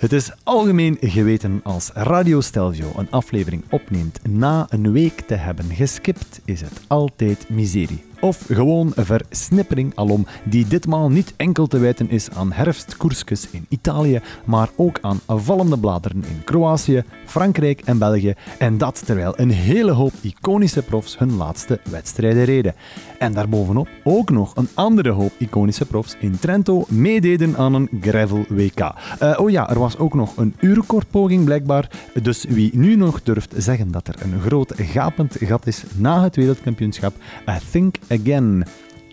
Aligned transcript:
Het 0.00 0.12
is 0.12 0.30
algemeen 0.42 0.96
geweten 1.00 1.60
als 1.62 1.90
Radio 1.94 2.40
Stelvio 2.40 2.92
een 2.96 3.10
aflevering 3.10 3.64
opneemt 3.70 4.28
na 4.28 4.66
een 4.68 4.92
week 4.92 5.20
te 5.20 5.34
hebben 5.34 5.64
geskipt, 5.64 6.40
is 6.44 6.60
het 6.60 6.80
altijd 6.86 7.48
miserie. 7.48 8.09
Of 8.20 8.44
gewoon 8.48 8.92
versnippering 8.96 9.92
alom, 9.94 10.26
die 10.44 10.66
ditmaal 10.66 11.08
niet 11.10 11.34
enkel 11.36 11.66
te 11.66 11.78
wijten 11.78 12.10
is 12.10 12.30
aan 12.30 12.52
herfstkoersjes 12.52 13.50
in 13.50 13.66
Italië, 13.68 14.20
maar 14.44 14.68
ook 14.76 14.98
aan 15.00 15.20
vallende 15.26 15.78
bladeren 15.78 16.24
in 16.28 16.44
Kroatië, 16.44 17.04
Frankrijk 17.26 17.80
en 17.84 17.98
België. 17.98 18.34
En 18.58 18.78
dat 18.78 19.02
terwijl 19.06 19.32
een 19.36 19.50
hele 19.50 19.90
hoop 19.90 20.12
iconische 20.20 20.82
profs 20.82 21.18
hun 21.18 21.36
laatste 21.36 21.80
wedstrijden 21.90 22.44
reden. 22.44 22.74
En 23.18 23.32
daarbovenop 23.32 23.88
ook 24.04 24.30
nog 24.30 24.56
een 24.56 24.68
andere 24.74 25.10
hoop 25.10 25.32
iconische 25.38 25.86
profs 25.86 26.16
in 26.20 26.38
Trento 26.38 26.84
meededen 26.88 27.56
aan 27.56 27.74
een 27.74 27.88
gravel 28.00 28.44
WK. 28.48 28.80
Uh, 29.22 29.38
oh 29.40 29.50
ja, 29.50 29.70
er 29.70 29.78
was 29.78 29.98
ook 29.98 30.14
nog 30.14 30.36
een 30.36 30.54
uurkortpoging 30.60 31.44
blijkbaar. 31.44 31.90
Dus 32.22 32.44
wie 32.48 32.70
nu 32.74 32.96
nog 32.96 33.22
durft 33.22 33.54
zeggen 33.56 33.90
dat 33.90 34.08
er 34.08 34.14
een 34.22 34.40
groot 34.40 34.72
gapend 34.76 35.36
gat 35.38 35.66
is 35.66 35.82
na 35.96 36.22
het 36.22 36.36
wereldkampioenschap, 36.36 37.14
I 37.48 37.58
think 37.70 37.96
again. 38.10 38.64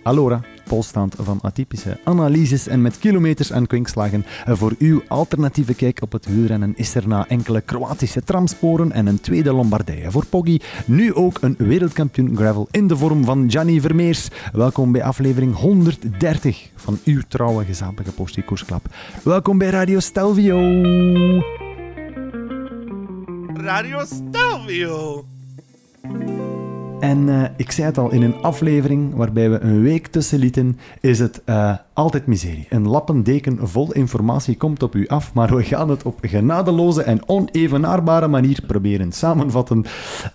Allora, 0.03 0.41
polstaand 0.67 1.15
van 1.19 1.39
atypische 1.41 1.99
analyses 2.03 2.67
en 2.67 2.81
met 2.81 2.99
kilometers 2.99 3.49
en 3.49 3.67
kwinkslagen. 3.67 4.25
Voor 4.45 4.75
uw 4.79 5.01
alternatieve 5.07 5.73
kijk 5.75 6.01
op 6.01 6.11
het 6.11 6.25
wielrennen 6.25 6.73
is 6.75 6.95
er 6.95 7.07
na 7.07 7.27
enkele 7.27 7.61
Kroatische 7.61 8.23
tramsporen 8.23 8.91
en 8.91 9.07
een 9.07 9.21
tweede 9.21 9.53
Lombardije 9.53 10.11
voor 10.11 10.25
Poggi 10.25 10.61
nu 10.85 11.13
ook 11.13 11.37
een 11.41 11.55
wereldkampioen 11.57 12.35
gravel 12.35 12.67
in 12.71 12.87
de 12.87 12.97
vorm 12.97 13.23
van 13.23 13.51
Gianni 13.51 13.81
Vermeers. 13.81 14.27
Welkom 14.51 14.91
bij 14.91 15.03
aflevering 15.03 15.55
130 15.55 16.69
van 16.75 16.99
uw 17.03 17.21
trouwe 17.27 17.65
gezamenlijke 17.65 18.11
postie 18.11 18.43
Koersklap. 18.43 18.85
Welkom 19.23 19.57
bij 19.57 19.69
Radio 19.69 19.99
Stelvio. 19.99 20.57
Radio 23.53 24.05
Stelvio. 24.05 25.25
En 26.99 27.27
uh, 27.27 27.43
ik 27.55 27.71
zei 27.71 27.87
het 27.87 27.97
al, 27.97 28.11
in 28.11 28.21
een 28.21 28.41
aflevering 28.41 29.15
waarbij 29.15 29.49
we 29.49 29.59
een 29.59 29.81
week 29.81 30.07
tussen 30.07 30.39
lieten, 30.39 30.79
is 30.99 31.19
het 31.19 31.41
uh, 31.45 31.73
altijd 31.93 32.25
miserie. 32.25 32.65
Een 32.69 32.87
lappendeken 32.87 33.67
vol 33.67 33.91
informatie 33.91 34.57
komt 34.57 34.83
op 34.83 34.95
u 34.95 35.07
af, 35.07 35.33
maar 35.33 35.55
we 35.55 35.63
gaan 35.63 35.89
het 35.89 36.03
op 36.03 36.17
genadeloze 36.21 37.01
en 37.03 37.29
onevenaarbare 37.29 38.27
manier 38.27 38.59
proberen 38.67 39.11
samenvatten. 39.11 39.85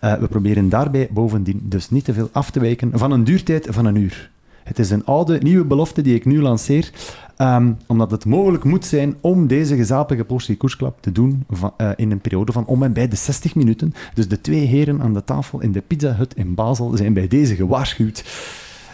Uh, 0.04 0.14
we 0.14 0.26
proberen 0.26 0.68
daarbij 0.68 1.08
bovendien 1.10 1.60
dus 1.62 1.90
niet 1.90 2.04
te 2.04 2.12
veel 2.12 2.28
af 2.32 2.50
te 2.50 2.60
wijken 2.60 2.90
van 2.94 3.10
een 3.10 3.24
duurtijd 3.24 3.66
van 3.70 3.84
een 3.84 3.96
uur. 3.96 4.30
Het 4.62 4.78
is 4.78 4.90
een 4.90 5.04
oude, 5.04 5.38
nieuwe 5.42 5.64
belofte 5.64 6.02
die 6.02 6.14
ik 6.14 6.24
nu 6.24 6.42
lanceer. 6.42 6.90
Um, 7.38 7.76
omdat 7.86 8.10
het 8.10 8.24
mogelijk 8.24 8.64
moet 8.64 8.84
zijn 8.84 9.14
om 9.20 9.46
deze 9.46 9.76
gezapige 9.76 10.24
portie 10.24 10.56
koersklap 10.56 11.02
te 11.02 11.12
doen 11.12 11.46
uh, 11.52 11.90
in 11.96 12.10
een 12.10 12.20
periode 12.20 12.52
van 12.52 12.66
om 12.66 12.82
en 12.82 12.92
bij 12.92 13.08
de 13.08 13.16
60 13.16 13.54
minuten. 13.54 13.94
Dus 14.14 14.28
de 14.28 14.40
twee 14.40 14.64
heren 14.66 15.02
aan 15.02 15.14
de 15.14 15.24
tafel 15.24 15.60
in 15.60 15.72
de 15.72 15.80
Pizza 15.80 16.12
Hut 16.14 16.34
in 16.34 16.54
Basel 16.54 16.96
zijn 16.96 17.12
bij 17.12 17.28
deze 17.28 17.54
gewaarschuwd. 17.54 18.24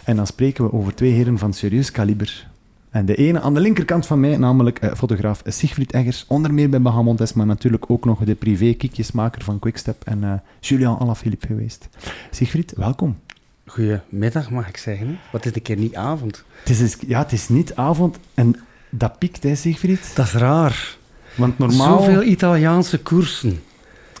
En 0.03 0.15
dan 0.15 0.27
spreken 0.27 0.63
we 0.63 0.73
over 0.73 0.95
twee 0.95 1.11
heren 1.11 1.37
van 1.37 1.53
serieus 1.53 1.91
kaliber. 1.91 2.47
En 2.89 3.05
de 3.05 3.15
ene 3.15 3.41
aan 3.41 3.53
de 3.53 3.59
linkerkant 3.59 4.05
van 4.05 4.19
mij, 4.19 4.37
namelijk 4.37 4.83
uh, 4.83 4.93
fotograaf 4.93 5.41
Sigfried 5.45 5.93
Eggers, 5.93 6.25
onder 6.27 6.53
meer 6.53 6.69
bij 6.69 6.81
Bahamontes, 6.81 7.33
maar 7.33 7.45
natuurlijk 7.45 7.89
ook 7.89 8.05
nog 8.05 8.23
de 8.23 8.35
privé-kiekjesmaker 8.35 9.43
van 9.43 9.59
Quickstep 9.59 10.03
en 10.05 10.23
uh, 10.23 10.33
Julian 10.59 10.97
Alaphilippe 10.99 11.47
geweest. 11.47 11.89
Sigfried, 12.31 12.73
welkom. 12.75 13.15
Goedemiddag, 13.69 14.49
mag 14.49 14.67
ik 14.67 14.77
zeggen. 14.77 15.19
Wat 15.31 15.45
is 15.45 15.51
de 15.51 15.59
keer 15.59 15.77
niet 15.77 15.95
avond? 15.95 16.43
Het 16.63 16.79
is, 16.79 16.97
ja, 17.07 17.19
het 17.19 17.31
is 17.31 17.49
niet 17.49 17.75
avond 17.75 18.17
en 18.33 18.55
dat 18.89 19.17
piekt, 19.17 19.43
hè, 19.43 19.55
Sigfried? 19.55 20.11
Dat 20.15 20.25
is 20.25 20.33
raar. 20.33 20.97
Want 21.35 21.57
normaal... 21.57 21.99
Zoveel 21.99 22.23
Italiaanse 22.23 22.99
koersen. 22.99 23.61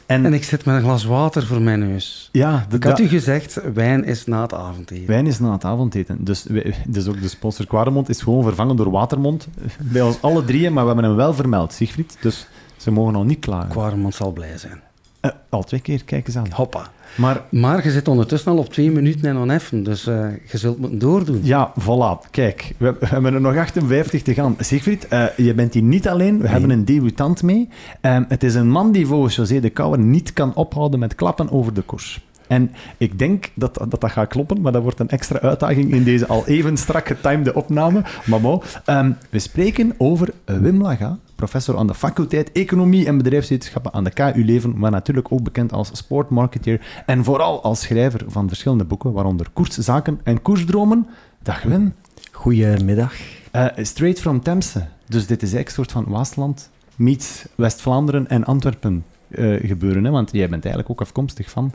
En, 0.05 0.25
en, 0.25 0.33
ik 0.33 0.43
zit 0.43 0.65
met 0.65 0.75
een 0.75 0.81
glas 0.81 1.05
water 1.05 1.45
voor 1.45 1.61
mijn 1.61 1.79
neus. 1.79 2.29
Ja, 2.31 2.67
ik 2.71 2.83
had 2.83 2.99
u 2.99 3.07
gezegd, 3.07 3.61
wijn 3.73 4.03
is 4.03 4.25
na 4.25 4.41
het 4.41 4.53
avondeten. 4.53 5.07
Wijn 5.07 5.27
is 5.27 5.39
na 5.39 5.51
het 5.51 5.63
avondeten. 5.63 6.23
Dus, 6.23 6.45
dus 6.87 7.07
ook 7.07 7.21
de 7.21 7.27
sponsor 7.27 7.67
Quaremont 7.67 8.09
is 8.09 8.21
gewoon 8.21 8.43
vervangen 8.43 8.75
door 8.75 8.91
Watermond. 8.91 9.47
Bij 9.79 10.01
ons 10.01 10.21
alle 10.21 10.45
drieën, 10.45 10.73
maar 10.73 10.83
we 10.83 10.89
hebben 10.89 11.09
hem 11.09 11.15
wel 11.15 11.33
vermeld, 11.33 11.73
Sigfried. 11.73 12.17
Dus 12.21 12.47
ze 12.77 12.91
mogen 12.91 13.15
al 13.15 13.23
niet 13.23 13.39
klagen. 13.39 13.69
Quaremont 13.69 14.15
zal 14.15 14.31
blij 14.31 14.57
zijn. 14.57 14.81
Uh, 15.21 15.31
al 15.49 15.63
twee 15.63 15.79
keer, 15.79 16.03
kijk 16.03 16.27
eens 16.27 16.37
aan. 16.37 16.51
Hoppa. 16.51 16.87
Maar, 17.15 17.41
maar 17.51 17.83
je 17.83 17.91
zit 17.91 18.07
ondertussen 18.07 18.51
al 18.51 18.57
op 18.57 18.73
twee 18.73 18.91
minuten 18.91 19.29
en 19.29 19.37
oneffen, 19.37 19.83
dus 19.83 20.07
uh, 20.07 20.27
je 20.51 20.57
zult 20.57 20.77
moeten 20.77 20.99
doordoen. 20.99 21.39
Ja, 21.43 21.73
voilà. 21.79 22.29
Kijk, 22.31 22.73
we, 22.77 22.95
we 22.99 23.07
hebben 23.07 23.33
er 23.33 23.41
nog 23.41 23.55
58 23.55 24.21
te 24.21 24.33
gaan. 24.33 24.55
Sigfried, 24.59 25.07
uh, 25.13 25.25
je 25.37 25.53
bent 25.53 25.73
hier 25.73 25.83
niet 25.83 26.07
alleen. 26.07 26.37
We 26.37 26.43
nee. 26.43 26.51
hebben 26.51 26.69
een 26.69 26.85
debutant 26.85 27.43
mee. 27.43 27.69
Het 28.01 28.43
is 28.43 28.55
een 28.55 28.69
man 28.69 28.91
die 28.91 29.07
volgens 29.07 29.35
José 29.35 29.59
de 29.59 29.69
Kouwer 29.69 29.99
niet 29.99 30.33
kan 30.33 30.53
ophouden 30.53 30.99
met 30.99 31.15
klappen 31.15 31.51
over 31.51 31.73
de 31.73 31.81
koers. 31.81 32.21
En 32.49 32.71
ik 32.97 33.19
denk 33.19 33.51
dat, 33.53 33.85
dat 33.89 34.01
dat 34.01 34.11
gaat 34.11 34.27
kloppen, 34.27 34.61
maar 34.61 34.71
dat 34.71 34.81
wordt 34.81 34.99
een 34.99 35.09
extra 35.09 35.39
uitdaging 35.39 35.91
in 35.93 36.03
deze 36.03 36.27
al 36.27 36.47
even 36.47 36.77
strak 36.77 37.07
getimede 37.07 37.53
opname. 37.53 38.03
Maar 38.25 38.41
bon, 38.41 38.61
um, 38.85 39.17
we 39.29 39.39
spreken 39.39 39.93
over 39.97 40.33
Wim 40.45 40.81
Laga, 40.81 41.17
professor 41.35 41.77
aan 41.77 41.87
de 41.87 41.93
faculteit 41.93 42.51
Economie 42.51 43.05
en 43.05 43.17
Bedrijfswetenschappen 43.17 43.93
aan 43.93 44.03
de 44.03 44.09
KU 44.09 44.45
Leuven, 44.45 44.79
maar 44.79 44.91
natuurlijk 44.91 45.31
ook 45.31 45.43
bekend 45.43 45.73
als 45.73 45.89
sportmarketeer 45.93 47.03
en 47.05 47.23
vooral 47.23 47.63
als 47.63 47.81
schrijver 47.81 48.21
van 48.27 48.47
verschillende 48.47 48.83
boeken, 48.83 49.11
waaronder 49.11 49.47
Koerszaken 49.53 50.19
en 50.23 50.41
Koersdromen. 50.41 51.07
Dag 51.43 51.63
Wim. 51.63 51.93
Goedemiddag. 52.31 53.13
Uh, 53.55 53.65
straight 53.75 54.19
from 54.19 54.41
Temse. 54.41 54.87
Dus 55.07 55.27
dit 55.27 55.41
is 55.41 55.53
eigenlijk 55.53 55.67
een 55.67 55.73
soort 55.73 55.91
van 55.91 56.13
Waasland 56.13 56.69
meets 56.95 57.45
West-Vlaanderen 57.55 58.27
en 58.27 58.43
Antwerpen 58.43 59.05
uh, 59.27 59.67
gebeuren, 59.67 60.03
hè? 60.03 60.11
want 60.11 60.31
jij 60.31 60.49
bent 60.49 60.63
eigenlijk 60.65 60.93
ook 60.93 61.07
afkomstig 61.07 61.49
van... 61.49 61.71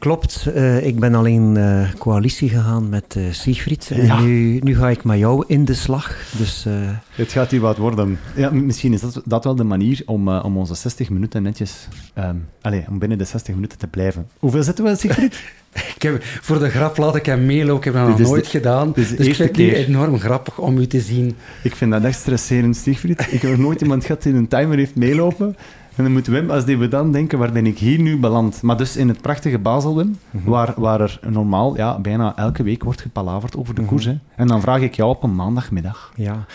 Klopt, 0.00 0.46
uh, 0.54 0.86
ik 0.86 0.98
ben 1.00 1.14
alleen 1.14 1.56
uh, 1.56 1.90
coalitie 1.98 2.48
gegaan 2.48 2.88
met 2.88 3.14
uh, 3.18 3.32
Siegfried. 3.32 3.90
En 3.92 4.04
ja. 4.04 4.20
nu, 4.20 4.58
nu 4.62 4.76
ga 4.76 4.88
ik 4.88 5.04
met 5.04 5.18
jou 5.18 5.44
in 5.46 5.64
de 5.64 5.74
slag. 5.74 6.16
Dus, 6.38 6.66
Het 7.10 7.32
gaat 7.32 7.50
hier 7.50 7.60
wat 7.60 7.76
worden. 7.76 8.18
Ja, 8.36 8.50
misschien 8.50 8.92
is 8.92 9.00
dat, 9.00 9.22
dat 9.24 9.44
wel 9.44 9.54
de 9.54 9.64
manier 9.64 10.02
om, 10.06 10.28
om 10.28 10.56
onze 10.56 10.74
60 10.74 11.10
minuten 11.10 11.42
netjes... 11.42 11.88
Um, 12.18 12.48
allez, 12.60 12.84
om 12.88 12.98
binnen 12.98 13.18
de 13.18 13.24
60 13.24 13.54
minuten 13.54 13.78
te 13.78 13.86
blijven. 13.86 14.28
Hoeveel 14.38 14.62
zitten 14.62 14.84
we, 14.84 14.96
Siegfried? 14.96 15.40
ik 15.96 16.02
heb, 16.02 16.22
voor 16.22 16.58
de 16.58 16.70
grap 16.70 16.96
laat 16.96 17.16
ik 17.16 17.26
hem 17.26 17.46
meelopen. 17.46 17.76
Ik 17.76 17.84
heb 17.84 17.94
dat 17.94 18.18
nog 18.18 18.28
nooit 18.28 18.44
de, 18.44 18.50
gedaan. 18.50 18.92
Dus 18.94 19.12
ik 19.12 19.34
vind 19.34 19.38
het 19.38 19.56
nu 19.56 19.74
enorm 19.74 20.18
grappig 20.18 20.58
om 20.58 20.78
u 20.78 20.86
te 20.86 21.00
zien. 21.00 21.36
Ik 21.62 21.76
vind 21.76 21.90
dat 21.90 22.04
echt 22.04 22.18
stresserend, 22.18 22.76
Siegfried. 22.76 23.26
Ik 23.30 23.42
heb 23.42 23.50
nog 23.50 23.60
nooit 23.60 23.80
iemand 23.80 24.04
gehad 24.04 24.22
die 24.22 24.34
een 24.34 24.48
timer 24.48 24.76
heeft 24.76 24.94
meelopen. 24.94 25.56
En 25.96 26.02
dan 26.04 26.12
moet 26.12 26.26
Wim, 26.26 26.50
als 26.50 26.64
die 26.64 26.78
we 26.78 26.88
dan 26.88 27.12
denken, 27.12 27.38
waar 27.38 27.52
ben 27.52 27.66
ik 27.66 27.78
hier 27.78 28.00
nu 28.00 28.18
beland? 28.18 28.62
Maar 28.62 28.76
dus 28.76 28.96
in 28.96 29.08
het 29.08 29.20
prachtige 29.20 29.58
Basel, 29.58 29.96
Wim, 29.96 30.06
mm 30.06 30.16
-hmm. 30.30 30.50
waar, 30.50 30.74
waar 30.76 31.00
er 31.00 31.20
normaal 31.28 31.76
ja, 31.76 31.98
bijna 31.98 32.36
elke 32.36 32.62
week 32.62 32.84
wordt 32.84 33.00
gepalaverd 33.00 33.56
over 33.56 33.74
de 33.74 33.80
mm 33.80 33.86
-hmm. 33.86 33.96
koers. 33.96 34.06
Hè. 34.06 34.18
En 34.36 34.46
dan 34.46 34.60
vraag 34.60 34.80
ik 34.80 34.94
jou 34.94 35.10
op 35.10 35.22
een 35.22 35.34
maandagmiddag. 35.34 36.12
Ja, 36.14 36.46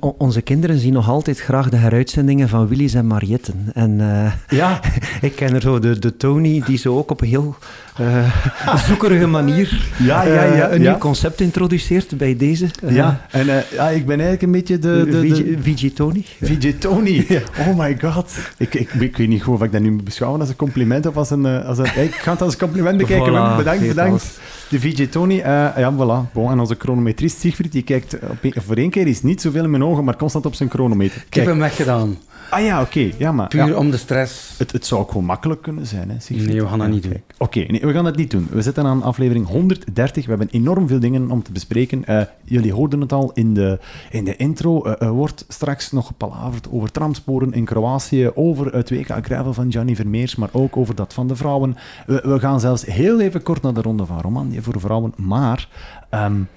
onze 0.00 0.42
kinderen 0.42 0.78
zien 0.78 0.92
nog 0.92 1.08
altijd 1.08 1.40
graag 1.40 1.68
de 1.68 1.76
heruitzendingen 1.76 2.48
van 2.48 2.68
Willys 2.68 2.94
en 2.94 3.06
Marietten. 3.06 3.70
En 3.74 3.90
uh, 3.90 4.32
ja. 4.48 4.80
ik 5.20 5.36
ken 5.36 5.54
er 5.54 5.60
zo 5.60 5.78
de, 5.78 5.98
de 5.98 6.16
Tony, 6.16 6.62
die 6.66 6.78
zo 6.78 6.96
ook 6.96 7.10
op 7.10 7.20
heel 7.20 7.56
uh, 8.00 8.76
zoekerige 8.88 9.26
manier 9.26 9.86
ja, 9.98 10.22
ja, 10.22 10.42
ja, 10.42 10.68
uh, 10.68 10.74
een 10.74 10.82
ja. 10.82 10.90
nieuw 10.90 10.98
concept 10.98 11.40
introduceert 11.40 12.16
bij 12.16 12.36
deze. 12.36 12.68
Uh, 12.84 12.94
ja, 12.94 13.26
en 13.30 13.46
ja, 13.46 13.88
ik 13.88 14.06
ben 14.06 14.20
eigenlijk 14.20 14.42
een 14.42 14.50
beetje 14.50 14.78
de... 14.78 15.06
de, 15.10 15.20
de 15.20 15.56
VG 15.62 15.92
Tony. 15.92 16.24
VG 16.42 16.74
Tony. 16.78 17.26
Oh 17.58 17.78
my 17.78 17.98
god. 18.00 18.32
Ik, 18.56 18.74
ik, 18.74 18.92
ik, 18.92 19.16
weet 19.16 19.28
niet 19.28 19.42
goed 19.42 19.54
of 19.54 19.62
ik 19.62 19.72
dat 19.72 19.80
nu 19.80 19.90
moet 19.90 20.04
beschouwen 20.04 20.40
als 20.40 20.48
een 20.48 20.56
compliment 20.56 21.06
of 21.06 21.16
als 21.16 21.30
een... 21.30 21.46
Als 21.46 21.78
een 21.78 21.84
ik 22.02 22.14
ga 22.14 22.32
het 22.32 22.42
als 22.42 22.52
een 22.52 22.58
compliment 22.58 22.96
bekijken. 22.96 23.32
Voilà, 23.32 23.56
bedankt, 23.56 23.88
bedankt. 23.88 24.40
De 24.68 24.80
VJ 24.80 25.06
Tony, 25.06 25.34
ja, 25.34 25.92
voilà. 25.94 26.32
Bon, 26.32 26.50
en 26.50 26.60
onze 26.60 26.74
chronometrist 26.78 27.40
Siegfried, 27.40 27.72
die 27.72 27.82
kijkt 27.82 28.14
op, 28.14 28.52
voor 28.66 28.76
één 28.76 28.90
keer 28.90 29.06
is 29.06 29.22
niet 29.22 29.40
zoveel 29.40 29.64
in 29.64 29.70
mijn 29.70 29.84
ogen, 29.84 30.04
maar 30.04 30.16
constant 30.16 30.46
op 30.46 30.54
zijn 30.54 30.70
chronometer. 30.70 31.24
Ik 31.26 31.34
heb 31.34 31.46
hem 31.46 31.58
weggedaan. 31.58 32.16
Ah 32.50 32.64
ja, 32.64 32.80
oké. 32.80 32.98
Okay. 32.98 33.14
Ja, 33.18 33.32
maar, 33.32 33.48
Puur 33.48 33.66
ja. 33.66 33.74
om 33.74 33.90
de 33.90 33.96
stress. 33.96 34.54
Het, 34.58 34.72
het 34.72 34.86
zou 34.86 35.00
ook 35.00 35.08
gewoon 35.08 35.24
makkelijk 35.24 35.62
kunnen 35.62 35.86
zijn, 35.86 36.10
hè, 36.10 36.20
Siegfried? 36.20 36.48
Nee, 36.48 36.62
we 36.62 36.68
gaan 36.68 36.78
dat 36.78 36.88
niet 36.88 37.02
doen. 37.02 37.12
Oké, 37.12 37.22
okay, 37.58 37.64
nee, 37.64 37.80
we 37.80 37.92
gaan 37.92 38.04
dat 38.04 38.16
niet 38.16 38.30
doen. 38.30 38.48
We 38.50 38.62
zitten 38.62 38.86
aan 38.86 39.02
aflevering 39.02 39.46
130. 39.46 40.24
We 40.24 40.30
hebben 40.30 40.48
enorm 40.50 40.88
veel 40.88 41.00
dingen 41.00 41.30
om 41.30 41.42
te 41.42 41.52
bespreken. 41.52 42.04
Uh, 42.08 42.22
jullie 42.44 42.72
hoorden 42.72 43.00
het 43.00 43.12
al 43.12 43.30
in 43.34 43.54
de, 43.54 43.78
in 44.10 44.24
de 44.24 44.36
intro. 44.36 44.86
Uh, 44.86 45.02
er 45.02 45.10
wordt 45.10 45.44
straks 45.48 45.92
nog 45.92 46.06
gepalaverd 46.06 46.68
over 46.70 46.92
tramsporen 46.92 47.52
in 47.52 47.64
Kroatië, 47.64 48.30
over 48.34 48.74
het 48.74 48.90
WK 48.90 49.18
Gravel 49.22 49.52
van 49.52 49.72
Gianni 49.72 49.96
Vermeers, 49.96 50.36
maar 50.36 50.48
ook 50.52 50.76
over 50.76 50.94
dat 50.94 51.14
van 51.14 51.28
de 51.28 51.36
vrouwen. 51.36 51.76
We, 52.06 52.20
we 52.24 52.38
gaan 52.38 52.60
zelfs 52.60 52.86
heel 52.86 53.20
even 53.20 53.42
kort 53.42 53.62
naar 53.62 53.74
de 53.74 53.82
ronde 53.82 54.06
van 54.06 54.20
Romandie 54.20 54.62
voor 54.62 54.80
vrouwen, 54.80 55.12
maar 55.16 55.68
um, 56.10 56.48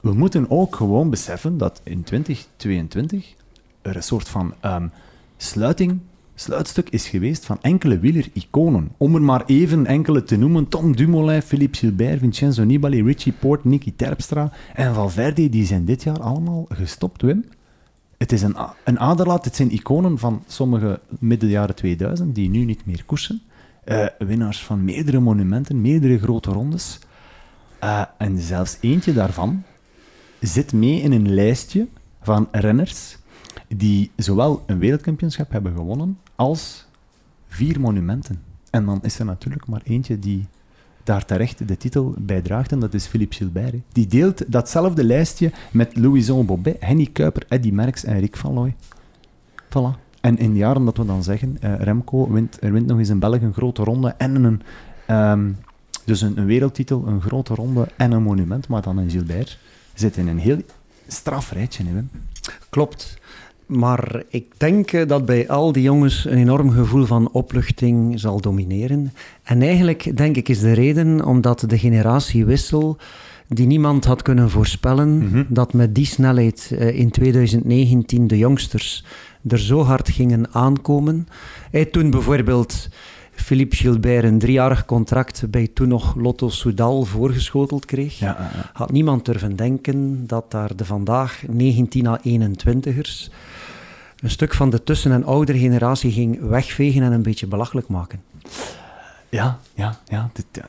we 0.00 0.14
moeten 0.14 0.50
ook 0.50 0.76
gewoon 0.76 1.10
beseffen 1.10 1.58
dat 1.58 1.80
in 1.84 2.02
2022 2.02 3.34
er 3.82 3.96
een 3.96 4.02
soort 4.02 4.28
van... 4.28 4.54
Um, 4.64 4.92
sluiting, 5.36 6.00
sluitstuk 6.34 6.90
is 6.90 7.08
geweest 7.08 7.46
van 7.46 7.58
enkele 7.60 7.98
wieler-iconen. 7.98 8.90
Om 8.96 9.14
er 9.14 9.22
maar 9.22 9.42
even 9.46 9.86
enkele 9.86 10.22
te 10.22 10.36
noemen. 10.36 10.68
Tom 10.68 10.96
Dumoulin, 10.96 11.42
Philippe 11.42 11.78
Gilbert, 11.78 12.18
Vincenzo 12.18 12.64
Nibali, 12.64 13.02
Richie 13.02 13.32
Port, 13.32 13.64
Nicky 13.64 13.92
Terpstra 13.96 14.52
en 14.74 14.94
Valverde, 14.94 15.48
die 15.48 15.66
zijn 15.66 15.84
dit 15.84 16.02
jaar 16.02 16.20
allemaal 16.20 16.66
gestopt, 16.68 17.22
Wim. 17.22 17.44
het 18.18 18.32
is 18.32 18.42
een, 18.42 18.56
een 18.84 18.98
aderlaat. 18.98 19.44
Het 19.44 19.56
zijn 19.56 19.72
iconen 19.72 20.18
van 20.18 20.42
sommige 20.46 21.00
midden 21.18 21.48
jaren 21.48 21.74
2000 21.74 22.34
die 22.34 22.50
nu 22.50 22.64
niet 22.64 22.86
meer 22.86 23.04
koersen. 23.04 23.42
Uh, 23.84 24.06
winnaars 24.18 24.62
van 24.62 24.84
meerdere 24.84 25.20
monumenten, 25.20 25.80
meerdere 25.80 26.18
grote 26.18 26.50
rondes. 26.50 26.98
Uh, 27.84 28.02
en 28.18 28.38
zelfs 28.38 28.78
eentje 28.80 29.12
daarvan 29.12 29.62
zit 30.40 30.72
mee 30.72 31.00
in 31.00 31.12
een 31.12 31.34
lijstje 31.34 31.86
van 32.22 32.48
renners 32.52 33.16
die 33.68 34.10
zowel 34.16 34.62
een 34.66 34.78
wereldkampioenschap 34.78 35.50
hebben 35.50 35.74
gewonnen 35.76 36.18
als 36.34 36.86
vier 37.48 37.80
monumenten. 37.80 38.42
En 38.70 38.84
dan 38.84 38.98
is 39.02 39.18
er 39.18 39.24
natuurlijk 39.24 39.66
maar 39.66 39.80
eentje 39.84 40.18
die 40.18 40.46
daar 41.04 41.24
terecht 41.24 41.68
de 41.68 41.76
titel 41.76 42.14
bij 42.18 42.40
draagt, 42.40 42.72
en 42.72 42.80
dat 42.80 42.94
is 42.94 43.06
Philippe 43.06 43.34
Gilbert. 43.34 43.74
Die 43.92 44.06
deelt 44.06 44.52
datzelfde 44.52 45.04
lijstje 45.04 45.52
met 45.72 45.96
Louison 45.96 46.46
Bobet, 46.46 46.76
Henny 46.80 47.08
Kuiper, 47.12 47.44
Eddy 47.48 47.70
Merckx 47.70 48.04
en 48.04 48.20
Rick 48.20 48.36
van 48.36 48.52
Looy. 48.52 48.74
Voilà. 49.68 50.04
En 50.20 50.38
in 50.38 50.52
de 50.52 50.58
jaren 50.58 50.84
dat 50.84 50.96
we 50.96 51.04
dan 51.04 51.22
zeggen, 51.22 51.56
uh, 51.64 51.74
Remco 51.74 52.30
wint, 52.32 52.58
er 52.60 52.72
wint 52.72 52.86
nog 52.86 52.98
eens 52.98 53.08
in 53.08 53.18
België 53.18 53.44
een 53.44 53.52
grote 53.52 53.82
ronde 53.82 54.14
en 54.18 54.44
een, 54.44 54.62
um, 55.16 55.56
dus 56.04 56.20
een, 56.20 56.38
een, 56.38 56.46
wereldtitel, 56.46 57.06
een 57.06 57.20
grote 57.20 57.54
ronde 57.54 57.88
en 57.96 58.12
een 58.12 58.22
monument, 58.22 58.68
maar 58.68 58.82
dan 58.82 58.98
een 58.98 59.10
Gilbert 59.10 59.58
zit 59.94 60.16
in 60.16 60.28
een 60.28 60.38
heel 60.38 60.58
straf 61.06 61.52
rijtje. 61.52 61.84
Hè, 61.84 62.02
Klopt. 62.68 63.18
Maar 63.66 64.22
ik 64.28 64.46
denk 64.56 64.92
eh, 64.92 65.06
dat 65.06 65.26
bij 65.26 65.48
al 65.48 65.72
die 65.72 65.82
jongens 65.82 66.24
een 66.24 66.38
enorm 66.38 66.70
gevoel 66.70 67.04
van 67.04 67.30
opluchting 67.32 68.20
zal 68.20 68.40
domineren. 68.40 69.12
En 69.42 69.62
eigenlijk 69.62 70.16
denk 70.16 70.36
ik 70.36 70.48
is 70.48 70.60
de 70.60 70.72
reden 70.72 71.24
omdat 71.24 71.64
de 71.68 71.78
generatiewissel 71.78 72.96
die 73.48 73.66
niemand 73.66 74.04
had 74.04 74.22
kunnen 74.22 74.50
voorspellen, 74.50 75.18
mhm. 75.18 75.44
dat 75.48 75.72
met 75.72 75.94
die 75.94 76.06
snelheid 76.06 76.72
eh, 76.78 76.98
in 76.98 77.10
2019 77.10 78.26
de 78.26 78.38
jongsters 78.38 79.04
er 79.48 79.58
zo 79.58 79.82
hard 79.82 80.10
gingen 80.10 80.54
aankomen. 80.54 81.28
Hij 81.70 81.84
toen 81.84 82.10
bijvoorbeeld 82.10 82.88
Philippe 83.30 83.76
Gilbert 83.76 84.24
een 84.24 84.38
driejarig 84.38 84.84
contract 84.84 85.50
bij 85.50 85.68
toen 85.74 85.88
nog 85.88 86.14
Lotto 86.14 86.48
Soudal 86.48 87.04
voorgeschoteld 87.04 87.84
kreeg, 87.84 88.18
ja, 88.18 88.50
had 88.72 88.92
niemand 88.92 89.24
durven 89.24 89.56
denken 89.56 90.26
dat 90.26 90.50
daar 90.50 90.76
de 90.76 90.84
vandaag 90.84 91.42
19 91.48 92.06
à 92.06 92.20
21ers 92.24 93.30
een 94.26 94.32
stuk 94.32 94.54
van 94.54 94.70
de 94.70 94.82
tussen- 94.82 95.12
en 95.12 95.24
oudere 95.24 95.58
generatie 95.58 96.12
ging 96.12 96.40
wegvegen 96.40 97.02
en 97.02 97.12
een 97.12 97.22
beetje 97.22 97.46
belachelijk 97.46 97.88
maken. 97.88 98.20
Ja, 99.28 99.58
ja, 99.74 99.98
ja. 100.04 100.30
Het, 100.32 100.64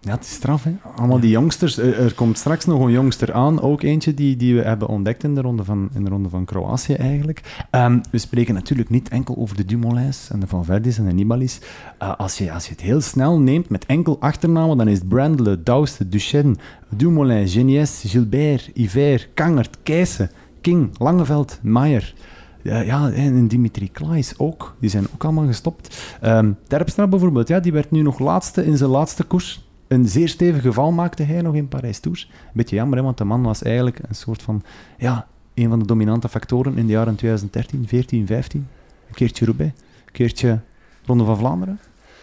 ja, 0.00 0.10
het 0.10 0.24
is 0.24 0.32
straf, 0.32 0.64
hè. 0.64 0.72
Allemaal 0.96 1.20
die 1.20 1.30
jongsters. 1.30 1.78
Er, 1.78 2.14
komt 2.14 2.38
straks 2.38 2.64
nog 2.64 2.80
een 2.80 2.90
jongster 2.90 3.32
aan, 3.32 3.60
ook 3.60 3.82
eentje 3.82 4.14
die, 4.14 4.36
die 4.36 4.54
we 4.54 4.62
hebben 4.62 4.88
ontdekt 4.88 5.24
in 5.24 5.34
de 5.34 5.40
ronde 5.40 5.64
van, 5.64 5.88
in 5.94 6.04
de 6.04 6.10
ronde 6.10 6.28
van 6.28 6.44
Kroatië, 6.44 6.94
eigenlijk. 6.94 7.64
Ehm, 7.70 7.98
we 8.10 8.18
spreken 8.18 8.54
natuurlijk 8.54 8.90
niet 8.90 9.08
enkel 9.08 9.36
over 9.36 9.56
de 9.56 9.64
Dumoulins 9.64 10.28
en 10.30 10.40
de 10.40 10.46
Van 10.46 10.64
Verdis 10.64 10.98
en 10.98 11.04
de 11.04 11.12
Nibalis. 11.12 11.60
Uh, 12.02 12.16
als, 12.16 12.38
je, 12.38 12.52
als 12.52 12.64
je 12.64 12.70
het 12.70 12.80
heel 12.80 13.00
snel 13.00 13.40
neemt 13.40 13.68
met 13.68 13.86
enkel 13.86 14.16
achternamen, 14.20 14.76
dan 14.76 14.88
is 14.88 14.98
het 14.98 15.08
Brandle, 15.08 15.62
Douste, 15.62 16.08
Duchesne, 16.08 16.56
Dumoulin, 16.88 17.48
Genies, 17.48 18.02
Gilbert, 18.06 18.70
Iver, 18.74 19.28
Kangert, 19.34 19.76
Keijsen, 19.82 20.30
King, 20.60 20.98
Langeveld, 20.98 21.58
Maier 21.62 22.14
ja, 22.62 23.10
en 23.10 23.48
Dimitri 23.48 23.90
Klaes 23.90 24.38
ook. 24.38 24.74
Die 24.78 24.90
zijn 24.90 25.06
ook 25.14 25.24
allemaal 25.24 25.46
gestopt. 25.46 26.16
Um, 26.24 26.56
Terpstra 26.66 27.06
bijvoorbeeld, 27.06 27.48
ja, 27.48 27.60
die 27.60 27.72
werd 27.72 27.90
nu 27.90 28.02
nog 28.02 28.18
laatste 28.18 28.64
in 28.64 28.76
zijn 28.76 28.90
laatste 28.90 29.24
koers. 29.24 29.66
Een 29.88 30.08
zeer 30.08 30.28
stevig 30.28 30.62
geval 30.62 30.92
maakte 30.92 31.22
hij 31.22 31.42
nog 31.42 31.54
in 31.54 31.68
Parijs-Tours. 31.68 32.30
Beetje 32.52 32.76
jammer, 32.76 32.98
hè, 32.98 33.04
want 33.04 33.18
de 33.18 33.24
man 33.24 33.42
was 33.42 33.62
eigenlijk 33.62 33.98
een 34.08 34.14
soort 34.14 34.42
van... 34.42 34.62
Ja, 34.98 35.26
een 35.54 35.68
van 35.68 35.78
de 35.78 35.86
dominante 35.86 36.28
factoren 36.28 36.78
in 36.78 36.86
de 36.86 36.92
jaren 36.92 37.14
2013, 37.14 37.88
14, 37.88 38.26
15. 38.26 38.66
Een 39.08 39.14
keertje 39.14 39.44
Roubaix, 39.44 39.72
een 40.06 40.12
keertje 40.12 40.60
Ronde 41.06 41.24
van 41.24 41.36
Vlaanderen. 41.36 41.78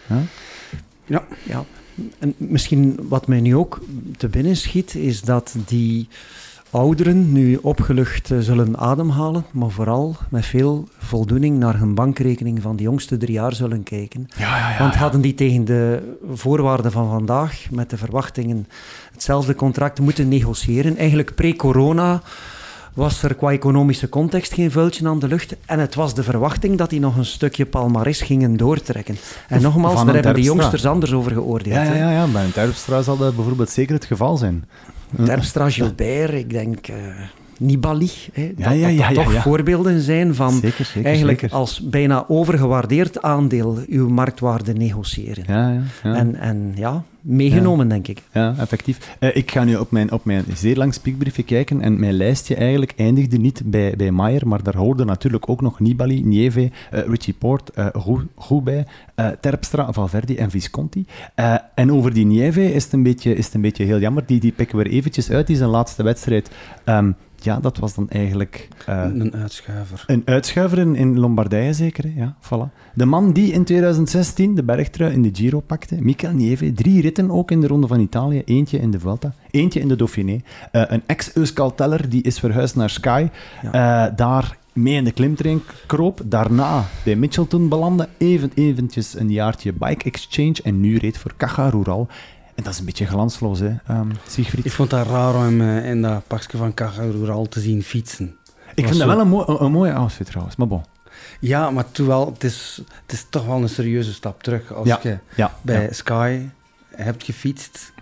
Ja, 0.06 0.22
ja. 1.06 1.24
ja. 1.42 1.64
En 2.18 2.34
misschien 2.36 2.98
wat 3.08 3.26
mij 3.26 3.40
nu 3.40 3.56
ook 3.56 3.80
te 4.16 4.28
binnen 4.28 4.56
schiet, 4.56 4.94
is 4.94 5.20
dat 5.20 5.54
die 5.66 6.08
ouderen 6.70 7.32
nu 7.32 7.58
opgelucht 7.62 8.30
eh, 8.30 8.38
zullen 8.38 8.78
ademhalen, 8.78 9.44
maar 9.50 9.70
vooral 9.70 10.16
met 10.28 10.46
veel 10.46 10.88
voldoening 10.98 11.58
naar 11.58 11.78
hun 11.78 11.94
bankrekening 11.94 12.62
van 12.62 12.76
de 12.76 12.82
jongste 12.82 13.16
drie 13.16 13.32
jaar 13.32 13.54
zullen 13.54 13.82
kijken. 13.82 14.28
Ja, 14.36 14.56
ja, 14.58 14.70
ja, 14.70 14.78
Want 14.78 14.94
hadden 14.94 15.20
die 15.20 15.34
tegen 15.34 15.64
de 15.64 16.16
voorwaarden 16.32 16.92
van 16.92 17.10
vandaag, 17.10 17.66
met 17.70 17.90
de 17.90 17.96
verwachtingen, 17.96 18.66
hetzelfde 19.12 19.54
contract 19.54 20.00
moeten 20.00 20.28
negociëren, 20.28 20.96
eigenlijk 20.96 21.34
pre-corona 21.34 22.22
was 22.94 23.22
er 23.22 23.34
qua 23.34 23.50
economische 23.50 24.08
context 24.08 24.54
geen 24.54 24.70
vuiltje 24.70 25.08
aan 25.08 25.18
de 25.18 25.28
lucht. 25.28 25.56
En 25.66 25.78
het 25.78 25.94
was 25.94 26.14
de 26.14 26.22
verwachting 26.22 26.78
dat 26.78 26.90
die 26.90 27.00
nog 27.00 27.16
een 27.16 27.24
stukje 27.24 27.66
palmaris 27.66 28.20
gingen 28.20 28.56
doortrekken. 28.56 29.16
En 29.48 29.62
nogmaals, 29.62 30.04
daar 30.04 30.14
hebben 30.14 30.34
de 30.34 30.42
jongsters 30.42 30.86
anders 30.86 31.12
over 31.12 31.32
geoordeeld. 31.32 31.74
Ja, 31.74 31.82
ja, 31.82 31.94
ja, 31.94 32.10
ja. 32.10 32.26
bij 32.26 32.44
een 32.44 32.52
Terpstra 32.52 33.02
zal 33.02 33.16
dat 33.16 33.36
bijvoorbeeld 33.36 33.70
zeker 33.70 33.94
het 33.94 34.04
geval 34.04 34.36
zijn. 34.36 34.64
Terpstra, 35.24 35.70
Gilbert, 35.70 36.32
ik 36.32 36.50
denk... 36.50 36.88
Uh, 36.88 36.96
Nibali, 37.60 38.10
hè, 38.32 38.52
dat, 38.56 38.74
ja, 38.74 38.88
ja, 38.88 39.12
dat, 39.12 39.24
toch 39.24 39.42
voorbeelden 39.42 40.00
zijn 40.00 40.34
van 40.34 40.52
zeker, 40.52 40.84
zeker, 40.84 41.04
eigenlijk 41.10 41.46
als 41.50 41.80
bijna 41.80 42.24
overgewaardeerd 42.28 43.22
aandeel 43.22 43.78
uw 43.88 44.08
marktwaarde 44.08 44.72
negociëren. 44.72 45.44
En, 46.02 46.36
en 46.36 46.72
ja, 46.74 47.04
meegenomen, 47.20 47.88
denk 47.88 48.08
ik. 48.08 48.22
Ja, 48.32 48.54
effectief. 48.58 49.16
Uh, 49.20 49.36
ik 49.36 49.50
ga 49.50 49.64
nu 49.64 49.76
op 49.76 49.90
mijn, 49.90 50.12
op 50.12 50.24
mijn 50.24 50.44
zeer 50.54 50.76
lang 50.76 50.94
spiekbriefje 50.94 51.42
kijken 51.42 51.80
en 51.80 52.00
mijn 52.00 52.12
lijstje 52.12 52.54
eigenlijk 52.54 52.92
eindigde 52.96 53.36
niet 53.36 53.62
bij, 53.64 53.94
bij 53.96 54.10
Maier, 54.10 54.48
maar 54.48 54.62
daar 54.62 54.76
hoorden 54.76 55.06
natuurlijk 55.06 55.48
ook 55.48 55.60
nog 55.60 55.80
Nibali, 55.80 56.24
Nieve, 56.24 56.60
uh, 56.60 56.70
Richie 57.06 57.34
Port, 57.38 57.70
uh, 57.74 57.86
Roubaix, 58.36 58.90
Terpstra, 59.40 59.92
Valverde 59.92 60.36
en 60.36 60.50
Visconti. 60.50 61.06
en 61.74 61.92
over 61.92 62.14
die 62.14 62.26
Nieve 62.26 62.72
is 62.72 62.84
het 62.84 62.92
een 62.92 63.02
beetje, 63.02 63.34
is 63.34 63.44
het 63.44 63.54
een 63.54 63.60
beetje 63.60 63.84
heel 63.84 63.98
jammer. 63.98 64.22
Die, 64.26 64.40
die 64.40 64.52
pikken 64.52 64.78
we 64.78 64.84
er 64.84 64.90
eventjes 64.90 65.30
uit, 65.30 65.46
die 65.46 65.56
zijn 65.56 65.70
laatste 65.70 66.02
wedstrijd. 66.02 66.50
Um, 66.84 67.16
ja, 67.44 67.60
dat 67.60 67.78
was 67.78 67.94
dan 67.94 68.08
eigenlijk... 68.08 68.68
Uh, 68.88 69.04
een 69.12 69.34
uitschuiver. 69.34 70.04
Een 70.06 70.22
uitschuiver 70.24 70.78
in, 70.78 70.96
in 70.96 71.18
Lombardije 71.18 71.72
zeker, 71.72 72.04
hè? 72.04 72.12
ja, 72.16 72.36
voilà. 72.40 72.92
De 72.94 73.04
man 73.04 73.32
die 73.32 73.52
in 73.52 73.64
2016 73.64 74.54
de 74.54 74.62
bergtrui 74.62 75.12
in 75.12 75.22
de 75.22 75.30
Giro 75.32 75.60
pakte, 75.60 75.96
Michael 76.00 76.32
Nieve, 76.32 76.72
drie 76.72 77.00
ritten 77.00 77.30
ook 77.30 77.50
in 77.50 77.60
de 77.60 77.66
Ronde 77.66 77.86
van 77.86 78.00
Italië, 78.00 78.42
eentje 78.44 78.78
in 78.78 78.90
de 78.90 79.00
Vuelta, 79.00 79.32
eentje 79.50 79.80
in 79.80 79.88
de 79.88 79.96
Dauphiné. 79.96 80.32
Uh, 80.32 80.40
een 80.70 81.02
ex-Euskalteller, 81.06 82.08
die 82.08 82.22
is 82.22 82.38
verhuisd 82.38 82.76
naar 82.76 82.90
Sky, 82.90 83.28
ja. 83.62 84.08
uh, 84.08 84.16
daar 84.16 84.58
mee 84.72 84.94
in 84.94 85.04
de 85.04 85.12
klimtrain 85.12 85.62
kroop, 85.86 86.20
daarna 86.24 86.84
bij 87.04 87.16
Mitchelton 87.16 87.68
belandde, 87.68 88.08
even 88.18 88.50
eventjes 88.54 89.18
een 89.18 89.30
jaartje 89.30 89.72
Bike 89.72 90.04
Exchange 90.04 90.56
en 90.62 90.80
nu 90.80 90.96
reed 90.96 91.18
voor 91.18 91.32
Caja 91.36 91.68
Rural. 91.68 92.08
En 92.60 92.66
dat 92.66 92.74
is 92.74 92.78
een 92.78 92.84
beetje 92.84 93.06
glansloos, 93.06 93.58
hè, 93.58 93.74
um, 93.90 94.12
Siegfried? 94.26 94.64
Ik 94.64 94.72
vond 94.72 94.90
dat 94.90 95.06
raar 95.06 95.34
om 95.34 95.60
uh, 95.60 95.88
in 95.88 96.02
dat 96.02 96.26
pakje 96.26 96.58
van 96.58 96.74
Caja 96.74 97.02
Rural 97.02 97.48
te 97.48 97.60
zien 97.60 97.82
fietsen. 97.82 98.36
Ik 98.74 98.86
vind 98.86 98.98
dat 98.98 99.06
wel 99.06 99.20
een, 99.20 99.28
mooi, 99.28 99.44
een, 99.58 99.72
mooie 99.72 99.92
outfit 99.92 100.26
trouwens, 100.26 100.56
maar 100.56 100.66
bon. 100.66 100.84
Ja, 101.38 101.70
maar 101.70 101.90
toen 101.90 102.06
wel, 102.06 102.26
het 102.26 102.44
is, 102.44 102.80
het 103.02 103.12
is 103.12 103.26
toch 103.30 103.46
wel 103.46 103.62
een 103.62 103.68
serieuze 103.68 104.12
stap 104.12 104.42
terug. 104.42 104.72
Als 104.72 104.88
je 105.02 105.18
bij 105.62 105.88
Sky 105.92 106.40
hebt 106.94 107.24
gefietst 107.24 107.92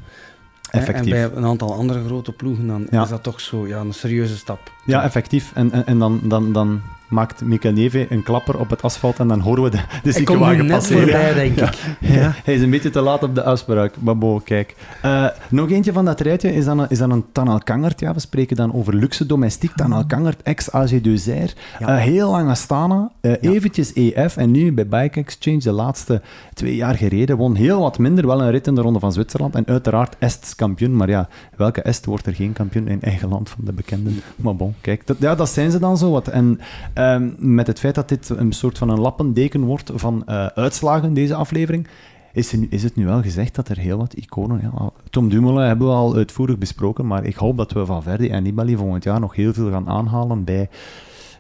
Effectief. 0.71 1.13
en 1.15 1.31
bij 1.31 1.39
een 1.39 1.45
aantal 1.45 1.75
andere 1.75 2.05
grote 2.05 2.33
ploegen, 2.33 2.67
dan 2.67 2.89
is 2.89 3.09
dat 3.09 3.23
toch 3.23 3.41
zo 3.41 3.67
ja, 3.67 3.79
een 3.79 3.95
serieuze 3.95 4.37
stap. 4.37 4.73
Ja, 4.87 5.03
effectief. 5.03 5.53
En, 5.55 5.73
en, 5.73 5.87
en 5.87 5.99
dan, 5.99 6.21
dan, 6.25 6.53
dan 6.53 6.83
maakt 7.09 7.45
Mikel 7.45 7.73
Neve 7.73 8.07
een 8.09 8.23
klapper 8.23 8.59
op 8.59 8.71
het 8.71 8.83
asfalt 8.83 9.19
en 9.19 9.29
dan 9.29 9.41
horen 9.41 9.63
we 9.63 9.71
de, 9.71 9.81
de 10.03 10.13
ziekenwagen 10.13 10.67
passeren. 10.67 11.03
voorbij, 11.03 11.35
denk 11.35 11.61
ik. 11.61 11.97
Ja. 12.01 12.35
Hij 12.45 12.55
is 12.55 12.63
een 12.63 12.71
beetje 12.71 12.91
te 12.91 13.01
laat 13.01 13.23
op 13.23 13.35
de 13.35 13.43
afspraak, 13.43 13.95
maar 13.99 14.19
bo, 14.19 14.41
kijk. 14.45 14.75
Uh, 15.05 15.27
nog 15.49 15.71
eentje 15.71 15.93
van 15.93 16.05
dat 16.05 16.21
rijtje 16.21 16.55
is 16.55 16.65
dan, 16.65 16.89
is 16.89 16.99
dan 16.99 17.11
een 17.11 17.25
Tanal 17.33 17.59
Kangert. 17.59 18.01
Ja, 18.01 18.15
we 18.15 18.21
spreken 18.21 18.57
dan 18.57 18.75
over 18.75 18.95
luxe 18.95 19.27
domestiek. 19.27 19.73
Tanal 19.75 20.07
Kangert, 20.07 20.43
ex-AG. 20.43 20.91
Ja. 20.91 21.47
Uh, 21.81 21.97
heel 21.97 22.31
lang 22.31 22.51
Astana, 22.51 23.11
uh, 23.21 23.33
eventjes 23.41 23.93
EF 23.93 24.37
en 24.37 24.51
nu 24.51 24.73
bij 24.73 24.87
Bike 24.89 25.21
Exchange 25.21 25.59
de 25.59 25.73
laatste 25.73 26.23
twee 26.55 26.77
jaar 26.77 26.95
gereden. 26.95 27.37
Won 27.37 27.55
heel 27.55 27.81
wat 27.81 27.99
minder, 27.99 28.27
wel 28.27 28.43
een 28.43 28.51
rit 28.51 28.67
in 28.67 28.75
de 28.75 28.81
Ronde 28.81 28.99
van 28.99 29.13
Zwitserland 29.13 29.55
en 29.55 29.67
uiteraard 29.67 30.17
Ests 30.19 30.55
kampioen. 30.55 30.97
Maar 30.97 31.09
ja, 31.09 31.29
welke 31.57 31.83
Est 31.83 32.05
wordt 32.05 32.27
er 32.27 32.35
geen 32.35 32.53
kampioen 32.53 32.89
in 32.89 33.03
eigen 33.03 33.29
land 33.29 33.51
van 33.51 33.65
de 33.65 33.73
bekenden? 33.73 34.21
Maar 34.37 34.57
bon, 34.57 34.75
kijk, 34.81 35.07
dat, 35.07 35.17
ja, 35.21 35.35
dat 35.35 35.49
zijn 35.49 35.71
ze 35.71 35.79
dan 35.79 35.99
zo 35.99 36.11
wat. 36.11 36.29
En 36.29 36.61
Ehm, 36.99 37.31
met 37.39 37.67
het 37.67 37.79
feit 37.79 37.95
dat 37.95 38.09
dit 38.09 38.29
een 38.29 38.53
soort 38.53 38.79
van 38.79 38.89
een 38.89 39.01
lappendeken 39.01 39.61
wordt 39.61 39.91
van 39.95 40.23
uh, 40.27 40.47
uitslagen, 40.47 41.15
deze 41.15 41.35
aflevering, 41.35 41.87
is, 42.33 42.55
is, 42.55 42.83
het 42.83 42.97
nu 42.97 43.07
wel 43.07 43.23
gezegd 43.23 43.55
dat 43.55 43.69
er 43.69 43.79
heel 43.79 43.99
wat 43.99 44.13
iconen... 44.13 44.61
Ja, 44.63 44.91
Tom 45.11 45.29
Dumoulin 45.29 45.67
hebben 45.67 45.87
we 45.87 45.93
al 45.93 46.15
uitvoerig 46.15 46.59
besproken, 46.59 47.07
maar 47.07 47.25
ik 47.25 47.35
hoop 47.35 47.57
dat 47.57 47.73
we 47.73 47.87
van 47.87 48.03
Verdi 48.03 48.29
en 48.29 48.43
Nibali 48.43 48.77
volgend 48.77 49.05
jaar 49.05 49.21
nog 49.21 49.35
heel 49.35 49.53
veel 49.53 49.71
gaan 49.71 49.89
aanhalen 49.89 50.45
bij 50.45 50.69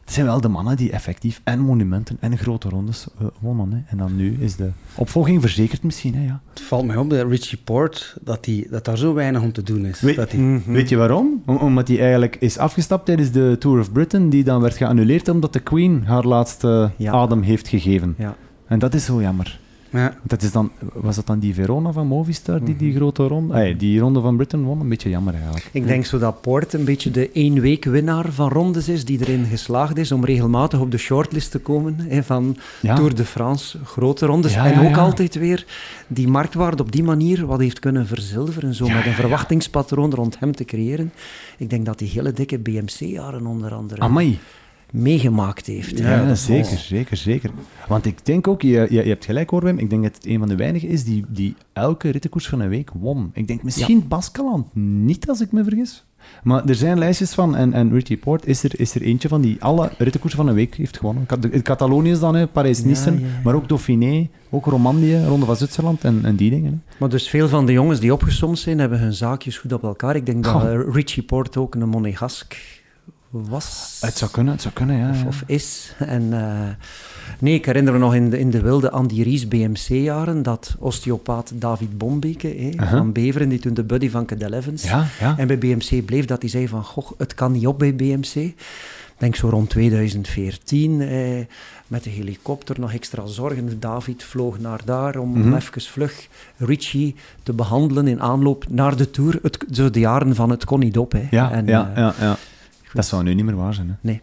Het 0.08 0.16
zijn 0.16 0.28
wel 0.28 0.40
de 0.40 0.48
mannen 0.48 0.76
die 0.76 0.90
effectief 0.90 1.40
en 1.44 1.60
monumenten 1.60 2.16
en 2.20 2.38
grote 2.38 2.68
rondes 2.68 3.06
uh, 3.20 3.26
wonnen. 3.38 3.72
Hè. 3.72 3.78
En 3.86 3.96
dan 3.96 4.16
nu 4.16 4.36
is 4.40 4.56
de 4.56 4.70
opvolging 4.94 5.40
verzekerd 5.40 5.82
misschien. 5.82 6.14
Hè, 6.14 6.24
ja. 6.24 6.40
Het 6.50 6.60
valt 6.60 6.86
mij 6.86 6.96
op 6.96 7.08
bij 7.08 7.22
Richie 7.22 7.58
Port 7.64 8.16
dat, 8.20 8.44
die, 8.44 8.66
dat 8.70 8.84
daar 8.84 8.98
zo 8.98 9.14
weinig 9.14 9.42
om 9.42 9.52
te 9.52 9.62
doen 9.62 9.84
is. 9.84 10.00
Weet, 10.00 10.16
dat 10.16 10.30
die... 10.30 10.40
mm 10.40 10.62
-hmm. 10.64 10.74
weet 10.74 10.88
je 10.88 10.96
waarom? 10.96 11.42
Om, 11.46 11.56
omdat 11.56 11.88
hij 11.88 12.00
eigenlijk 12.00 12.36
is 12.36 12.58
afgestapt 12.58 13.06
tijdens 13.06 13.30
de 13.30 13.56
Tour 13.58 13.80
of 13.80 13.92
Britain, 13.92 14.28
die 14.28 14.44
dan 14.44 14.60
werd 14.60 14.76
geannuleerd 14.76 15.28
omdat 15.28 15.52
de 15.52 15.60
Queen 15.60 16.04
haar 16.06 16.24
laatste 16.24 16.90
ja. 16.96 17.12
adem 17.12 17.42
heeft 17.42 17.68
gegeven. 17.68 18.14
Ja. 18.18 18.36
En 18.66 18.78
dat 18.78 18.94
is 18.94 19.04
zo 19.04 19.20
jammer. 19.20 19.60
Ja. 19.90 20.16
Dat 20.22 20.42
is 20.42 20.52
dan, 20.52 20.70
was 20.92 21.16
dat 21.16 21.26
dan 21.26 21.38
die 21.38 21.54
Verona 21.54 21.92
van 21.92 22.06
Movistar 22.06 22.64
die 22.64 22.76
die 22.76 22.94
grote 22.94 23.26
ronde, 23.26 23.54
ay, 23.54 23.76
die 23.76 24.00
ronde 24.00 24.20
van 24.20 24.36
Britain 24.36 24.64
won? 24.64 24.80
Een 24.80 24.88
beetje 24.88 25.08
jammer 25.08 25.34
eigenlijk. 25.34 25.68
Ik 25.72 25.86
denk 25.86 26.04
zo 26.04 26.18
dat 26.18 26.40
Poort 26.40 26.72
een 26.72 26.84
beetje 26.84 27.10
de 27.10 27.30
één 27.32 27.60
week 27.60 27.84
winnaar 27.84 28.32
van 28.32 28.48
rondes 28.48 28.88
is, 28.88 29.04
die 29.04 29.20
erin 29.20 29.44
geslaagd 29.44 29.96
is 29.96 30.12
om 30.12 30.24
regelmatig 30.24 30.80
op 30.80 30.90
de 30.90 30.98
shortlist 30.98 31.50
te 31.50 31.58
komen 31.58 31.96
hè, 31.98 32.22
van 32.22 32.56
ja. 32.80 32.94
Tour 32.94 33.14
de 33.14 33.24
France, 33.24 33.78
grote 33.84 34.26
rondes. 34.26 34.54
Ja, 34.54 34.72
en 34.72 34.88
ook 34.88 34.96
altijd 34.96 35.34
weer 35.34 35.66
die 36.06 36.28
marktwaarde 36.28 36.82
op 36.82 36.92
die 36.92 37.04
manier 37.04 37.46
wat 37.46 37.60
heeft 37.60 37.78
kunnen 37.78 38.06
verzilveren, 38.06 38.74
zo 38.74 38.88
met 38.88 39.06
een 39.06 39.12
verwachtingspatroon 39.12 40.14
rond 40.14 40.38
hem 40.38 40.52
te 40.52 40.64
creëren. 40.64 41.12
Ik 41.58 41.70
denk 41.70 41.86
dat 41.86 41.98
die 41.98 42.08
hele 42.08 42.32
dikke 42.32 42.58
BMC-jaren 42.58 43.46
onder 43.46 43.74
andere 43.74 44.00
Amai. 44.00 44.38
Meegemaakt 44.92 45.66
heeft. 45.66 45.98
Ja, 45.98 46.34
zeker, 46.34 46.78
zeker, 46.78 47.16
zeker. 47.16 47.50
Want 47.88 48.06
ik 48.06 48.26
denk 48.26 48.48
ook, 48.48 48.62
je, 48.62 48.68
je, 48.68 49.02
je 49.02 49.08
hebt 49.08 49.24
gelijk 49.24 49.50
hoor 49.50 49.64
Wim, 49.64 49.78
ik 49.78 49.90
denk 49.90 50.02
dat 50.02 50.14
het 50.14 50.26
een 50.26 50.38
van 50.38 50.48
de 50.48 50.56
weinigen 50.56 50.88
is 50.88 51.04
die, 51.04 51.24
die 51.28 51.54
elke 51.72 52.10
rittenkoers 52.10 52.48
van 52.48 52.60
een 52.60 52.68
week 52.68 52.90
won. 52.94 53.30
Ik 53.34 53.46
denk 53.46 53.62
misschien 53.62 54.08
Baskeland 54.08 54.74
niet, 54.74 55.28
als 55.28 55.40
ik 55.40 55.52
me 55.52 55.64
vergis. 55.64 56.02
Maar 56.42 56.64
er 56.64 56.74
zijn 56.74 56.98
lijstjes 56.98 57.34
van, 57.34 57.56
en, 57.56 57.72
en 57.72 57.92
Richie 57.92 58.16
Port 58.16 58.46
is 58.46 58.62
er, 58.64 58.80
is 58.80 58.94
er 58.94 59.02
eentje 59.02 59.28
van 59.28 59.40
die 59.40 59.56
alle 59.62 59.90
rittenkoersen 59.98 60.40
van 60.40 60.48
een 60.48 60.54
week 60.54 60.74
heeft 60.74 60.96
gewonnen. 60.96 61.26
Catalonië 61.62 62.10
is 62.10 62.20
dan, 62.20 62.34
hè, 62.34 62.46
Parijs-Nice, 62.46 63.10
Ja, 63.10 63.16
ja, 63.16 63.22
ja. 63.22 63.40
maar 63.44 63.54
ook 63.54 63.68
Dauphiné, 63.68 64.28
ook 64.50 64.66
Romandie, 64.66 65.26
Ronde 65.26 65.46
van 65.46 65.56
Zwitserland 65.56 66.04
en, 66.04 66.20
en 66.24 66.36
die 66.36 66.50
dingen. 66.50 66.72
Hè. 66.72 66.96
Maar 66.98 67.08
dus 67.08 67.28
veel 67.28 67.48
van 67.48 67.66
de 67.66 67.72
jongens 67.72 68.00
die 68.00 68.12
opgesomd 68.12 68.58
zijn, 68.58 68.78
hebben 68.78 68.98
hun 68.98 69.12
zaakjes 69.12 69.58
goed 69.58 69.72
op 69.72 69.82
elkaar. 69.82 70.16
Ik 70.16 70.26
denk 70.26 70.44
dat 70.44 70.64
eh, 70.64 70.80
Richie 70.92 71.22
Port 71.22 71.56
ook 71.56 71.74
een 71.74 71.88
monegask 71.88 72.56
was. 73.30 73.98
Het 74.00 74.18
zou 74.18 74.30
kunnen, 74.30 74.52
het 74.52 74.62
zou 74.62 74.74
kunnen, 74.74 74.96
ja. 74.96 75.26
of, 75.26 75.42
is. 75.46 75.94
En, 75.98 76.32
eh, 76.32 76.68
nee, 77.38 77.54
ik 77.54 77.64
herinner 77.64 77.92
me 77.92 77.98
nog 77.98 78.14
in 78.14 78.30
de, 78.30 78.38
in 78.38 78.50
de 78.50 78.60
wilde 78.60 78.90
Andy 78.90 79.22
Ries 79.22 79.48
BMC-jaren 79.48 80.42
dat 80.42 80.76
osteopaat 80.78 81.52
David 81.54 81.98
Bombeke 81.98 82.72
Aha. 82.76 82.96
van 82.96 83.12
Beveren, 83.12 83.48
die 83.48 83.58
toen 83.58 83.74
de 83.74 83.84
buddy 83.84 84.10
van 84.10 84.26
Cadel 84.26 84.52
Evans, 84.52 84.82
Ja, 84.82 85.06
ja. 85.20 85.38
en 85.38 85.46
bij 85.46 85.58
BMC 85.58 86.04
bleef, 86.04 86.24
dat 86.24 86.40
hij 86.40 86.50
zei 86.50 86.68
van, 86.68 86.84
goh, 86.84 87.10
het 87.18 87.34
kan 87.34 87.52
niet 87.52 87.66
op 87.66 87.78
bij 87.78 87.94
BMC. 87.94 88.34
Ik 88.34 89.24
denk 89.24 89.36
zo 89.36 89.48
rond 89.48 89.70
2014, 89.70 91.00
eh, 91.00 91.44
met 91.86 92.04
de 92.04 92.10
helikopter 92.10 92.80
nog 92.80 92.92
extra 92.92 93.26
zorgen. 93.26 93.80
David 93.80 94.24
vloog 94.24 94.58
naar 94.58 94.80
daar 94.84 95.16
om, 95.16 95.54
even 95.54 95.80
vlug 95.82 96.28
Richie 96.56 97.14
te 97.42 97.52
behandelen 97.52 98.06
in 98.06 98.20
aanloop 98.20 98.64
naar 98.68 98.96
de 98.96 99.10
Tour. 99.10 99.38
Het, 99.42 99.64
zo 99.72 99.90
de 99.90 100.00
jaren 100.00 100.34
van 100.34 100.50
het 100.50 100.64
kon 100.64 100.80
niet 100.80 100.98
op. 100.98 101.12
Hè. 101.12 101.26
Ja, 101.30 101.50
En, 101.50 101.66
ja, 101.66 101.92
eh, 101.94 102.12
ja, 102.20 102.36
Dat 102.92 103.06
zou 103.06 103.22
nu 103.22 103.34
niet 103.34 103.44
meer 103.44 103.56
waar 103.56 103.74
zijn. 103.74 103.88
Hè? 103.88 103.94
Nee. 104.00 104.20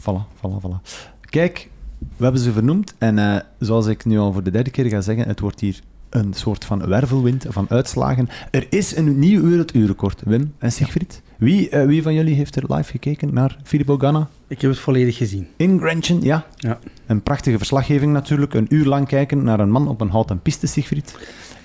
Voilà, 0.00 0.36
voilà, 0.36 0.60
voilà. 0.62 1.06
Kijk, 1.20 1.68
we 2.16 2.22
hebben 2.22 2.40
ze 2.40 2.52
vernoemd. 2.52 2.94
En 2.98 3.18
eh, 3.18 3.40
zoals 3.58 3.86
ik 3.86 4.04
nu 4.04 4.18
al 4.18 4.32
voor 4.32 4.42
de 4.42 4.50
derde 4.50 4.70
keer 4.70 4.86
ga 4.86 5.00
zeggen, 5.00 5.26
het 5.28 5.40
wordt 5.40 5.60
hier 5.60 5.80
een 6.08 6.32
soort 6.34 6.64
van 6.64 6.86
wervelwind 6.86 7.46
van 7.48 7.66
uitslagen. 7.68 8.28
Er 8.50 8.66
is 8.70 8.96
een 8.96 9.18
nieuw 9.18 9.42
werelduurrecord, 9.42 10.22
Wim 10.24 10.54
en 10.58 10.72
Siegfried. 10.72 11.22
Wie, 11.36 11.68
eh, 11.68 11.86
wie 11.86 12.02
van 12.02 12.14
jullie 12.14 12.34
heeft 12.34 12.56
er 12.56 12.74
live 12.74 12.90
gekeken 12.90 13.34
naar 13.34 13.58
Filippo 13.62 13.96
Ganna? 13.96 14.28
Ik 14.46 14.60
heb 14.60 14.70
het 14.70 14.80
volledig 14.80 15.16
gezien. 15.16 15.46
In 15.56 15.78
Grenchen, 15.78 16.22
ja. 16.22 16.46
Ja. 16.56 16.78
Een 17.06 17.22
prachtige 17.22 17.56
verslaggeving 17.56 18.12
natuurlijk. 18.12 18.54
Een 18.54 18.66
uur 18.68 18.84
lang 18.86 19.06
kijken 19.06 19.42
naar 19.42 19.60
een 19.60 19.70
man 19.70 19.88
op 19.88 20.00
een 20.00 20.10
houten 20.10 20.42
piste, 20.42 20.66
Siegfried. 20.66 21.16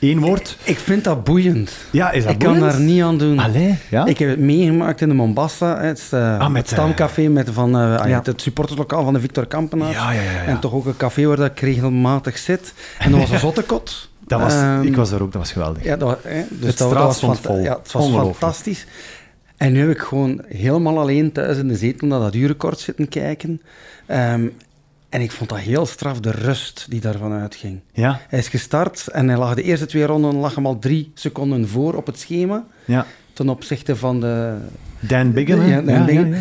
Eén 0.10 0.20
woord. 0.20 0.58
Ik 0.64 0.80
vind 0.80 1.04
dat 1.04 1.24
boeiend. 1.24 1.72
Ja, 1.92 2.12
is 2.12 2.24
dat 2.24 2.32
ik 2.32 2.40
kan 2.40 2.60
daar 2.60 2.80
niet 2.80 3.02
aan 3.02 3.18
doen. 3.18 3.40
Allee, 3.40 3.78
ja. 3.90 4.06
Ik 4.06 4.18
heb 4.18 4.30
het 4.30 4.40
meegemaakt 4.40 5.02
in 5.02 5.08
de 5.08 5.14
Mombasa, 5.14 5.80
het, 5.82 6.08
eh, 6.12 6.40
Ah, 6.40 6.50
met, 6.50 6.62
het 6.62 6.72
stamcafé 6.72 7.28
met 7.28 7.50
van, 7.52 7.76
eh, 7.78 7.96
ah, 7.98 8.10
Ja. 8.10 8.22
het 8.24 8.42
supporterslokaal 8.42 9.04
van 9.04 9.14
de 9.14 9.20
Victor 9.20 9.46
Kampenaar. 9.48 9.92
ja, 9.92 10.12
ja, 10.12 10.22
ja. 10.22 10.44
En 10.44 10.60
toch 10.60 10.74
ook 10.74 10.86
een 10.86 10.98
café 10.98 11.26
waar 11.26 11.38
dat 11.38 11.52
ik 11.52 11.60
regelmatig 11.60 12.38
zit. 12.38 12.74
En 13.00 13.12
dat 13.12 13.20
was 13.20 13.30
een 13.32 13.40
zottekot. 13.50 14.10
Dat 14.28 14.40
was, 14.42 14.54
Ehm, 14.54 14.82
ik 14.82 14.96
was 14.96 15.12
er 15.12 15.22
ook, 15.22 15.32
dat 15.32 15.42
was 15.42 15.52
geweldig. 15.52 15.84
Ja, 15.84 15.98
dat, 15.98 16.10
was- 16.10 16.18
dus 16.50 16.68
Het 16.68 16.78
dat, 16.78 16.88
straat 16.90 17.04
was 17.06 17.18
stond 17.18 17.40
vol. 17.40 17.60
Ja, 17.60 17.78
het 17.84 17.92
was 17.92 18.10
fantastisch. 18.10 18.86
En 19.58 19.72
nu 19.74 19.80
heb 19.80 19.90
ik 19.90 20.00
gewoon 20.02 20.42
helemaal 20.48 21.00
alleen 21.00 21.32
thuis 21.32 21.58
in 21.58 21.68
de 21.68 21.76
zetel 21.76 22.08
naar 22.08 22.20
dat 22.20 22.36
uurrecord 22.36 22.80
zitten 22.80 23.10
kijken. 23.10 23.62
Ehm, 24.06 24.48
en 25.14 25.22
ik 25.22 25.32
vond 25.32 25.50
dat 25.50 25.60
heel 25.60 25.86
straf, 25.86 26.20
de 26.20 26.32
rust 26.32 26.86
die 26.90 27.02
daarvan 27.02 27.32
uitging. 27.32 27.80
Ja, 27.92 28.20
Hij 28.28 28.40
is 28.40 28.48
gestart 28.48 29.08
en 29.08 29.28
hij 29.28 29.38
lag 29.38 29.56
de 29.56 29.64
eerste 29.64 29.86
twee 29.86 30.06
ronden 30.06 30.36
lag 30.36 30.56
hem 30.56 30.66
al 30.66 30.80
drie 30.80 31.12
seconden 31.14 31.68
voor 31.68 31.94
op 31.94 32.06
het 32.06 32.20
schema. 32.20 32.66
ja. 32.86 33.06
Ten 33.34 33.50
opzichte 33.50 33.96
van 33.96 34.20
de... 34.20 34.58
Dan? 35.86 35.86
Ja, 35.86 36.06
ja. 36.08 36.38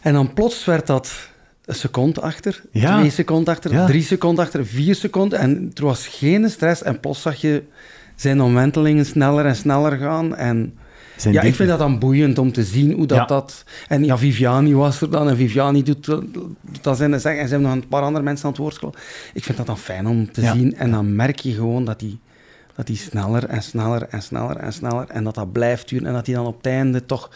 En 0.00 0.12
dan 0.12 0.32
plots 0.32 0.64
werd 0.64 0.86
dat 0.86 1.28
een 1.64 1.74
seconde 1.74 2.20
achter, 2.20 2.62
twee 2.98 3.10
seconden 3.10 3.54
achter, 3.54 3.86
drie 3.86 4.02
seconden 4.02 4.44
achter, 4.44 4.66
vier 4.66 4.94
seconden. 4.94 5.38
En 5.38 5.70
er 5.74 5.84
was 5.84 6.06
geen 6.06 6.50
stress. 6.50 6.82
En 6.82 7.00
plots 7.00 7.22
zag 7.22 7.40
je 7.40 7.62
zijn 8.14 8.40
omwentelingen 8.40 9.06
sneller 9.06 9.46
en 9.46 9.56
sneller 9.56 9.96
gaan. 9.96 10.36
En 10.36 10.74
Zijn 11.16 11.34
ja, 11.34 11.42
ik 11.42 11.54
vind 11.54 11.68
dat 11.68 11.78
dan 11.78 11.98
boeiend 11.98 12.38
om 12.38 12.52
te 12.52 12.64
zien 12.64 12.92
hoe 12.92 13.06
dat... 13.06 13.18
Ja. 13.18 13.24
dat 13.24 13.64
en 13.88 14.04
ja, 14.04 14.18
Viviani 14.18 14.74
was 14.74 15.00
er 15.00 15.10
dan. 15.10 15.28
En 15.28 15.36
Viviani 15.36 15.82
doet, 15.82 16.04
doet 16.04 16.28
dat 16.80 16.96
zijn 16.96 17.20
zeggen. 17.20 17.40
En 17.42 17.48
ze 17.48 17.54
hebben 17.54 17.70
nog 17.74 17.82
een 17.82 17.88
paar 17.88 18.02
andere 18.02 18.24
mensen 18.24 18.44
aan 18.44 18.50
het 18.50 18.60
woord 18.60 18.74
gekomen. 18.74 18.98
Ik 19.34 19.44
vind 19.44 19.56
dat 19.56 19.66
dan 19.66 19.78
fijn 19.78 20.06
om 20.06 20.32
te 20.32 20.40
Ja. 20.40 20.52
zien. 20.52 20.76
En 20.76 20.90
dan 20.90 21.14
merk 21.16 21.38
je 21.38 21.52
gewoon 21.52 21.84
dat 21.84 21.98
die, 22.00 22.18
dat 22.74 22.86
die 22.86 22.96
sneller 22.96 23.44
en 23.44 23.62
sneller 23.62 24.02
en 24.02 24.22
sneller 24.22 24.56
en 24.56 24.72
sneller... 24.72 25.06
En 25.08 25.24
dat 25.24 25.34
dat 25.34 25.52
blijft 25.52 25.88
duren. 25.88 26.06
En 26.06 26.12
dat 26.12 26.24
die 26.24 26.34
dan 26.34 26.46
op 26.46 26.56
het 26.56 26.66
einde 26.66 27.06
toch 27.06 27.30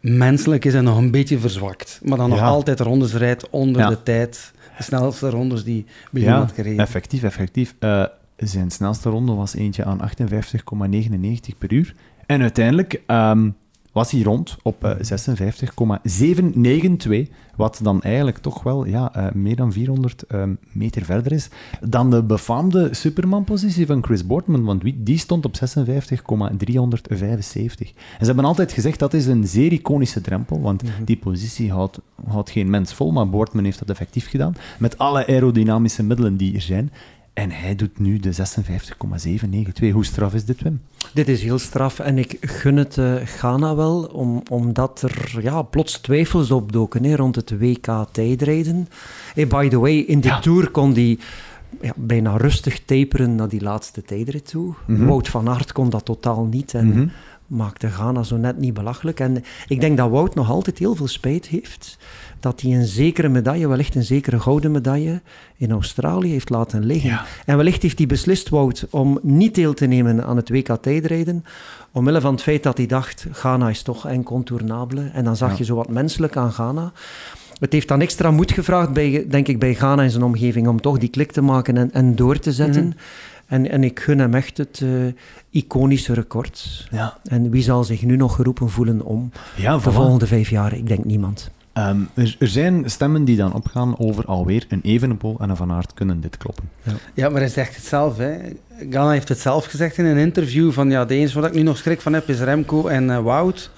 menselijk 0.00 0.64
is 0.64 0.74
en 0.74 0.84
nog 0.84 0.96
een 0.96 1.10
beetje 1.10 1.38
verzwakt. 1.38 2.00
Maar 2.02 2.18
dan 2.18 2.30
nog 2.30 2.40
altijd 2.40 2.80
rondes 2.80 3.14
rijdt 3.14 3.50
onder 3.50 3.82
Ja. 3.82 3.88
de 3.88 4.02
tijd. 4.02 4.52
De 4.76 4.82
snelste 4.82 5.30
rondes 5.30 5.64
die 5.64 5.86
Biggie 6.10 6.30
Ja, 6.32 6.38
had 6.38 6.52
gereden. 6.52 6.78
effectief, 6.78 7.22
effectief. 7.22 7.74
Eh, 7.78 8.04
zijn 8.36 8.70
snelste 8.70 9.08
ronde 9.10 9.32
was 9.34 9.54
eentje 9.54 9.84
aan 9.84 10.00
58,99 10.00 11.58
per 11.58 11.72
uur. 11.72 11.94
En 12.30 12.40
uiteindelijk 12.40 13.02
ehm, 13.06 13.50
was 13.92 14.10
hij 14.10 14.22
rond 14.22 14.56
op 14.62 14.84
eh, 14.84 14.94
56,792, 15.00 17.28
wat 17.56 17.80
dan 17.82 18.02
eigenlijk 18.02 18.38
toch 18.38 18.62
wel 18.62 18.86
ja, 18.86 19.14
eh, 19.14 19.32
meer 19.32 19.56
dan 19.56 19.72
400 19.72 20.22
ehm, 20.22 20.54
meter 20.72 21.04
verder 21.04 21.32
is 21.32 21.48
dan 21.80 22.10
de 22.10 22.22
befaamde 22.22 22.94
Superman-positie 22.94 23.86
van 23.86 24.04
Chris 24.04 24.26
Boardman, 24.26 24.64
want 24.64 24.82
die 24.94 25.18
stond 25.18 25.44
op 25.44 25.56
56,375. 25.56 27.88
En 27.88 27.94
ze 28.18 28.26
hebben 28.26 28.44
altijd 28.44 28.72
gezegd 28.72 28.98
dat 28.98 29.14
is 29.14 29.26
een 29.26 29.46
zeer 29.46 29.72
iconische 29.72 30.20
drempel, 30.20 30.60
want 30.60 30.82
die 31.04 31.16
positie 31.16 31.72
houdt, 31.72 32.00
houdt 32.26 32.50
geen 32.50 32.70
mens 32.70 32.94
vol, 32.94 33.12
maar 33.12 33.28
Boardman 33.28 33.64
heeft 33.64 33.78
dat 33.78 33.90
effectief 33.90 34.28
gedaan, 34.28 34.54
met 34.78 34.98
alle 34.98 35.26
aerodynamische 35.26 36.02
middelen 36.02 36.36
die 36.36 36.54
er 36.54 36.60
zijn. 36.60 36.90
En 37.32 37.50
hij 37.50 37.74
doet 37.74 37.98
nu 37.98 38.18
de 38.18 38.32
56,792. 38.32 39.92
Hoe 39.92 40.04
straf 40.04 40.34
is 40.34 40.44
dit, 40.44 40.62
Wim? 40.62 40.80
Dit 41.14 41.28
is 41.28 41.42
heel 41.42 41.58
straf 41.58 41.98
en 41.98 42.18
ik 42.18 42.36
gun 42.40 42.76
het 42.76 42.98
eh, 42.98 43.14
Ghana 43.24 43.74
wel, 43.74 44.02
om, 44.04 44.42
omdat 44.50 45.02
er 45.02 45.42
ja, 45.42 45.62
plots 45.62 45.98
twijfels 45.98 46.50
opdoken 46.50 47.04
hè, 47.04 47.16
rond 47.16 47.36
het 47.36 47.58
WK 47.58 47.86
tijdrijden. 48.12 48.88
Hey, 49.34 49.46
by 49.46 49.68
the 49.68 49.78
way, 49.78 49.96
in 49.98 50.20
de 50.20 50.28
Ja. 50.28 50.40
Tour 50.40 50.70
kon 50.70 50.92
die 50.92 51.18
ja, 51.80 51.92
bijna 51.96 52.36
rustig 52.36 52.84
taperen 52.84 53.34
naar 53.34 53.48
die 53.48 53.60
laatste 53.62 54.02
tijdrit 54.02 54.48
toe. 54.48 54.74
Mhm. 54.86 55.06
Wout 55.06 55.28
van 55.28 55.48
Aert 55.48 55.72
kon 55.72 55.90
dat 55.90 56.04
totaal 56.04 56.44
niet 56.44 56.74
en 56.74 56.86
Mhm. 56.88 57.06
maakte 57.46 57.88
Ghana 57.88 58.22
zo 58.22 58.36
net 58.36 58.58
niet 58.58 58.74
belachelijk. 58.74 59.20
En 59.20 59.44
ik 59.68 59.80
denk 59.80 59.96
dat 59.96 60.10
Wout 60.10 60.34
nog 60.34 60.50
altijd 60.50 60.78
heel 60.78 60.94
veel 60.94 61.08
spijt 61.08 61.46
heeft 61.46 61.98
dat 62.42 62.60
hij 62.60 62.70
een 62.70 62.86
zekere 62.86 63.28
medaille, 63.28 63.68
wellicht 63.68 63.94
een 63.94 64.04
zekere 64.04 64.40
gouden 64.40 64.70
medaille, 64.70 65.20
in 65.56 65.70
Australië 65.70 66.30
heeft 66.30 66.50
laten 66.50 66.84
liggen. 66.84 67.10
Ja. 67.10 67.24
En 67.46 67.56
wellicht 67.56 67.82
heeft 67.82 67.98
hij 67.98 68.06
beslist, 68.06 68.48
Wout, 68.48 68.86
om 68.90 69.18
niet 69.22 69.54
deel 69.54 69.74
te 69.74 69.86
nemen 69.86 70.24
aan 70.24 70.36
het 70.36 70.48
WK 70.48 70.76
tijdrijden, 70.80 71.44
omwille 71.92 72.20
van 72.20 72.32
het 72.32 72.42
feit 72.42 72.62
dat 72.62 72.76
hij 72.76 72.86
dacht, 72.86 73.26
Ghana 73.32 73.68
is 73.68 73.82
toch 73.82 74.08
incontournabele. 74.08 75.10
En 75.12 75.24
dan 75.24 75.36
zag 75.36 75.50
Ja. 75.50 75.56
je 75.58 75.64
zo 75.64 75.74
wat 75.74 75.88
menselijk 75.88 76.36
aan 76.36 76.52
Ghana. 76.52 76.92
Het 77.58 77.72
heeft 77.72 77.88
dan 77.88 78.00
extra 78.00 78.30
moed 78.30 78.52
gevraagd, 78.52 78.92
bij, 78.92 79.26
denk 79.28 79.48
ik, 79.48 79.58
bij 79.58 79.74
Ghana 79.74 80.02
en 80.02 80.10
zijn 80.10 80.22
omgeving, 80.22 80.68
om 80.68 80.80
toch 80.80 80.98
die 80.98 81.08
klik 81.08 81.32
te 81.32 81.40
maken 81.40 81.76
en, 81.76 81.92
en 81.92 82.14
door 82.16 82.38
te 82.38 82.52
zetten. 82.52 82.84
Mhm. 82.86 82.96
En, 83.46 83.70
en 83.70 83.84
ik 83.84 84.00
gun 84.00 84.18
hem 84.18 84.34
echt 84.34 84.58
het 84.58 84.80
eh, 84.82 84.88
iconische 85.50 86.12
record. 86.14 86.86
Ja, 86.90 87.18
En 87.24 87.50
wie 87.50 87.62
zal 87.62 87.84
zich 87.84 88.02
nu 88.02 88.16
nog 88.16 88.34
geroepen 88.34 88.70
voelen 88.70 89.02
om 89.02 89.30
ja 89.56 89.78
de 89.78 89.92
volgende 89.92 90.26
vijf 90.26 90.50
jaar? 90.50 90.72
Ik 90.74 90.86
denk 90.88 91.04
niemand. 91.04 91.50
Ehm, 91.72 92.00
er, 92.14 92.36
er 92.38 92.48
zijn 92.48 92.90
stemmen 92.90 93.24
die 93.24 93.36
dan 93.36 93.54
opgaan 93.54 93.98
over 93.98 94.24
alweer 94.24 94.66
een 94.68 94.80
Evenepoel 94.82 95.36
en 95.40 95.50
een 95.50 95.56
Van 95.56 95.72
Aert 95.72 95.94
kunnen 95.94 96.20
dit 96.20 96.36
kloppen. 96.36 96.70
Ja, 97.14 97.28
maar 97.28 97.40
hij 97.40 97.50
zegt 97.50 97.76
het 97.76 97.84
zelf. 97.84 98.16
Hè. 98.16 98.36
Heeft 99.10 99.28
het 99.28 99.38
zelf 99.38 99.64
gezegd 99.64 99.98
in 99.98 100.04
een 100.04 100.16
interview. 100.16 100.72
Van, 100.72 100.90
ja, 100.90 101.04
de 101.04 101.14
enige 101.14 101.40
waar 101.40 101.50
ik 101.50 101.56
nu 101.56 101.62
nog 101.62 101.76
schrik 101.76 102.00
van 102.00 102.12
heb 102.12 102.28
is 102.28 102.40
Remco 102.40 102.86
en 102.86 103.10
eh, 103.10 103.22
Wout. 103.22 103.70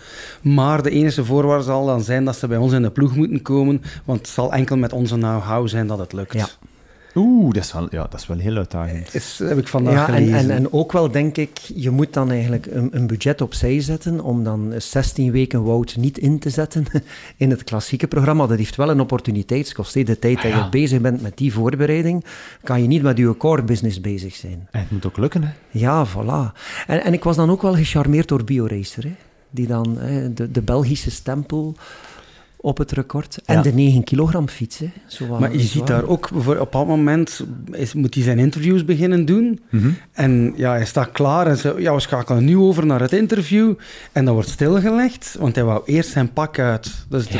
Maar 0.42 0.82
de 0.82 0.90
enige 0.90 1.24
voorwaarde 1.24 1.64
zal 1.64 1.86
dan 1.86 2.02
zijn 2.02 2.24
dat 2.24 2.36
ze 2.36 2.46
bij 2.46 2.58
ons 2.58 2.72
in 2.72 2.82
de 2.82 2.90
ploeg 2.90 3.16
moeten 3.16 3.42
komen. 3.42 3.82
Want 4.04 4.18
het 4.18 4.28
zal 4.28 4.52
enkel 4.52 4.76
met 4.76 4.92
onze 4.92 5.14
know-how 5.14 5.68
zijn 5.68 5.86
dat 5.86 5.98
het 5.98 6.12
lukt. 6.12 6.32
Ja. 6.32 6.46
Oeh, 7.14 7.52
dat 7.54 7.62
is 7.64 7.72
wel, 7.72 7.86
ja, 7.90 8.02
dat 8.10 8.20
is 8.20 8.26
wel 8.26 8.38
heel 8.38 8.56
uitdagend. 8.56 9.14
Is, 9.14 9.40
heb 9.44 9.58
ik 9.58 9.68
vandaag 9.68 9.94
Ja, 9.94 10.06
en, 10.08 10.14
gelezen. 10.14 10.38
en, 10.38 10.50
en 10.50 10.72
ook 10.72 10.92
wel 10.92 11.10
denk 11.10 11.36
ik, 11.36 11.58
je 11.74 11.90
moet 11.90 12.12
dan 12.12 12.30
eigenlijk 12.30 12.66
een, 12.66 12.88
een 12.92 13.06
budget 13.06 13.40
opzij 13.40 13.80
zetten 13.80 14.20
om 14.20 14.44
dan 14.44 14.72
16 14.78 15.32
weken 15.32 15.64
Wout 15.64 15.96
niet 15.96 16.18
in 16.18 16.38
te 16.38 16.50
zetten 16.50 16.86
in 17.36 17.50
het 17.50 17.64
klassieke 17.64 18.06
programma. 18.06 18.46
Dat 18.46 18.58
heeft 18.58 18.76
wel 18.76 18.90
een 18.90 19.00
opportuniteitskost. 19.00 19.94
De 20.06 20.18
tijd 20.18 20.36
Ah, 20.36 20.42
dat 20.42 20.52
je 20.52 20.68
bezig 20.70 21.00
bent 21.00 21.22
met 21.22 21.36
die 21.36 21.52
voorbereiding, 21.52 22.24
kan 22.62 22.82
je 22.82 22.88
niet 22.88 23.02
met 23.02 23.18
je 23.18 23.36
core 23.36 23.62
business 23.62 24.00
bezig 24.00 24.34
zijn. 24.34 24.68
En 24.70 24.80
het 24.80 24.90
moet 24.90 25.06
ook 25.06 25.16
lukken, 25.16 25.42
hè? 25.42 25.50
Ja, 25.70 26.06
voilà. 26.06 26.58
En, 26.86 27.04
en 27.04 27.12
ik 27.12 27.24
was 27.24 27.36
dan 27.36 27.50
ook 27.50 27.62
wel 27.62 27.74
gecharmeerd 27.74 28.28
door 28.28 28.44
BioRacer, 28.44 29.04
hè, 29.04 29.14
die 29.50 29.66
dan 29.66 29.96
hè, 29.98 30.32
de, 30.32 30.50
de 30.50 30.62
Belgische 30.62 31.10
stempel 31.10 31.76
op 32.62 32.78
het 32.78 32.92
record. 32.92 33.38
En 33.44 33.56
Ja. 33.56 33.62
de 33.62 33.72
9 33.72 34.04
kilogram 34.04 34.48
fiets. 34.48 34.78
Hè. 34.78 34.90
Zo 35.06 35.38
Maar 35.38 35.52
je 35.52 35.60
ziet 35.60 35.86
daar 35.86 36.04
ook, 36.04 36.30
voor, 36.34 36.56
op 36.58 36.72
dat 36.72 36.86
moment 36.86 37.44
is, 37.70 37.94
moet 37.94 38.14
hij 38.14 38.22
zijn 38.22 38.38
interviews 38.38 38.84
beginnen 38.84 39.24
doen. 39.24 39.60
Mhm. 39.70 39.88
En 40.12 40.52
ja, 40.56 40.70
hij 40.72 40.84
staat 40.86 41.12
klaar 41.12 41.46
en 41.46 41.56
zo, 41.56 41.80
ja, 41.80 41.94
we 41.94 42.00
schakelen 42.00 42.44
nu 42.44 42.56
over 42.56 42.86
naar 42.86 43.00
het 43.00 43.12
interview. 43.12 43.72
En 44.12 44.24
dat 44.24 44.34
wordt 44.34 44.48
stilgelegd, 44.48 45.36
want 45.38 45.54
hij 45.54 45.64
wou 45.64 45.82
eerst 45.84 46.10
zijn 46.10 46.32
pak 46.32 46.58
uit. 46.58 47.04
Dus 47.08 47.26
de- 47.28 47.38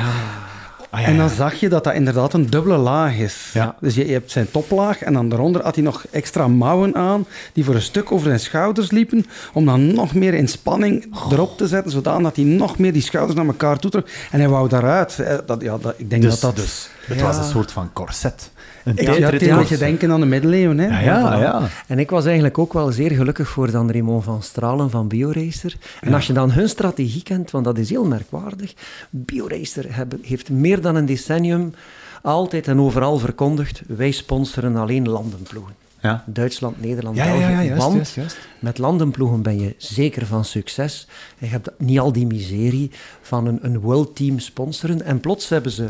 Ah, 0.93 1.01
ja, 1.01 1.07
En 1.07 1.17
dan 1.17 1.27
ja. 1.29 1.35
zag 1.35 1.55
je 1.55 1.69
dat 1.69 1.85
dat 1.85 1.95
inderdaad 1.95 2.33
een 2.33 2.51
dubbele 2.51 2.77
laag 2.77 3.17
is. 3.17 3.51
Ja. 3.53 3.77
Dus 3.81 3.95
je, 3.95 4.07
je 4.07 4.13
hebt 4.13 4.31
zijn 4.31 4.51
toplaag 4.51 5.03
en 5.03 5.13
dan 5.13 5.29
daaronder 5.29 5.63
had 5.63 5.75
hij 5.75 5.85
nog 5.85 6.05
extra 6.11 6.49
mouwen 6.49 6.95
aan, 6.95 7.27
die 7.53 7.65
voor 7.65 7.75
een 7.75 7.83
stuk 7.83 8.13
over 8.13 8.27
zijn 8.27 8.41
schouders 8.41 8.91
liepen, 8.91 9.27
om 9.53 9.65
dan 9.65 9.95
nog 9.95 10.15
meer 10.15 10.35
in 10.35 10.49
spanning 10.49 11.15
erop 11.31 11.57
te 11.57 11.67
zetten, 11.67 11.91
zodat 11.93 12.37
hij 12.37 12.45
nog 12.45 12.79
meer 12.79 12.93
die 12.93 13.03
schouders 13.03 13.37
naar 13.37 13.47
elkaar 13.47 13.79
toe 13.79 13.91
trok. 13.91 14.09
En 14.31 14.39
hij 14.41 14.49
wou 14.49 14.69
daaruit. 14.69 15.25
Dat, 15.47 15.63
ja, 15.63 15.79
dat, 15.79 15.95
ik 15.97 16.11
denk 16.11 16.23
Dus, 16.23 16.41
dat 16.41 16.57
dat... 16.57 16.65
dus 16.65 16.89
het 17.07 17.21
was 17.21 17.37
een 17.37 17.45
soort 17.45 17.73
van 17.73 17.91
corset. 17.93 18.51
Een 18.85 18.97
Ik, 18.97 19.19
ja, 19.19 19.33
een 19.33 19.57
beetje 19.57 19.77
denken 19.77 20.11
aan 20.11 20.21
de 20.21 20.27
middeleeuwen. 20.27 20.79
Hè? 20.79 20.87
Ja, 20.87 21.01
ja, 21.01 21.41
ja. 21.41 21.69
En 21.87 21.99
ik 21.99 22.11
was 22.11 22.25
eigenlijk 22.25 22.59
ook 22.59 22.73
wel 22.73 22.93
zeer 22.93 23.11
gelukkig 23.11 23.49
voor 23.49 23.71
dan 23.71 23.91
Raymond 23.91 24.25
van 24.25 24.43
Stralen 24.43 24.91
van 24.91 25.09
BioRacer. 25.09 25.77
En 26.01 26.15
als 26.15 26.27
je 26.27 26.33
dan 26.33 26.51
hun 26.53 26.69
strategie 26.69 27.23
kent, 27.23 27.51
want 27.51 27.65
dat 27.65 27.79
is 27.79 27.91
heel 27.91 28.05
merkwaardig. 28.05 28.75
BioRacer 29.11 29.95
hebben- 29.95 30.19
heeft 30.23 30.51
meer 30.51 30.81
dan 30.81 30.95
een 30.97 31.07
decennium 31.07 31.75
altijd 32.23 32.69
en 32.69 32.81
overal 32.81 33.19
verkondigd, 33.19 33.83
wij 33.87 34.11
sponsoren 34.11 34.77
alleen 34.77 35.09
landenploegen. 35.09 35.75
Ja. 36.01 36.25
Duitsland, 36.27 36.81
Nederland, 36.81 37.17
Ja, 37.17 37.25
België. 37.25 37.41
ja, 37.41 37.63
juist, 37.63 37.83
want 37.83 37.95
juist, 37.95 38.15
juist. 38.15 38.39
met 38.59 38.79
landenploegen 38.79 39.43
ben 39.43 39.61
je 39.61 39.75
zeker 39.77 40.27
van 40.27 40.45
succes. 40.45 41.09
Je 41.39 41.47
hebt 41.47 41.71
niet 41.79 41.99
al 41.99 42.13
die 42.13 42.27
miserie 42.27 42.91
van 43.23 43.47
een, 43.47 43.59
een 43.63 43.81
world 43.81 44.17
team 44.17 44.39
sponsoren. 44.39 45.03
En 45.05 45.21
plots 45.21 45.49
hebben 45.49 45.73
ze 45.73 45.89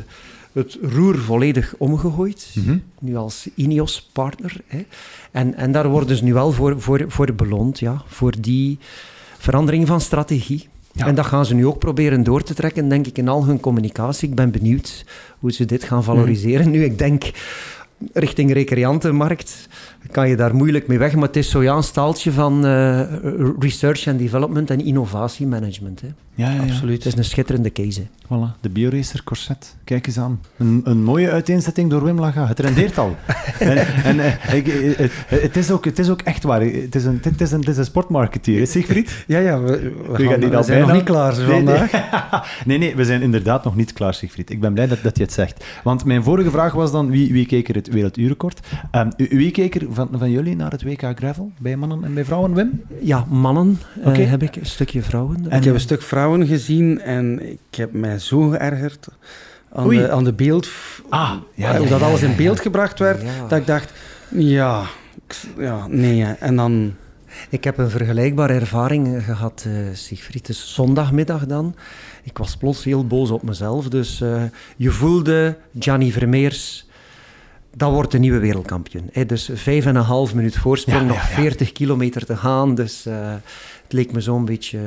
het 0.52 0.78
roer 0.82 1.18
volledig 1.18 1.74
omgegooid. 1.78 2.54
Mhm. 2.54 2.76
Nu 3.00 3.16
als 3.16 3.48
Ineos-partner. 3.54 4.56
En, 5.30 5.54
en 5.54 5.72
daar 5.72 5.88
worden 5.88 6.16
ze 6.16 6.24
nu 6.24 6.32
wel 6.32 6.52
voor, 6.52 6.80
voor, 6.80 7.04
voor 7.08 7.34
beloond, 7.34 7.78
ja, 7.78 8.02
voor 8.06 8.34
die 8.40 8.78
verandering 9.38 9.86
van 9.86 10.00
strategie. 10.00 10.68
Ja. 10.92 11.06
En 11.06 11.14
dat 11.14 11.26
gaan 11.26 11.46
ze 11.46 11.54
nu 11.54 11.66
ook 11.66 11.78
proberen 11.78 12.22
door 12.22 12.42
te 12.42 12.54
trekken, 12.54 12.88
denk 12.88 13.06
ik, 13.06 13.18
in 13.18 13.28
al 13.28 13.44
hun 13.44 13.60
communicatie. 13.60 14.28
Ik 14.28 14.34
ben 14.34 14.50
benieuwd 14.50 15.04
hoe 15.38 15.52
ze 15.52 15.64
dit 15.64 15.84
gaan 15.84 16.04
valoriseren. 16.04 16.70
Nu, 16.70 16.84
ik 16.84 16.98
denk, 16.98 17.30
richting 18.12 18.52
recreantenmarkt 18.52 19.68
kan 20.10 20.28
je 20.28 20.36
daar 20.36 20.54
moeilijk 20.54 20.86
mee 20.86 20.98
weg, 20.98 21.14
maar 21.14 21.26
het 21.26 21.36
is 21.36 21.50
zo 21.50 21.62
ja, 21.62 21.74
een 21.74 21.82
staaltje 21.82 22.32
van 22.32 22.66
eh, 22.66 23.00
research 23.58 24.08
and 24.08 24.18
development 24.18 24.70
en 24.70 24.84
innovatiemanagement. 24.84 26.00
Hè. 26.00 26.08
Ja, 26.34 26.50
ja, 26.50 26.54
ja. 26.54 26.62
Absoluut. 26.62 27.04
Het 27.04 27.12
is 27.12 27.18
een 27.18 27.24
schitterende 27.24 27.72
case. 27.72 28.00
hè. 28.00 28.06
Voilà, 28.26 28.60
de 28.60 28.68
BioRacer 28.68 29.24
corset. 29.24 29.76
Kijk 29.84 30.06
eens 30.06 30.18
aan. 30.18 30.40
Een, 30.56 30.80
een 30.84 31.02
mooie 31.02 31.30
uiteenzetting 31.30 31.90
door 31.90 32.04
Wim 32.04 32.20
Laga. 32.20 32.46
Het 32.46 32.60
rendeert 32.60 32.98
al. 32.98 33.16
en 33.58 33.86
en 34.04 34.20
eh, 34.20 34.54
ik, 34.54 34.68
eh, 34.68 34.96
het, 34.96 35.12
het, 35.26 35.56
is 35.56 35.70
ook, 35.70 35.84
het 35.84 35.98
is 35.98 36.10
ook 36.10 36.20
echt 36.20 36.42
waar. 36.42 36.60
Het 36.60 36.94
is 36.94 37.04
een, 37.04 37.20
het 37.22 37.40
is 37.40 37.52
een, 37.52 37.58
het 37.58 37.68
is 37.68 37.76
een 37.76 37.84
sportmarketeer, 37.84 38.66
Siegfried? 38.66 39.24
Ja, 39.26 39.38
ja, 39.38 39.60
we, 39.60 39.66
we, 39.68 40.16
gaan 40.16 40.26
gaan, 40.26 40.40
die 40.40 40.48
we 40.48 40.56
al 40.56 40.64
zijn 40.64 40.80
nog 40.80 40.92
niet 40.92 41.02
klaar 41.02 41.36
Nee, 41.36 41.46
vandaag. 41.46 41.92
Nee. 41.92 42.02
nee, 42.78 42.78
nee, 42.78 42.96
we 42.96 43.04
zijn 43.04 43.22
inderdaad 43.22 43.64
nog 43.64 43.76
niet 43.76 43.92
klaar, 43.92 44.14
Siegfried. 44.14 44.50
Ik 44.50 44.60
ben 44.60 44.72
blij 44.72 44.86
dat, 44.86 45.02
dat 45.02 45.16
je 45.16 45.22
het 45.22 45.32
zegt. 45.32 45.64
Want 45.84 46.04
mijn 46.04 46.22
vorige 46.22 46.50
vraag 46.50 46.72
was 46.72 46.92
dan, 46.92 47.10
wie, 47.10 47.32
wie 47.32 47.46
keek 47.46 47.68
er 47.68 47.74
het 47.74 47.88
werelduurrecord? 47.88 48.60
Ehm, 48.90 49.10
wie 49.16 49.50
keek 49.50 49.74
er 49.74 49.86
van, 49.94 50.08
van 50.12 50.30
jullie 50.30 50.56
naar 50.56 50.70
het 50.70 50.82
WK 50.82 51.02
Gravel? 51.14 51.52
Bij 51.58 51.76
mannen 51.76 52.04
en 52.04 52.14
bij 52.14 52.24
vrouwen, 52.24 52.54
Wim? 52.54 52.82
Ja, 53.00 53.24
mannen 53.28 53.78
eh, 54.04 54.30
heb 54.30 54.42
ik, 54.42 54.56
een 54.56 54.66
stukje 54.66 55.02
vrouwen. 55.02 55.44
ik 55.50 55.64
heb 55.64 55.74
een 55.74 55.80
stuk 55.80 56.02
vrouwen 56.02 56.46
gezien 56.46 57.00
en 57.00 57.50
ik 57.50 57.74
heb 57.76 57.92
mij 57.92 58.18
zo 58.18 58.48
geërgerd 58.48 59.08
aan, 59.72 59.86
Oei. 59.86 59.98
de, 59.98 60.10
aan 60.10 60.24
de 60.24 60.32
beeld... 60.32 60.68
Ah, 61.08 61.32
ja, 61.54 61.76
hoe 61.76 61.84
ja, 61.84 61.90
dat 61.90 62.00
ja, 62.00 62.06
alles 62.06 62.22
in 62.22 62.30
ja. 62.30 62.36
beeld 62.36 62.60
gebracht 62.60 62.98
werd, 62.98 63.22
Ja. 63.22 63.46
dat 63.48 63.58
ik 63.58 63.66
dacht, 63.66 63.92
ja, 64.28 64.82
ik- 65.26 65.36
ja, 65.58 65.86
nee. 65.88 66.22
hè. 66.22 66.32
En 66.32 66.56
dan... 66.56 66.94
Ik 67.48 67.64
heb 67.64 67.78
een 67.78 67.90
vergelijkbare 67.90 68.52
ervaring 68.52 69.14
eh, 69.16 69.24
gehad, 69.24 69.64
eh 69.66 69.72
Siegfried. 69.92 70.46
Het 70.46 70.56
is 70.56 70.74
zondagmiddag 70.74 71.46
dan. 71.46 71.74
Ik 72.22 72.38
was 72.38 72.56
plots 72.56 72.84
heel 72.84 73.06
boos 73.06 73.30
op 73.30 73.42
mezelf. 73.42 73.88
Dus 73.88 74.20
eh, 74.20 74.42
je 74.76 74.90
voelde 74.90 75.56
Gianni 75.78 76.12
Vermeers, 76.12 76.86
dat 77.74 77.90
wordt 77.90 78.10
de 78.10 78.18
nieuwe 78.18 78.38
wereldkampioen. 78.38 79.08
Hè. 79.12 79.26
Dus 79.26 79.50
vijf 79.54 79.86
en 79.86 79.96
een 79.96 80.02
half 80.02 80.34
minuut 80.34 80.56
voorsprong, 80.56 81.00
Ja, 81.00 81.06
nog 81.06 81.16
ja, 81.16 81.28
ja. 81.28 81.34
40 81.34 81.72
kilometer 81.72 82.26
te 82.26 82.36
gaan. 82.36 82.74
Dus 82.74 83.06
eh, 83.06 83.14
het 83.82 83.92
leek 83.92 84.12
me 84.12 84.20
zo'n 84.20 84.44
beetje 84.44 84.78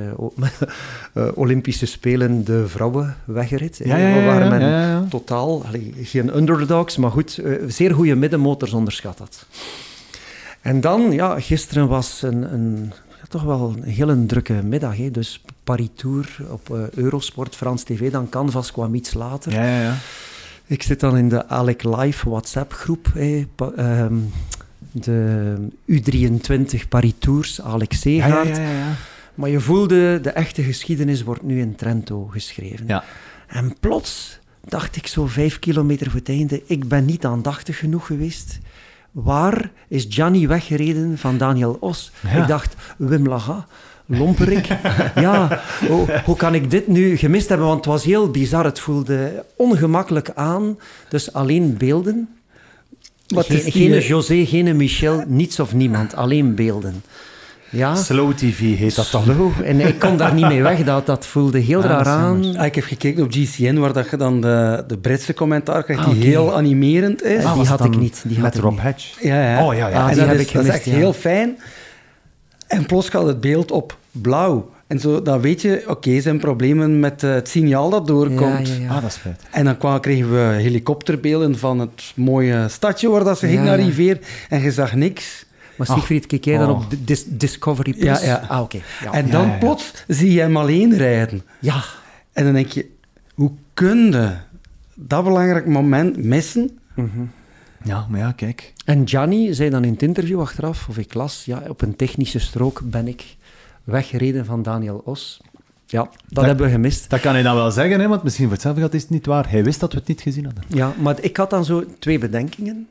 eh, 1.14 1.28
Olympische 1.44 1.86
Spelen 1.86 2.46
de 2.46 2.68
vrouwen 2.68 3.16
ja, 3.26 3.98
ja, 3.98 4.26
waar 4.26 4.50
men 4.50 5.10
totaal, 5.10 5.66
allee, 5.66 5.94
geen 6.02 6.38
underdogs, 6.38 6.98
maar 6.98 7.12
goed, 7.12 7.42
zeer 7.68 7.94
goede 7.94 8.16
middenmotors 8.16 8.74
onderschat 8.74 9.20
had. 9.20 9.46
En 10.62 10.82
dan, 10.82 11.12
ja, 11.12 11.40
gisteren 11.40 11.88
was 11.88 12.22
een, 12.22 12.54
een 12.54 12.94
ja, 13.10 13.26
toch 13.30 13.44
wel 13.44 13.74
een 13.78 13.84
hele 13.84 14.26
drukke 14.26 14.54
middag. 14.54 14.98
Hè. 14.98 15.12
Dus 15.12 15.42
Paris 15.64 15.90
Tour 15.96 16.38
op 16.50 16.90
Eurosport, 16.96 17.56
Frans 17.56 17.84
TV, 17.84 18.12
dan 18.12 18.30
Canvas 18.30 18.72
kwam 18.72 18.96
iets 18.96 19.14
later. 19.14 19.52
Ja, 19.52 19.82
ja. 19.82 19.96
Ik 20.68 20.84
zit 20.84 21.00
dan 21.00 21.18
in 21.18 21.30
de 21.30 21.48
Alec 21.48 21.84
Live 21.84 22.30
WhatsApp-groep. 22.30 23.08
hè, 23.14 23.46
pa- 23.56 23.72
ehm, 23.76 24.16
de 24.92 25.56
U23 25.86 26.88
Paris 26.90 27.14
Tours, 27.20 27.62
Alex 27.62 28.00
Seegaard. 28.00 28.48
ja, 28.58 28.62
ja, 28.64 28.70
ja. 28.72 28.94
Maar 29.36 29.50
je 29.50 29.60
voelde, 29.60 30.20
de 30.22 30.30
echte 30.30 30.64
geschiedenis 30.64 31.24
wordt 31.24 31.44
nu 31.44 31.60
in 31.60 31.76
Trento 31.76 32.26
geschreven. 32.26 32.88
Ja. 32.88 33.04
En 33.48 33.76
plots 33.80 34.40
dacht 34.68 34.96
ik 34.96 35.08
zo 35.08 35.26
vijf 35.26 35.60
kilometer 35.60 36.10
voor 36.10 36.20
het 36.20 36.30
einde, 36.30 36.62
ik 36.66 36.88
ben 36.88 37.06
niet 37.06 37.26
aandachtig 37.26 37.78
genoeg 37.80 38.06
geweest. 38.06 38.60
Waar 39.12 39.72
is 39.88 40.06
Gianni 40.10 40.48
weggereden 40.48 41.18
van 41.18 41.38
Daniel 41.38 41.78
Os? 41.80 42.12
Ik 42.36 42.48
dacht, 42.48 42.76
Wim 42.98 43.28
Laga, 43.28 43.68
lomperik. 44.06 44.68
ja, 45.16 45.62
hoe, 45.88 46.22
hoe 46.26 46.36
kan 46.36 46.56
ik 46.56 46.72
dit 46.72 46.88
nu 46.88 47.18
gemist 47.18 47.50
hebben? 47.50 47.68
Want 47.68 47.86
het 47.86 47.94
was 47.94 48.04
heel 48.04 48.30
bizar, 48.32 48.66
het 48.66 48.80
voelde 48.80 49.44
ongemakkelijk 49.56 50.32
aan. 50.36 50.78
Dus 51.10 51.34
alleen 51.34 51.78
beelden. 51.78 52.30
Wat 53.28 53.46
Geen, 53.46 53.58
is 53.58 53.64
die, 53.64 53.72
geen 53.72 54.00
José, 54.02 54.46
geen 54.46 54.76
Michel, 54.76 55.24
niets 55.28 55.60
of 55.60 55.74
niemand, 55.74 56.16
alleen 56.16 56.56
beelden. 56.56 57.04
Ja, 57.70 57.96
Slow 57.96 58.32
TV 58.34 58.78
heet 58.78 58.96
dat 58.96 59.08
dan. 59.12 59.24
slow. 59.24 59.52
En 59.64 59.80
ik 59.80 60.00
kon 60.00 60.18
daar 60.18 60.34
niet 60.34 60.48
mee 60.48 60.62
weg, 60.62 60.84
dat, 60.84 61.06
dat 61.06 61.26
voelde 61.26 61.60
heel 61.60 61.80
Ah, 61.84 61.90
raar 61.90 62.06
aan. 62.06 62.58
Ah, 62.58 62.66
ik 62.66 62.76
heb 62.76 62.84
gekeken 62.84 63.24
op 63.24 63.32
GCN, 63.32 63.76
waar 63.78 63.94
dat 63.94 64.10
je 64.10 64.18
dan 64.18 64.42
de, 64.42 64.84
de 64.88 64.98
Britse 64.98 65.34
commentaar 65.34 65.84
krijgt, 65.84 66.04
Ah, 66.06 66.12
die 66.12 66.24
heel 66.24 66.56
animerend 66.56 67.24
is. 67.24 67.44
Ah, 67.44 67.54
die 67.54 67.66
had 67.66 67.86
ik 67.86 67.98
niet, 67.98 68.24
die 68.28 68.40
met 68.40 68.56
Rob. 68.56 68.80
Hedge. 68.80 69.28
Ja, 69.28 69.52
ja. 69.52 69.66
Oh, 69.66 69.76
ja, 69.76 69.88
ja. 69.88 69.96
Ah, 69.96 70.02
en 70.02 70.08
die 70.08 70.18
dat, 70.20 70.28
heb 70.28 70.36
is, 70.40 70.46
ik 70.46 70.54
dat 70.54 70.64
is 70.64 70.68
gemist, 70.70 70.86
echt 70.86 70.86
ja. 70.86 70.92
heel 71.02 71.14
fijn. 71.14 71.58
En 72.68 72.86
plots 72.86 73.10
gaat 73.10 73.26
het 73.28 73.42
beeld 73.42 73.72
op 73.72 73.98
blauw. 74.12 74.70
En 74.88 75.00
zo, 75.00 75.22
dan 75.22 75.42
weet 75.42 75.62
je, 75.62 75.84
oké, 75.88 76.22
zijn 76.22 76.40
problemen 76.40 77.00
met 77.00 77.24
eh, 77.24 77.32
het 77.34 77.50
signaal 77.50 77.90
dat 77.90 78.08
doorkomt. 78.08 78.68
Ja, 78.68 78.74
ja, 78.74 78.82
ja. 78.82 78.90
Ah, 78.90 79.02
dat 79.02 79.14
spijt. 79.14 79.42
En 79.52 79.66
dan 79.66 79.78
kwa- 79.78 80.00
kregen 80.00 80.32
we 80.32 80.38
helikopterbeelden 80.62 81.58
van 81.58 81.80
het 81.80 82.12
mooie 82.16 82.66
stadje 82.70 83.10
waar 83.10 83.24
dat 83.24 83.40
ze 83.40 83.48
ging 83.48 83.64
naar. 83.64 83.80
Rivier. 83.80 84.20
En 84.50 84.62
je 84.62 84.72
zag 84.72 84.94
niks. 84.96 85.46
Maar 85.78 85.88
Siegfried, 85.88 86.26
kijk 86.26 86.46
jij 86.46 86.58
dan 86.58 86.70
Oh. 86.70 86.76
op 86.76 86.86
Dis- 87.00 87.26
Discovery 87.28 87.94
Plus? 87.94 88.20
Ja, 88.22 88.26
ja. 88.26 88.46
Ah, 88.48 88.62
oké. 88.62 88.80
Ja. 89.04 89.12
en 89.12 89.26
Ja, 89.26 89.32
dan 89.32 89.46
ja, 89.46 89.52
ja. 89.52 89.58
plots 89.58 89.92
zie 90.08 90.32
je 90.34 90.40
hem 90.40 90.58
alleen 90.58 90.98
rijden. 90.98 91.42
ja. 91.60 91.84
En 92.34 92.44
dan 92.44 92.54
denk 92.54 92.68
je, 92.68 92.90
hoe 93.34 93.52
kun 93.74 94.12
je 94.12 94.32
dat 94.94 95.24
belangrijk 95.24 95.66
moment 95.68 96.24
missen? 96.24 96.78
Mhm. 96.96 97.10
Ja, 97.86 98.06
maar 98.10 98.20
ja, 98.20 98.32
kijk. 98.32 98.74
En 98.86 99.08
Gianni 99.08 99.54
zei 99.54 99.70
dan 99.70 99.84
in 99.84 99.92
het 99.94 100.02
interview 100.04 100.40
achteraf, 100.40 100.88
of 100.90 100.98
ik 100.98 101.14
las, 101.14 101.46
ja, 101.46 101.64
op 101.68 101.82
een 101.82 101.96
technische 101.96 102.40
strook 102.40 102.82
ben 102.84 103.08
ik 103.08 103.36
weggereden 103.84 104.46
van 104.46 104.64
Daniel 104.64 105.02
Os. 105.06 105.42
Ja, 105.88 106.02
dat, 106.02 106.12
Dat- 106.28 106.46
hebben 106.46 106.66
we 106.66 106.72
gemist. 106.72 107.10
Dat 107.10 107.20
kan 107.20 107.34
hij 107.34 107.44
dan 107.44 107.56
wel 107.56 107.72
zeggen, 107.72 108.00
hè, 108.00 108.08
want 108.08 108.24
misschien 108.24 108.44
voor 108.46 108.54
hetzelfde 108.54 108.82
geld 108.82 108.94
is 108.94 109.02
het 109.02 109.10
niet 109.10 109.26
waar. 109.26 109.50
Hij 109.50 109.64
wist 109.64 109.80
dat 109.80 109.94
we 109.94 110.00
het 110.00 110.08
niet 110.08 110.22
gezien 110.22 110.46
hadden. 110.46 110.64
Ja, 110.68 110.94
maar 111.02 111.16
ik 111.22 111.38
had 111.38 111.50
dan 111.50 111.66
zo 111.66 111.84
twee 112.00 112.18
bedenkingen. 112.20 112.88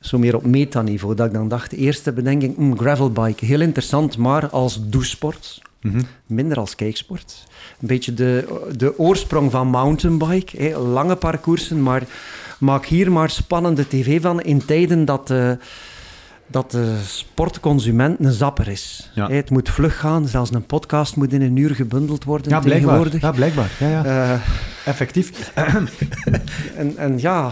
Zo 0.00 0.18
meer 0.18 0.36
op 0.36 0.44
metaniveau. 0.44 1.14
Dat 1.14 1.26
ik 1.26 1.32
dan 1.32 1.48
dacht, 1.48 1.70
de 1.70 1.76
eerste 1.76 2.12
bedenking, 2.12 2.56
mm, 2.56 2.78
gravelbike, 2.78 3.44
heel 3.44 3.60
interessant, 3.60 4.16
maar 4.18 4.48
als 4.48 4.88
douchesport. 4.88 5.62
Mhm. 5.80 6.00
Minder 6.26 6.56
als 6.58 6.74
kijksport. 6.74 7.44
Een 7.80 7.86
beetje 7.86 8.14
de, 8.14 8.60
de 8.76 8.98
oorsprong 8.98 9.50
van 9.50 9.66
mountainbike. 9.68 10.62
Hè. 10.62 10.78
Lange 10.78 11.16
parcoursen, 11.16 11.82
maar 11.82 12.02
maak 12.62 12.86
hier 12.86 13.12
maar 13.12 13.30
spannende 13.30 13.88
tv 13.88 14.20
van 14.22 14.40
in 14.42 14.64
tijden 14.64 15.04
dat 15.04 15.26
de, 15.26 15.58
dat 16.46 16.70
de 16.70 16.96
sportconsument 17.06 18.20
een 18.20 18.32
zapper 18.32 18.68
is. 18.68 19.10
Ja. 19.14 19.28
Het 19.30 19.50
moet 19.50 19.68
vlug 19.68 19.98
gaan, 19.98 20.28
zelfs 20.28 20.52
een 20.54 20.66
podcast 20.66 21.16
moet 21.16 21.32
in 21.32 21.42
een 21.42 21.56
uur 21.56 21.74
gebundeld 21.74 22.24
worden 22.24 22.50
Ja, 22.50 22.60
blijkbaar. 22.60 22.90
tegenwoordig. 22.90 23.20
Ja, 23.20 23.30
blijkbaar. 23.32 23.70
Ja, 23.78 23.88
ja. 23.88 24.04
Eh, 24.04 24.40
Effectief. 24.86 25.52
en, 26.76 26.96
en 26.96 27.18
ja, 27.18 27.50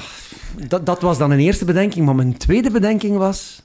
dat, 0.68 0.86
dat 0.86 1.00
was 1.00 1.18
dan 1.18 1.30
een 1.30 1.38
eerste 1.38 1.64
bedenking. 1.64 2.06
Maar 2.06 2.14
mijn 2.14 2.36
tweede 2.36 2.70
bedenking 2.70 3.16
was 3.16 3.62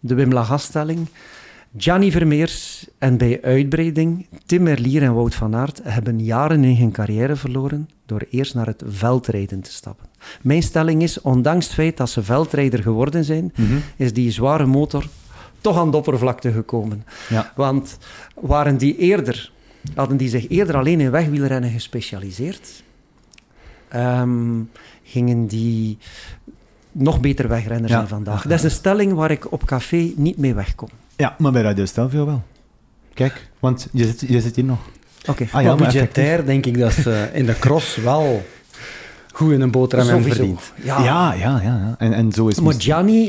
de 0.00 0.14
Wim 0.14 0.32
Lagastelling. 0.32 1.08
Gianni 1.76 2.10
Vermeers 2.12 2.86
en 2.98 3.16
bij 3.16 3.38
uitbreiding 3.42 4.26
Tim 4.46 4.62
Merlier 4.62 5.02
en 5.02 5.14
Wout 5.14 5.34
van 5.34 5.56
Aert 5.56 5.80
hebben 5.82 6.24
jaren 6.24 6.64
in 6.64 6.76
hun 6.76 6.92
carrière 6.92 7.36
verloren 7.36 7.88
door 8.06 8.26
eerst 8.30 8.54
naar 8.54 8.66
het 8.66 8.82
veldrijden 8.86 9.60
te 9.60 9.72
stappen. 9.72 10.06
Mijn 10.42 10.62
stelling 10.62 11.02
is, 11.02 11.20
ondanks 11.20 11.64
het 11.66 11.74
feit 11.74 11.96
dat 11.96 12.10
ze 12.10 12.22
veldrijder 12.22 12.82
geworden 12.82 13.24
zijn, 13.24 13.52
Mhm. 13.56 13.74
is 13.96 14.12
die 14.12 14.30
zware 14.30 14.66
motor 14.66 15.06
toch 15.60 15.78
aan 15.78 15.90
de 15.90 15.96
oppervlakte 15.96 16.52
gekomen. 16.52 17.04
Ja. 17.28 17.52
Want 17.56 17.98
waren 18.40 18.76
die 18.76 18.96
eerder, 18.96 19.52
hadden 19.94 20.16
die 20.16 20.28
zich 20.28 20.48
eerder 20.48 20.76
alleen 20.76 21.00
in 21.00 21.10
wegwielrennen 21.10 21.70
gespecialiseerd, 21.70 22.82
ehm, 23.88 24.60
gingen 25.02 25.46
die 25.46 25.98
nog 26.92 27.20
beter 27.20 27.48
wegrenners 27.48 27.90
Ja. 27.92 27.96
zijn 27.96 28.08
vandaag. 28.08 28.42
Dat 28.42 28.52
is 28.58 28.62
een 28.64 28.70
stelling 28.70 29.12
waar 29.12 29.30
ik 29.30 29.52
op 29.52 29.64
café 29.66 30.12
niet 30.16 30.36
mee 30.38 30.54
wegkom. 30.54 30.88
ja, 31.16 31.34
maar 31.38 31.52
bij 31.52 31.62
Radio 31.62 31.84
Stelvio 31.84 32.26
wel. 32.26 32.42
Kijk, 33.14 33.50
want 33.60 33.88
je 33.92 34.04
zit, 34.04 34.20
je 34.20 34.40
zit 34.40 34.56
hier 34.56 34.64
nog. 34.64 34.78
Oké. 35.26 35.46
Ah 35.50 35.62
ja, 35.62 35.68
maar 35.68 35.76
budgetair 35.76 36.44
denk 36.46 36.66
ik 36.66 36.78
dat 36.78 36.92
ze 36.92 37.28
in 37.32 37.46
de 37.46 37.58
cross 37.58 37.96
wel 37.96 38.46
goed 39.36 39.52
in 39.52 39.60
een 39.60 39.70
boterham 39.70 40.06
hebben 40.08 40.32
Sowieso. 40.32 40.54
verdiend. 40.56 40.86
Ja, 40.86 41.04
ja, 41.04 41.32
ja. 41.34 41.60
ja. 41.62 41.94
En, 41.98 42.12
en 42.12 42.32
zo 42.32 42.46
is 42.46 42.60
Maar 42.60 42.72
het. 42.72 42.82
Gianni 42.82 43.26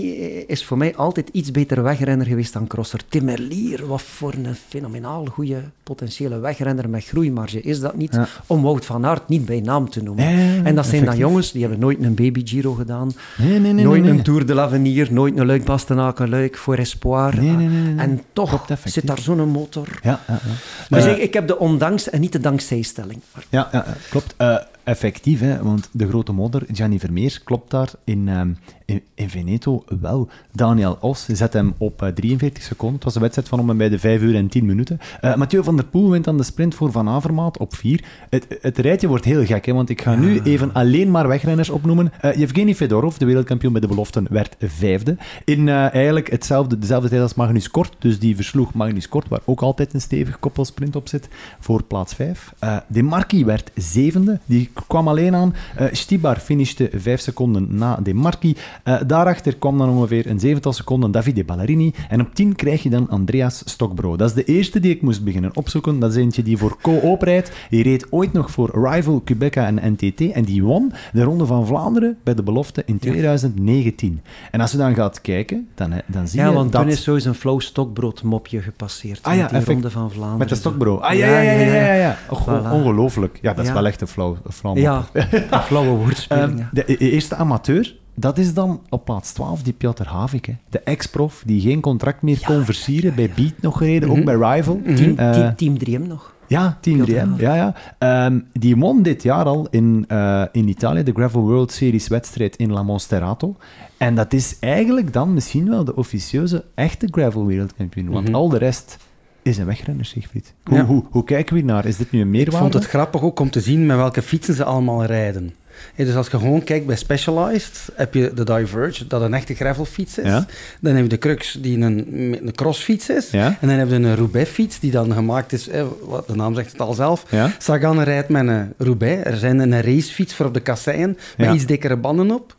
is 0.47 0.65
voor 0.65 0.77
mij 0.77 0.95
altijd 0.95 1.29
iets 1.31 1.51
beter 1.51 1.83
wegrenner 1.83 2.27
geweest 2.27 2.53
dan 2.53 2.67
Crosser. 2.67 2.99
Tim 3.09 3.23
Merlier, 3.25 3.87
wat 3.87 4.01
voor 4.01 4.33
een 4.33 4.55
fenomenaal 4.67 5.25
goede 5.25 5.61
potentiële 5.83 6.39
wegrenner 6.39 6.89
met 6.89 7.03
groeimarge 7.05 7.61
is 7.61 7.79
dat 7.79 7.95
niet? 7.95 8.13
Ja. 8.13 8.27
Om 8.47 8.61
Wout 8.61 8.85
van 8.85 9.05
Aert 9.05 9.27
niet 9.29 9.45
bij 9.45 9.59
naam 9.59 9.89
te 9.89 10.03
noemen. 10.03 10.25
En 10.65 10.75
dat 10.75 10.85
zijn 10.85 11.05
dan 11.05 11.17
jongens, 11.17 11.51
die 11.51 11.61
hebben 11.61 11.79
nooit 11.79 12.03
een 12.03 12.15
baby 12.15 12.41
Giro 12.45 12.73
gedaan, 12.73 13.11
Nee, 13.37 13.59
nee, 13.59 13.73
nee. 13.73 13.83
nooit 13.83 14.01
nee, 14.01 14.11
een. 14.11 14.21
Tour 14.23 14.45
de 14.45 14.53
l'Avenir, 14.53 15.07
nooit 15.13 15.37
een 15.37 15.45
Luik 15.45 15.63
Bastenaken 15.65 16.29
Luik 16.29 16.57
voor 16.57 16.75
Espoir. 16.75 17.35
Nee, 17.41 17.49
nee, 17.51 17.67
nee, 17.67 17.67
nee, 17.67 17.93
nee. 17.93 18.05
En 18.05 18.21
toch 18.33 18.65
zit 18.83 19.07
daar 19.07 19.19
zo'n 19.19 19.49
motor. 19.49 19.87
Ja, 20.03 20.19
ja, 20.27 20.39
ja. 20.43 20.95
Dus 20.95 21.05
Eh, 21.05 21.11
ik, 21.11 21.17
ik 21.17 21.33
heb 21.33 21.47
de 21.47 21.59
ondanks 21.59 22.09
en 22.09 22.21
niet 22.21 22.31
de 22.31 22.39
dankzijstelling. 22.39 23.21
Ja, 23.49 23.69
ja, 23.71 23.83
ja, 23.87 23.93
klopt. 24.09 24.33
Eh, 24.37 24.55
effectief, 24.85 25.39
hè, 25.39 25.63
want 25.63 25.89
de 25.91 26.07
grote 26.07 26.31
modder, 26.31 26.63
Gianni 26.71 26.99
Vermeers, 26.99 27.43
klopt 27.43 27.71
daar 27.71 27.89
in, 28.03 28.27
ehm, 28.27 28.53
in, 28.85 29.01
in 29.15 29.29
Veneto 29.29 29.83
wel. 30.01 30.29
Daniel 30.51 30.97
Os 30.99 31.25
zet 31.25 31.53
hem 31.53 31.73
op 31.77 32.01
eh, 32.01 32.09
43 32.09 32.63
seconden. 32.63 32.95
Het 32.95 33.03
was 33.03 33.15
een 33.15 33.21
wedstrijd 33.21 33.47
van 33.47 33.59
om 33.59 33.69
en 33.69 33.77
bij 33.77 33.89
de 33.89 33.99
5 33.99 34.21
uur 34.21 34.35
en 34.35 34.47
10 34.47 34.65
minuten. 34.65 34.99
Eh, 35.21 35.35
Mathieu 35.35 35.63
van 35.63 35.75
der 35.75 35.85
Poel 35.85 36.09
wint 36.09 36.23
dan 36.23 36.37
de 36.37 36.43
sprint 36.43 36.75
voor 36.75 36.91
Van 36.91 37.09
Avermaat 37.09 37.57
op 37.57 37.75
4. 37.75 38.03
Het, 38.29 38.57
het 38.61 38.77
rijtje 38.77 39.07
wordt 39.07 39.25
heel 39.25 39.45
gek, 39.45 39.65
hè, 39.65 39.73
want 39.73 39.89
ik 39.89 40.01
ga 40.01 40.15
nu 40.15 40.39
even 40.39 40.73
alleen 40.73 41.11
maar 41.11 41.27
wegrenners 41.27 41.69
opnoemen. 41.69 42.11
Eh 42.21 42.35
Yevgeny 42.35 42.75
Fedorov, 42.75 43.17
de 43.17 43.25
wereldkampioen 43.25 43.71
bij 43.71 43.81
de 43.81 43.87
beloften, 43.87 44.27
werd 44.29 44.55
vijfde. 44.59 45.17
In 45.43 45.67
eh, 45.67 45.93
eigenlijk 45.93 46.31
hetzelfde, 46.31 46.79
dezelfde 46.79 47.09
tijd 47.09 47.21
als 47.21 47.33
Magnus 47.33 47.71
Kort. 47.71 47.95
Dus 47.99 48.19
die 48.19 48.35
versloeg 48.35 48.73
Magnus 48.73 49.09
Kort, 49.09 49.27
waar 49.27 49.41
ook 49.45 49.61
altijd 49.61 49.93
een 49.93 50.01
stevig 50.01 50.39
koppelsprint 50.39 50.95
op 50.95 51.07
zit, 51.07 51.27
voor 51.59 51.83
plaats 51.83 52.13
5. 52.13 52.53
Eh 52.59 52.77
de 52.87 53.03
Marquis 53.03 53.43
werd 53.43 53.71
zevende. 53.75 54.39
Die 54.45 54.69
kwam 54.87 55.07
alleen 55.07 55.35
aan. 55.35 55.53
Eh 55.75 55.85
Stibar 55.91 56.37
finishte 56.39 56.89
vijf 56.93 57.19
seconden 57.21 57.67
na 57.77 57.95
De 58.03 58.13
Marquis. 58.13 58.53
Eh, 58.83 58.95
daarachter 59.07 59.55
kwam 59.55 59.77
dan 59.77 59.89
ongeveer 59.89 60.27
een 60.29 60.39
zevental 60.39 60.73
seconden 60.73 61.11
Davide 61.11 61.43
Ballerini. 61.43 61.93
En 62.09 62.21
op 62.21 62.35
10 62.35 62.55
krijg 62.55 62.83
je 62.83 62.89
dan 62.89 63.09
Andreas 63.09 63.61
Stokbro. 63.65 64.15
Dat 64.15 64.29
is 64.29 64.35
de 64.35 64.43
eerste 64.43 64.79
die 64.79 64.91
ik 64.95 65.01
moest 65.01 65.23
beginnen 65.23 65.51
opzoeken. 65.55 65.99
Dat 65.99 66.11
is 66.11 66.17
eentje 66.17 66.43
die 66.43 66.57
voor 66.57 66.77
Co-op 66.81 67.21
rijdt. 67.21 67.51
Die 67.69 67.83
reed 67.83 68.07
ooit 68.09 68.33
nog 68.33 68.51
voor 68.51 68.89
Rival, 68.89 69.19
Quebeca 69.19 69.65
en 69.65 69.91
NTT. 69.93 70.31
En 70.31 70.43
die 70.43 70.63
won 70.63 70.91
de 71.13 71.23
Ronde 71.23 71.45
van 71.45 71.67
Vlaanderen 71.67 72.17
bij 72.23 72.33
de 72.35 72.43
belofte 72.43 72.83
in 72.85 72.99
2019. 72.99 74.21
En 74.51 74.61
als 74.61 74.71
je 74.71 74.77
dan 74.77 74.93
gaat 74.95 75.21
kijken, 75.21 75.67
dan, 75.75 75.93
dan 76.07 76.27
zie 76.27 76.39
Ja, 76.39 76.47
je 76.47 76.53
want 76.53 76.71
dat... 76.71 76.81
toen 76.81 76.91
is 76.91 77.07
eens 77.07 77.25
een 77.25 77.33
flauw 77.33 77.59
stokbroodmopje 77.59 78.61
gepasseerd. 78.61 79.19
Ah 79.23 79.33
ja, 79.35 79.39
met 79.41 79.49
die 79.49 79.57
effect- 79.57 79.73
Ronde 79.73 79.89
van 79.91 80.11
Vlaanderen. 80.11 80.37
Met 80.37 80.49
de 80.49 80.55
stokbro. 80.55 80.97
Ah, 80.97 81.13
ja, 81.17 81.27
ja, 81.27 81.39
ja, 81.39 81.51
ja, 81.51 81.73
ja. 81.85 81.93
ja. 81.93 82.17
Voilà. 82.17 82.71
Ongelooflijk. 82.71 83.39
Ja, 83.41 83.53
dat 83.53 83.61
is 83.63 83.67
Ja. 83.67 83.73
wel 83.73 83.85
echt 83.85 84.01
een 84.01 84.07
flauw, 84.07 84.37
een 84.43 84.53
flauw 84.73 84.83
Ja, 84.83 85.05
een 85.51 85.61
flauwe 85.61 85.89
woordspeling. 85.97 86.49
Ehm, 86.49 86.57
ja. 86.57 86.69
de 86.71 86.97
eerste 86.97 87.35
amateur, 87.35 87.95
dat 88.15 88.37
is 88.37 88.53
dan 88.53 88.81
op 88.89 89.05
plaats 89.05 89.31
12 89.33 89.61
die 89.63 89.73
Piotr 89.73 90.03
Havik. 90.07 90.45
Hè. 90.45 90.53
De 90.69 90.79
ex-prof 90.79 91.43
die 91.45 91.61
geen 91.61 91.81
contract 91.81 92.21
meer 92.21 92.41
kon 92.45 92.65
versieren. 92.65 93.15
Bij 93.15 93.31
Beat 93.35 93.53
nog 93.61 93.77
gereden, 93.77 94.09
ook 94.09 94.23
bij 94.23 94.35
Rival. 94.35 94.81
Team, 94.95 95.17
Eh, 95.17 95.31
team, 95.31 95.55
team 95.55 95.77
3M 95.77 96.07
nog. 96.07 96.33
ja, 96.47 96.77
Team 96.81 96.95
Piotr 96.97 97.11
3M. 97.11 97.27
Havik. 97.29 97.39
Ja, 97.41 97.55
ja. 97.55 97.73
Ehm, 97.97 98.39
die 98.53 98.75
won 98.77 99.01
dit 99.01 99.23
jaar 99.23 99.45
al 99.45 99.67
in, 99.69 100.05
eh, 100.07 100.43
in 100.51 100.67
Italië 100.67 101.03
de 101.03 101.11
Gravel 101.11 101.41
World 101.41 101.71
Series 101.71 102.07
wedstrijd 102.07 102.55
in 102.55 102.71
La 102.71 102.83
Monsterrato. 102.83 103.55
En 103.97 104.15
dat 104.15 104.33
is 104.33 104.57
eigenlijk 104.59 105.13
dan 105.13 105.33
misschien 105.33 105.69
wel 105.69 105.83
de 105.83 105.95
officieuze 105.95 106.63
echte 106.75 107.07
gravel 107.11 107.45
wereldkampioen. 107.45 108.09
Want 108.09 108.25
Mhm. 108.27 108.35
al 108.35 108.49
de 108.49 108.57
rest 108.57 108.97
is 109.45 109.57
een 109.57 109.65
wegrenner, 109.65 110.05
Siegfried. 110.05 110.53
Hoe, 110.63 110.77
Ja. 110.77 110.85
hoe, 110.85 111.03
hoe 111.09 111.23
kijken 111.23 111.55
we 111.55 111.61
naar? 111.61 111.85
Is 111.85 111.97
dit 111.97 112.11
nu 112.11 112.19
een 112.21 112.25
Ik 112.25 112.31
meerwaarde? 112.31 112.57
vond 112.57 112.73
het 112.73 112.85
grappig 112.85 113.21
ook 113.21 113.39
om 113.39 113.49
te 113.49 113.61
zien 113.61 113.85
met 113.85 113.97
welke 113.97 114.21
fietsen 114.21 114.53
ze 114.53 114.63
allemaal 114.63 115.05
rijden. 115.05 115.53
Dus 115.95 116.15
als 116.15 116.27
je 116.27 116.37
gewoon 116.39 116.63
kijkt 116.63 116.85
bij 116.85 116.95
Specialized, 116.95 117.89
heb 117.93 118.13
je 118.13 118.31
de 118.35 118.43
Diverge, 118.43 119.07
dat 119.07 119.21
een 119.21 119.33
echte 119.33 119.53
gravelfiets 119.55 120.17
is. 120.17 120.25
Ja. 120.25 120.45
Dan 120.81 120.93
heb 120.93 121.03
je 121.03 121.09
de 121.09 121.17
Crux, 121.17 121.57
die 121.61 121.77
een, 121.79 122.07
een 122.45 122.51
crossfiets 122.55 123.09
is. 123.09 123.29
Ja. 123.31 123.57
En 123.61 123.67
dan 123.67 123.77
heb 123.77 123.89
je 123.89 123.95
een 123.95 124.15
Roubaix-fiets, 124.15 124.79
die 124.79 124.91
dan 124.91 125.13
gemaakt 125.13 125.53
is, 125.53 125.67
eh, 125.67 125.85
wat 126.01 126.27
de 126.27 126.35
naam 126.35 126.55
zegt 126.55 126.71
het 126.71 126.81
al 126.81 126.93
zelf. 126.93 127.25
Ja. 127.29 127.51
Sagan 127.59 128.01
rijdt 128.01 128.29
met 128.29 128.47
een 128.47 128.73
Roubaix. 128.77 129.23
Er 129.23 129.37
zijn 129.37 129.59
een 129.59 129.81
racefiets 129.81 130.33
voor 130.35 130.45
op 130.45 130.53
de 130.53 130.59
kasseien, 130.59 131.17
met 131.37 131.47
Ja. 131.47 131.53
iets 131.53 131.65
dikkere 131.65 131.97
banden 131.97 132.31
op. 132.31 132.55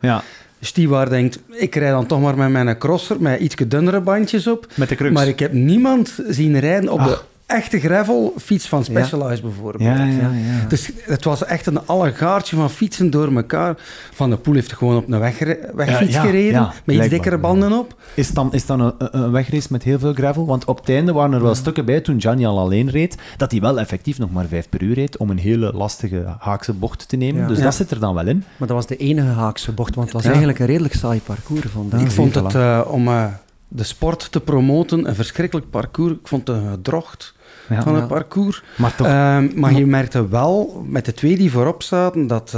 Stiwaar 0.60 1.08
denkt, 1.08 1.38
ik 1.50 1.74
rijd 1.74 1.92
dan 1.92 2.06
toch 2.06 2.20
maar 2.20 2.36
met 2.36 2.50
mijn 2.50 2.78
crosser, 2.78 3.20
met 3.20 3.40
iets 3.40 3.54
dunnere 3.54 4.00
bandjes 4.00 4.46
op. 4.46 4.66
met 4.74 4.88
de 4.88 4.94
crux. 4.94 5.14
Maar 5.14 5.28
ik 5.28 5.38
heb 5.38 5.52
niemand 5.52 6.18
zien 6.28 6.58
rijden 6.58 6.92
op 6.92 6.98
de. 6.98 7.18
Echte 7.46 7.80
gravelfiets 7.80 8.68
van 8.68 8.84
Specialized 8.84 9.42
bijvoorbeeld. 9.42 9.82
Ja, 9.82 10.04
ja, 10.04 10.14
ja. 10.14 10.68
Dus 10.68 10.90
het 11.02 11.24
was 11.24 11.44
echt 11.44 11.66
een 11.66 11.86
allegaartje 11.86 12.56
van 12.56 12.70
fietsen 12.70 13.10
door 13.10 13.34
elkaar. 13.36 13.74
Van 14.12 14.30
de 14.30 14.36
Poel 14.36 14.54
heeft 14.54 14.72
gewoon 14.72 14.96
op 14.96 15.10
een 15.12 15.18
wegre- 15.20 15.58
wegfiets 15.74 16.12
Ja, 16.14 16.22
ja, 16.22 16.26
gereden, 16.26 16.52
ja, 16.52 16.60
met 16.60 16.70
iets 16.74 16.82
blijkbaar, 16.84 17.08
dikkere 17.08 17.38
banden 17.38 17.72
op. 17.72 17.94
Is 18.14 18.30
dan, 18.30 18.52
is 18.52 18.66
dan 18.66 18.80
een, 18.80 18.94
een 18.98 19.30
wegrace 19.32 19.68
met 19.70 19.82
heel 19.82 19.98
veel 19.98 20.12
gravel? 20.12 20.46
Want 20.46 20.64
op 20.64 20.78
het 20.78 20.88
einde 20.88 21.12
waren 21.12 21.32
er 21.32 21.42
wel 21.42 21.54
stukken 21.54 21.84
bij, 21.84 22.00
toen 22.00 22.20
Gianni 22.20 22.46
al 22.46 22.58
alleen 22.58 22.90
reed, 22.90 23.16
dat 23.36 23.50
hij 23.50 23.60
wel 23.60 23.78
effectief 23.78 24.18
nog 24.18 24.32
maar 24.32 24.46
5 24.46 24.68
per 24.68 24.82
uur 24.82 24.94
reed 24.94 25.16
om 25.16 25.30
een 25.30 25.38
hele 25.38 25.72
lastige 25.72 26.24
haakse 26.38 26.72
bocht 26.72 27.08
te 27.08 27.16
nemen. 27.16 27.40
Ja. 27.42 27.46
Dus 27.48 27.58
Ja. 27.58 27.64
dat 27.64 27.74
zit 27.74 27.90
er 27.90 28.00
dan 28.00 28.14
wel 28.14 28.26
in. 28.26 28.44
Maar 28.56 28.68
dat 28.68 28.76
was 28.76 28.86
de 28.86 28.96
enige 28.96 29.28
haakse 29.28 29.72
bocht, 29.72 29.94
want 29.94 30.06
het 30.06 30.14
was 30.14 30.22
Ja. 30.22 30.28
eigenlijk 30.28 30.58
een 30.58 30.66
redelijk 30.66 30.94
saai 30.94 31.20
parcours 31.20 31.66
vandaag. 31.72 32.00
ik 32.00 32.10
vond 32.10 32.34
het, 32.34 32.54
eh, 32.54 32.80
om 32.88 33.08
eh, 33.08 33.24
de 33.68 33.82
sport 33.84 34.32
te 34.32 34.40
promoten, 34.40 35.08
een 35.08 35.14
verschrikkelijk 35.14 35.70
parcours. 35.70 36.12
Ik 36.12 36.28
vond 36.28 36.48
het 36.48 36.56
een 36.56 36.70
gedrocht 36.70 37.34
Ja. 37.68 37.82
van 37.82 37.94
het 37.94 38.08
parcours. 38.08 38.62
Maar 38.76 38.94
toch, 38.94 39.06
Ehm, 39.06 39.48
maar 39.54 39.72
je 39.72 39.86
merkte 39.86 40.28
wel, 40.28 40.84
met 40.88 41.04
de 41.04 41.12
twee 41.14 41.36
die 41.36 41.50
voorop 41.50 41.82
zaten, 41.82 42.26
dat 42.26 42.56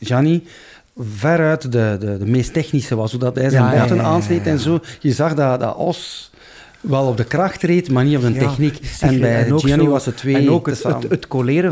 Gianni 0.00 0.46
veruit 0.98 1.62
de, 1.72 1.96
de, 2.00 2.18
de 2.18 2.26
meest 2.26 2.52
technische 2.52 2.94
was. 2.96 3.10
Zodat 3.10 3.36
hij 3.36 3.50
zijn 3.50 3.74
ja, 3.74 4.02
aansneed 4.02 4.46
en 4.46 4.58
zo. 4.58 4.80
Je 5.00 5.12
zag 5.12 5.34
dat, 5.34 5.60
dat 5.60 5.76
Os 5.76 6.30
wel 6.80 7.06
op 7.06 7.16
de 7.16 7.24
kracht 7.24 7.62
reed, 7.62 7.90
maar 7.90 8.04
niet 8.04 8.16
op 8.16 8.22
de 8.22 8.32
techniek. 8.32 8.80
En 9.00 9.20
bij 9.20 9.44
en 9.44 9.52
ook 9.52 9.60
Gianni 9.60 9.84
zo- 9.84 9.90
was 9.90 10.06
het 10.06 10.16
twee 10.16 10.36
En 10.36 10.50
ook 10.50 10.66
het, 10.66 10.82
het, 11.08 11.26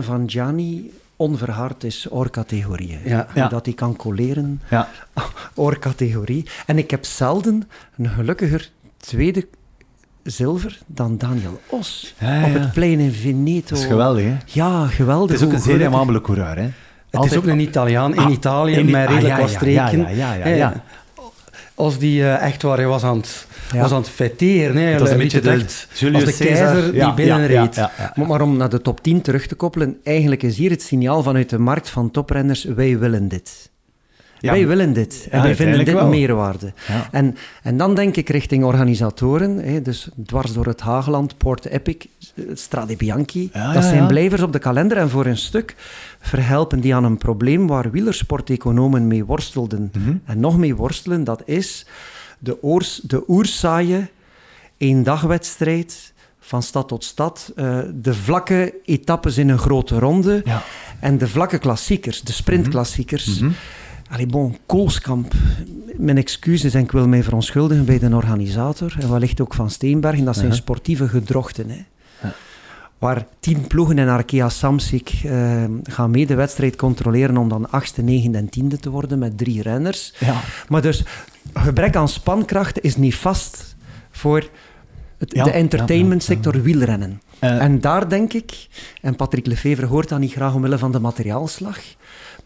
van 0.05 0.31
Gianni 0.31 0.93
onverhard 1.17 1.85
is 1.85 2.07
oorcategorie. 2.11 2.99
hè. 3.03 3.11
Ja. 3.11 3.27
Ja. 3.35 3.49
Dat 3.49 3.65
hij 3.67 3.75
kan 3.75 3.97
colleren, 3.97 4.61
ja. 4.71 4.89
oorcategorie. 5.55 6.47
En 6.67 6.79
ik 6.79 6.91
heb 6.91 7.05
zelden 7.05 7.69
een 7.99 8.09
gelukkiger 8.09 8.71
tweede 8.97 9.47
zilver 10.27 10.79
dan 10.87 11.19
Daniel 11.19 11.61
Os. 11.71 12.15
Ja, 12.19 12.35
ja, 12.35 12.47
Op 12.47 12.55
het 12.55 12.73
plein 12.73 13.01
in 13.01 13.13
Veneto. 13.13 13.69
dat 13.69 13.79
is 13.79 13.85
geweldig, 13.85 14.25
hè? 14.25 14.37
Ja, 14.47 14.87
geweldig. 14.87 15.31
Het 15.31 15.41
is 15.41 15.47
ook 15.47 15.53
een 15.53 15.61
zeer 15.61 15.87
amabele 15.87 16.21
coureur, 16.21 16.57
hè? 16.57 16.69
Het 17.11 17.25
is 17.25 17.37
ook 17.37 17.47
een 17.47 17.61
Italiaan 17.61 18.13
in 18.15 18.19
Ah, 18.19 18.31
Italië, 18.33 18.73
in- 18.75 18.91
met 18.91 19.07
ah, 19.07 19.13
redelijk 19.13 19.35
ja, 19.37 19.41
wat 19.41 19.51
ja, 19.51 19.57
streken. 19.57 20.17
ja, 20.17 20.33
ja, 20.35 20.47
ja, 20.47 20.83
als 21.75 21.99
die 21.99 22.23
eh, 22.23 22.43
echt 22.47 22.63
waar, 22.63 22.77
hij 22.77 22.87
was 22.87 23.03
aan 23.03 23.17
het, 23.17 23.47
Ja. 23.73 23.81
was 23.81 23.93
aan 23.93 24.01
het 24.01 24.11
fêteren. 24.11 24.75
hè. 24.75 24.91
Dat 24.93 25.01
was 25.01 25.11
een 25.11 25.19
beetje 25.19 25.41
de 25.41 25.51
echt 25.51 25.89
Julius 25.95 26.25
als 26.25 26.37
de 26.37 26.45
Caesar. 26.45 26.67
keizer 26.73 26.91
die 26.93 27.01
Ja, 27.01 27.15
binnenreed. 27.15 27.75
ja, 27.75 27.83
ja, 27.83 27.91
ja. 27.99 28.13
Maar, 28.17 28.27
maar 28.27 28.41
om 28.41 28.57
naar 28.57 28.69
de 28.69 28.81
top 28.83 29.03
10 29.03 29.21
terug 29.21 29.47
te 29.47 29.55
koppelen, 29.55 29.97
eigenlijk 30.05 30.43
is 30.43 30.57
hier 30.57 30.71
het 30.71 30.83
signaal 30.83 31.23
vanuit 31.23 31.51
de 31.51 31.59
markt 31.59 31.89
van 31.91 32.11
toprenners, 32.11 32.65
wij 32.65 32.99
willen 32.99 33.29
dit. 33.29 33.71
Ja, 34.47 34.53
wij 34.53 34.67
willen 34.67 34.93
dit. 34.93 35.27
En 35.31 35.39
ja, 35.39 35.45
wij 35.45 35.55
vinden 35.57 35.85
dit 35.85 35.95
wel. 35.95 36.09
meerwaarde. 36.09 36.73
Ja. 36.89 37.09
En, 37.11 37.37
en 37.63 37.77
dan 37.77 37.95
denk 37.95 38.17
ik 38.17 38.29
richting 38.29 38.65
organisatoren, 38.65 39.57
hè, 39.59 39.83
dus 39.83 40.09
dwars 40.27 40.53
door 40.53 40.67
het 40.67 40.81
Hageland, 40.81 41.37
Port 41.37 41.65
Epic, 41.67 41.97
Strade 42.55 42.97
Bianchi. 42.97 43.51
Dat 43.73 43.85
zijn 43.85 44.07
blijvers 44.07 44.43
op 44.43 44.53
de 44.53 44.59
kalender 44.59 44.97
en 44.97 45.11
voor 45.11 45.27
een 45.27 45.37
stuk 45.37 45.75
verhelpen 46.21 46.81
die 46.81 46.95
aan 46.95 47.05
een 47.05 47.19
probleem 47.19 47.67
waar 47.67 47.91
wielersporteconomen 47.91 49.07
mee 49.07 49.25
worstelden. 49.25 49.91
Mhm. 49.99 50.17
En 50.25 50.41
nog 50.41 50.59
mee 50.59 50.75
worstelen, 50.77 51.25
dat 51.25 51.43
is 51.45 51.87
de, 52.39 52.63
oors, 52.63 53.01
de 53.03 53.25
oersaaie 53.29 54.09
eendagwedstrijd 54.79 56.13
van 56.41 56.63
stad 56.63 56.89
tot 56.89 57.05
stad. 57.05 57.53
eh, 57.57 57.79
de 57.95 58.15
vlakke 58.15 58.75
etappes 58.85 59.39
in 59.39 59.49
een 59.49 59.59
grote 59.59 59.99
ronde. 59.99 60.43
Ja. 60.45 60.63
En 61.01 61.19
de 61.19 61.29
vlakke 61.29 61.59
klassiekers, 61.59 62.23
de 62.23 62.33
sprintklassiekers. 62.33 63.39
Mhm. 63.41 63.51
Allee, 64.11 64.27
bon, 64.27 64.57
Koolskamp. 64.67 65.33
Mijn 65.97 66.17
excuses 66.17 66.75
en 66.75 66.81
ik 66.83 66.93
wil 66.93 67.09
mij 67.09 67.23
verontschuldigen 67.23 67.85
bij 67.85 67.99
de 67.99 68.15
organisator. 68.15 68.97
En 69.01 69.11
wellicht 69.11 69.41
ook 69.41 69.55
van 69.55 69.71
Steenbergen. 69.71 70.25
Dat 70.25 70.35
zijn 70.37 70.49
Ja. 70.49 70.55
sportieve 70.55 71.09
gedrochten. 71.09 71.69
Hè. 71.71 71.85
Ja. 72.23 72.35
Waar 72.99 73.27
tien 73.41 73.67
ploegen 73.67 73.99
en 73.99 74.09
Arkea 74.09 74.49
Samsic 74.49 75.11
eh, 75.25 75.65
gaan 75.83 76.11
mee 76.11 76.27
de 76.27 76.35
wedstrijd 76.35 76.77
controleren 76.77 77.37
om 77.37 77.49
dan 77.49 77.71
achtste, 77.71 78.03
negende 78.03 78.39
en 78.39 78.49
tiende 78.49 78.79
te 78.79 78.91
worden 78.91 79.19
met 79.19 79.39
drie 79.39 79.63
renners. 79.63 80.15
Ja. 80.19 80.41
Maar 80.69 80.83
dus, 80.83 81.05
gebrek 81.55 81.97
aan 81.97 82.09
spankracht 82.09 82.81
is 82.83 82.97
niet 82.97 83.15
vast 83.15 83.77
voor 84.11 84.49
het, 85.19 85.33
Ja, 85.35 85.45
de 85.45 85.51
ja, 85.51 85.55
entertainmentsector 85.57 86.63
wielrennen. 86.63 87.21
Eh, 87.39 87.63
En 87.63 87.81
daar 87.81 88.09
denk 88.09 88.33
ik, 88.33 88.67
en 89.01 89.17
Patrick 89.17 89.47
Lefevre 89.47 89.87
hoort 89.87 90.09
dat 90.09 90.19
niet 90.19 90.33
graag 90.33 90.55
omwille 90.55 90.79
van 90.79 90.93
de 90.93 91.01
materiaalslag, 91.01 91.79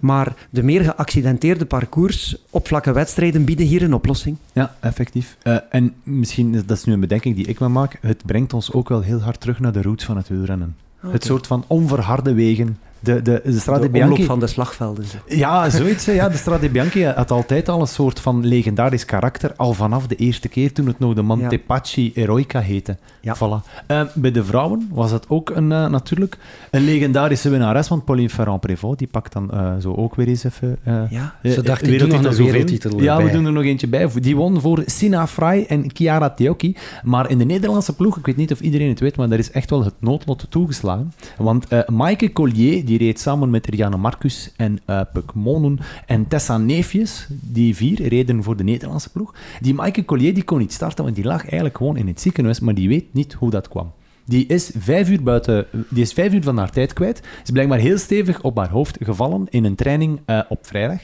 maar 0.00 0.34
de 0.50 0.62
meer 0.62 0.82
geaccidenteerde 0.82 1.64
parcours 1.64 2.36
op 2.50 2.66
vlakke 2.66 2.92
wedstrijden 2.92 3.44
bieden 3.44 3.66
hier 3.66 3.82
een 3.82 3.94
oplossing. 3.94 4.36
Ja, 4.52 4.74
effectief. 4.80 5.36
Eh, 5.42 5.56
en 5.70 5.94
misschien, 6.02 6.52
dat 6.52 6.76
is 6.76 6.84
nu 6.84 6.92
een 6.92 7.00
bedenking 7.00 7.36
die 7.36 7.46
ik 7.46 7.60
me 7.60 7.68
maak, 7.68 7.98
het 8.00 8.26
brengt 8.26 8.52
ons 8.52 8.72
ook 8.72 8.88
wel 8.88 9.00
heel 9.00 9.20
hard 9.20 9.40
terug 9.40 9.60
naar 9.60 9.72
de 9.72 9.82
roots 9.82 10.04
van 10.04 10.16
het 10.16 10.28
wielrennen. 10.28 10.76
Het 11.00 11.24
soort 11.24 11.46
van 11.46 11.64
onverharde 11.66 12.34
wegen. 12.34 12.78
De, 13.00 13.22
de, 13.22 13.40
de 13.44 13.58
Strade 13.58 13.80
de 13.80 13.88
Bianchi... 13.88 14.12
omloop 14.12 14.26
van 14.26 14.40
de 14.40 14.46
slagvelden. 14.46 15.04
Ja, 15.26 15.70
zoiets. 15.70 16.04
Ja, 16.04 16.28
de 16.28 16.36
Strade 16.36 16.68
Bianchi 16.68 17.04
had 17.04 17.30
altijd 17.30 17.68
al 17.68 17.80
een 17.80 17.86
soort 17.86 18.20
van 18.20 18.46
legendarisch 18.46 19.04
karakter. 19.04 19.52
Al 19.56 19.72
vanaf 19.72 20.06
de 20.06 20.16
eerste 20.16 20.48
keer 20.48 20.72
toen 20.72 20.86
het 20.86 20.98
nog 20.98 21.14
de 21.14 21.22
Montepaschi 21.22 22.12
Eroica 22.14 22.60
heette. 22.60 22.96
Ja. 23.20 23.36
Voilà. 23.36 23.84
Eh, 23.86 24.02
bij 24.14 24.30
de 24.30 24.44
vrouwen 24.44 24.88
was 24.92 25.10
het 25.10 25.24
ook 25.28 25.50
een, 25.50 25.72
eh, 25.72 25.88
natuurlijk 25.88 26.38
een 26.70 26.84
legendarische 26.84 27.48
winnares. 27.48 27.88
Want 27.88 28.04
Pauline 28.04 28.28
Ferrand-Prévot, 28.30 28.98
die 28.98 29.08
pakt 29.08 29.32
dan 29.32 29.50
eh, 29.50 29.72
zo 29.80 29.94
ook 29.94 30.14
weer 30.14 30.28
eens 30.28 30.44
even... 30.44 30.78
Ja. 31.10 31.34
Ze 31.42 31.62
dachten, 31.62 31.86
eh, 31.86 31.92
ik 31.92 31.98
doe 31.98 32.08
nog 32.08 32.24
een 32.24 32.44
wereldtitel 32.44 33.02
Ja, 33.02 33.22
we 33.22 33.30
doen 33.30 33.46
er 33.46 33.52
nog 33.52 33.64
eentje 33.64 33.88
bij. 33.88 34.08
Die 34.14 34.36
won 34.36 34.60
voor 34.60 34.82
Sina 34.86 35.26
Fry 35.26 35.64
en 35.68 35.84
Chiara 35.92 36.30
Teocchi. 36.30 36.76
Maar 37.02 37.30
in 37.30 37.38
de 37.38 37.44
Nederlandse 37.44 37.94
ploeg, 37.94 38.16
ik 38.16 38.26
weet 38.26 38.36
niet 38.36 38.52
of 38.52 38.60
iedereen 38.60 38.88
het 38.88 39.00
weet, 39.00 39.16
maar 39.16 39.28
daar 39.28 39.38
is 39.38 39.50
echt 39.50 39.70
wel 39.70 39.84
het 39.84 39.94
noodlot 39.98 40.46
toegeslagen. 40.48 41.12
Want 41.36 41.66
Maaike 41.88 42.32
Collier, 42.32 42.84
die 42.90 42.98
reed 42.98 43.20
samen 43.20 43.50
met 43.50 43.66
Rianne 43.66 43.96
Marcus 43.96 44.52
en 44.56 44.78
eh 44.84 45.00
Puk 45.12 45.34
Monen 45.34 45.78
en 46.06 46.28
Tessa 46.28 46.58
Neefjes, 46.58 47.28
die 47.28 47.76
vier 47.76 48.08
reden 48.08 48.42
voor 48.42 48.56
de 48.56 48.64
Nederlandse 48.64 49.10
ploeg. 49.10 49.34
Die 49.60 49.74
Maaike 49.74 50.04
Collier 50.04 50.34
die 50.34 50.44
kon 50.44 50.58
niet 50.58 50.72
starten, 50.72 51.04
want 51.04 51.16
die 51.16 51.24
lag 51.24 51.42
eigenlijk 51.42 51.76
gewoon 51.76 51.96
in 51.96 52.06
het 52.06 52.20
ziekenhuis, 52.20 52.60
maar 52.60 52.74
die 52.74 52.88
weet 52.88 53.14
niet 53.14 53.32
hoe 53.32 53.50
dat 53.50 53.68
kwam. 53.68 53.92
Die 54.24 54.46
is 54.46 54.70
vijf 54.78 55.10
uur, 55.10 55.22
buiten, 55.22 55.66
die 55.88 56.02
is 56.02 56.12
vijf 56.12 56.32
uur 56.32 56.42
van 56.42 56.58
haar 56.58 56.70
tijd 56.70 56.92
kwijt. 56.92 57.22
Is 57.44 57.50
blijkbaar 57.50 57.78
heel 57.78 57.98
stevig 57.98 58.42
op 58.42 58.56
haar 58.56 58.70
hoofd 58.70 58.96
gevallen 59.00 59.46
in 59.50 59.64
een 59.64 59.74
training 59.74 60.20
eh, 60.24 60.40
op 60.48 60.66
vrijdag. 60.66 61.00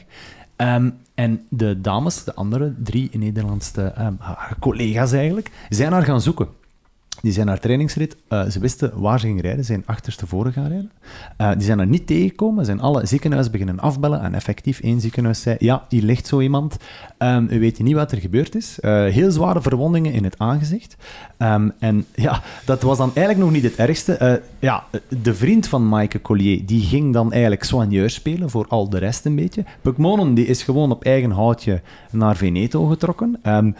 Ehm, 0.55 0.89
en 1.15 1.41
de 1.49 1.81
dames, 1.81 2.23
de 2.23 2.35
andere 2.35 2.73
drie 2.83 3.09
Nederlandse 3.13 3.81
ehm, 3.81 4.13
collega's 4.59 5.11
eigenlijk, 5.11 5.51
zijn 5.69 5.91
haar 5.91 6.03
gaan 6.03 6.21
zoeken. 6.21 6.47
Die 7.21 7.31
zijn 7.31 7.47
haar 7.47 7.59
trainingsrit, 7.59 8.15
eh, 8.27 8.45
ze 8.45 8.59
wisten 8.59 8.91
waar 8.99 9.19
ze 9.19 9.25
ging 9.27 9.41
rijden, 9.41 9.65
ze 9.65 9.71
zijn 9.71 9.83
achterstevoren 9.85 10.53
gaan 10.53 10.67
rijden. 10.67 10.91
Eh, 11.37 11.51
die 11.51 11.61
zijn 11.61 11.79
er 11.79 11.87
niet 11.87 12.07
tegengekomen, 12.07 12.65
zijn 12.65 12.81
alle 12.81 13.05
ziekenhuizen 13.05 13.51
beginnen 13.51 13.79
afbellen 13.79 14.21
en 14.21 14.33
effectief 14.33 14.79
één 14.79 15.01
ziekenhuis 15.01 15.41
zei, 15.41 15.55
ja, 15.59 15.85
hier 15.89 16.03
ligt 16.03 16.27
zo 16.27 16.39
iemand, 16.39 16.77
Ehm 17.17 17.45
we 17.47 17.59
weten 17.59 17.83
niet 17.83 17.95
wat 17.95 18.11
er 18.11 18.17
gebeurd 18.17 18.55
is. 18.55 18.79
Eh, 18.79 18.91
heel 19.05 19.31
zware 19.31 19.61
verwondingen 19.61 20.13
in 20.13 20.23
het 20.23 20.37
aangezicht. 20.37 20.95
Ehm, 21.37 21.69
en 21.79 22.05
ja, 22.15 22.41
dat 22.65 22.81
was 22.81 22.97
dan 22.97 23.11
eigenlijk 23.13 23.45
nog 23.45 23.51
niet 23.51 23.63
het 23.63 23.75
ergste. 23.75 24.41
Ja, 24.59 24.83
de 25.21 25.33
vriend 25.33 25.67
van 25.67 25.87
Maaike 25.87 26.21
Collier, 26.21 26.65
die 26.65 26.81
ging 26.81 27.13
dan 27.13 27.31
eigenlijk 27.31 27.63
soigneur 27.63 28.09
spelen 28.09 28.49
voor 28.49 28.65
al 28.67 28.89
de 28.89 28.97
rest 28.97 29.25
een 29.25 29.35
beetje. 29.35 29.65
Pukmonen, 29.81 30.33
die 30.33 30.45
is 30.45 30.63
gewoon 30.63 30.91
op 30.91 31.03
eigen 31.03 31.31
houtje 31.31 31.81
naar 32.11 32.35
Veneto 32.35 32.85
getrokken. 32.85 33.39
Ehm, 33.41 33.71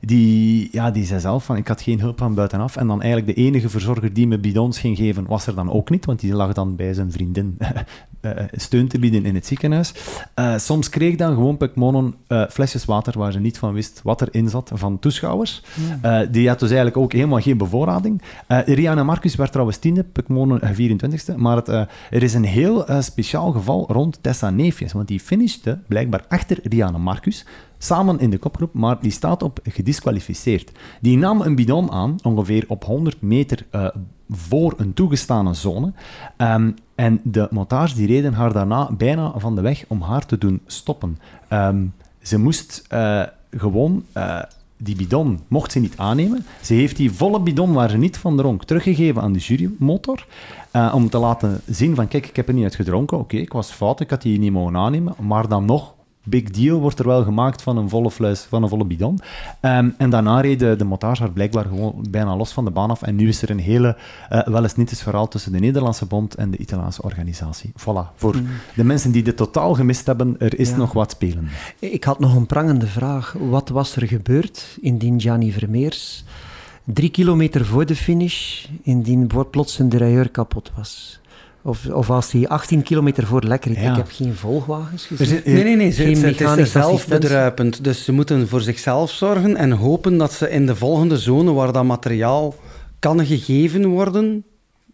die, 0.00 0.68
ja, 0.72 0.90
die 0.90 1.04
zei 1.04 1.20
zelf 1.20 1.44
van, 1.44 1.56
ik 1.56 1.68
had 1.68 1.82
geen 1.82 2.00
hulp 2.00 2.18
van 2.18 2.34
buitenaf. 2.34 2.76
En 2.76 2.86
dan 2.86 3.02
eigenlijk 3.02 3.36
de 3.36 3.42
enige 3.42 3.68
verzorger 3.68 4.12
die 4.12 4.26
me 4.26 4.38
bidons 4.38 4.78
ging 4.78 4.96
geven, 4.96 5.26
was 5.26 5.46
er 5.46 5.54
dan 5.54 5.70
ook 5.70 5.90
niet, 5.90 6.04
want 6.04 6.20
die 6.20 6.34
lag 6.34 6.52
dan 6.52 6.76
bij 6.76 6.94
zijn 6.94 7.12
vriendin 7.12 7.58
eh, 8.20 8.30
steun 8.52 8.88
te 8.88 8.98
bieden 8.98 9.24
in 9.24 9.34
het 9.34 9.46
ziekenhuis. 9.46 9.92
Eh, 10.34 10.58
soms 10.58 10.88
kreeg 10.88 11.16
dan 11.16 11.34
gewoon 11.34 11.56
Pukmonen 11.56 12.14
eh 12.26 12.44
flesjes 12.48 12.84
water 12.84 13.18
waar 13.18 13.32
ze 13.32 13.38
niet 13.38 13.58
van 13.58 13.72
wist 13.72 14.00
wat 14.02 14.22
erin 14.22 14.48
zat 14.48 14.70
van 14.74 14.98
toeschouwers. 14.98 15.62
Eh, 16.02 16.20
die 16.30 16.48
had 16.48 16.58
dus 16.58 16.68
eigenlijk 16.68 16.98
ook 16.98 17.12
helemaal 17.12 17.40
geen 17.40 17.56
bevoorrading. 17.56 18.22
Eh 18.46 18.58
Rihanna 18.66 19.04
Marcus 19.04 19.34
werd 19.34 19.50
trouwens 19.50 19.78
tiende, 19.78 20.04
Pukmonen 20.04 20.60
eh, 20.60 20.70
24ste. 20.70 21.36
Maar 21.36 21.56
het, 21.56 21.68
eh, 21.68 21.80
er 22.10 22.22
is 22.22 22.34
een 22.34 22.44
heel 22.44 22.86
eh, 22.86 23.00
speciaal 23.00 23.52
geval 23.52 23.86
rond 23.92 24.18
Tessa 24.20 24.50
Neefjes, 24.50 24.92
want 24.92 25.08
die 25.08 25.20
finishte 25.20 25.78
blijkbaar 25.88 26.24
achter 26.28 26.58
Rihanna 26.62 26.98
Marcus 26.98 27.44
samen 27.86 28.18
in 28.18 28.30
de 28.30 28.38
kopgroep, 28.38 28.74
maar 28.74 28.96
die 29.00 29.10
staat 29.10 29.42
op 29.42 29.58
gedisqualificeerd. 29.62 30.72
Die 31.00 31.18
nam 31.18 31.40
een 31.40 31.54
bidon 31.54 31.90
aan, 31.90 32.16
ongeveer 32.22 32.64
op 32.68 32.84
100 32.84 33.22
meter 33.22 33.66
eh, 33.70 33.88
voor 34.30 34.74
een 34.76 34.94
toegestane 34.94 35.54
zone. 35.54 35.92
Ehm, 36.36 36.70
en 36.94 37.20
de 37.22 37.48
montage 37.50 37.94
die 37.94 38.06
reden 38.06 38.32
haar 38.32 38.52
daarna 38.52 38.92
bijna 38.92 39.32
van 39.36 39.54
de 39.54 39.60
weg 39.60 39.84
om 39.88 40.02
haar 40.02 40.26
te 40.26 40.38
doen 40.38 40.60
stoppen. 40.66 41.18
Ehm, 41.48 41.84
ze 42.22 42.38
moest 42.38 42.84
eh, 42.88 43.22
gewoon 43.50 44.04
eh, 44.12 44.42
die 44.76 44.96
bidon, 44.96 45.40
mocht 45.48 45.72
ze 45.72 45.78
niet 45.78 45.96
aannemen. 45.96 46.46
Ze 46.62 46.74
heeft 46.74 46.96
die 46.96 47.12
volle 47.12 47.40
bidon 47.40 47.72
waar 47.72 47.90
ze 47.90 47.96
niet 47.96 48.18
van 48.18 48.36
dronk 48.36 48.64
teruggegeven 48.64 49.22
aan 49.22 49.32
de 49.32 49.38
jurymotor. 49.38 50.26
om 50.92 51.10
te 51.10 51.18
laten 51.18 51.60
zien 51.66 51.94
van, 51.94 52.08
kijk, 52.08 52.26
ik 52.26 52.36
heb 52.36 52.48
er 52.48 52.54
niet 52.54 52.64
uit 52.64 52.74
gedronken. 52.74 53.18
Oké, 53.18 53.36
ik 53.36 53.52
was 53.52 53.70
fout, 53.70 54.00
ik 54.00 54.10
had 54.10 54.22
die 54.22 54.38
niet 54.38 54.52
mogen 54.52 54.76
aannemen. 54.76 55.14
Maar 55.20 55.48
dan 55.48 55.64
nog, 55.64 55.94
big 56.26 56.50
deal 56.50 56.80
wordt 56.80 56.98
er 56.98 57.06
wel 57.06 57.24
gemaakt 57.24 57.62
van 57.62 57.76
een 57.76 57.88
volle 57.88 58.10
fles, 58.10 58.40
van 58.40 58.62
een 58.62 58.68
volle 58.68 58.84
bidon. 58.84 59.18
Ehm, 59.60 59.88
en 59.98 60.10
daarna 60.10 60.40
reed 60.40 60.58
de, 60.58 60.76
de 60.76 60.84
montage 60.84 61.28
blijkbaar 61.30 61.64
gewoon 61.64 62.06
bijna 62.10 62.36
los 62.36 62.52
van 62.52 62.64
de 62.64 62.70
baan 62.70 62.90
af. 62.90 63.02
En 63.02 63.16
nu 63.16 63.28
is 63.28 63.42
er 63.42 63.50
een 63.50 63.58
hele, 63.58 63.96
eh, 64.28 64.46
wel 64.46 64.62
eens 64.62 64.76
niet 64.76 64.90
eens 64.90 65.02
verhaal 65.02 65.28
tussen 65.28 65.52
de 65.52 65.58
Nederlandse 65.58 66.06
bond 66.06 66.34
en 66.34 66.50
de 66.50 66.56
Italiaanse 66.56 67.02
organisatie. 67.02 67.72
Voilà, 67.80 68.14
voor 68.16 68.36
de 68.74 68.84
mensen 68.84 69.10
die 69.12 69.22
dit 69.22 69.36
totaal 69.36 69.74
gemist 69.74 70.06
hebben, 70.06 70.36
er 70.38 70.58
is 70.58 70.70
Ja. 70.70 70.76
nog 70.76 70.92
wat 70.92 71.10
spelen. 71.10 71.48
Ik 71.78 72.04
had 72.04 72.18
nog 72.18 72.34
een 72.34 72.46
prangende 72.46 72.86
vraag. 72.86 73.36
Wat 73.38 73.68
was 73.68 73.96
er 73.96 74.06
gebeurd 74.06 74.78
indien 74.80 75.20
Gianni 75.20 75.52
Vermeers 75.52 76.24
drie 76.84 77.10
kilometer 77.10 77.64
voor 77.66 77.86
de 77.86 77.96
finish, 77.96 78.66
indien 78.82 79.30
plots 79.50 79.78
een 79.78 79.88
derailleur 79.88 80.28
kapot 80.30 80.72
was? 80.76 81.20
Of, 81.66 81.86
of 81.86 82.10
als 82.10 82.32
hij 82.32 82.48
18 82.48 82.82
kilometer 82.82 83.26
voor 83.26 83.42
lekker. 83.42 83.70
Ik 83.70 83.76
heb 83.78 84.08
geen 84.10 84.34
volgwagens 84.34 85.06
gezien. 85.06 85.26
zit- 85.26 85.46
Nee, 85.46 85.62
nee, 85.64 85.76
nee. 85.76 85.90
Ze, 85.90 86.02
Geen 86.02 86.16
ze- 86.16 86.26
het 86.26 86.58
is 86.58 86.70
zelf 86.72 87.06
bedruipend. 87.08 87.84
Dus 87.84 88.04
ze 88.04 88.12
moeten 88.12 88.48
voor 88.48 88.60
zichzelf 88.60 89.10
zorgen 89.10 89.56
en 89.56 89.70
hopen 89.72 90.16
dat 90.16 90.32
ze 90.32 90.50
in 90.50 90.66
de 90.66 90.76
volgende 90.76 91.18
zone 91.18 91.52
waar 91.52 91.72
dat 91.72 91.84
materiaal 91.84 92.54
kan 92.98 93.26
gegeven 93.26 93.86
worden, 93.86 94.44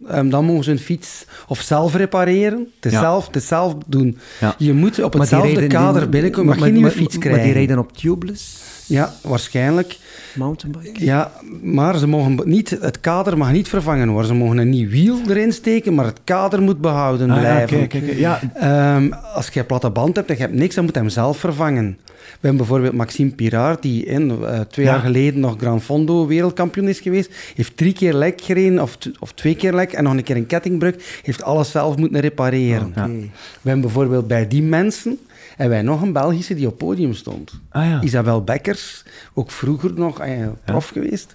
ehm, 0.09 0.29
dan 0.29 0.45
mogen 0.45 0.65
ze 0.65 0.71
een 0.71 0.79
fiets 0.79 1.25
of 1.49 1.61
zelf 1.61 1.95
repareren. 1.95 2.59
Het 2.77 2.87
is, 2.87 2.93
Ja. 2.93 3.01
zelf, 3.01 3.27
het 3.27 3.37
is 3.37 3.47
zelf 3.47 3.75
doen. 3.87 4.19
Ja. 4.41 4.55
Je 4.59 4.73
moet 4.73 5.03
op 5.03 5.15
Maar 5.15 5.27
die 5.29 5.37
hetzelfde 5.39 5.67
kader 5.67 6.01
die- 6.01 6.11
binnenkomen. 6.11 6.47
Mag 6.47 6.59
maar- 6.59 6.67
je 6.67 6.73
niet 6.73 6.83
maar- 6.83 6.91
een 6.91 6.97
fiets 6.97 7.15
Maar 7.17 7.23
krijgen. 7.25 7.45
die 7.45 7.53
rijden 7.53 7.79
op 7.79 7.97
tubeless, 7.97 8.61
Ja, 8.87 9.13
waarschijnlijk. 9.23 9.99
Mountainbike. 10.35 11.05
Ja, 11.05 11.31
maar 11.63 11.99
ze 11.99 12.07
mogen 12.07 12.41
niet, 12.45 12.71
het 12.81 13.01
kader 13.01 13.39
mag 13.39 13.53
niet 13.53 13.69
vervangen 13.69 14.09
worden. 14.09 14.27
Ze 14.27 14.35
mogen 14.35 14.59
een 14.59 14.71
nieuw 14.71 14.89
wiel 14.89 15.19
erin 15.29 15.53
steken, 15.53 15.95
maar 15.95 16.05
het 16.05 16.21
kader 16.25 16.63
moet 16.63 16.81
behouden 16.81 17.31
Ah, 17.31 17.39
blijven. 17.39 17.79
kijk, 17.79 17.89
kijk, 17.91 18.05
kijk. 18.07 18.19
Ja, 18.19 18.41
Ehm, 18.55 19.13
als 19.35 19.49
je 19.49 19.61
een 19.61 19.67
platte 19.67 19.91
band 19.91 20.17
hebt 20.17 20.29
en 20.31 20.35
je 20.37 20.41
hebt 20.43 20.55
niks, 20.55 20.75
dan 20.75 20.85
moet 20.85 20.95
hij 20.95 21.03
hem 21.03 21.13
zelf 21.13 21.39
vervangen. 21.39 21.97
We 22.07 22.49
hebben 22.49 22.57
bijvoorbeeld 22.57 22.93
Maxime 22.95 23.31
Pirard, 23.31 23.83
die 23.83 24.05
in, 24.05 24.31
eh, 24.31 24.61
twee 24.61 24.87
Ja. 24.87 24.93
jaar 24.93 25.01
geleden 25.01 25.41
nog 25.41 25.55
Gran 25.59 25.81
Fondo 25.81 26.27
wereldkampioen 26.27 26.89
is 26.89 27.01
geweest. 27.01 27.31
Heeft 27.55 27.77
drie 27.77 27.93
keer 27.93 28.15
lek 28.15 28.41
gereden, 28.41 28.83
of, 28.83 28.99
of 29.19 29.33
twee 29.33 29.55
keer 29.57 29.73
lek, 29.75 29.93
en 29.93 30.05
nog 30.05 30.13
een 30.13 30.23
keer 30.23 30.37
een 30.37 30.47
kettingbreuk. 30.47 31.21
Heeft 31.23 31.43
alles 31.43 31.71
zelf 31.71 31.97
moeten 31.97 32.21
repareren. 32.21 32.93
We 32.95 33.29
hebben 33.63 33.81
bijvoorbeeld 33.81 34.27
bij 34.27 34.49
die 34.49 34.63
mensen... 34.63 35.19
En 35.57 35.69
wij 35.69 35.83
nog 35.83 36.03
een 36.03 36.13
Belgische 36.13 36.55
die 36.55 36.67
op 36.67 36.79
podium 36.79 37.15
stond. 37.15 37.61
ah, 37.71 37.85
ja. 37.85 38.01
Isabel 38.03 38.45
Bekkers, 38.45 39.05
ook 39.35 39.51
vroeger 39.51 39.93
nog 39.93 40.21
eh, 40.21 40.47
prof 40.65 40.89
geweest. 40.89 41.35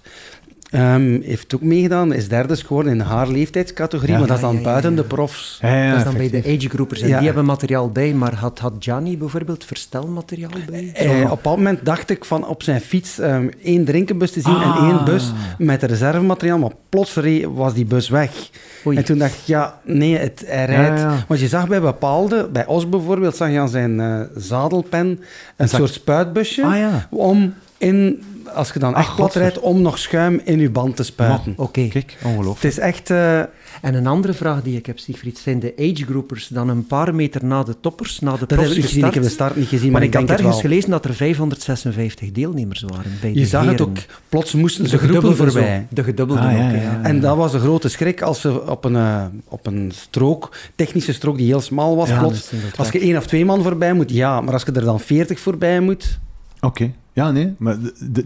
Ehm, 0.70 1.20
heeft 1.22 1.54
ook 1.54 1.62
meegedaan, 1.62 2.12
is 2.14 2.28
derde 2.28 2.56
geworden 2.56 2.92
in 2.92 3.00
haar 3.00 3.28
leeftijdscategorie, 3.28 4.12
Ja. 4.12 4.18
maar 4.18 4.28
dat 4.28 4.36
is 4.36 4.42
dan 4.42 4.52
ja, 4.52 4.58
ja, 4.58 4.64
buiten 4.64 4.90
ja. 4.90 4.96
de 4.96 5.02
profs. 5.04 5.58
Ja, 5.62 5.76
ja, 5.82 5.88
dat 5.88 5.98
is 5.98 6.04
dan 6.04 6.16
bij 6.16 6.30
de 6.30 6.38
age 6.56 6.68
groupers. 6.68 7.00
En 7.00 7.08
Ja. 7.08 7.16
die 7.16 7.26
hebben 7.26 7.44
materiaal 7.44 7.90
bij, 7.90 8.12
maar 8.12 8.34
had, 8.34 8.58
had 8.58 8.72
Gianni 8.78 9.18
bijvoorbeeld 9.18 9.64
verstelmateriaal 9.64 10.50
bij? 10.70 10.90
Eh, 10.94 11.10
op 11.10 11.14
een 11.22 11.28
bepaald 11.28 11.56
moment 11.56 11.84
dacht 11.84 12.10
ik 12.10 12.24
van 12.24 12.46
op 12.46 12.62
zijn 12.62 12.80
fiets 12.80 13.18
ehm, 13.18 13.48
één 13.62 13.84
drinkenbus 13.84 14.30
te 14.30 14.40
zien 14.40 14.56
en 14.62 14.70
Ah. 14.72 14.88
één 14.88 15.04
bus 15.04 15.32
met 15.58 15.82
reservemateriaal, 15.82 16.58
maar 16.58 16.72
plots 16.88 17.14
was 17.54 17.74
die 17.74 17.84
bus 17.84 18.08
weg. 18.08 18.50
Oei. 18.86 18.96
En 18.96 19.04
toen 19.04 19.18
dacht 19.18 19.34
ik, 19.34 19.44
ja, 19.44 19.78
nee, 19.84 20.16
het, 20.16 20.42
hij 20.46 20.64
rijdt. 20.64 21.00
Ja, 21.00 21.10
ja. 21.10 21.24
Want 21.28 21.40
je 21.40 21.48
zag 21.48 21.68
bij 21.68 21.80
bepaalde, 21.80 22.48
bij 22.52 22.66
Os 22.66 22.88
bijvoorbeeld, 22.88 23.36
zag 23.36 23.50
je 23.50 23.58
aan 23.58 23.68
zijn 23.68 24.00
eh, 24.00 24.20
zadelpen 24.36 25.20
een 25.56 25.68
soort 25.68 25.92
spuitbusje 25.92 26.64
Ah 26.64 26.76
ja. 26.76 27.06
om 27.10 27.54
in, 27.78 28.22
als 28.54 28.70
je 28.72 28.78
dan 28.78 28.94
Ah, 28.94 29.00
echt 29.00 29.14
plat 29.16 29.34
rijdt, 29.34 29.60
om 29.60 29.82
nog 29.82 29.98
schuim 29.98 30.40
in 30.44 30.58
je 30.60 30.70
band 30.70 30.96
te 30.96 31.02
spuiten. 31.02 31.52
Oké. 31.56 31.88
Kijk, 31.88 32.16
ongelooflijk. 32.24 32.62
Het 32.62 32.72
is 32.72 32.78
echt... 32.78 33.10
eh, 33.10 33.38
En 33.82 33.94
een 33.94 34.06
andere 34.06 34.32
vraag 34.32 34.62
die 34.62 34.76
ik 34.76 34.86
heb, 34.86 34.98
Siegfried, 34.98 35.38
zijn 35.38 35.58
de 35.60 35.74
age 35.78 36.04
groupers 36.04 36.48
dan 36.48 36.68
een 36.68 36.86
paar 36.86 37.14
meter 37.14 37.44
na 37.44 37.62
de 37.62 37.74
toppers, 37.80 38.18
na 38.18 38.32
de 38.32 38.38
dat 38.38 38.48
heb 38.50 38.58
profs 38.58 38.70
ik 38.70 38.76
niet 38.76 38.86
gezien, 38.86 39.04
ik 39.06 39.14
heb 39.14 39.22
de 39.22 39.28
start 39.28 39.56
niet 39.56 39.68
gezien, 39.68 39.82
Maar 39.92 40.00
maar, 40.00 40.02
ik 40.08 40.14
ik 40.14 40.20
had 40.20 40.30
ergens 40.30 40.50
wel. 40.50 40.60
gelezen 40.60 40.90
dat 40.90 41.04
er 41.04 41.14
556 41.14 42.30
deelnemers 42.32 42.82
waren 42.86 43.12
bij 43.20 43.30
Je 43.32 43.40
de 43.40 43.46
zag 43.46 43.64
het 43.66 43.80
ook, 43.80 43.96
plots 44.28 44.52
moesten 44.54 44.82
De 44.82 44.88
ze 44.88 44.98
groepen 44.98 45.36
zo. 45.36 45.44
voorbij. 45.44 45.86
De 45.90 46.02
gedubbelde 46.04 46.42
Ah, 46.42 46.48
ook, 46.52 46.58
ja, 46.58 46.70
ja. 46.70 46.80
ja. 46.82 47.00
En 47.02 47.20
dat 47.20 47.36
was 47.36 47.52
een 47.54 47.60
grote 47.60 47.88
schrik 47.88 48.22
als 48.22 48.40
ze 48.40 48.66
op 48.66 48.84
een, 48.84 48.96
eh, 48.96 49.24
op 49.48 49.66
een 49.66 49.92
strook, 49.94 50.56
technische 50.74 51.12
strook 51.12 51.36
die 51.36 51.46
heel 51.46 51.60
smal 51.60 51.96
was, 51.96 52.08
Ja, 52.08 52.18
plots, 52.18 52.50
als 52.76 52.88
je 52.90 52.98
één 53.00 53.16
of 53.16 53.26
twee 53.26 53.44
man 53.44 53.62
voorbij 53.62 53.92
moet, 53.92 54.10
ja, 54.10 54.40
maar 54.40 54.52
als 54.52 54.62
je 54.62 54.72
er 54.72 54.84
dan 54.84 55.00
veertig 55.00 55.40
voorbij 55.40 55.80
moet, 55.80 56.18
Oké. 56.60 56.92
Ja, 57.12 57.30
nee, 57.30 57.54
maar 57.58 57.76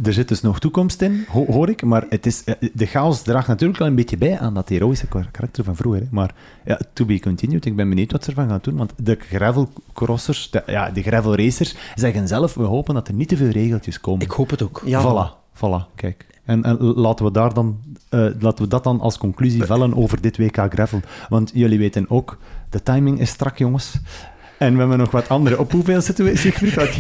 er 0.05 0.13
zit 0.13 0.29
dus 0.29 0.41
nog 0.41 0.59
toekomst 0.61 1.03
in, 1.03 1.25
ho- 1.29 1.47
hoor 1.47 1.69
ik. 1.69 1.83
Maar 1.83 2.07
het 2.09 2.27
is, 2.27 2.45
eh, 2.45 2.55
de 2.75 2.87
chaos 2.87 3.23
draagt 3.23 3.49
natuurlijk 3.49 3.79
wel 3.79 3.89
een 3.89 3.95
beetje 3.95 4.17
bij 4.17 4.39
aan 4.39 4.55
dat 4.55 4.69
heroïsche 4.69 5.07
kar- 5.07 5.29
karakter 5.31 5.65
van 5.65 5.77
vroeger. 5.77 6.01
Hè. 6.01 6.07
Maar 6.11 6.35
ja, 6.65 6.79
to 6.93 7.05
be 7.05 7.21
continued. 7.21 7.65
Ik 7.65 7.77
ben 7.77 7.89
benieuwd 7.89 8.13
wat 8.13 8.25
ze 8.25 8.31
ervan 8.31 8.49
gaan 8.49 8.59
doen. 8.63 8.77
Want 8.77 8.93
de 8.97 9.17
gravelcrossers, 9.21 10.51
de, 10.51 10.63
ja, 10.67 10.91
de 10.91 11.03
gravel 11.03 11.37
racers, 11.37 11.75
zeggen 11.95 12.29
zelf, 12.29 12.55
we 12.55 12.63
hopen 12.63 12.95
dat 12.95 13.09
er 13.09 13.15
niet 13.15 13.29
te 13.29 13.37
veel 13.37 13.49
regeltjes 13.51 14.01
komen. 14.01 14.23
ik 14.23 14.31
hoop 14.31 14.51
het 14.51 14.63
ook. 14.63 14.83
Ja. 14.85 15.01
Voilà, 15.03 15.57
voilà, 15.59 15.95
kijk. 15.95 16.27
En, 16.45 16.63
en 16.63 16.77
laten, 16.83 17.25
we 17.25 17.31
daar 17.33 17.55
dan, 17.55 17.79
eh, 18.09 18.21
laten 18.41 18.65
we 18.65 18.69
dat 18.71 18.85
dan 18.85 19.01
als 19.01 19.19
conclusie 19.19 19.65
vellen 19.65 19.95
over 19.97 20.21
dit 20.21 20.37
WK 20.37 20.57
Gravel. 20.71 21.01
Want 21.29 21.51
jullie 21.55 21.79
weten 21.79 22.11
ook, 22.11 22.39
de 22.71 22.83
timing 22.83 23.21
is 23.21 23.31
strak, 23.31 23.59
jongens. 23.59 23.95
En 24.63 24.73
we 24.73 24.79
hebben 24.79 24.99
nog 24.99 25.11
wat 25.11 25.29
andere. 25.29 25.59
Op 25.59 25.73
hoeveel 25.73 26.01
zitten 26.01 26.25
we, 26.25 26.37
Sigfried? 26.37 26.75
Want 26.75 26.91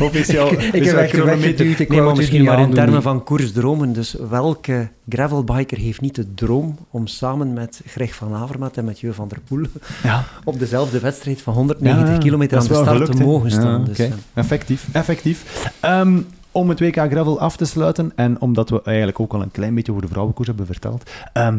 Of 0.00 0.14
is 0.14 0.26
jouw, 0.26 0.50
Ik 0.52 0.58
is 0.74 0.86
heb 0.86 0.96
echt 0.96 1.10
chronometer- 1.12 1.40
weggeduwd, 1.46 1.78
ik 1.78 1.88
Nee, 1.88 2.00
maar 2.00 2.16
misschien 2.16 2.44
maar 2.44 2.60
in 2.60 2.74
termen 2.74 3.02
van 3.02 3.24
koersdromen. 3.24 3.92
Dus 3.92 4.16
welke 4.30 4.88
gravelbiker 5.08 5.78
heeft 5.78 6.00
niet 6.00 6.14
de 6.14 6.34
droom 6.34 6.78
om 6.90 7.06
samen 7.06 7.52
met 7.52 7.80
Greg 7.86 8.14
van 8.14 8.34
Avermaet 8.34 8.76
en 8.76 8.84
Mathieu 8.84 9.12
van 9.12 9.28
der 9.28 9.38
Poel 9.48 9.64
Ja, 10.02 10.24
op 10.44 10.58
dezelfde 10.58 11.00
wedstrijd 11.00 11.42
van 11.42 11.54
190 11.54 12.08
Ja, 12.14 12.18
kilometer 12.18 12.58
aan 12.58 12.66
de 12.66 12.74
start 12.74 12.88
gelukt, 12.88 13.16
te 13.16 13.22
mogen 13.24 13.50
staan? 13.50 13.84
Dus, 13.84 14.00
oké. 14.00 14.12
Effectief, 14.34 14.86
effectief. 14.92 15.70
Ehm, 15.80 16.18
om 16.52 16.68
het 16.68 16.80
WK 16.80 16.96
Gravel 16.96 17.40
af 17.40 17.56
te 17.56 17.64
sluiten, 17.64 18.12
en 18.16 18.40
omdat 18.40 18.70
we 18.70 18.80
eigenlijk 18.84 19.20
ook 19.20 19.32
al 19.32 19.42
een 19.42 19.50
klein 19.50 19.74
beetje 19.74 19.90
over 19.92 20.04
de 20.04 20.10
vrouwenkoers 20.12 20.48
hebben 20.48 20.66
verteld, 20.66 21.10
ehm, 21.32 21.56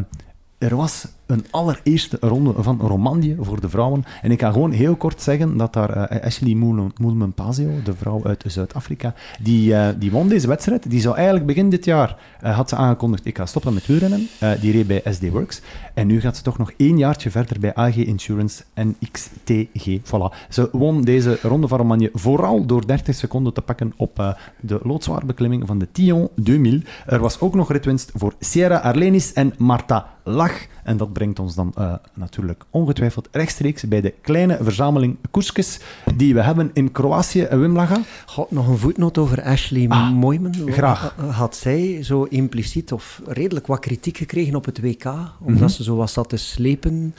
er 0.58 0.76
was 0.76 1.06
een 1.26 1.44
allereerste 1.50 2.16
ronde 2.20 2.52
van 2.56 2.80
Romandie 2.80 3.36
voor 3.40 3.60
de 3.60 3.68
vrouwen. 3.68 4.04
En 4.22 4.30
ik 4.30 4.40
ga 4.40 4.52
gewoon 4.52 4.70
heel 4.70 4.96
kort 4.96 5.22
zeggen 5.22 5.56
dat 5.56 5.72
daar 5.72 5.90
eh, 5.90 6.26
Ashley 6.26 6.54
Moulman-Pazio, 6.98 7.70
de 7.84 7.94
vrouw 7.94 8.20
uit 8.24 8.44
Zuid-Afrika, 8.46 9.14
die, 9.42 9.74
eh, 9.74 9.88
die 9.98 10.10
won 10.10 10.28
deze 10.28 10.46
wedstrijd. 10.46 10.90
Die 10.90 11.00
zou 11.00 11.14
eigenlijk 11.14 11.46
begin 11.46 11.70
dit 11.70 11.84
jaar, 11.84 12.16
eh, 12.40 12.56
had 12.56 12.68
ze 12.68 12.76
aangekondigd, 12.76 13.26
ik 13.26 13.36
ga 13.36 13.46
stoppen 13.46 13.74
met 13.74 13.86
wielrennen. 13.86 14.28
Die 14.60 14.72
reed 14.72 14.86
bij 14.86 15.02
SD 15.04 15.30
Works. 15.30 15.60
En 15.94 16.06
nu 16.06 16.20
gaat 16.20 16.36
ze 16.36 16.42
toch 16.42 16.58
nog 16.58 16.72
één 16.76 16.98
jaartje 16.98 17.30
verder 17.30 17.60
bij 17.60 17.74
AG 17.74 17.96
Insurance 17.96 18.62
en 18.74 18.96
XTG. 19.12 20.00
Voilà. 20.02 20.46
Ze 20.48 20.68
won 20.72 21.02
deze 21.02 21.38
ronde 21.42 21.68
van 21.68 21.78
Romandie 21.78 22.10
vooral 22.12 22.66
door 22.66 22.86
30 22.86 23.14
seconden 23.14 23.52
te 23.52 23.62
pakken 23.62 23.92
op 23.96 24.36
de 24.60 24.80
loodzware 24.82 25.26
beklimming 25.26 25.66
van 25.66 25.78
de 25.78 25.88
Tion 25.92 26.28
2000. 26.42 26.88
Er 27.06 27.20
was 27.20 27.40
ook 27.40 27.54
nog 27.54 27.72
ritwinst 27.72 28.12
voor 28.14 28.34
Sierra 28.40 28.76
Arlenis 28.76 29.32
en 29.32 29.54
Marta 29.58 30.06
Lach. 30.24 30.66
En 30.84 30.96
dat 30.96 31.12
brengt 31.14 31.38
ons 31.38 31.54
dan 31.54 31.72
eh, 31.76 31.94
natuurlijk 32.14 32.64
ongetwijfeld 32.70 33.28
rechtstreeks 33.32 33.82
bij 33.82 34.00
de 34.00 34.10
kleine 34.20 34.58
verzameling 34.62 35.16
koersjes 35.30 35.78
die 36.16 36.34
we 36.34 36.42
hebben 36.42 36.70
in 36.72 36.92
Kroatië. 36.92 37.46
Wim 37.50 37.74
Laga? 37.74 38.00
God, 38.26 38.50
nog 38.50 38.68
een 38.68 38.78
voetnoot 38.78 39.18
over 39.18 39.42
Ashley 39.42 39.88
Ah, 39.88 40.10
Moyman. 40.10 40.54
graag. 40.70 41.14
Had 41.30 41.56
zij 41.56 42.02
zo 42.02 42.22
impliciet 42.22 42.92
of 42.92 43.20
redelijk 43.26 43.66
wat 43.66 43.78
kritiek 43.78 44.16
gekregen 44.16 44.54
op 44.54 44.64
het 44.64 44.80
WK, 44.80 45.04
omdat 45.40 45.60
Mhm. 45.60 45.68
ze 45.68 45.82
zo 45.82 45.96
was 45.96 46.12
zat 46.12 46.28
te 46.28 46.36
slepen 46.36 47.14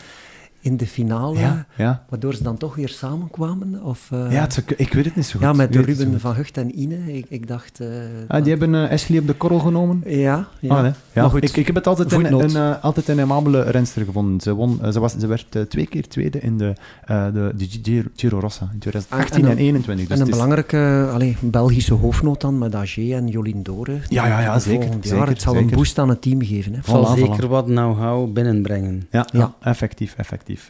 in 0.66 0.78
de 0.78 0.88
finale, 0.88 1.40
ja. 1.78 2.04
waardoor 2.10 2.34
ze 2.36 2.44
dan 2.44 2.58
toch 2.58 2.76
weer 2.76 2.90
samenkwamen? 2.90 3.84
Of, 3.84 4.08
eh, 4.12 4.32
ja 4.32 4.42
het 4.42 4.64
ik 4.78 4.94
weet 4.94 5.06
het 5.06 5.16
niet 5.16 5.26
zo 5.26 5.32
goed. 5.32 5.42
ja, 5.42 5.54
met 5.54 5.76
Ruben 5.76 6.20
van 6.20 6.36
Gucht 6.36 6.58
en 6.58 6.80
Ine. 6.80 7.14
Ik, 7.18 7.26
ik 7.30 7.48
dacht... 7.48 7.80
eh. 7.80 7.88
Ah, 7.88 7.94
dat- 8.28 8.44
die 8.44 8.56
hebben 8.56 8.76
eh, 8.86 8.92
Ashley 8.92 9.20
op 9.20 9.28
de 9.28 9.34
korrel 9.34 9.60
genomen? 9.60 10.02
Ja, 10.06 10.48
ja. 10.60 10.76
Ah, 10.76 10.82
nee. 10.82 10.92
ja. 11.14 11.22
Maar 11.22 11.30
goed, 11.30 11.44
ik, 11.44 11.58
ik 11.58 11.66
heb 11.66 11.76
het 11.76 11.88
altijd 11.88 12.12
een, 12.12 12.34
een, 12.56 12.82
altijd 12.82 13.08
een 13.08 13.20
amabele 13.22 13.62
renster 13.62 14.06
gevonden. 14.06 14.40
Ze, 14.42 14.54
won, 14.54 14.80
ze, 14.92 15.00
was, 15.00 15.16
ze 15.18 15.28
werd 15.28 15.58
twee 15.70 15.88
keer 15.88 16.08
tweede 16.08 16.40
in 16.40 16.58
de, 16.58 16.74
eh, 17.06 17.26
de, 17.34 17.52
de 17.82 18.04
Giro, 18.16 18.40
Rossa 18.40 18.70
in 18.74 18.80
2018 18.80 19.44
en, 19.44 19.46
En- 19.46 19.52
en 19.52 19.58
een- 19.58 19.66
21. 19.66 20.08
Dus 20.08 20.16
en 20.16 20.22
een 20.22 20.28
is- 20.28 20.34
belangrijke 20.34 21.10
allee, 21.14 21.38
Belgische 21.42 21.94
hoofdnoot 21.94 22.42
dan 22.42 22.58
met 22.58 22.76
Agé 22.76 23.14
en 23.16 23.28
Jolien 23.28 23.64
Dore. 23.64 23.98
Ja, 24.10 24.28
ja, 24.28 24.40
ja, 24.42 24.60
zeker, 24.60 24.82
Volgend 24.84 25.08
zeker, 25.08 25.28
het 25.28 25.42
zal 25.42 25.54
zeker. 25.54 25.70
een 25.70 25.76
boost 25.76 26.00
aan 26.00 26.10
het 26.10 26.22
team 26.22 26.42
geven. 26.42 26.72
Hè. 26.72 26.78
Het 26.78 26.86
zal 26.88 27.06
Voilà, 27.16 27.20
zeker 27.20 27.46
voilà. 27.46 27.50
wat 27.50 27.66
know-how 27.66 28.34
binnenbrengen. 28.34 29.08
Ja, 29.12 29.28
ja. 29.32 29.40
Ja. 29.40 29.54
effectief, 29.62 30.14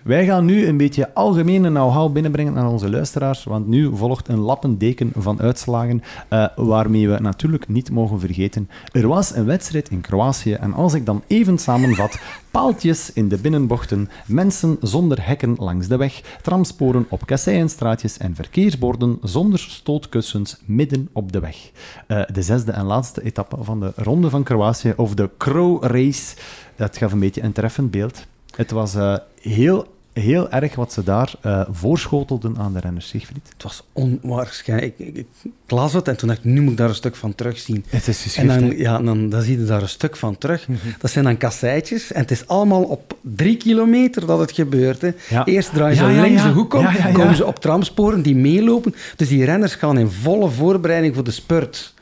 Wij 0.03 0.25
gaan 0.25 0.45
nu 0.45 0.67
een 0.67 0.77
beetje 0.77 1.13
algemene 1.13 1.69
know-how 1.69 2.13
binnenbrengen 2.13 2.57
aan 2.57 2.67
onze 2.67 2.89
luisteraars, 2.89 3.43
want 3.43 3.67
nu 3.67 3.95
volgt 3.95 4.27
een 4.27 4.39
lappendeken 4.39 5.11
van 5.15 5.41
uitslagen, 5.41 6.03
eh, 6.27 6.47
waarmee 6.55 7.09
we 7.09 7.19
natuurlijk 7.19 7.67
niet 7.67 7.91
mogen 7.91 8.19
vergeten. 8.19 8.69
Er 8.91 9.07
was 9.07 9.35
een 9.35 9.45
wedstrijd 9.45 9.89
in 9.89 10.01
Kroatië 10.01 10.53
en 10.53 10.73
als 10.73 10.93
ik 10.93 11.05
dan 11.05 11.23
even 11.27 11.57
samenvat, 11.57 12.19
paaltjes 12.51 13.13
in 13.13 13.27
de 13.27 13.37
binnenbochten, 13.37 14.09
mensen 14.27 14.77
zonder 14.81 15.27
hekken 15.27 15.55
langs 15.57 15.87
de 15.87 15.97
weg, 15.97 16.21
tramsporen 16.41 17.05
op 17.09 17.25
kasseienstraatjes 17.25 18.17
en 18.17 18.35
verkeersborden 18.35 19.17
zonder 19.21 19.59
stootkussens 19.59 20.57
midden 20.65 21.09
op 21.11 21.31
de 21.31 21.39
weg. 21.39 21.71
Eh, 22.07 22.21
de 22.33 22.41
zesde 22.41 22.71
en 22.71 22.85
laatste 22.85 23.23
etappe 23.23 23.57
van 23.61 23.79
de 23.79 23.91
Ronde 23.95 24.29
van 24.29 24.43
Kroatië, 24.43 24.93
of 24.95 25.13
de 25.13 25.29
Crow 25.37 25.83
Race, 25.83 26.35
dat 26.75 26.97
gaf 26.97 27.11
een 27.11 27.19
beetje 27.19 27.43
een 27.43 27.51
treffend 27.51 27.91
beeld. 27.91 28.25
Het 28.55 28.71
was 28.71 28.95
eh, 28.95 29.15
heel, 29.49 29.87
heel 30.13 30.49
erg 30.49 30.75
wat 30.75 30.93
ze 30.93 31.03
daar 31.03 31.33
eh, 31.41 31.61
voorschotelden 31.71 32.57
aan 32.57 32.73
de 32.73 32.79
renners, 32.79 33.07
Siegfried. 33.07 33.49
Het 33.53 33.63
was 33.63 33.83
onwaarschijnlijk. 33.93 34.93
Ik, 34.97 35.15
ik, 35.15 35.25
ik 35.43 35.51
las 35.67 35.93
het 35.93 36.07
en 36.07 36.17
toen 36.17 36.27
dacht 36.27 36.39
ik, 36.39 36.45
nu 36.45 36.61
moet 36.61 36.71
ik 36.71 36.77
daar 36.77 36.89
een 36.89 36.95
stuk 36.95 37.15
van 37.15 37.35
terugzien. 37.35 37.85
Het 37.89 38.07
is 38.07 38.17
En 38.17 38.23
geschrift, 38.23 38.53
hè? 38.53 38.59
dan, 38.59 38.77
ja, 38.77 38.99
dan, 38.99 39.29
dan 39.29 39.41
zie 39.41 39.59
je 39.59 39.65
daar 39.65 39.81
een 39.81 39.89
stuk 39.89 40.15
van 40.15 40.37
terug. 40.37 40.67
Dat 40.99 41.11
zijn 41.11 41.25
dan 41.25 41.37
kasseitjes. 41.37 42.11
En 42.11 42.21
het 42.21 42.31
is 42.31 42.47
allemaal 42.47 42.83
op 42.83 43.17
drie 43.21 43.57
kilometer 43.57 44.25
dat 44.25 44.39
het 44.39 44.51
gebeurt. 44.51 45.01
Hè. 45.01 45.11
Ja. 45.29 45.45
Eerst 45.45 45.73
draaien 45.73 45.97
ze 45.97 46.03
Ja, 46.03 46.09
ja, 46.09 46.21
links 46.21 46.43
de 46.43 46.49
hoek 46.49 46.73
om, 46.73 46.87
komen 47.13 47.35
ze 47.35 47.45
op 47.45 47.59
tramsporen 47.59 48.21
die 48.21 48.35
meelopen. 48.35 48.95
Dus 49.15 49.27
die 49.27 49.45
renners 49.45 49.75
gaan 49.75 49.97
in 49.97 50.09
volle 50.09 50.49
voorbereiding 50.49 51.15
voor 51.15 51.23
de 51.23 51.31
spurt. 51.31 51.93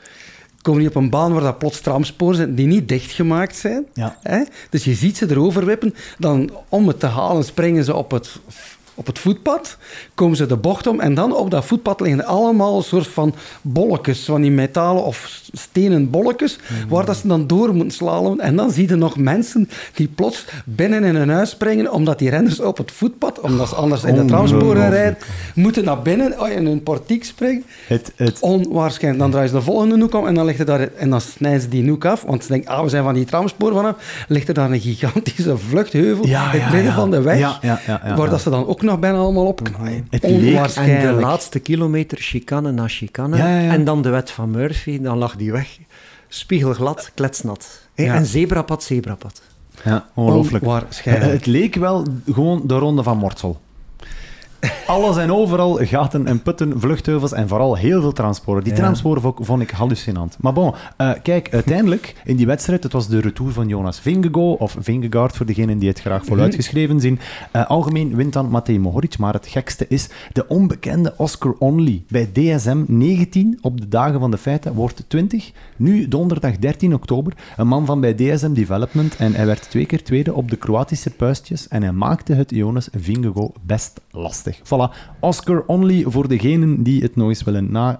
Komen 0.64 0.80
die 0.80 0.88
op 0.88 0.94
een 0.94 1.10
baan 1.10 1.32
waar 1.32 1.42
dat 1.42 1.58
plots 1.58 1.80
tramsporen 1.80 2.36
zijn 2.36 2.54
die 2.54 2.66
niet 2.66 2.88
dichtgemaakt 2.88 3.56
zijn. 3.56 3.86
Ja. 3.92 4.18
Hè? 4.22 4.42
Dus 4.70 4.84
je 4.84 4.94
ziet 4.94 5.16
ze 5.16 5.30
erover 5.30 5.64
wippen. 5.64 5.94
Dan 6.18 6.50
om 6.68 6.88
het 6.88 7.00
te 7.00 7.06
halen 7.06 7.44
springen 7.44 7.84
ze 7.84 7.94
op 7.94 8.10
het, 8.10 8.40
op 8.94 9.06
het 9.06 9.18
voetpad. 9.18 9.76
Komen 10.14 10.36
ze 10.36 10.46
de 10.46 10.56
bocht 10.56 10.86
om. 10.86 11.00
En 11.00 11.14
dan 11.14 11.36
op 11.36 11.50
dat 11.50 11.64
voetpad 11.64 12.00
liggen 12.00 12.24
allemaal 12.24 12.76
een 12.76 12.82
soort 12.82 13.06
van 13.06 13.34
bolletjes. 13.62 14.24
Van 14.24 14.40
die 14.40 14.50
metalen 14.50 15.04
of 15.04 15.40
stenen 15.52 16.10
bolletjes. 16.10 16.58
Waar 16.88 17.04
dat 17.04 17.16
ze 17.16 17.28
dan 17.28 17.46
door 17.46 17.74
moeten 17.74 17.96
slalom. 17.96 18.40
En 18.40 18.56
dan 18.56 18.70
zie 18.70 18.88
je 18.88 18.94
nog 18.94 19.16
mensen 19.16 19.68
die 19.94 20.08
plots 20.08 20.44
binnen 20.64 21.04
in 21.04 21.14
hun 21.14 21.30
huis 21.30 21.50
springen. 21.50 21.92
Omdat 21.92 22.18
die 22.18 22.30
renners 22.30 22.60
op 22.60 22.76
het 22.76 22.92
voetpad, 22.92 23.40
omdat 23.40 23.68
ze 23.68 23.74
anders 23.74 24.04
in 24.04 24.14
de 24.14 24.24
tramsporen 24.24 24.90
rijden, 24.90 25.18
moeten 25.54 25.84
naar 25.84 26.02
binnen 26.02 26.40
oh, 26.40 26.48
in 26.48 26.66
hun 26.66 26.82
portiek 26.82 27.24
springen. 27.24 27.64
Het, 27.86 28.12
het, 28.16 28.40
Onwaarschijnlijk. 28.40 29.22
Dan 29.22 29.30
draaien 29.30 29.48
ze 29.48 29.56
de 29.56 29.62
volgende 29.62 29.98
hoek 29.98 30.14
om 30.14 30.26
en 30.26 30.34
dan, 30.34 30.44
ligt 30.44 30.58
er 30.58 30.66
daar, 30.66 30.88
en 30.96 31.10
dan 31.10 31.20
snijden 31.20 31.60
ze 31.60 31.68
die 31.68 31.88
hoek 31.88 32.04
af. 32.04 32.22
Want 32.22 32.42
ze 32.42 32.48
denken, 32.48 32.70
ah, 32.70 32.82
we 32.82 32.88
zijn 32.88 33.04
van 33.04 33.14
die 33.14 33.24
tramspoor 33.24 33.72
vanaf. 33.72 34.24
Ligt 34.28 34.48
er 34.48 34.54
daar 34.54 34.70
een 34.70 34.80
gigantische 34.80 35.58
vluchtheuvel 35.58 36.26
Ja, 36.26 36.52
in 36.52 36.60
het 36.60 36.72
midden 36.72 36.90
ja. 36.90 36.94
van 36.94 37.10
de 37.10 37.22
weg. 37.22 37.60
Waar 38.16 38.30
dat 38.30 38.40
ze 38.40 38.50
dan 38.50 38.66
ook 38.66 38.82
nog 38.84 38.98
bijna 38.98 39.18
allemaal 39.18 39.46
op. 39.46 39.58
Het 40.10 40.22
leek-. 40.22 40.74
En 40.76 41.00
de 41.00 41.12
laatste 41.20 41.58
kilometer, 41.58 42.18
chicane 42.18 42.72
na 42.72 42.88
chicane. 42.88 43.36
Ja, 43.36 43.48
ja, 43.48 43.58
ja. 43.58 43.72
En 43.72 43.84
dan 43.84 44.02
de 44.02 44.08
wet 44.08 44.30
van 44.30 44.50
Murphy, 44.50 45.00
dan 45.00 45.18
lag 45.18 45.36
die 45.36 45.52
weg. 45.52 45.78
Spiegelglad, 46.28 47.10
kletsnat. 47.14 47.88
Ja. 47.94 48.14
En 48.14 48.26
zebrapad, 48.26 48.82
zebrapad. 48.82 49.42
ja, 49.84 50.06
ongelooflijk. 50.14 50.64
Het 51.04 51.46
leek 51.46 51.74
wel 51.74 52.06
gewoon 52.32 52.62
de 52.64 52.74
ronde 52.78 53.02
van 53.02 53.18
Mortsel. 53.18 53.60
Alles 54.86 55.16
en 55.16 55.32
overal 55.32 55.74
gaten 55.82 56.26
en 56.26 56.42
putten, 56.42 56.80
vluchtheuvels 56.80 57.32
en 57.32 57.48
vooral 57.48 57.76
heel 57.76 58.00
veel 58.00 58.12
transporten. 58.12 58.64
Die 58.64 58.72
Ja. 58.72 58.78
transporten 58.78 59.34
vond, 59.44 59.62
ik 59.62 59.70
hallucinant. 59.70 60.36
Maar 60.40 60.52
bon, 60.52 60.74
eh, 60.96 61.10
kijk, 61.22 61.52
uiteindelijk 61.52 62.14
in 62.24 62.36
die 62.36 62.46
wedstrijd, 62.46 62.82
het 62.82 62.92
was 62.92 63.08
de 63.08 63.20
retour 63.20 63.52
van 63.52 63.68
Jonas 63.68 64.00
Vingegaard, 64.00 64.58
of 64.58 64.76
Vingegaard 64.80 65.36
voor 65.36 65.46
degenen 65.46 65.78
die 65.78 65.88
het 65.88 66.00
graag 66.00 66.24
voluit 66.24 66.54
geschreven 66.54 67.00
zien. 67.00 67.18
Eh, 67.50 67.66
algemeen 67.66 68.16
wint 68.16 68.32
dan 68.32 68.48
Matej 68.50 68.78
Mohoric, 68.78 69.18
maar 69.18 69.32
het 69.32 69.46
gekste 69.46 69.86
is 69.88 70.08
de 70.32 70.48
onbekende 70.48 71.14
Oscar 71.16 71.54
Only. 71.58 72.02
Bij 72.08 72.30
DSM 72.32 72.84
19 72.86 73.58
op 73.62 73.80
de 73.80 73.88
dagen 73.88 74.20
van 74.20 74.30
de 74.30 74.38
feiten 74.38 74.74
wordt 74.74 75.04
20. 75.08 75.52
Nu 75.76 76.08
donderdag 76.08 76.56
13 76.58 76.94
oktober. 76.94 77.32
Een 77.56 77.66
man 77.68 77.86
van 77.86 78.00
bij 78.00 78.14
DSM 78.14 78.52
Development 78.52 79.16
en 79.16 79.34
hij 79.34 79.46
werd 79.46 79.70
twee 79.70 79.86
keer 79.86 80.02
tweede 80.04 80.34
op 80.34 80.50
de 80.50 80.56
Kroatische 80.56 81.10
puistjes 81.10 81.68
en 81.68 81.82
hij 81.82 81.92
maakte 81.92 82.32
het 82.34 82.50
Jonas 82.50 82.88
Vingegaard 82.92 83.52
best 83.62 84.00
lastig. 84.10 84.53
Voilà, 84.62 85.16
Oscar 85.20 85.62
Only 85.66 86.04
voor 86.06 86.28
degenen 86.28 86.82
die 86.82 87.02
het 87.02 87.16
nog 87.16 87.28
eens 87.28 87.42
willen 87.42 87.72
na, 87.72 87.96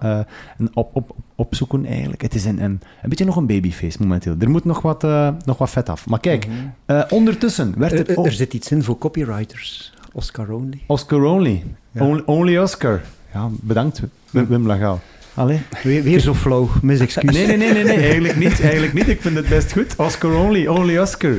een 0.57 0.69
op, 0.73 0.89
op, 0.95 1.15
opzoeken 1.35 1.85
eigenlijk. 1.85 2.21
Het 2.21 2.35
is 2.35 2.45
een, 2.45 2.63
een, 2.63 2.81
een 3.01 3.09
beetje 3.09 3.25
nog 3.25 3.35
een 3.35 3.47
babyface 3.47 3.97
momenteel. 4.01 4.35
Er 4.39 4.49
moet 4.49 4.65
nog 4.65 4.81
wat, 4.81 5.03
eh, 5.03 5.29
nog 5.45 5.57
wat 5.57 5.69
vet 5.69 5.89
af. 5.89 6.07
Maar 6.07 6.19
kijk, 6.19 6.47
eh, 6.85 7.01
ondertussen 7.09 7.73
werd 7.77 8.09
Er, 8.09 8.25
er... 8.25 8.31
zit 8.31 8.53
iets 8.53 8.71
in 8.71 8.83
voor 8.83 8.97
copywriters. 8.97 9.93
Oscar 10.11 10.49
Only. 10.49 10.79
Oscar 10.87 11.23
Only. 11.23 11.63
Ja. 11.91 12.05
Only, 12.05 12.21
only 12.25 12.57
Oscar. 12.57 13.01
Ja, 13.33 13.49
bedankt 13.51 14.01
Wim, 14.29 14.47
Wim 14.47 14.67
Lagaal. 14.67 14.99
Allee. 15.35 15.61
Weer, 15.83 16.03
weer 16.03 16.19
zo 16.19 16.33
flauw, 16.33 16.69
mis 16.81 16.99
excuus. 17.07 17.33
Nee, 17.33 17.47
nee, 17.47 17.57
nee, 17.57 17.73
nee, 17.73 17.83
nee, 17.83 17.97
eigenlijk 17.97 18.35
niet. 18.35 18.61
Eigenlijk 18.61 18.93
niet. 18.93 19.07
Ik 19.07 19.21
vind 19.21 19.35
het 19.35 19.47
best 19.49 19.71
goed. 19.71 19.95
Oscar 19.97 20.33
Only, 20.35 20.67
Only 20.67 20.97
Oscar. 20.97 21.33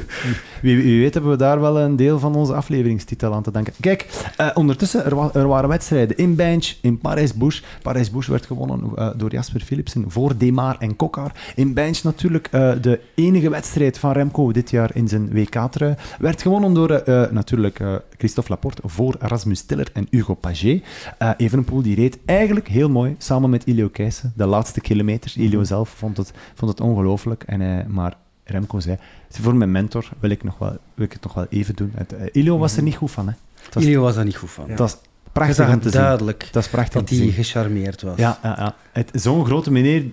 Wie, 0.62 0.82
wie 0.82 1.01
weet 1.01 1.14
hebben 1.14 1.30
we 1.30 1.36
daar 1.36 1.61
wel 1.61 1.78
een 1.80 1.97
deel 1.97 2.18
van 2.18 2.34
onze 2.34 2.55
afleveringstitel 2.55 3.34
aan 3.34 3.42
te 3.42 3.51
danken. 3.51 3.72
Kijk, 3.80 4.07
eh, 4.36 4.49
ondertussen, 4.55 5.05
er, 5.05 5.14
wa- 5.14 5.30
er 5.34 5.47
waren 5.49 5.68
wedstrijden 5.68 6.16
in 6.16 6.34
Bench, 6.34 6.72
in 6.80 6.99
Parijs-Bouche. 6.99 7.62
Parijs-Bouche 7.82 8.30
werd 8.30 8.47
gewonnen 8.47 8.80
eh, 8.97 9.09
door 9.16 9.30
Jasper 9.32 9.61
Philipsen 9.61 10.05
voor 10.09 10.32
Demar 10.38 10.76
en 10.78 10.97
Kokkar. 10.97 11.32
In 11.55 11.74
Bench 11.74 12.03
natuurlijk 12.03 12.49
eh, 12.51 12.72
de 12.80 13.01
enige 13.14 13.51
wedstrijd 13.51 13.99
van 13.99 14.12
Remco 14.12 14.53
dit 14.53 14.70
jaar 14.70 14.90
in 14.94 15.09
zijn 15.09 15.28
WK-trui. 15.32 15.94
Werd 16.18 16.42
gewonnen 16.42 16.74
door 16.74 17.03
natuurlijk 17.30 17.80
Christophe 18.18 18.50
Laporte 18.50 18.82
voor 18.84 19.16
Rasmus 19.18 19.62
Tiller 19.62 19.88
en 19.92 20.06
Hugo 20.10 20.34
Paget. 20.34 20.82
Eh 21.18 21.30
Evenepoel 21.36 21.82
die 21.82 21.94
reed 21.96 22.18
eigenlijk 22.24 22.68
heel 22.68 22.88
mooi 22.90 23.14
samen 23.18 23.50
met 23.50 23.64
Ilio 23.64 23.88
Keijsen 23.88 24.32
de 24.36 24.46
laatste 24.46 24.80
kilometers. 24.80 25.36
Ilio 25.36 25.64
zelf 25.64 25.88
vond 25.88 26.16
het, 26.16 26.32
vond 26.54 26.70
het 26.70 26.80
ongelooflijk, 26.80 27.42
en, 27.42 27.60
hij- 27.60 27.86
maar 27.88 28.16
Remco 28.44 28.80
zei, 28.80 28.96
voor 29.30 29.54
mijn 29.56 29.70
mentor 29.70 30.08
wil 30.20 30.30
ik, 30.30 30.44
nog 30.44 30.58
wel, 30.58 30.76
wil 30.94 31.04
ik 31.04 31.12
het 31.12 31.22
nog 31.22 31.34
wel 31.34 31.46
even 31.50 31.74
doen. 31.76 31.92
Het, 31.94 32.12
eh, 32.12 32.26
Ilio 32.32 32.58
was 32.58 32.76
er 32.76 32.82
niet 32.82 32.96
goed 32.96 33.10
van. 33.10 33.28
Hè. 33.28 33.34
Was, 33.72 33.82
Ilio 33.84 34.00
was 34.02 34.14
daar 34.14 34.24
niet 34.24 34.36
goed 34.36 34.50
van. 34.50 34.64
Ja. 34.68 34.74
Je 34.76 34.90
prachtig 35.32 35.68
om 35.74 35.80
te 35.80 35.90
zien. 35.90 36.00
duidelijk 36.00 36.48
Dat 36.52 36.62
is 36.64 36.68
prachtig 36.70 37.00
dat 37.00 37.08
hij 37.08 37.18
zien. 37.18 37.32
gecharmeerd 37.32 38.02
was. 38.02 38.18
Ja, 38.18 38.38
ja, 38.42 38.54
ja. 38.58 38.74
Het- 38.92 39.10
Zo'n 39.14 39.44
grote 39.44 39.70
meneer 39.70 40.04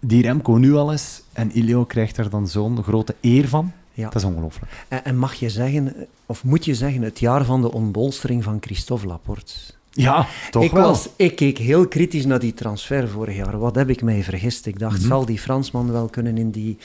die 0.00 0.22
Remco 0.22 0.52
nu 0.54 0.74
al 0.74 0.92
is, 0.92 1.22
en 1.32 1.50
Ilio 1.56 1.84
krijgt 1.84 2.16
er 2.16 2.30
dan 2.30 2.48
zo'n 2.48 2.82
grote 2.82 3.14
eer 3.20 3.48
van. 3.48 3.72
Ja. 3.96 4.04
Dat 4.04 4.14
is 4.14 4.24
ongelooflijk. 4.24 4.72
En, 4.88 5.04
en 5.04 5.16
mag 5.18 5.34
je 5.34 5.50
zeggen, 5.50 5.94
of 6.26 6.44
moet 6.44 6.64
je 6.64 6.74
zeggen, 6.74 7.02
het 7.02 7.18
jaar 7.18 7.44
van 7.44 7.60
de 7.60 7.72
ontbolstering 7.72 8.44
van 8.44 8.58
Christophe 8.60 9.06
Laporte? 9.06 9.52
Ja, 9.90 10.26
toch 10.50 10.62
ik, 10.62 10.70
wel. 10.70 10.82
was, 10.88 11.08
ik 11.16 11.36
keek 11.36 11.58
heel 11.58 11.88
kritisch 11.88 12.24
naar 12.26 12.38
die 12.38 12.54
transfer 12.54 13.08
vorig 13.08 13.36
jaar. 13.36 13.58
Wat 13.58 13.74
heb 13.74 13.88
ik 13.90 14.02
mij 14.02 14.22
vergist? 14.22 14.66
Ik 14.66 14.78
dacht, 14.78 14.98
Mhm. 14.98 15.06
zal 15.08 15.24
die 15.26 15.38
Fransman 15.38 15.92
wel 15.92 16.06
kunnen 16.08 16.38
in 16.38 16.50
die 16.50 16.78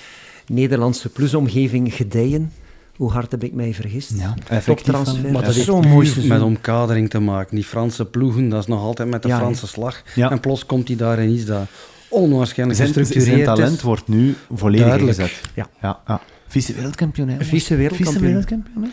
Nederlandse 0.48 1.10
plusomgeving 1.10 1.94
gedijen? 1.94 2.54
Hoe 2.96 3.12
hard 3.12 3.32
heb 3.32 3.44
ik 3.44 3.54
mij 3.54 3.74
vergist? 3.74 4.12
Ja, 4.18 4.34
effectief. 4.48 4.94
Maar 5.32 5.44
dat 5.46 5.56
is 5.56 5.66
zo'n 5.66 5.88
mooi 5.88 6.08
seizoen. 6.08 6.28
met 6.34 6.42
omkadering 6.42 7.10
te 7.10 7.20
maken. 7.20 7.56
Die 7.56 7.66
Franse 7.66 8.06
ploegen, 8.06 8.50
dat 8.50 8.60
is 8.62 8.68
nog 8.68 8.82
altijd 8.82 9.10
met 9.10 9.22
de 9.22 9.28
Ja, 9.28 9.38
Franse 9.38 9.68
slag. 9.68 10.02
Ja. 10.16 10.32
En 10.32 10.40
plots 10.40 10.66
komt 10.66 10.88
hij 10.88 10.98
daar 10.98 11.20
in 11.20 11.30
iets 11.30 11.46
dat 11.46 11.62
onwaarschijnlijk 12.10 12.80
Zijn, 12.80 12.94
zijn 12.94 13.06
gestructureerd 13.06 13.46
talent 13.46 13.76
is. 13.78 13.82
wordt 13.82 14.08
nu 14.08 14.36
volledig 14.54 14.86
Duidelijk. 14.88 15.18
ingezet. 15.18 15.42
Ja. 15.56 15.70
ja, 15.82 16.00
ja. 16.08 16.22
Vice-wereldkampioen, 16.52 17.28
hè? 17.28 17.44
Vice-wereldkampioen. 17.46 18.44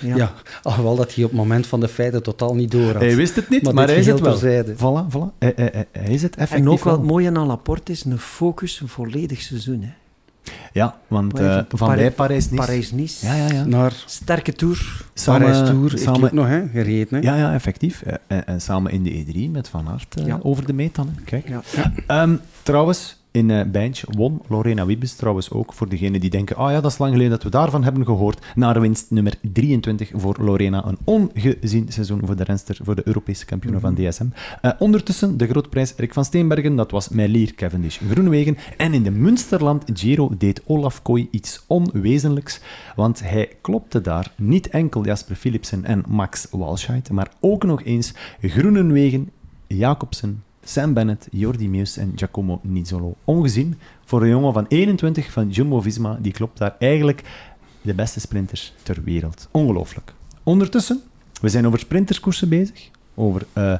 Hè? 0.00 0.08
Ja. 0.08 0.16
Ja. 0.16 0.32
alhoewel 0.62 0.96
dat 0.96 1.14
hij 1.14 1.24
op 1.24 1.30
het 1.30 1.38
moment 1.38 1.66
van 1.66 1.80
de 1.80 1.88
feiten 1.88 2.22
totaal 2.22 2.54
niet 2.54 2.70
door 2.70 2.92
had. 2.92 3.02
Hij 3.02 3.16
wist 3.16 3.36
het 3.36 3.48
niet, 3.48 3.62
Maar 3.62 3.74
maar, 3.74 3.86
hij 3.86 3.96
is 3.96 4.06
het 4.06 4.20
wel. 4.20 4.30
terzijde. 4.30 4.74
Voilà, 4.74 5.12
voilà. 5.12 5.38
Hij, 5.38 5.52
hij, 5.56 5.68
hij- 5.72 5.86
hij 5.92 6.12
is 6.14 6.22
het 6.22 6.36
effectief 6.36 6.66
En 6.66 6.72
ook 6.72 6.82
wat 6.84 6.96
wel. 6.96 7.06
mooi 7.06 7.26
aan 7.26 7.46
Laporte 7.46 7.92
is, 7.92 8.04
een 8.04 8.18
focus, 8.18 8.80
een 8.80 8.88
volledig 8.88 9.40
seizoen. 9.40 9.82
Hè. 9.82 9.90
Ja, 10.72 10.96
want 11.08 11.38
eh, 11.38 11.54
van 11.68 11.88
bij 11.88 11.88
Parijs- 11.88 12.14
Parijs-Nice... 12.14 12.54
Parijs-Nice. 12.64 13.26
Ja, 13.26 13.34
ja, 13.34 13.48
ja. 13.52 13.64
Naar 13.64 14.02
Sterke 14.06 14.52
tour. 14.52 15.04
Samen- 15.14 15.40
Parijs 15.40 15.68
Tour 15.68 15.90
heeft 15.90 16.04
hij 16.04 16.14
samen- 16.14 16.34
nog 16.34 16.46
hè, 16.46 16.62
gereden. 16.72 17.08
Hè? 17.14 17.20
Ja, 17.30 17.36
ja, 17.36 17.52
effectief. 17.54 18.02
Eh, 18.02 18.14
En, 18.26 18.46
en 18.46 18.60
samen 18.60 18.92
in 18.92 19.02
de 19.02 19.24
E3 19.24 19.50
met 19.50 19.68
Van 19.68 19.88
Aert 19.88 20.14
eh, 20.20 20.26
Ja. 20.26 20.38
over 20.42 20.66
de 20.66 20.72
meet 20.72 20.94
dan. 20.94 21.10
hè. 21.16 21.22
Kijk. 21.24 21.48
Ja. 21.48 21.62
Ehm, 22.06 22.36
trouwens, 22.62 23.17
in 23.38 23.70
Bijntje 23.70 24.06
won 24.10 24.42
Lorena 24.48 24.86
Wiebes 24.86 25.14
trouwens 25.14 25.50
ook 25.50 25.72
voor 25.72 25.88
degenen 25.88 26.20
die 26.20 26.30
denken 26.30 26.56
ah 26.56 26.70
ja, 26.70 26.80
dat 26.80 26.90
is 26.90 26.98
lang 26.98 27.12
geleden 27.12 27.30
dat 27.32 27.42
we 27.42 27.50
daarvan 27.50 27.84
hebben 27.84 28.04
gehoord. 28.04 28.46
Naar 28.54 28.80
winst 28.80 29.10
nummer 29.10 29.34
23 29.52 30.10
voor 30.14 30.36
Lorena. 30.40 30.86
Een 30.86 30.98
ongezien 31.04 31.86
seizoen 31.88 32.20
voor 32.24 32.36
de 32.36 32.44
renster, 32.44 32.78
voor 32.82 32.94
de 32.94 33.06
Europese 33.06 33.44
kampioenen 33.44 33.80
van 33.80 33.94
DSM. 33.94 34.26
Eh, 34.60 34.70
ondertussen 34.78 35.36
de 35.36 35.46
grootprijs 35.46 35.94
Rick 35.96 36.12
van 36.12 36.24
Steenbergen, 36.24 36.76
dat 36.76 36.90
was 36.90 37.08
Meilier 37.08 37.54
Cavendish 37.54 37.98
Groenwegen. 38.10 38.56
En 38.76 38.94
in 38.94 39.02
de 39.02 39.10
Münsterland 39.10 39.84
Giro 39.94 40.30
deed 40.38 40.62
Olaf 40.66 41.02
Kooi 41.02 41.28
iets 41.30 41.64
onwezenlijks, 41.66 42.60
want 42.96 43.20
hij 43.20 43.48
klopte 43.60 44.00
daar 44.00 44.32
niet 44.36 44.68
enkel 44.68 45.04
Jasper 45.04 45.36
Philipsen 45.36 45.84
en 45.84 46.04
Max 46.08 46.46
Walscheid, 46.50 47.10
maar 47.10 47.32
ook 47.40 47.64
nog 47.64 47.82
eens 47.84 48.14
Groenenwegen, 48.40 49.30
Jacobsen, 49.66 50.42
Sam 50.68 50.94
Bennett, 50.94 51.28
Jordi 51.30 51.68
Meus 51.68 51.96
en 51.96 52.12
Giacomo 52.16 52.60
Nizzolo. 52.62 53.16
Ongezien 53.24 53.78
voor 54.04 54.22
een 54.22 54.28
jongen 54.28 54.52
van 54.52 54.66
21 54.68 55.32
van 55.32 55.48
Jumbo-Visma, 55.48 56.18
die 56.20 56.32
klopt 56.32 56.58
daar 56.58 56.76
eigenlijk 56.78 57.22
de 57.82 57.94
beste 57.94 58.20
sprinters 58.20 58.74
ter 58.82 59.02
wereld. 59.04 59.48
Ongelooflijk. 59.50 60.12
Ondertussen, 60.42 61.00
we 61.40 61.48
zijn 61.48 61.66
over 61.66 61.78
sprinterskoersen 61.78 62.48
bezig, 62.48 62.90
over 63.14 63.46
eh, 63.52 63.74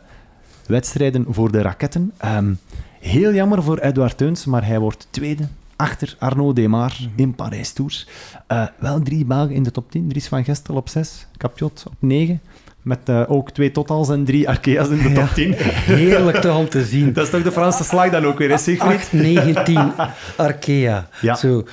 wedstrijden 0.67 1.27
voor 1.29 1.53
de 1.53 1.63
raketten. 1.63 2.13
Ehm, 2.17 2.55
heel 3.01 3.33
jammer 3.33 3.63
voor 3.63 3.79
Edouard 3.79 4.17
Teuns, 4.17 4.45
maar 4.45 4.67
hij 4.67 4.79
wordt 4.79 5.07
tweede 5.11 5.49
achter 5.77 6.17
Arnaud 6.19 6.57
Demar 6.57 6.97
in 7.17 7.35
Parijs 7.35 7.73
Tours. 7.73 8.07
Eh, 8.47 8.67
wel 8.79 9.03
drie 9.03 9.25
Belgen 9.25 9.55
in 9.55 9.63
de 9.63 9.71
top 9.71 9.91
10. 9.91 10.09
Dries 10.09 10.29
van 10.29 10.45
Gestel 10.45 10.75
op 10.75 10.89
6, 10.89 11.27
Capiot 11.37 11.85
op 11.87 11.95
9. 11.99 12.41
Met 12.83 12.99
eh, 13.05 13.23
ook 13.29 13.51
twee 13.51 13.71
totals 13.71 14.09
en 14.09 14.25
drie 14.25 14.49
Arkea's 14.49 14.89
in 14.89 15.03
de 15.03 15.13
top 15.13 15.29
10. 15.35 15.55
Heerlijk 15.97 16.37
toch 16.37 16.57
om 16.59 16.69
te 16.69 16.85
zien. 16.85 17.13
Dat 17.13 17.25
is 17.25 17.31
toch 17.31 17.43
de 17.43 17.53
Franse 17.53 17.85
slag 17.85 18.11
dan 18.11 18.27
ook 18.27 18.39
weer, 18.39 18.51
hè, 18.51 18.59
Siegfried? 18.59 18.97
8, 18.99 19.13
19, 19.13 19.93
Arkea. 20.37 21.09
Ja. 21.21 21.35
Zo. 21.35 21.65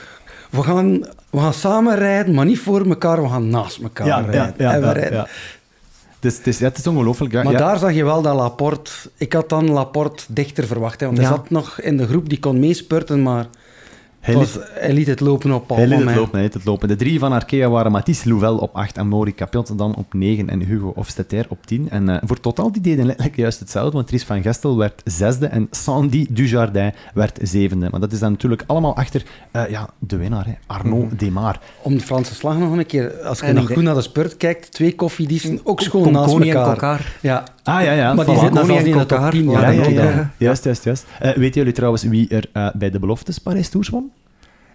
We 0.50 0.64
gaan, 0.64 0.92
we 1.30 1.40
gaan 1.40 1.54
samen 1.54 1.96
rijden, 1.96 2.34
maar 2.34 2.46
niet 2.46 2.60
voor 2.60 2.86
elkaar, 2.86 3.22
we 3.22 3.30
gaan 3.30 3.50
naast 3.50 3.82
elkaar 3.82 4.08
Ja, 4.08 4.20
rijden. 4.20 4.34
ja, 4.36 4.54
ja, 4.58 4.74
en 4.74 4.82
we 4.82 4.92
rijden. 4.92 5.20
Het 6.20 6.34
is, 6.34 6.38
het 6.38 6.48
is, 6.48 6.60
ja, 6.60 6.68
het 6.68 6.78
is 6.78 6.88
ongelooflijk. 6.88 7.34
Ja, 7.34 7.44
Maar 7.44 7.52
ja. 7.52 7.58
daar 7.60 7.78
zag 7.78 7.94
je 7.94 8.04
wel 8.04 8.22
dat 8.22 8.36
Laporte... 8.36 8.92
Ik 9.18 9.34
had 9.34 9.50
dan 9.50 9.72
Laporte 9.72 10.24
dichter 10.28 10.68
verwacht, 10.68 11.00
hè, 11.00 11.06
want 11.06 11.18
hij 11.18 11.28
zat 11.28 11.50
nog 11.50 11.82
in 11.82 11.98
de 11.98 12.08
groep 12.08 12.30
die 12.30 12.40
kon 12.40 12.60
meespurten, 12.60 13.24
maar 13.24 13.46
Hij 14.26 14.34
het 14.36 14.44
liet, 14.44 14.54
was- 14.56 14.68
hij 14.74 14.94
liet 14.94 15.08
het 15.08 15.20
lopen 15.20 15.52
op 15.52 15.68
Paul 15.68 15.80
hij 15.80 15.88
liet 15.88 16.00
het 16.06 16.16
lopen, 16.16 16.32
hij 16.34 16.42
liet 16.44 16.54
het 16.54 16.66
lopen. 16.66 16.88
De 16.88 16.96
drie 16.96 17.20
van 17.20 17.32
Arkea 17.32 17.70
waren 17.70 17.92
Mathis 17.92 18.24
Louvel 18.24 18.58
op 18.58 18.76
8 18.76 18.98
en 18.98 19.34
Capiot 19.36 19.78
dan 19.78 19.96
op 19.96 20.14
9 20.14 20.50
en 20.50 20.62
Hugo 20.62 20.92
Hofstetter 20.96 21.46
op 21.50 21.66
10. 21.66 21.90
En 21.90 22.10
eh, 22.10 22.18
voor 22.24 22.40
totaal 22.40 22.72
die 22.72 22.82
deden 22.82 23.06
letterlijk 23.06 23.36
juist 23.36 23.60
hetzelfde, 23.60 23.92
want 23.92 24.08
Dries 24.08 24.24
van 24.24 24.42
Gestel 24.42 24.78
werd 24.78 25.02
zesde 25.04 25.46
en 25.46 25.68
Sandy 25.72 26.28
Dujardin 26.30 26.94
werd 27.14 27.40
zevende. 27.42 27.88
Maar 27.92 28.00
dat 28.00 28.12
is 28.12 28.20
dan 28.20 28.32
natuurlijk 28.32 28.64
allemaal 28.68 28.96
achter 28.96 29.24
eh, 29.52 29.70
ja, 29.70 29.90
de 30.00 30.18
winnaar, 30.18 30.46
hè, 30.46 30.54
Arnaud 30.66 31.20
Demar. 31.20 31.60
Om 31.82 31.94
de 31.98 32.04
Franse 32.04 32.36
slag 32.36 32.58
nog 32.58 32.78
een 32.78 32.86
keer, 32.86 33.22
als 33.24 33.40
je 33.40 33.54
nog 33.54 33.68
goed 33.74 33.84
naar 33.84 33.96
de 33.96 34.02
spurt 34.02 34.38
kijkt, 34.38 34.72
twee 34.72 34.96
koffiedieven, 34.96 35.60
ook 35.64 35.82
schoon 35.82 36.12
naast 36.12 36.34
elkaar. 36.34 36.74
Kokar. 36.74 37.18
Ja, 37.22 37.44
Ah 37.66 37.84
ja, 37.84 37.92
ja. 37.92 38.14
maar 38.14 38.26
die 38.26 38.36
voilà. 38.36 38.40
zitten 38.40 38.62
en 38.62 38.68
niet 38.68 38.86
in 38.86 38.92
Kokar. 38.94 39.32
10. 39.32 39.50
Ja, 39.50 39.70
Ja, 39.70 39.84
ja, 39.88 40.04
ja. 40.04 40.32
Juist, 40.38 40.64
juist, 40.64 40.84
juist. 40.84 41.06
Eh, 41.20 41.32
weten 41.34 41.54
jullie 41.60 41.74
trouwens 41.74 42.04
wie 42.04 42.28
er 42.30 42.50
eh, 42.54 42.68
bij 42.74 42.90
de 42.90 43.00
beloftes 43.00 43.38
Parijs 43.40 43.70
Tours 43.70 43.90
won? 43.90 44.12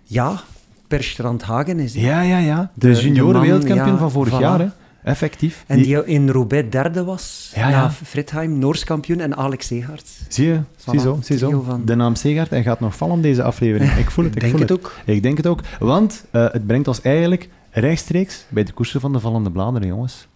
Ja, 0.04 0.40
Per 0.88 1.02
Strandhagen 1.04 1.78
is 1.78 1.92
die. 1.92 2.02
Ja, 2.02 2.20
ja, 2.20 2.38
ja. 2.38 2.70
De, 2.74 2.90
De- 2.90 3.00
junioren 3.00 3.40
wereldkampioen 3.40 3.98
van 3.98 4.10
vorig 4.10 4.34
voilà. 4.34 4.40
jaar, 4.40 4.58
hè. 4.58 4.66
Effectief. 5.04 5.64
En 5.66 5.76
die 5.82 6.04
in 6.04 6.28
Roubaix 6.30 6.70
derde 6.70 7.04
was. 7.04 7.52
Ja, 7.54 7.68
ja. 7.68 7.90
Friedheim, 7.90 8.58
Noors 8.58 8.84
kampioen 8.84 9.20
en 9.20 9.36
Alex 9.36 9.66
Segaerts. 9.66 10.20
Zie 10.28 10.46
je, 10.46 10.60
zie 10.76 10.98
Voilà, 10.98 11.02
zo, 11.02 11.18
zie 11.22 11.36
trio 11.36 11.50
zo. 11.50 11.62
van- 11.62 11.82
De 11.84 11.94
naam 11.94 12.14
Segaard, 12.14 12.50
hij 12.50 12.62
gaat 12.62 12.80
nog 12.80 12.96
vallen 12.96 13.20
deze 13.20 13.42
aflevering. 13.42 13.90
Ik 13.92 14.10
voel 14.10 14.24
het, 14.24 14.34
ik, 14.36 14.42
Ik 14.42 14.48
denk 14.50 14.52
voel 14.52 14.60
het 14.60 14.70
het. 14.70 14.78
ook. 14.78 14.94
Ik 15.14 15.22
denk 15.22 15.36
het 15.36 15.46
ook, 15.46 15.60
want 15.78 16.24
eh, 16.30 16.46
het 16.52 16.66
brengt 16.66 16.88
ons 16.88 17.00
eigenlijk 17.00 17.48
rechtstreeks 17.70 18.44
bij 18.48 18.64
de 18.64 18.72
koersen 18.72 19.00
van 19.00 19.12
de 19.12 19.20
vallende 19.20 19.50
bladeren, 19.50 19.88
jongens. 19.88 20.28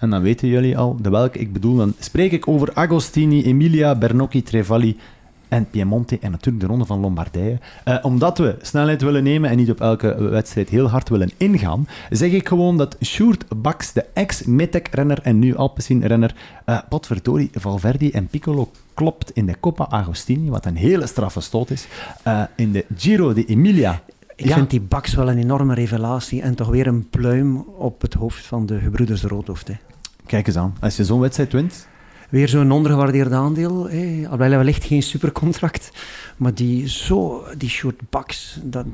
En 0.00 0.10
dan 0.10 0.22
weten 0.22 0.48
jullie 0.48 0.78
al 0.78 0.96
de 1.00 1.10
welke 1.10 1.38
ik 1.38 1.52
bedoel. 1.52 1.76
Dan 1.76 1.94
spreek 1.98 2.32
ik 2.32 2.48
over 2.48 2.74
Agostini, 2.74 3.44
Emilia, 3.44 3.94
Bernocchi, 3.94 4.42
Trevalli 4.42 4.96
en 5.48 5.70
Piemonte 5.70 6.18
en 6.20 6.30
natuurlijk 6.30 6.64
de 6.64 6.70
Ronde 6.70 6.84
van 6.84 7.00
Lombardije. 7.00 7.58
Eh, 7.84 7.98
omdat 8.02 8.38
we 8.38 8.56
snelheid 8.62 9.02
willen 9.02 9.22
nemen 9.22 9.50
en 9.50 9.56
niet 9.56 9.70
op 9.70 9.80
elke 9.80 10.22
wedstrijd 10.22 10.68
heel 10.68 10.88
hard 10.88 11.08
willen 11.08 11.30
ingaan, 11.36 11.88
zeg 12.10 12.30
ik 12.30 12.48
gewoon 12.48 12.76
dat 12.76 12.96
Sjoerd 13.04 13.44
Baks, 13.62 13.92
de 13.92 14.04
ex-Metec-renner 14.12 15.18
en 15.22 15.38
nu 15.38 15.56
Alpecin-renner, 15.56 16.34
uh, 16.66 16.78
potverdorie, 16.88 17.50
Valverde 17.54 18.10
en 18.10 18.26
Piccolo 18.26 18.70
klopt 18.94 19.30
in 19.30 19.46
de 19.46 19.54
Coppa 19.60 19.86
Agostini, 19.88 20.50
wat 20.50 20.66
een 20.66 20.76
hele 20.76 21.06
straffe 21.06 21.40
stoot 21.40 21.70
is. 21.70 21.86
Uh, 22.26 22.42
in 22.56 22.72
de 22.72 22.84
Giro 22.96 23.32
de 23.32 23.44
Emilia 23.44 24.02
ik 24.36 24.52
vind 24.52 24.70
die 24.70 24.80
Baks 24.80 25.14
wel 25.14 25.30
een 25.30 25.38
enorme 25.38 25.74
revelatie 25.74 26.42
en 26.42 26.54
toch 26.54 26.68
weer 26.68 26.86
een 26.86 27.08
pluim 27.08 27.56
op 27.58 28.00
het 28.02 28.14
hoofd 28.14 28.46
van 28.46 28.66
de 28.66 28.78
gebroeders 28.78 29.22
Roodhoofd. 29.22 29.68
Hè. 29.68 29.74
Kijk 30.30 30.46
eens 30.46 30.56
aan, 30.56 30.76
als 30.80 30.96
je 30.96 31.04
zo'n 31.04 31.20
wedstrijd 31.20 31.52
wint, 31.52 31.86
weer 32.28 32.48
zo'n 32.48 32.70
ondergewaardeerd 32.70 33.32
aandeel. 33.32 33.88
Hey. 33.88 34.22
Alhoewel 34.22 34.56
wellicht 34.56 34.84
geen 34.84 35.02
supercontract. 35.02 35.90
Maar 36.36 36.54
die, 36.54 36.88
zo, 36.88 37.44
die 37.56 37.68
short 37.68 38.10
backs, 38.10 38.58
dat, 38.62 38.86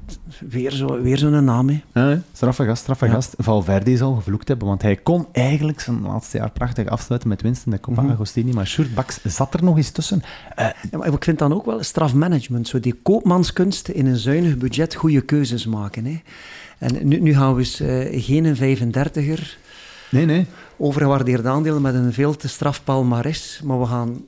weer 0.48 0.72
zo'n 0.72 1.02
weer 1.02 1.16
zo 1.16 1.28
naam. 1.28 1.68
Hè. 1.68 1.80
Ja, 1.92 2.22
straffe 2.32 2.64
gast, 2.64 2.82
straffe 2.82 3.06
ja. 3.06 3.12
gast. 3.12 3.34
Valverde 3.38 3.96
zal 3.96 4.14
gevloekt 4.14 4.48
hebben, 4.48 4.68
want 4.68 4.82
hij 4.82 4.96
kon 4.96 5.26
eigenlijk 5.32 5.80
zijn 5.80 6.02
laatste 6.02 6.36
jaar 6.36 6.50
prachtig 6.50 6.88
afsluiten 6.88 7.28
met 7.28 7.42
winst 7.42 7.64
in 7.66 7.70
de 7.70 7.80
Coppa 7.80 8.02
mm 8.02 8.10
Agostini. 8.10 8.52
Maar 8.52 8.66
short 8.66 8.94
backs 8.94 9.18
zat 9.24 9.54
er 9.54 9.64
nog 9.64 9.76
eens 9.76 9.90
tussen. 9.90 10.22
Uh, 10.58 10.66
ja, 10.90 10.98
maar 10.98 11.12
ik 11.12 11.24
vind 11.24 11.38
dan 11.38 11.54
ook 11.54 11.64
wel 11.66 11.82
strafmanagement. 11.82 12.68
Zo 12.68 12.80
die 12.80 12.98
koopmanskunst 13.02 13.88
in 13.88 14.06
een 14.06 14.16
zuinig 14.16 14.56
budget 14.56 14.94
goede 14.94 15.20
keuzes 15.20 15.66
maken. 15.66 16.22
En 16.78 17.08
nu, 17.08 17.20
nu 17.20 17.34
gaan 17.34 17.54
we 17.54 17.58
eens 17.58 17.80
uh, 17.80 18.22
geen 18.24 18.56
35er 18.56 19.64
Nee, 20.10 20.24
nee. 20.24 20.46
Overgewaardeerd 20.78 21.46
aandeel 21.46 21.80
met 21.80 21.94
een 21.94 22.12
veel 22.12 22.36
te 22.36 22.48
straf 22.48 22.84
palmares. 22.84 23.60
Maar 23.64 23.80
we 23.80 23.86
gaan 23.86 24.26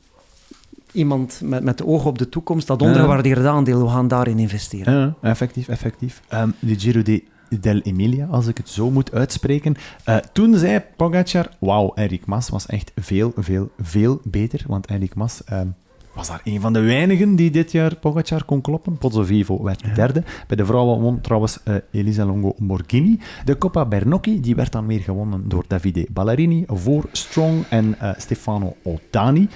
iemand 0.93 1.41
met, 1.45 1.63
met 1.63 1.79
de 1.79 1.87
oog 1.87 2.07
op 2.07 2.19
de 2.19 2.29
toekomst, 2.29 2.67
dat 2.67 2.83
ondergewaardeerde 2.83 3.49
aandeel, 3.49 3.83
we 3.83 3.89
gaan 3.89 4.09
daarin 4.09 4.39
investeren. 4.39 4.95
Ja, 4.95 5.15
effectief, 5.29 5.69
effectief. 5.69 6.23
Um, 6.35 6.55
de 6.59 6.79
Giro 6.79 7.03
de 7.03 7.25
del 7.61 7.81
Emilia, 7.81 8.27
als 8.27 8.47
ik 8.47 8.57
het 8.57 8.69
zo 8.69 8.91
moet 8.91 9.13
uitspreken. 9.13 9.77
Uh, 10.09 10.17
toen 10.33 10.57
zei 10.57 10.83
Pogacar, 10.97 11.49
wauw, 11.59 11.93
Erik 11.95 12.27
Mas 12.27 12.49
was 12.49 12.67
echt 12.67 12.93
veel, 12.97 13.33
veel, 13.37 13.71
veel 13.81 14.21
beter. 14.25 14.65
Want 14.67 14.91
Erik 14.91 15.15
Mas... 15.15 15.43
Um, 15.53 15.75
was 16.19 16.29
daar 16.29 16.41
een 16.45 16.61
van 16.61 16.73
de 16.73 16.81
weinigen 16.81 17.37
die 17.37 17.51
dit 17.51 17.73
jaar 17.73 17.97
Pogacar 17.97 18.45
kon 18.45 18.61
kloppen. 18.61 18.99
Pozzo 18.99 19.23
Vivo 19.23 19.63
werd 19.63 19.95
derde. 19.95 20.23
Bij 20.47 20.57
de 20.57 20.67
vrouwen 20.67 21.01
won 21.01 21.21
trouwens 21.21 21.59
uh, 21.65 21.75
Elisa 21.91 22.25
Longo 22.25 22.55
Morghini. 22.57 23.21
De 23.45 23.59
Coppa 23.59 23.87
Bernocchi 23.87 24.41
die 24.41 24.55
werd 24.55 24.73
dan 24.73 24.87
weer 24.87 25.01
gewonnen 25.01 25.49
door 25.49 25.65
Davide 25.67 26.07
Ballerini 26.11 26.65
voor 26.67 27.05
Strong 27.13 27.65
en 27.69 27.97
uh, 28.03 28.11
Stefano 28.17 28.77
Ottani. 28.83 29.49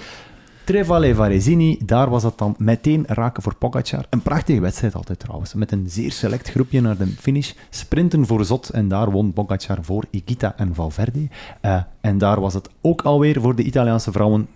Trevale 0.63 1.15
Varesini, 1.15 1.77
daar 1.85 2.09
was 2.09 2.23
het 2.23 2.37
dan 2.37 2.55
meteen 2.57 3.03
raken 3.07 3.43
voor 3.43 3.55
Pogacar. 3.55 4.05
Een 4.09 4.21
prachtige 4.21 4.59
wedstrijd 4.59 4.95
altijd 4.95 5.19
trouwens, 5.19 5.53
met 5.53 5.71
een 5.71 5.89
zeer 5.89 6.11
select 6.11 6.49
groepje 6.49 6.81
naar 6.81 6.97
de 6.97 7.07
finish. 7.07 7.53
Sprinten 7.69 8.25
voor 8.25 8.45
Zot 8.45 8.69
en 8.69 8.87
daar 8.87 9.11
won 9.11 9.33
Pogacar 9.33 9.77
voor 9.81 10.03
Ikita 10.09 10.53
en 10.57 10.75
Valverde. 10.75 11.27
Uh, 11.61 11.81
en 12.01 12.17
daar 12.17 12.39
was 12.39 12.53
het 12.53 12.69
ook 12.81 13.01
alweer 13.01 13.41
voor 13.41 13.55
de 13.55 13.63
Italiaanse 13.63 14.11
vrouwen 14.11 14.47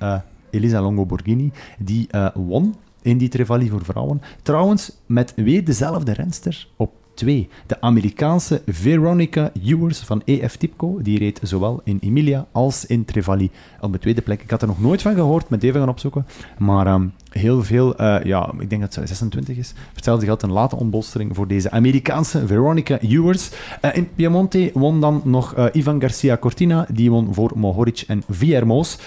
Elisa 0.49 0.81
Longo 0.81 1.05
Borghini, 1.05 1.51
die 1.79 2.07
uh, 2.11 2.27
won 2.33 2.75
in 3.01 3.17
die 3.17 3.29
Trevali 3.29 3.69
voor 3.69 3.83
vrouwen. 3.83 4.21
Trouwens, 4.41 4.91
met 5.05 5.33
weer 5.35 5.65
dezelfde 5.65 6.13
renster 6.13 6.67
op 6.75 6.91
twee. 7.17 7.49
De 7.65 7.81
Amerikaanse 7.81 8.61
Veronica 8.65 9.51
Ewers 9.63 9.99
van 9.99 10.21
EF 10.25 10.55
Tipco, 10.55 10.99
die 11.01 11.19
reed 11.19 11.39
zowel 11.43 11.81
in 11.83 11.97
Emilia 12.01 12.47
als 12.51 12.85
in 12.85 13.05
Trevali 13.05 13.51
op 13.81 13.91
de 13.91 13.99
tweede 13.99 14.21
plek. 14.21 14.41
Ik 14.41 14.49
had 14.49 14.61
er 14.61 14.67
nog 14.67 14.81
nooit 14.81 15.01
van 15.01 15.13
gehoord, 15.13 15.49
met 15.49 15.63
even 15.63 15.79
gaan 15.79 15.89
opzoeken. 15.89 16.25
Maar 16.57 16.87
um, 16.87 17.13
heel 17.29 17.63
veel, 17.63 18.01
uh, 18.01 18.23
ja, 18.23 18.53
ik 18.59 18.69
denk 18.69 18.81
dat 18.81 18.95
het 18.95 19.07
26 19.07 19.57
is. 19.57 19.73
Hetzelfde 19.93 20.25
geldt 20.25 20.43
een 20.43 20.51
late 20.51 20.75
ontbolstering 20.75 21.35
voor 21.35 21.47
deze 21.47 21.71
Amerikaanse 21.71 22.47
Veronica 22.47 22.99
Ewers. 22.99 23.49
Uh, 23.81 23.95
in 23.95 24.09
Piemonte 24.15 24.71
won 24.73 25.01
dan 25.01 25.21
nog 25.23 25.69
Ivan 25.71 26.01
Garcia 26.01 26.37
Cortina, 26.37 26.87
die 26.91 27.11
won 27.11 27.33
voor 27.33 27.51
Mohoric 27.55 28.03
en 28.07 28.23
Viermoos. 28.29 28.97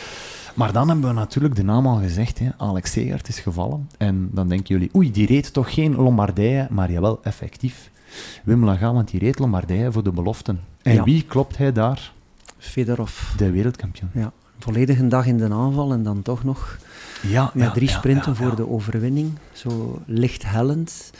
Maar 0.55 0.72
dan 0.72 0.88
hebben 0.88 1.09
we 1.09 1.14
natuurlijk 1.14 1.55
de 1.55 1.64
naam 1.64 1.86
al 1.86 1.96
gezegd. 2.01 2.38
Hè. 2.38 2.48
Alex 2.57 2.92
Segert 2.92 3.28
is 3.28 3.38
gevallen. 3.38 3.88
En 3.98 4.28
dan 4.32 4.48
denken 4.48 4.74
jullie, 4.74 4.90
oei, 4.96 5.11
die 5.11 5.26
reed 5.26 5.53
toch 5.53 5.74
geen 5.74 5.94
Lombardije, 5.94 6.66
maar 6.70 6.90
jawel, 6.90 7.20
effectief. 7.22 7.90
Wim 8.44 8.64
Laga, 8.64 8.92
want 8.92 9.11
die 9.11 9.20
reed 9.20 9.38
Lombardije 9.38 9.92
voor 9.92 10.03
de 10.03 10.12
beloften. 10.12 10.61
En 10.82 11.05
wie 11.05 11.22
klopt 11.22 11.57
hij 11.57 11.72
daar? 11.72 12.12
Fedorov. 12.59 13.36
De 13.36 13.51
wereldkampioen. 13.51 14.11
Ja, 14.14 14.32
volledig 14.59 14.98
een 14.98 15.09
dag 15.09 15.26
in 15.26 15.38
de 15.38 15.51
aanval 15.51 15.92
en 15.92 16.03
dan 16.03 16.22
toch 16.22 16.44
nog 16.44 16.78
ja, 17.22 17.51
ja 17.55 17.70
drie 17.70 17.88
sprinten 17.88 18.36
voor 18.36 18.57
de 18.57 18.68
overwinning. 18.68 19.32
Zo 19.53 19.98
licht 20.07 20.42
hellend. 20.46 21.11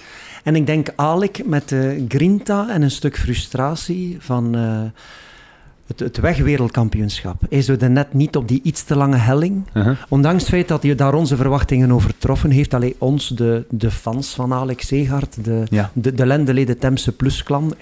En 0.45 0.57
ik 0.57 0.67
denk 0.67 0.89
Alek 0.97 1.47
met 1.47 1.69
de 1.69 2.05
grinta 2.09 2.69
en 2.69 2.83
een 2.83 2.91
stuk 2.91 3.19
frustratie 3.19 4.17
van... 4.21 4.57
Uh, 4.57 4.83
het, 5.91 6.01
het 6.01 6.19
wegwereldkampioenschap. 6.19 7.43
Hij 7.51 7.63
zo 7.63 7.77
net 7.89 8.15
niet 8.15 8.37
op 8.37 8.49
die 8.49 8.61
iets 8.63 8.83
te 8.83 8.97
lange 8.97 9.17
helling. 9.17 9.63
Uh-huh. 9.75 9.97
Ondanks 10.09 10.43
het 10.43 10.51
feit 10.51 10.69
dat 10.69 10.83
hij 10.83 10.95
daar 10.95 11.15
onze 11.15 11.37
verwachtingen 11.37 11.93
overtroffen 11.93 12.51
heeft. 12.51 12.75
Alleen 12.75 12.95
ons, 12.99 13.29
de, 13.29 13.65
de 13.71 13.91
fans 13.91 14.35
van 14.35 14.53
Alex 14.53 14.87
Segaard, 14.87 15.45
de, 15.45 15.65
ja. 15.71 15.91
de, 15.93 16.15
de 16.15 16.77
Temse 16.79 17.13
Plus-klan. 17.13 17.75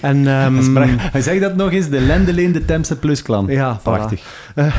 En, 0.00 0.26
um, 0.26 0.76
Hij 0.98 1.22
zegt 1.22 1.40
dat 1.40 1.56
nog 1.56 1.72
eens, 1.72 1.88
de 1.88 2.00
Lendeleden 2.00 2.64
Temse 2.64 2.98
Plus-klan. 2.98 3.46
Ja, 3.46 3.80
prachtig. 3.82 4.52
Uh, 4.56 4.74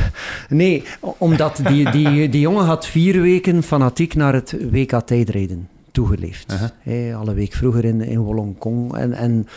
nee, 0.49 0.83
omdat 0.99 1.59
die, 1.67 1.91
die, 1.91 2.29
die 2.29 2.41
jongen 2.41 2.65
had 2.65 2.87
vier 2.87 3.21
weken 3.21 3.63
fanatiek 3.63 4.15
naar 4.15 4.33
het 4.33 4.55
WK 4.71 5.01
tijdrijden 5.05 5.67
toegeleefd. 5.91 6.51
Uh-huh. 6.51 6.69
Hey, 6.81 7.15
alle 7.15 7.33
week 7.33 7.53
vroeger 7.53 7.85
in, 7.85 8.01
in 8.01 8.19
Wollongkong. 8.19 8.97
En... 8.97 9.13
en 9.13 9.47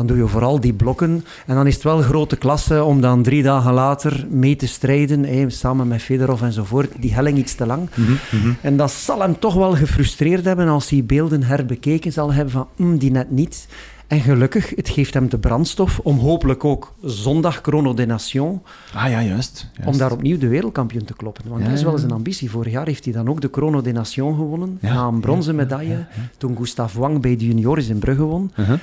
dan 0.00 0.08
doe 0.08 0.24
je 0.24 0.30
vooral 0.30 0.60
die 0.60 0.72
blokken. 0.72 1.24
En 1.46 1.54
dan 1.54 1.66
is 1.66 1.74
het 1.74 1.82
wel 1.82 2.00
grote 2.00 2.36
klasse 2.36 2.84
om 2.84 3.00
dan 3.00 3.22
drie 3.22 3.42
dagen 3.42 3.72
later 3.72 4.26
mee 4.30 4.56
te 4.56 4.66
strijden, 4.66 5.50
samen 5.52 5.88
met 5.88 6.02
Fedorov 6.02 6.42
enzovoort. 6.42 6.92
Die 7.00 7.14
helling 7.14 7.38
iets 7.38 7.54
te 7.54 7.66
lang. 7.66 7.88
Mhm, 7.94 8.10
mhm. 8.10 8.52
En 8.60 8.76
dat 8.76 8.92
zal 8.92 9.20
hem 9.20 9.38
toch 9.38 9.54
wel 9.54 9.74
gefrustreerd 9.74 10.44
hebben 10.44 10.68
als 10.68 10.90
hij 10.90 11.04
beelden 11.04 11.42
herbekeken 11.42 12.12
zal 12.12 12.32
hebben 12.32 12.52
van, 12.52 12.68
mm, 12.76 12.98
die 12.98 13.10
net 13.10 13.30
niet. 13.30 13.68
En 14.06 14.20
gelukkig, 14.20 14.72
het 14.74 14.88
geeft 14.88 15.14
hem 15.14 15.28
de 15.28 15.38
brandstof 15.38 15.98
om 16.02 16.18
hopelijk 16.18 16.64
ook 16.64 16.94
zondag 17.02 17.60
Chrono 17.62 17.94
de 17.94 18.06
Nation... 18.06 18.62
Ah 18.94 19.10
ja, 19.10 19.22
juist. 19.22 19.70
Om 19.84 19.98
daar 19.98 20.12
opnieuw 20.12 20.38
de 20.38 20.48
wereldkampioen 20.48 21.04
te 21.04 21.14
kloppen. 21.14 21.44
Want 21.48 21.64
dat 21.64 21.72
is 21.72 21.82
wel 21.82 21.92
eens 21.92 22.02
een 22.02 22.10
ambitie. 22.10 22.50
Vorig 22.50 22.72
jaar 22.72 22.86
heeft 22.86 23.04
hij 23.04 23.12
dan 23.12 23.28
ook 23.28 23.40
de 23.40 23.48
Chrono 23.52 23.80
de 23.80 23.92
Nation 23.92 24.34
gewonnen. 24.34 24.78
na 24.80 25.06
een 25.06 25.20
bronzen 25.20 25.54
medaille. 25.54 26.06
Toen 26.38 26.56
Gustav 26.56 26.94
Wang 26.94 27.20
bij 27.20 27.36
de 27.36 27.46
juniores 27.46 27.88
in 27.88 27.98
Brugge 27.98 28.22
won. 28.22 28.52
Uh-huh 28.56 28.78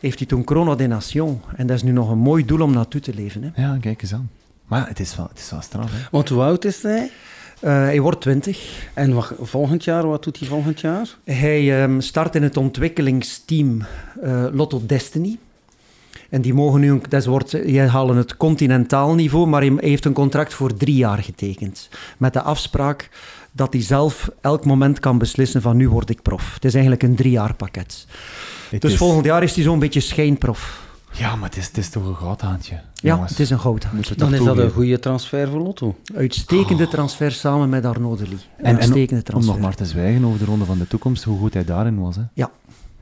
heeft 0.00 0.18
hij 0.18 0.26
toen 0.26 0.42
Chrono 0.44 0.74
de 0.74 0.86
Nation. 0.86 1.40
En 1.56 1.66
dat 1.66 1.76
is 1.76 1.82
nu 1.82 1.92
nog 1.92 2.10
een 2.10 2.18
mooi 2.18 2.44
doel 2.44 2.60
om 2.60 2.72
naartoe 2.72 3.00
te 3.00 3.14
leven. 3.14 3.42
Hè. 3.42 3.62
Ja, 3.62 3.78
kijk 3.80 4.02
eens 4.02 4.14
aan. 4.14 4.30
Maar 4.66 4.88
het 4.88 5.00
is 5.00 5.16
wel, 5.16 5.26
het 5.28 5.38
is 5.38 5.50
wel 5.50 5.60
straf. 5.60 5.90
Hè? 5.92 5.98
Want 6.10 6.28
hoe 6.28 6.42
oud 6.42 6.64
is 6.64 6.82
hij? 6.82 7.10
Uh, 7.62 7.70
hij 7.70 8.00
wordt 8.00 8.20
20. 8.20 8.88
En 8.94 9.14
wat, 9.14 9.32
volgend 9.40 9.84
jaar, 9.84 10.06
wat 10.06 10.24
doet 10.24 10.38
hij 10.38 10.48
volgend 10.48 10.80
jaar? 10.80 11.16
Hij 11.24 11.82
um, 11.82 12.00
start 12.00 12.34
in 12.34 12.42
het 12.42 12.56
ontwikkelingsteam 12.56 13.82
uh, 14.22 14.46
Lotto 14.52 14.82
Destiny. 14.86 15.38
En 16.30 16.40
die 16.40 16.54
mogen 16.54 16.80
nu, 16.80 17.00
dat 17.08 17.24
wordt, 17.24 17.50
die 17.50 17.80
halen 17.80 18.16
het 18.16 18.36
continentaal 18.36 19.14
niveau, 19.14 19.46
maar 19.46 19.62
hij 19.62 19.76
heeft 19.76 20.04
een 20.04 20.12
contract 20.12 20.54
voor 20.54 20.74
drie 20.74 20.96
jaar 20.96 21.18
getekend. 21.18 21.88
Met 22.16 22.32
de 22.32 22.42
afspraak 22.42 23.08
dat 23.52 23.72
hij 23.72 23.82
zelf 23.82 24.30
elk 24.40 24.64
moment 24.64 25.00
kan 25.00 25.18
beslissen 25.18 25.62
van 25.62 25.76
nu 25.76 25.88
word 25.88 26.10
ik 26.10 26.22
prof. 26.22 26.54
Het 26.54 26.64
is 26.64 26.72
eigenlijk 26.72 27.02
een 27.02 27.14
drie 27.14 27.30
jaar 27.30 27.54
pakket 27.54 28.06
dus 28.78 28.96
volgend 28.96 29.24
jaar 29.24 29.42
is 29.42 29.54
hij 29.54 29.64
zo'n 29.64 29.78
beetje 29.78 30.00
schijnprof. 30.00 30.88
Ja, 31.12 31.36
maar 31.36 31.48
het 31.48 31.58
is, 31.58 31.66
het 31.66 31.76
is 31.76 31.88
toch 31.88 32.06
een 32.06 32.16
goudhaantje. 32.16 32.80
Ja, 32.94 33.22
het 33.22 33.38
is 33.38 33.50
een 33.50 33.60
goudhaantje. 33.60 34.14
Dan 34.14 34.34
is 34.34 34.44
dat 34.44 34.58
een 34.58 34.70
goede 34.70 34.98
transfer 34.98 35.48
voor 35.48 35.60
Lotto. 35.60 35.96
Uitstekende 36.14 36.84
oh. 36.84 36.90
transfer 36.90 37.32
samen 37.32 37.68
met 37.68 37.84
Arnaud 37.84 38.18
de 38.18 38.26
En, 38.56 38.74
Uitstekende 38.76 39.22
transfer. 39.22 39.54
Om 39.54 39.60
nog 39.60 39.68
maar 39.68 39.76
te 39.76 39.84
zwijgen 39.84 40.24
over 40.24 40.38
de 40.38 40.44
Ronde 40.44 40.64
van 40.64 40.78
de 40.78 40.86
Toekomst, 40.86 41.24
hoe 41.24 41.38
goed 41.38 41.54
hij 41.54 41.64
daarin 41.64 42.00
was. 42.00 42.16
Hè? 42.16 42.22
Ja. 42.34 42.50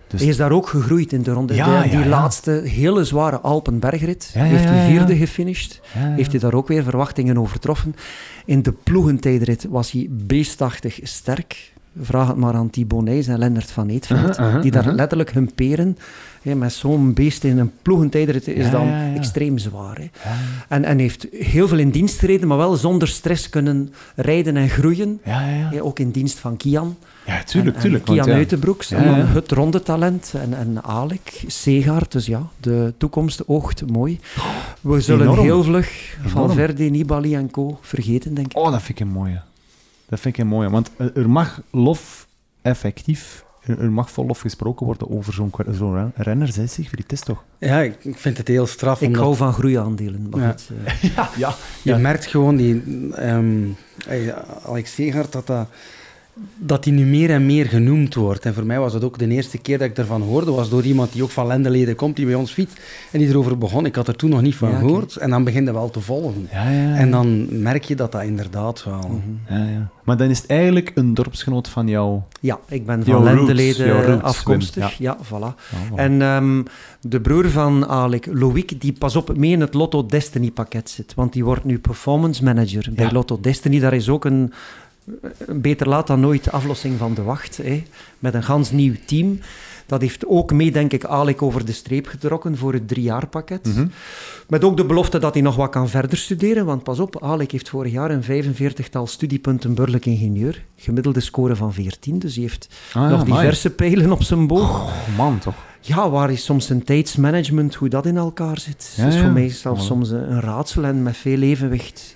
Dus 0.09 0.21
hij 0.21 0.29
is 0.29 0.37
daar 0.37 0.53
ook 0.53 0.69
gegroeid 0.69 1.13
in 1.13 1.23
de 1.23 1.33
ronde. 1.33 1.55
Ja, 1.55 1.83
die 1.83 2.07
laatste 2.07 2.51
hele 2.51 3.05
zware 3.05 3.41
Alpenbergrit 3.41 4.31
heeft 4.33 4.65
hij 4.65 4.91
vierde 4.91 5.17
gefinished. 5.17 5.81
Heeft 5.93 6.31
hij 6.31 6.41
daar 6.41 6.55
ook 6.55 6.69
weer 6.69 6.83
verwachtingen 6.83 7.39
overtroffen. 7.39 7.95
In 8.45 8.63
de 8.63 8.73
ploegentijdrit 8.73 9.67
was 9.71 9.91
hij 9.91 10.07
beestachtig 10.11 11.01
sterk. 11.03 11.73
Vraag 12.01 12.29
het 12.29 12.37
maar 12.37 12.55
aan 12.55 12.71
Thibonijs 12.71 13.27
en 13.27 13.39
Lennart 13.39 13.71
van 13.71 13.89
Eetveld, 13.89 14.39
die 14.63 14.71
daar 14.71 14.93
letterlijk 14.93 15.31
hun 15.31 15.55
peren. 15.55 15.99
met 16.43 16.73
zo'n 16.73 17.13
beest 17.15 17.45
in 17.45 17.59
een 17.59 17.73
ploegentijdrit 17.83 18.49
is 18.49 18.71
dan 18.71 18.93
extreem 19.15 19.59
zwaar. 19.59 19.99
En, 20.69 20.85
en 20.85 20.99
heeft 20.99 21.27
heel 21.31 21.69
veel 21.69 21.79
in 21.79 21.91
dienst 21.91 22.19
gereden, 22.19 22.49
maar 22.49 22.57
wel 22.57 22.77
zonder 22.77 23.09
stress 23.09 23.49
kunnen 23.49 23.93
rijden 24.17 24.57
en 24.57 24.69
groeien. 24.69 25.21
ook 25.81 25.99
in 25.99 26.11
dienst 26.11 26.39
van 26.39 26.57
Kian. 26.57 26.97
Ja, 27.27 27.43
tuurlijk, 27.43 27.77
en, 27.77 27.83
tuurlijk. 27.83 28.05
Kian 28.05 28.31
Uitenbroeks, 28.31 28.93
het 28.95 29.51
ronde 29.51 29.83
talent. 29.83 30.35
En, 30.43 30.55
en 30.59 30.85
Alek, 30.85 31.45
Segaard, 31.47 32.13
dus 32.13 32.27
ja, 32.27 32.43
de 32.61 32.95
toekomst 32.99 33.49
oogt 33.49 33.91
mooi. 33.91 34.21
We 34.81 35.01
zullen 35.01 35.39
heel 35.39 35.63
vlug 35.63 36.17
Valverde, 36.27 36.85
Nibali 36.85 37.35
en 37.35 37.51
co. 37.51 37.79
vergeten, 37.83 38.35
denk 38.35 38.51
ik. 38.51 38.57
Oh, 38.57 38.71
dat 38.71 38.83
vind 38.83 39.01
ik 39.01 39.07
een 39.07 39.13
mooie. 39.13 39.41
Dat 40.09 40.21
vind 40.21 40.37
ik 40.37 40.41
een 40.43 40.49
mooie. 40.49 40.71
Want 40.71 40.91
er 40.97 41.17
er 41.17 41.31
mag 41.31 41.61
lof 41.71 42.27
effectief, 42.63 43.45
er 43.65 43.91
mag 43.91 44.11
vol 44.11 44.27
lof 44.27 44.41
gesproken 44.41 44.87
worden 44.87 45.11
over 45.11 45.33
zo'n 45.33 45.53
zo'n 45.71 46.13
renner, 46.17 46.49
zei 46.49 46.67
Siegfried. 46.67 47.03
Het 47.03 47.13
is 47.13 47.21
toch? 47.21 47.45
Ja, 47.59 47.81
ik, 47.81 47.97
vind 48.17 48.39
het 48.39 48.49
heel 48.49 48.67
straf. 48.67 49.01
Ik 49.01 49.07
omdat 49.07 49.23
hou 49.23 49.37
van 49.37 49.53
groeiaandelen. 49.53 50.29
Maar 50.31 50.41
Ja. 50.41 50.51
goed, 50.51 50.71
eh, 50.85 51.03
Ja, 51.17 51.31
ja. 51.37 51.55
Je 51.83 51.95
merkt 51.95 52.27
gewoon 52.27 52.57
die... 52.57 52.83
ehm 53.15 53.67
hey, 54.07 54.35
Alex 54.65 54.95
Segaert, 54.95 55.33
dat 55.33 55.47
dat... 55.47 55.69
Dat 56.59 56.85
die 56.85 56.93
nu 56.93 57.05
meer 57.05 57.31
en 57.31 57.47
meer 57.47 57.67
genoemd 57.67 58.15
wordt. 58.15 58.45
En 58.45 58.55
voor 58.55 58.67
mij 58.67 58.79
was 58.79 58.93
het 58.93 59.05
ook 59.05 59.19
de 59.19 59.29
eerste 59.29 59.59
keer 59.59 59.79
dat 59.79 59.89
ik 59.89 59.99
ervan 59.99 60.23
hoorde, 60.23 60.51
was 60.51 60.71
door 60.71 60.83
iemand 60.83 61.13
die 61.13 61.23
ook 61.23 61.31
van 61.31 61.47
Lendeleden 61.47 61.95
komt, 61.95 62.17
die 62.17 62.27
bij 62.27 62.35
ons 62.35 62.53
fietst, 62.53 62.81
en 63.11 63.19
die 63.19 63.29
erover 63.29 63.59
begon. 63.59 63.87
Ik 63.87 63.95
had 63.95 64.09
er 64.09 64.17
toen 64.17 64.31
nog 64.31 64.43
niet 64.43 64.55
van 64.55 64.71
Ja, 64.71 64.79
gehoord. 64.79 65.17
En 65.17 65.31
dan 65.31 65.45
begint 65.45 65.67
het 65.67 65.77
wel 65.77 65.91
te 65.91 66.01
volgen. 66.01 66.49
Ja, 66.53 66.71
ja, 66.71 66.83
ja. 66.83 66.95
En 66.95 67.11
dan 67.11 67.61
merk 67.63 67.85
je 67.85 67.95
dat 67.97 68.13
dat 68.13 68.23
inderdaad 68.23 68.85
wel... 68.85 69.21
Ja, 69.49 69.57
ja. 69.57 69.91
Maar 70.09 70.17
dan 70.17 70.31
is 70.31 70.39
het 70.39 70.51
eigenlijk 70.51 70.93
een 70.95 71.15
dorpsgenoot 71.15 71.69
van 71.69 71.89
jou. 71.89 72.21
ja, 72.41 72.59
ik 72.69 72.87
ben 72.87 73.05
van 73.05 73.23
Lendeleden 73.23 74.23
afkomstig. 74.23 74.99
Ja, 74.99 75.19
voilà. 75.25 75.55
Voilà. 75.55 75.95
En 75.95 76.23
ehm, 76.23 76.63
de 77.01 77.21
broer 77.21 77.51
van 77.51 77.87
Alec, 77.87 78.27
Loïc, 78.33 78.81
die 78.81 78.93
pas 78.93 79.17
op 79.17 79.37
mee 79.37 79.51
in 79.51 79.61
het 79.61 79.75
Lotto 79.75 80.07
Destiny 80.07 80.51
pakket 80.51 80.91
zit. 80.91 81.15
Want 81.15 81.33
die 81.33 81.45
wordt 81.45 81.65
nu 81.65 81.79
performance 81.79 82.45
manager 82.45 82.89
bij. 82.95 83.13
Lotto 83.13 83.41
Destiny. 83.41 83.79
Daar 83.79 83.93
is 83.93 84.09
ook 84.09 84.25
een 84.25 84.53
beter 85.47 85.89
laat 85.89 86.07
dan 86.07 86.21
nooit 86.21 86.53
aflossing 86.53 86.99
van 86.99 87.15
de 87.15 87.23
wacht. 87.23 87.57
Hè, 87.57 87.83
met 88.19 88.35
een 88.35 88.43
gans 88.43 88.71
nieuw 88.71 88.95
team. 89.07 89.39
Dat 89.87 90.01
heeft 90.01 90.27
ook 90.27 90.53
mee, 90.53 90.71
denk 90.73 90.93
ik, 90.93 91.05
Alec 91.05 91.43
over 91.43 91.65
de 91.65 91.73
streep 91.73 92.07
getrokken 92.07 92.57
voor 92.57 92.73
het 92.73 92.89
driejaarpakket. 92.89 93.67
Mhm. 93.67 93.87
Met 94.49 94.65
ook 94.65 94.77
de 94.77 94.85
belofte 94.85 95.19
dat 95.19 95.35
hij 95.35 95.43
nog 95.43 95.57
wat 95.57 95.71
kan 95.71 95.89
verder 95.89 96.19
studeren. 96.19 96.65
Want 96.67 96.83
pas 96.83 96.99
op, 96.99 97.23
Alec 97.23 97.51
heeft 97.51 97.69
vorig 97.69 97.93
jaar 97.93 98.11
een 98.11 98.23
45-tal 98.23 99.07
studiepunten 99.07 99.75
burgerlijk 99.75 100.07
ingenieur. 100.07 100.65
Gemiddelde 100.77 101.21
score 101.21 101.57
van 101.57 101.73
14. 101.73 102.19
Dus 102.19 102.35
hij 102.35 102.43
heeft 102.43 102.69
Ah, 102.93 103.03
ja, 103.03 103.09
nog 103.09 103.21
amai. 103.21 103.41
diverse 103.41 103.71
pijlen 103.71 104.13
op 104.13 104.23
zijn 104.23 104.47
boog. 104.47 104.83
Oh, 104.83 105.17
man, 105.17 105.39
toch? 105.39 105.55
Ja, 105.81 106.11
waar 106.11 106.31
is 106.31 106.45
soms 106.45 106.69
een 106.69 106.85
tijdsmanagement, 106.85 107.75
hoe 107.75 107.89
dat 107.89 108.07
in 108.07 108.17
elkaar 108.17 108.59
zit. 108.59 108.93
Ja, 108.97 109.03
dat 109.03 109.13
is 109.13 109.19
ja. 109.19 109.25
voor 109.25 109.33
mij 109.35 109.49
zelfs 109.49 109.87
soms 109.87 110.11
een 110.11 110.41
raadsel 110.41 110.85
en 110.85 111.03
met 111.03 111.17
veel 111.17 111.41
evenwicht. 111.41 112.15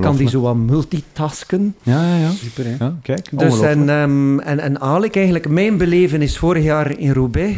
Kan 0.00 0.16
die 0.16 0.28
zo 0.28 0.40
wat 0.40 0.56
multitasken. 0.56 1.74
Ja, 1.82 2.06
ja, 2.08 2.16
ja. 2.16 2.30
Super, 2.30 2.64
hè? 2.64 2.84
ja 2.84 2.94
kijk, 3.02 3.38
Dus 3.38 3.60
en, 3.60 3.88
ehm, 3.88 4.38
en, 4.38 4.60
en 4.60 4.80
Alec, 4.80 5.14
eigenlijk, 5.14 5.48
mijn 5.48 5.76
beleven 5.76 6.22
is 6.22 6.38
vorig 6.38 6.64
jaar 6.64 6.98
in 6.98 7.12
Roubaix. 7.12 7.56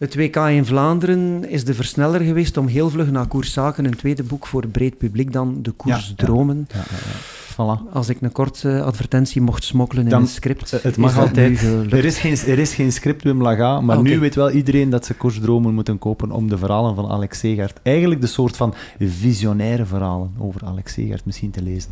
Het 0.00 0.14
WK 0.14 0.36
in 0.36 0.64
Vlaanderen 0.64 1.48
is 1.48 1.64
de 1.64 1.74
versneller 1.74 2.20
geweest 2.20 2.56
om 2.56 2.66
heel 2.66 2.90
vlug 2.90 3.10
naar 3.10 3.26
koerszaken, 3.26 3.84
een 3.84 3.96
tweede 3.96 4.22
boek 4.22 4.46
voor 4.46 4.62
het 4.62 4.72
breed 4.72 4.98
publiek 4.98 5.32
dan 5.32 5.58
De 5.62 5.70
Koersdromen. 5.70 6.66
Ja, 6.68 6.76
ja, 6.76 6.84
ja. 6.90 7.18
Voilà. 7.52 7.92
Als 7.92 8.08
ik 8.08 8.20
een 8.20 8.32
korte 8.32 8.82
advertentie 8.82 9.40
mocht 9.40 9.64
smokkelen 9.64 10.06
in 10.06 10.12
een 10.12 10.26
script. 10.26 10.70
Het 10.70 10.84
is 10.84 10.96
mag 10.96 11.18
altijd. 11.18 11.62
Er 11.90 12.04
is, 12.04 12.18
geen, 12.18 12.36
er 12.36 12.58
is 12.58 12.74
geen 12.74 12.92
script, 12.92 13.22
Wim 13.22 13.42
Laga, 13.42 13.80
maar 13.80 13.98
Oké. 13.98 14.08
nu 14.08 14.18
weet 14.18 14.34
wel 14.34 14.50
iedereen 14.50 14.90
dat 14.90 15.06
ze 15.06 15.14
koersdromen 15.14 15.74
moeten 15.74 15.98
kopen 15.98 16.30
om 16.30 16.48
de 16.48 16.58
verhalen 16.58 16.94
van 16.94 17.08
Alex 17.08 17.38
Segaert, 17.38 17.80
eigenlijk 17.82 18.20
de 18.20 18.26
soort 18.26 18.56
van 18.56 18.74
visionaire 18.98 19.86
verhalen 19.86 20.32
over 20.38 20.64
Alex 20.64 20.92
Segaert 20.92 21.24
misschien 21.24 21.50
te 21.50 21.62
lezen. 21.62 21.90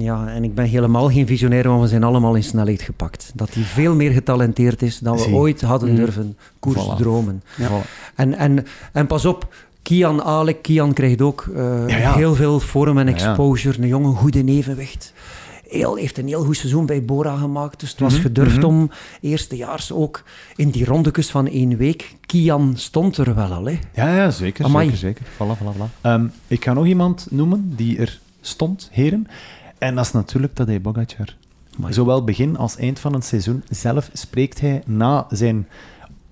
Ja, 0.00 0.28
en 0.28 0.44
ik 0.44 0.54
ben 0.54 0.64
helemaal 0.64 1.10
geen 1.10 1.26
visionair, 1.26 1.68
want 1.68 1.82
we 1.82 1.88
zijn 1.88 2.04
allemaal 2.04 2.34
in 2.34 2.44
snelheid 2.44 2.82
gepakt. 2.82 3.30
Dat 3.34 3.54
hij 3.54 3.62
veel 3.62 3.94
meer 3.94 4.10
getalenteerd 4.10 4.82
is 4.82 4.98
dan 4.98 5.16
we 5.16 5.22
Zie. 5.22 5.34
ooit 5.34 5.60
hadden 5.60 5.88
Mm. 5.90 5.96
durven 5.96 6.36
koersdromen. 6.58 7.42
Ja. 7.56 7.68
Voilà. 7.68 8.12
En, 8.14 8.34
en, 8.34 8.66
en 8.92 9.06
pas 9.06 9.24
op, 9.24 9.54
Kian 9.82 10.22
Alek, 10.22 10.62
Kian 10.62 10.92
krijgt 10.92 11.22
ook 11.22 11.48
eh, 11.56 11.88
Ja, 11.88 11.96
ja. 11.96 12.14
heel 12.14 12.34
veel 12.34 12.60
vorm 12.60 12.98
en 12.98 13.06
Ja, 13.06 13.10
ja. 13.10 13.16
exposure. 13.16 13.82
Een 13.82 13.88
jongen 13.88 14.14
goed 14.14 14.36
in 14.36 14.48
evenwicht. 14.48 15.12
Heel, 15.68 15.94
heeft 15.96 16.18
een 16.18 16.26
heel 16.26 16.44
goed 16.44 16.56
seizoen 16.56 16.86
bij 16.86 17.04
Bora 17.04 17.36
gemaakt. 17.36 17.80
Dus 17.80 17.90
het 17.90 18.00
was 18.00 18.12
Mhm, 18.12 18.22
gedurfd 18.22 18.56
mhm. 18.56 18.66
om 18.66 18.90
eerstejaars 19.20 19.92
ook 19.92 20.22
in 20.56 20.70
die 20.70 20.84
rondekes 20.84 21.30
van 21.30 21.46
één 21.48 21.76
week. 21.76 22.14
Kian 22.26 22.72
stond 22.76 23.16
er 23.16 23.34
wel 23.34 23.52
al. 23.52 23.64
Hè. 23.64 23.78
Ja, 23.94 24.14
ja, 24.16 24.30
zeker, 24.30 24.64
Amai. 24.64 24.84
zeker, 24.84 24.98
zeker. 24.98 25.24
Voilà, 25.26 25.58
voilà, 25.62 25.76
voilà. 25.76 26.00
Ehm, 26.00 26.26
ik 26.46 26.64
ga 26.64 26.72
nog 26.72 26.86
iemand 26.86 27.26
noemen 27.30 27.72
die 27.76 27.98
er 27.98 28.20
stond, 28.40 28.88
heren. 28.92 29.26
En 29.78 29.94
dat 29.94 30.04
is 30.04 30.12
natuurlijk 30.12 30.54
Tadej 30.54 30.80
Pogacar. 30.80 31.36
Amai. 31.76 31.92
Zowel 31.92 32.24
begin 32.24 32.56
als 32.56 32.76
eind 32.76 32.98
van 32.98 33.12
het 33.12 33.24
seizoen 33.24 33.62
zelf 33.70 34.10
spreekt 34.12 34.60
hij 34.60 34.82
na 34.86 35.26
zijn 35.30 35.68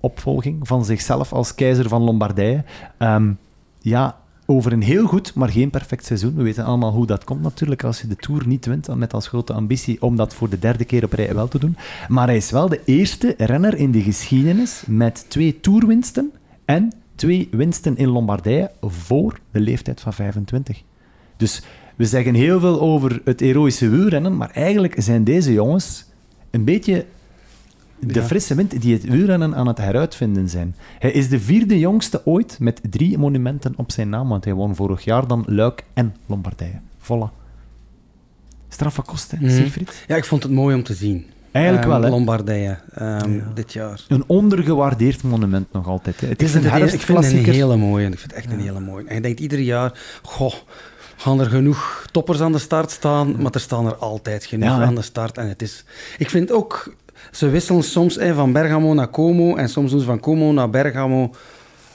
opvolging 0.01 0.67
van 0.67 0.85
zichzelf 0.85 1.33
als 1.33 1.55
keizer 1.55 1.89
van 1.89 2.03
Lombardije. 2.03 2.65
ehm, 2.99 3.33
ja, 3.81 4.17
over 4.47 4.73
een 4.73 4.83
heel 4.83 5.07
goed, 5.07 5.35
maar 5.35 5.49
geen 5.49 5.71
perfect 5.71 6.05
seizoen. 6.05 6.35
We 6.35 6.43
weten 6.43 6.65
allemaal 6.65 6.93
hoe 6.93 7.07
dat 7.07 7.25
komt 7.25 7.43
natuurlijk 7.43 7.85
als 7.85 8.01
je 8.01 8.07
de 8.07 8.17
Tour 8.17 8.47
niet 8.47 8.67
wint, 8.67 8.95
met 8.97 9.15
als 9.15 9.29
grote 9.29 9.53
ambitie 9.53 10.03
om 10.03 10.17
dat 10.17 10.35
voor 10.35 10.49
de 10.49 10.59
derde 10.59 10.85
keer 10.85 11.05
op 11.05 11.13
rij 11.13 11.35
wel 11.35 11.49
te 11.49 11.59
doen. 11.59 11.77
Maar 12.09 12.27
hij 12.27 12.37
is 12.37 12.51
wel 12.51 12.69
de 12.69 12.81
eerste 12.85 13.35
renner 13.39 13.75
in 13.75 13.91
de 13.91 14.03
geschiedenis 14.03 14.83
met 14.87 15.25
twee 15.29 15.61
Tourwinsten 15.61 16.33
en 16.65 16.93
twee 17.15 17.49
winsten 17.51 17.97
in 17.97 18.09
Lombardije 18.09 18.71
voor 18.81 19.39
de 19.51 19.61
leeftijd 19.61 20.01
van 20.01 20.13
25. 20.13 20.83
Dus 21.37 21.63
we 21.97 22.05
zeggen 22.05 22.35
heel 22.35 22.61
veel 22.61 22.81
over 22.81 23.21
het 23.25 23.41
heroïsche 23.41 23.89
wielrennen, 23.89 24.37
maar 24.37 24.51
eigenlijk 24.51 24.95
zijn 24.99 25.25
deze 25.25 25.53
jongens 25.53 26.05
een 26.51 26.65
beetje 26.65 27.05
de 27.99 28.23
frisse 28.23 28.55
wind 28.55 28.81
die 28.81 28.93
het 28.95 29.05
wielrennen 29.05 29.55
aan 29.55 29.67
het 29.67 29.79
heruitvinden 29.79 30.49
zijn. 30.49 30.75
Hij 30.99 31.11
is 31.11 31.29
de 31.29 31.41
vierde 31.41 31.79
jongste 31.79 32.23
ooit 32.27 32.57
met 32.61 32.81
drie 32.91 33.19
monumenten 33.19 33.73
op 33.77 33.93
zijn 33.93 34.09
naam, 34.09 34.29
want 34.29 34.45
hij 34.45 34.55
won 34.55 34.75
vorig 34.75 35.05
jaar 35.05 35.27
dan 35.27 35.45
Luik 35.47 35.85
en 35.95 36.15
Lombardije. 36.27 36.81
Voila. 36.99 37.31
Straffe 38.69 39.03
kosten, 39.03 39.39
Mhm. 39.41 39.51
Siegfried? 39.51 40.05
Ja, 40.07 40.17
ik 40.17 40.25
vond 40.25 40.43
het 40.43 40.53
mooi 40.53 40.75
om 40.77 40.83
te 40.83 40.95
zien. 40.95 41.25
Eigenlijk 41.53 41.87
Ehm, 41.87 41.95
wel, 41.95 42.03
hè? 42.03 42.11
Lombardije, 42.11 42.79
ehm, 42.95 43.33
Ja. 43.35 43.51
dit 43.55 43.73
jaar. 43.73 44.05
Een 44.09 44.25
ondergewaardeerd 44.27 45.23
monument 45.23 45.73
nog 45.73 45.87
altijd. 45.87 46.21
Hè. 46.21 46.27
Het 46.29 46.41
Ik 46.41 46.47
is 46.47 46.55
een 46.55 46.61
een- 46.61 46.65
Ik 46.65 46.71
vind 46.71 46.81
het 46.83 46.83
een 46.83 46.89
herfstklassieker. 46.99 47.53
hele 47.53 47.77
mooie. 47.77 48.07
Ik 48.07 48.19
vind 48.19 48.31
het 48.35 48.45
echt 48.45 48.53
een 48.53 48.61
hele 48.61 48.81
mooie. 48.81 49.05
En 49.07 49.15
je 49.15 49.21
denkt 49.21 49.41
ieder 49.41 49.59
jaar, 49.59 50.19
goh, 50.23 50.55
gaan 51.17 51.41
er 51.41 51.47
genoeg 51.47 52.07
toppers 52.11 52.41
aan 52.41 52.53
de 52.53 52.59
start 52.59 52.91
staan? 52.91 53.43
Maar 53.43 53.53
er 53.53 53.61
staan 53.61 53.87
er 53.87 53.97
altijd 53.97 54.45
genoeg 54.45 54.69
Ja, 54.69 54.83
aan 54.83 54.95
de 54.95 55.03
start. 55.03 55.39
En 55.39 55.49
het 55.49 55.63
is... 55.63 55.85
Ik 56.19 56.31
vind 56.31 56.53
ook... 56.53 56.95
Ze 57.31 57.49
wisselen 57.49 57.83
soms 57.83 58.15
hè, 58.15 58.35
van 58.35 58.53
Bergamo 58.53 58.95
naar 58.95 59.11
Como. 59.11 59.57
En 59.57 59.69
soms 59.69 59.91
doen 59.91 60.01
ze 60.01 60.07
van 60.07 60.21
Como 60.21 60.53
naar 60.53 60.71
Bergamo. 60.71 61.31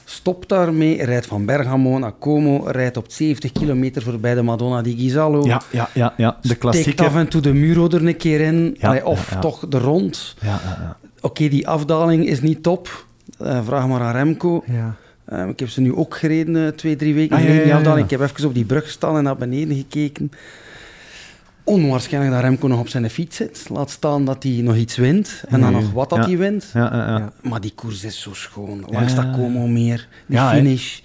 Stop 0.04 0.48
daarmee, 0.48 1.04
rijdt 1.04 1.26
van 1.26 1.44
Bergamo 1.44 1.98
naar 1.98 2.12
Como, 2.18 2.64
rijdt 2.66 2.96
op 2.96 3.04
70 3.08 3.52
kilometer 3.52 4.02
voorbij 4.02 4.34
de 4.34 4.42
Madonna 4.42 4.82
di 4.82 4.94
Ghisallo. 4.94 5.44
Ja, 5.46 5.62
ja, 5.70 5.88
ja, 5.94 6.14
ja. 6.16 6.30
de 6.30 6.36
Steekt 6.42 6.60
klassieker. 6.60 7.06
af 7.06 7.14
en 7.14 7.28
toe 7.28 7.40
de 7.40 7.52
Muro 7.52 7.88
er 7.88 8.06
een 8.06 8.16
keer 8.16 8.40
in. 8.40 8.76
Ja, 8.78 8.88
Allee, 8.88 9.06
of 9.06 9.28
ja, 9.28 9.34
ja. 9.34 9.40
toch 9.40 9.68
de 9.68 9.78
rond. 9.78 10.34
Ja, 10.40 10.48
ja, 10.48 10.78
ja. 10.80 10.96
Oké, 11.20 11.48
die 11.48 11.68
afdaling 11.68 12.26
is 12.26 12.40
niet 12.40 12.62
top. 12.62 13.06
Eh, 13.38 13.64
vraag 13.64 13.86
maar 13.86 14.00
aan 14.00 14.12
Remco. 14.12 14.62
Ja. 14.66 14.94
Eh, 15.32 15.48
ik 15.48 15.58
heb 15.58 15.68
ze 15.68 15.80
nu 15.80 15.94
ook 15.94 16.16
gereden, 16.16 16.66
eh, 16.66 16.72
twee, 16.72 16.96
drie 16.96 17.14
weken 17.14 17.36
Ah, 17.36 17.42
geleden, 17.42 17.66
ja, 17.66 17.80
ja. 17.80 17.96
Ik 17.96 18.10
heb 18.10 18.20
even 18.20 18.46
op 18.46 18.54
die 18.54 18.64
brug 18.64 18.84
gestaan 18.84 19.16
en 19.16 19.22
naar 19.22 19.36
beneden 19.36 19.76
gekeken. 19.76 20.30
Onwaarschijnlijk 21.64 22.34
dat 22.34 22.42
Remco 22.42 22.66
nog 22.66 22.78
op 22.80 22.88
zijn 22.88 23.10
fiets 23.10 23.36
zit. 23.36 23.66
Laat 23.70 23.90
staan 23.90 24.24
dat 24.24 24.42
hij 24.42 24.52
nog 24.52 24.76
iets 24.76 24.96
wint. 24.96 25.42
En 25.48 25.60
dan 25.60 25.72
nog 25.72 25.92
wat 25.92 26.10
dat 26.10 26.24
hij 26.26 26.36
wint. 26.38 26.70
ja, 26.74 26.80
ja, 26.92 27.06
ja. 27.06 27.18
Ja. 27.18 27.32
Maar 27.48 27.60
die 27.60 27.72
koers 27.74 28.04
is 28.04 28.20
zo 28.20 28.30
schoon. 28.34 28.84
Langs 28.88 29.14
dat 29.14 29.30
Como 29.30 29.66
meer. 29.66 30.08
Die 30.26 30.38
finish. 30.40 30.98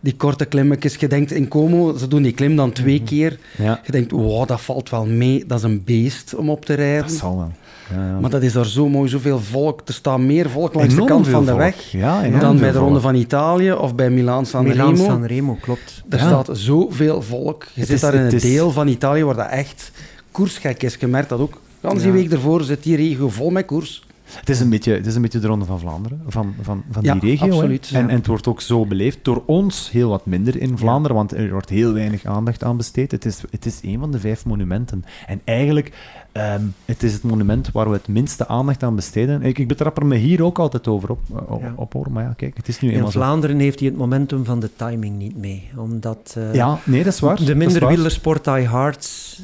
Die 0.00 0.16
korte 0.16 0.44
klimmetjes. 0.44 0.94
Je 0.94 1.08
denkt 1.08 1.30
in 1.32 1.48
Como, 1.48 1.96
ze 1.96 2.08
doen 2.08 2.22
die 2.22 2.32
klim 2.32 2.56
dan 2.56 2.72
twee 2.72 2.96
Mhm. 2.96 3.04
keer. 3.04 3.38
Je 3.58 3.92
denkt, 3.92 4.10
wow, 4.10 4.48
dat 4.48 4.60
valt 4.60 4.90
wel 4.90 5.06
mee. 5.06 5.46
Dat 5.46 5.58
is 5.58 5.64
een 5.64 5.84
beest 5.84 6.34
om 6.34 6.50
op 6.50 6.64
te 6.64 6.74
rijden. 6.74 7.02
Dat 7.06 7.16
zal 7.16 7.36
wel. 7.36 7.52
Ja. 7.90 8.18
Maar 8.20 8.30
dat 8.30 8.42
is 8.42 8.52
daar 8.52 8.66
zo 8.66 8.88
mooi, 8.88 9.08
zoveel 9.08 9.38
volk. 9.40 9.80
Er 9.86 9.94
staat 9.94 10.18
meer 10.18 10.50
volk 10.50 10.74
langs 10.74 10.92
Enorm 10.92 11.06
de 11.08 11.12
kant 11.12 11.28
van 11.28 11.40
de 11.44 11.50
volk. 11.50 11.60
weg 11.62 11.90
Ja, 11.92 12.22
dan 12.40 12.58
bij 12.58 12.66
de 12.66 12.72
volk. 12.72 12.84
Ronde 12.84 13.00
van 13.00 13.14
Italië 13.14 13.72
of 13.72 13.94
bij 13.94 14.10
Milaan-San 14.10 14.64
Milan 14.64 14.90
Remo. 14.94 15.04
San 15.04 15.24
Remo, 15.26 15.58
klopt. 15.60 16.02
Er 16.08 16.18
Ja. 16.18 16.26
staat 16.26 16.48
zoveel 16.52 17.22
volk. 17.22 17.62
Je 17.62 17.80
Het 17.80 17.86
zit 17.88 17.94
is- 17.96 18.00
daar 18.02 18.14
in 18.14 18.20
het 18.20 18.30
een 18.32 18.36
is- 18.36 18.42
deel 18.42 18.70
van 18.70 18.88
Italië 18.88 19.24
waar 19.24 19.36
dat 19.36 19.48
echt 19.50 19.90
koersgek 20.30 20.82
is. 20.82 20.96
Je 21.00 21.06
merkt 21.06 21.28
dat 21.28 21.40
ook. 21.40 21.60
Gans 21.82 22.02
die 22.02 22.12
week 22.12 22.32
ervoor 22.32 22.62
zit 22.62 22.82
die 22.82 22.96
regio 22.96 23.28
vol 23.28 23.50
met 23.50 23.66
koers. 23.66 24.06
Het 24.40 24.48
is, 24.48 24.60
een 24.60 24.70
beetje, 24.70 24.92
het 24.92 25.06
is 25.06 25.14
een 25.14 25.22
beetje 25.22 25.38
de 25.38 25.46
Ronde 25.46 25.64
van 25.64 25.78
Vlaanderen, 25.80 26.22
van, 26.26 26.54
van, 26.60 26.82
van 26.90 27.02
Ja, 27.02 27.14
die 27.14 27.30
regio. 27.30 27.46
absoluut, 27.52 27.88
ja. 27.88 27.98
En, 27.98 28.08
en 28.08 28.16
het 28.16 28.26
wordt 28.26 28.46
ook 28.46 28.60
zo 28.60 28.86
beleefd. 28.86 29.18
Door 29.22 29.42
ons 29.46 29.90
heel 29.90 30.08
wat 30.08 30.26
minder 30.26 30.60
in 30.60 30.78
Vlaanderen, 30.78 31.16
want 31.16 31.32
er 31.32 31.50
wordt 31.50 31.68
heel 31.68 31.92
weinig 31.92 32.24
aandacht 32.24 32.64
aan 32.64 32.76
besteed. 32.76 33.10
Het 33.10 33.24
is, 33.24 33.42
het 33.50 33.66
is 33.66 33.78
een 33.82 33.98
van 33.98 34.10
de 34.10 34.18
vijf 34.20 34.44
monumenten. 34.44 35.04
En 35.26 35.40
eigenlijk, 35.44 35.92
ehm 36.32 36.62
het 36.84 37.02
is 37.02 37.12
het 37.12 37.22
monument 37.22 37.70
waar 37.72 37.88
we 37.88 37.96
het 37.96 38.08
minste 38.08 38.48
aandacht 38.48 38.82
aan 38.82 38.94
besteden. 38.94 39.42
Ik, 39.42 39.58
ik 39.58 39.68
betrap 39.68 39.96
er 39.96 40.06
me 40.06 40.16
hier 40.16 40.42
ook 40.44 40.58
altijd 40.58 40.88
over 40.88 41.10
op, 41.10 41.20
op, 41.48 41.60
Ja. 41.60 41.72
op 41.76 41.92
hoor, 41.92 42.10
maar 42.12 42.22
ja, 42.24 42.32
kijk, 42.36 42.56
het 42.56 42.68
is 42.68 42.80
nu 42.80 42.88
eenmaal 42.90 43.06
In 43.06 43.12
zo. 43.12 43.18
Vlaanderen 43.20 43.58
heeft 43.58 43.78
hij 43.78 43.88
het 43.88 43.96
momentum 43.98 44.44
van 44.44 44.60
de 44.60 44.70
timing 44.76 45.18
niet 45.18 45.36
mee. 45.36 45.68
Omdat 45.76 46.34
eh, 46.38 46.54
Ja, 46.54 46.78
nee, 46.84 47.04
dat 47.04 47.12
is 47.12 47.20
waar. 47.20 47.44
de 47.44 47.54
minder 47.54 47.86
wielersport 47.86 48.44
die 48.44 48.66
hards, 48.66 49.40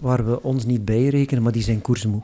waar 0.00 0.26
we 0.26 0.42
ons 0.42 0.64
niet 0.64 0.84
bij 0.84 1.06
rekenen, 1.08 1.42
maar 1.42 1.52
die 1.52 1.62
zijn 1.62 1.80
koersmoe. 1.80 2.22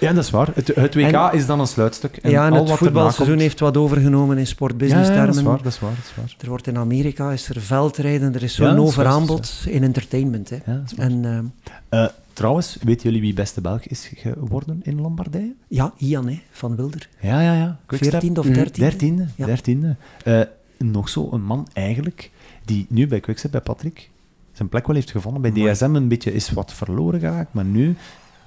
Ja, 0.00 0.12
dat 0.12 0.24
is 0.24 0.30
waar. 0.30 0.48
Het, 0.54 0.74
het 0.74 0.94
WK 0.94 1.12
En- 1.12 1.32
is 1.32 1.46
dan 1.46 1.60
een 1.60 1.66
sluitstuk. 1.66 2.16
En 2.16 2.30
ja, 2.30 2.46
en 2.46 2.52
al 2.52 2.58
het 2.58 2.68
wat 2.68 2.78
voetbalseizoen 2.78 3.26
komt- 3.26 3.40
heeft 3.40 3.60
wat 3.60 3.76
overgenomen 3.76 4.36
in 4.36 4.42
Ja, 4.42 4.48
sportbusiness 4.48 5.08
ja, 5.08 5.14
termen. 5.14 5.26
dat 5.34 5.36
is 5.42 5.48
waar, 5.48 5.62
dat 5.62 5.72
is 5.72 5.78
waar. 5.80 5.90
Dat 5.90 6.04
is 6.04 6.12
waar. 6.16 6.34
Er 6.40 6.48
wordt 6.48 6.66
in 6.66 6.76
Amerika 6.78 7.32
is 7.32 7.48
er 7.48 7.60
veldrijden, 7.60 8.34
er 8.34 8.42
is 8.42 8.56
Ja, 8.56 8.64
zo'n 8.68 8.74
is 8.74 8.80
overaanbod 8.88 9.64
in 9.68 9.82
entertainment. 9.82 10.50
Hè. 10.50 10.56
Ja. 10.66 10.82
En 10.96 11.24
ehm, 11.24 11.44
Eh, 11.88 12.08
Trouwens, 12.32 12.76
weten 12.82 13.02
jullie 13.02 13.20
wie 13.20 13.34
beste 13.34 13.60
Belg 13.60 13.86
is 13.86 14.10
geworden 14.14 14.80
in 14.82 15.00
Lombardije? 15.00 15.54
Ja, 15.68 15.92
Ian 15.96 16.28
hè, 16.28 16.40
van 16.50 16.76
Wilder. 16.76 17.08
Ja, 17.20 17.40
ja, 17.40 17.54
ja. 17.54 17.78
14e 17.86 18.38
of 18.40 18.44
Mhm. 18.46 18.54
13e. 18.54 18.80
Dertiende, 18.80 19.26
Ja. 19.36 19.46
dertiende. 19.46 19.96
Eh, 20.24 20.40
nog 20.78 21.08
zo 21.08 21.28
een 21.32 21.42
man 21.42 21.66
eigenlijk, 21.72 22.30
die 22.64 22.86
nu 22.88 23.06
bij 23.06 23.20
Quickstep, 23.20 23.50
bij 23.50 23.60
Patrick, 23.60 24.10
zijn 24.52 24.68
plek 24.68 24.86
wel 24.86 24.94
heeft 24.96 25.10
gevonden. 25.10 25.42
Bij. 25.54 25.72
DSM 25.72 25.94
een 25.94 26.08
beetje 26.08 26.32
is 26.34 26.50
wat 26.50 26.72
verloren 26.72 27.20
geraakt, 27.20 27.52
maar 27.54 27.64
nu 27.64 27.96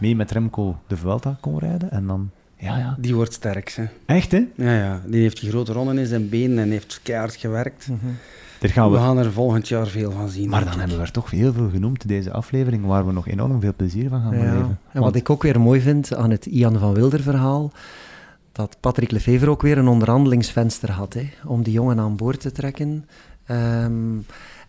mee 0.01 0.15
met 0.15 0.31
Remco 0.31 0.75
de 0.87 0.97
Vuelta 0.97 1.37
kon 1.41 1.59
rijden. 1.59 1.91
En 1.91 2.07
dan, 2.07 2.29
ja, 2.57 2.77
ja. 2.77 2.95
Die 2.99 3.15
wordt 3.15 3.33
sterk, 3.33 3.69
hè. 3.75 3.85
Echt, 4.05 4.31
hè? 4.31 4.43
Ja, 4.55 4.73
ja. 4.75 5.01
Die 5.05 5.21
heeft 5.21 5.39
die 5.39 5.49
grote 5.49 5.73
ronden 5.73 5.97
in 5.97 6.05
zijn 6.05 6.29
benen 6.29 6.59
en 6.59 6.71
heeft 6.71 6.99
keihard 7.03 7.35
gewerkt. 7.35 7.87
Daar 8.59 8.69
gaan 8.69 8.91
We 8.91 8.97
we... 8.97 9.03
gaan 9.03 9.17
er 9.17 9.31
volgend 9.31 9.67
jaar 9.67 9.87
veel 9.87 10.11
van 10.11 10.29
zien. 10.29 10.49
Maar 10.49 10.65
dan 10.65 10.79
hebben 10.79 10.97
we 10.97 11.03
er 11.03 11.11
toch 11.11 11.29
heel 11.31 11.53
veel 11.53 11.69
genoemd, 11.69 12.07
deze 12.07 12.31
aflevering, 12.31 12.85
waar 12.85 13.05
we 13.05 13.11
nog 13.11 13.27
enorm 13.27 13.61
veel 13.61 13.73
plezier 13.75 14.09
van 14.09 14.21
gaan 14.21 14.37
Ja. 14.37 14.51
beleven. 14.51 14.79
En 14.91 15.01
wat 15.01 15.15
ik 15.15 15.29
ook 15.29 15.43
weer 15.43 15.59
mooi 15.61 15.81
vind 15.81 16.15
aan 16.15 16.29
het 16.31 16.45
Ian 16.45 16.79
van 16.79 16.93
Wilder 16.93 17.21
verhaal, 17.21 17.71
dat 18.51 18.77
Patrick 18.79 19.11
Lefevre 19.11 19.49
ook 19.49 19.61
weer 19.61 19.77
een 19.77 19.87
onderhandelingsvenster 19.87 20.91
had 20.91 21.13
hè, 21.13 21.29
om 21.45 21.63
die 21.63 21.73
jongen 21.73 21.99
aan 21.99 22.15
boord 22.15 22.39
te 22.39 22.51
trekken. 22.51 23.05
Ehm, 23.45 24.17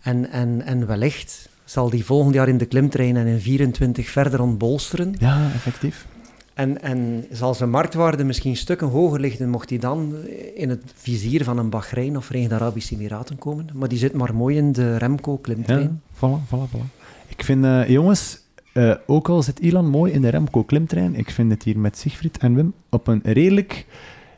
en, 0.02 0.30
en, 0.30 0.62
en 0.62 0.86
wellicht 0.86 1.48
zal 1.72 1.90
die 1.90 2.04
volgend 2.04 2.34
jaar 2.34 2.48
in 2.48 2.58
de 2.58 2.66
klimtrein 2.66 3.16
en 3.16 3.26
in 3.26 3.40
24 3.40 4.08
verder 4.08 4.40
ontbolsteren. 4.42 5.14
Ja, 5.18 5.50
effectief. 5.54 6.06
En, 6.54 6.82
en 6.82 7.24
zal 7.30 7.54
zijn 7.54 7.70
marktwaarde 7.70 8.24
misschien 8.24 8.56
stukken 8.56 8.88
hoger 8.88 9.20
liggen, 9.20 9.48
mocht 9.48 9.70
hij 9.70 9.78
dan 9.78 10.14
in 10.54 10.68
het 10.68 10.82
vizier 10.94 11.44
van 11.44 11.58
een 11.58 11.70
Bahrein 11.70 12.16
of 12.16 12.24
Verenigde 12.24 12.54
Arabische 12.54 12.94
Emiraten 12.94 13.38
komen. 13.38 13.66
Maar 13.74 13.88
die 13.88 13.98
zit 13.98 14.12
maar 14.12 14.34
mooi 14.34 14.56
in 14.56 14.72
de 14.72 14.96
Remco 14.96 15.32
Ja, 15.32 15.38
klimtrein. 15.42 16.02
voilà, 16.14 16.46
voilà, 16.46 16.70
voilà. 16.76 17.00
Ik 17.28 17.44
vind, 17.44 17.64
eh, 17.64 17.88
jongens, 17.88 18.38
eh, 18.72 18.94
ook 19.06 19.28
al 19.28 19.42
zit 19.42 19.60
Ilan 19.60 19.86
mooi 19.88 20.12
in 20.12 20.22
de 20.22 20.28
Remco 20.28 20.62
klimtrein, 20.62 21.14
ik 21.14 21.30
vind 21.30 21.50
het 21.50 21.62
hier 21.62 21.78
met 21.78 21.98
Siegfried 21.98 22.38
en 22.38 22.54
Wim 22.54 22.72
op 22.90 23.06
een 23.06 23.20
redelijk 23.22 23.86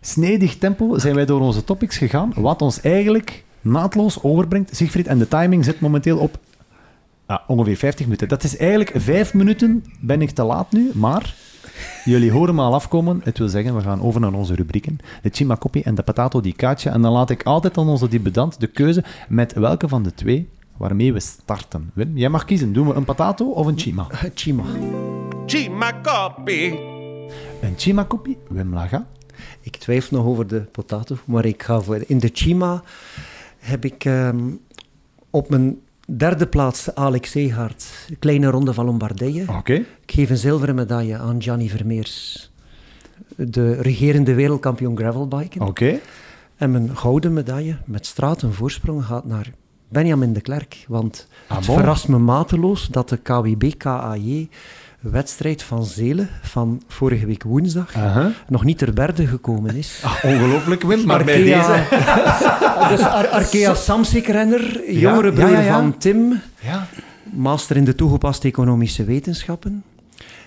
snedig 0.01 0.59
tempo 0.59 0.99
zijn 0.99 1.15
wij 1.15 1.27
door 1.27 1.41
onze 1.41 1.65
topics 1.65 1.97
gegaan, 1.97 2.33
wat 2.37 2.63
ons 2.63 2.81
eigenlijk 2.81 3.45
naadloos 3.61 4.23
overbrengt. 4.23 4.77
Siegfried, 4.77 5.07
en 5.07 5.19
de 5.19 5.29
timing 5.29 5.65
zit 5.65 5.81
momenteel 5.81 6.19
op 6.19 6.39
ah, 7.27 7.39
ongeveer 7.47 7.77
50 7.77 8.05
minuten. 8.05 8.29
Dat 8.29 8.45
is 8.45 8.57
eigenlijk 8.57 8.93
vijf 8.95 9.35
minuten 9.35 9.85
ben 10.01 10.23
ik 10.23 10.31
te 10.31 10.43
laat 10.43 10.73
nu, 10.73 10.91
maar 10.95 11.35
jullie 12.05 12.33
horen 12.33 12.55
me 12.55 12.63
al 12.63 12.75
afkomen. 12.75 13.21
Het 13.25 13.39
wil 13.39 13.49
zeggen, 13.49 13.77
we 13.77 13.83
gaan 13.83 14.03
over 14.03 14.21
naar 14.21 14.33
onze 14.33 14.55
rubrieken. 14.55 14.99
De 15.23 15.31
Chimacopi 15.33 15.81
en 15.83 15.95
de 15.95 16.03
Patato 16.03 16.41
di 16.41 16.53
Caccia. 16.53 16.93
En 16.93 17.03
dan 17.03 17.13
laat 17.13 17.31
ik 17.31 17.43
altijd 17.43 17.79
aan 17.79 17.89
onze 17.89 18.09
debutant 18.09 18.61
de 18.61 18.67
keuze 18.67 19.05
met 19.29 19.53
welke 19.53 19.89
van 19.89 20.03
de 20.03 20.15
twee 20.15 20.49
waarmee 20.77 21.13
we 21.13 21.21
starten. 21.21 21.91
Wim, 21.95 22.17
jij 22.17 22.29
mag 22.29 22.45
kiezen. 22.45 22.73
Doen 22.73 22.87
we 22.87 22.95
een 22.95 23.05
patato 23.05 23.51
of 23.51 23.67
een 23.67 23.79
chima? 23.79 24.07
Chima. 24.35 24.65
Chima 25.47 26.01
copy. 26.03 26.75
Een 27.61 27.75
chimacopi, 27.77 28.37
Wim 28.49 28.75
Laga. 28.75 29.07
Ik 29.61 29.77
twijfel 29.77 30.17
nog 30.17 30.27
over 30.27 30.47
de 30.47 30.61
potato, 30.61 31.17
maar 31.25 31.45
ik 31.45 31.63
ga 31.63 31.81
voor... 31.81 32.05
In 32.07 32.19
de 32.19 32.31
Chima 32.33 32.83
heb 33.59 33.85
ik 33.85 34.05
ehm, 34.05 34.51
op 35.31 35.49
mijn 35.51 35.79
derde 36.07 36.47
plaats 36.47 36.95
Alex 36.95 37.31
Seegaard, 37.31 37.85
kleine 38.19 38.47
ronde 38.51 38.73
van 38.75 38.85
Lombardije. 38.85 39.45
Ik 40.07 40.13
geef 40.13 40.31
een 40.31 40.37
zilveren 40.37 40.75
medaille 40.75 41.19
aan 41.19 41.43
Gianni 41.43 41.69
Vermeers, 41.69 42.51
de 43.37 43.75
regerende 43.75 44.35
wereldkampioen 44.35 44.97
gravelbiken. 44.97 45.61
Oké. 45.61 45.99
En 46.57 46.71
mijn 46.71 46.97
gouden 46.97 47.33
medaille 47.33 47.77
met 47.85 48.07
straat 48.07 48.43
een 48.43 48.53
voorsprong 48.53 49.05
gaat 49.05 49.25
naar 49.25 49.51
Benjamin 49.89 50.33
de 50.33 50.41
Klerk. 50.41 50.85
Want 50.89 51.27
Ah, 51.49 51.57
het 51.57 51.67
bon. 51.67 51.77
verrast 51.77 52.09
me 52.09 52.19
mateloos 52.19 52.89
dat 52.89 53.09
de 53.09 53.17
KWB-KAJ 53.17 54.49
wedstrijd 55.11 55.63
van 55.63 55.85
Zelen 55.85 56.29
van 56.43 56.83
vorige 56.89 57.27
week 57.27 57.43
woensdag 57.43 57.95
nog 58.49 58.65
niet 58.65 58.79
ter 58.79 58.93
berde 58.93 59.27
gekomen 59.27 59.77
is. 59.77 60.01
Ah, 60.05 60.15
ongelooflijk, 60.25 60.83
Wim. 60.83 61.05
Maar 61.07 61.25
bij 61.25 61.37
deze... 61.43 61.83
dus 62.91 63.01
Ar- 63.01 63.29
Arkea 63.29 63.75
Samsic-renner, 63.75 64.81
Ja, 64.93 64.99
jongere 64.99 65.33
broer 65.33 65.51
ja, 65.51 65.61
ja. 65.61 65.73
van 65.79 65.99
Tim, 65.99 66.41
Ja. 66.61 66.87
master 67.33 67.77
in 67.77 67.85
de 67.85 67.95
toegepaste 67.95 68.49
economische 68.49 69.05
wetenschappen. 69.05 69.83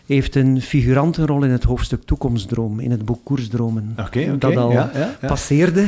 Heeft 0.05 0.35
een 0.35 0.61
figurantenrol 0.61 1.43
in 1.43 1.51
het 1.51 1.63
hoofdstuk 1.63 2.03
Toekomstdroom, 2.05 2.79
in 2.79 2.91
het 2.91 3.05
boek 3.05 3.19
Koersdromen. 3.23 3.95
Dat 4.39 4.55
al 4.55 4.71
Ja, 4.71 4.89
ja, 4.93 5.15
ja. 5.21 5.27
passeerde. 5.27 5.85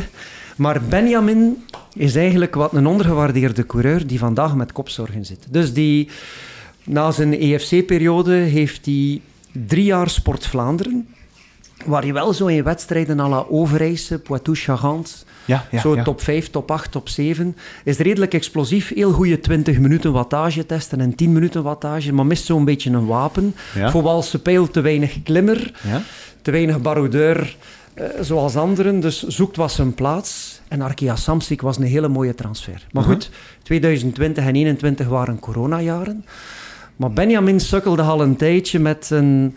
Maar 0.55 0.82
Benjamin 0.89 1.63
is 1.93 2.15
eigenlijk 2.15 2.55
wat 2.55 2.74
een 2.74 2.86
ondergewaardeerde 2.88 3.65
coureur 3.65 4.07
die 4.07 4.20
vandaag 4.20 4.55
met 4.55 4.72
kopzorgen 4.72 5.26
zit. 5.26 5.47
Dus 5.49 5.74
die, 5.74 6.09
na 6.84 7.12
zijn 7.12 7.34
EFC-periode 7.40 8.32
heeft 8.34 8.86
hij 8.86 9.22
drie 9.68 9.84
jaar 9.84 10.10
Sport 10.10 10.46
Vlaanderen, 10.46 11.08
waar 11.86 12.02
hij 12.02 12.14
wel 12.14 12.34
zo 12.34 12.46
in 12.46 12.64
wedstrijden 12.64 13.20
à 13.20 13.30
la 13.30 13.46
Overijse, 13.50 14.20
Poitou-Charentes, 14.20 15.26
Ja, 15.46 15.68
ja, 15.72 15.80
zo 15.82 15.96
ja. 15.96 16.04
top 16.04 16.22
5, 16.22 16.50
top 16.50 16.72
8, 16.72 16.92
top 16.92 17.10
7, 17.10 17.56
is 17.84 17.98
redelijk 17.98 18.34
explosief. 18.34 18.92
Heel 18.94 19.12
goede 19.12 19.40
20 19.40 19.80
minuten 19.80 20.12
wattage 20.12 20.66
testen 20.66 21.00
en 21.02 21.16
10 21.16 21.32
minuten 21.34 21.64
wattage, 21.64 22.14
maar 22.14 22.26
mist 22.26 22.46
zo'n 22.46 22.66
beetje 22.66 22.90
een 22.90 23.06
wapen. 23.06 23.56
Voor 23.90 24.02
Walse 24.04 24.42
Pijl 24.42 24.68
te 24.68 24.82
weinig 24.82 25.24
klimmer 25.24 25.72
te 26.42 26.52
weinig 26.52 26.82
baroudeur 26.82 27.56
eh, 27.94 28.06
zoals 28.22 28.56
anderen. 28.56 29.00
Dus 29.00 29.24
zoekt 29.28 29.56
was 29.56 29.76
zijn 29.76 29.94
plaats. 29.94 30.62
En 30.68 30.82
Arkea 30.82 31.16
Samsic 31.16 31.62
was 31.62 31.78
een 31.78 31.84
hele 31.84 32.08
mooie 32.08 32.36
transfer. 32.36 32.86
Maar 32.92 33.04
Mhm. 33.04 33.12
goed, 33.12 33.30
2020 33.64 34.44
en 34.44 34.50
2021 34.52 35.08
waren 35.08 35.40
coronajaren. 35.40 36.26
Maar 37.00 37.12
Benjamin 37.12 37.60
sukkelde 37.60 38.02
al 38.02 38.22
een 38.22 38.36
tijdje 38.36 38.80
met 38.80 39.10
een, 39.10 39.56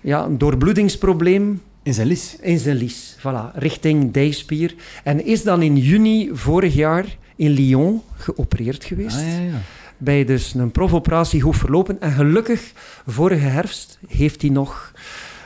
ja, 0.00 0.24
een 0.24 0.38
doorbloedingsprobleem 0.38 1.62
In 1.82 1.94
zijn 1.94 2.06
lis. 2.06 2.36
in 2.40 2.58
zijn 2.58 2.76
lies. 2.76 3.16
Voilà, 3.18 3.54
richting 3.54 4.12
dijspier. 4.12 4.74
En 5.04 5.24
is 5.24 5.42
dan 5.42 5.62
in 5.62 5.76
juni 5.76 6.30
vorig 6.32 6.74
jaar 6.74 7.04
in 7.36 7.50
Lyon 7.50 8.02
geopereerd 8.16 8.84
geweest 8.84 9.16
Ah, 9.16 9.22
ja, 9.22 9.38
ja. 9.40 9.60
bij 9.96 10.24
dus 10.24 10.54
een 10.54 10.70
profoperatie 10.70 11.40
goed 11.40 11.56
verlopen. 11.56 12.00
En 12.00 12.12
gelukkig, 12.12 12.72
vorige 13.06 13.46
herfst 13.46 13.98
heeft 14.08 14.40
hij 14.42 14.50
nog 14.50 14.92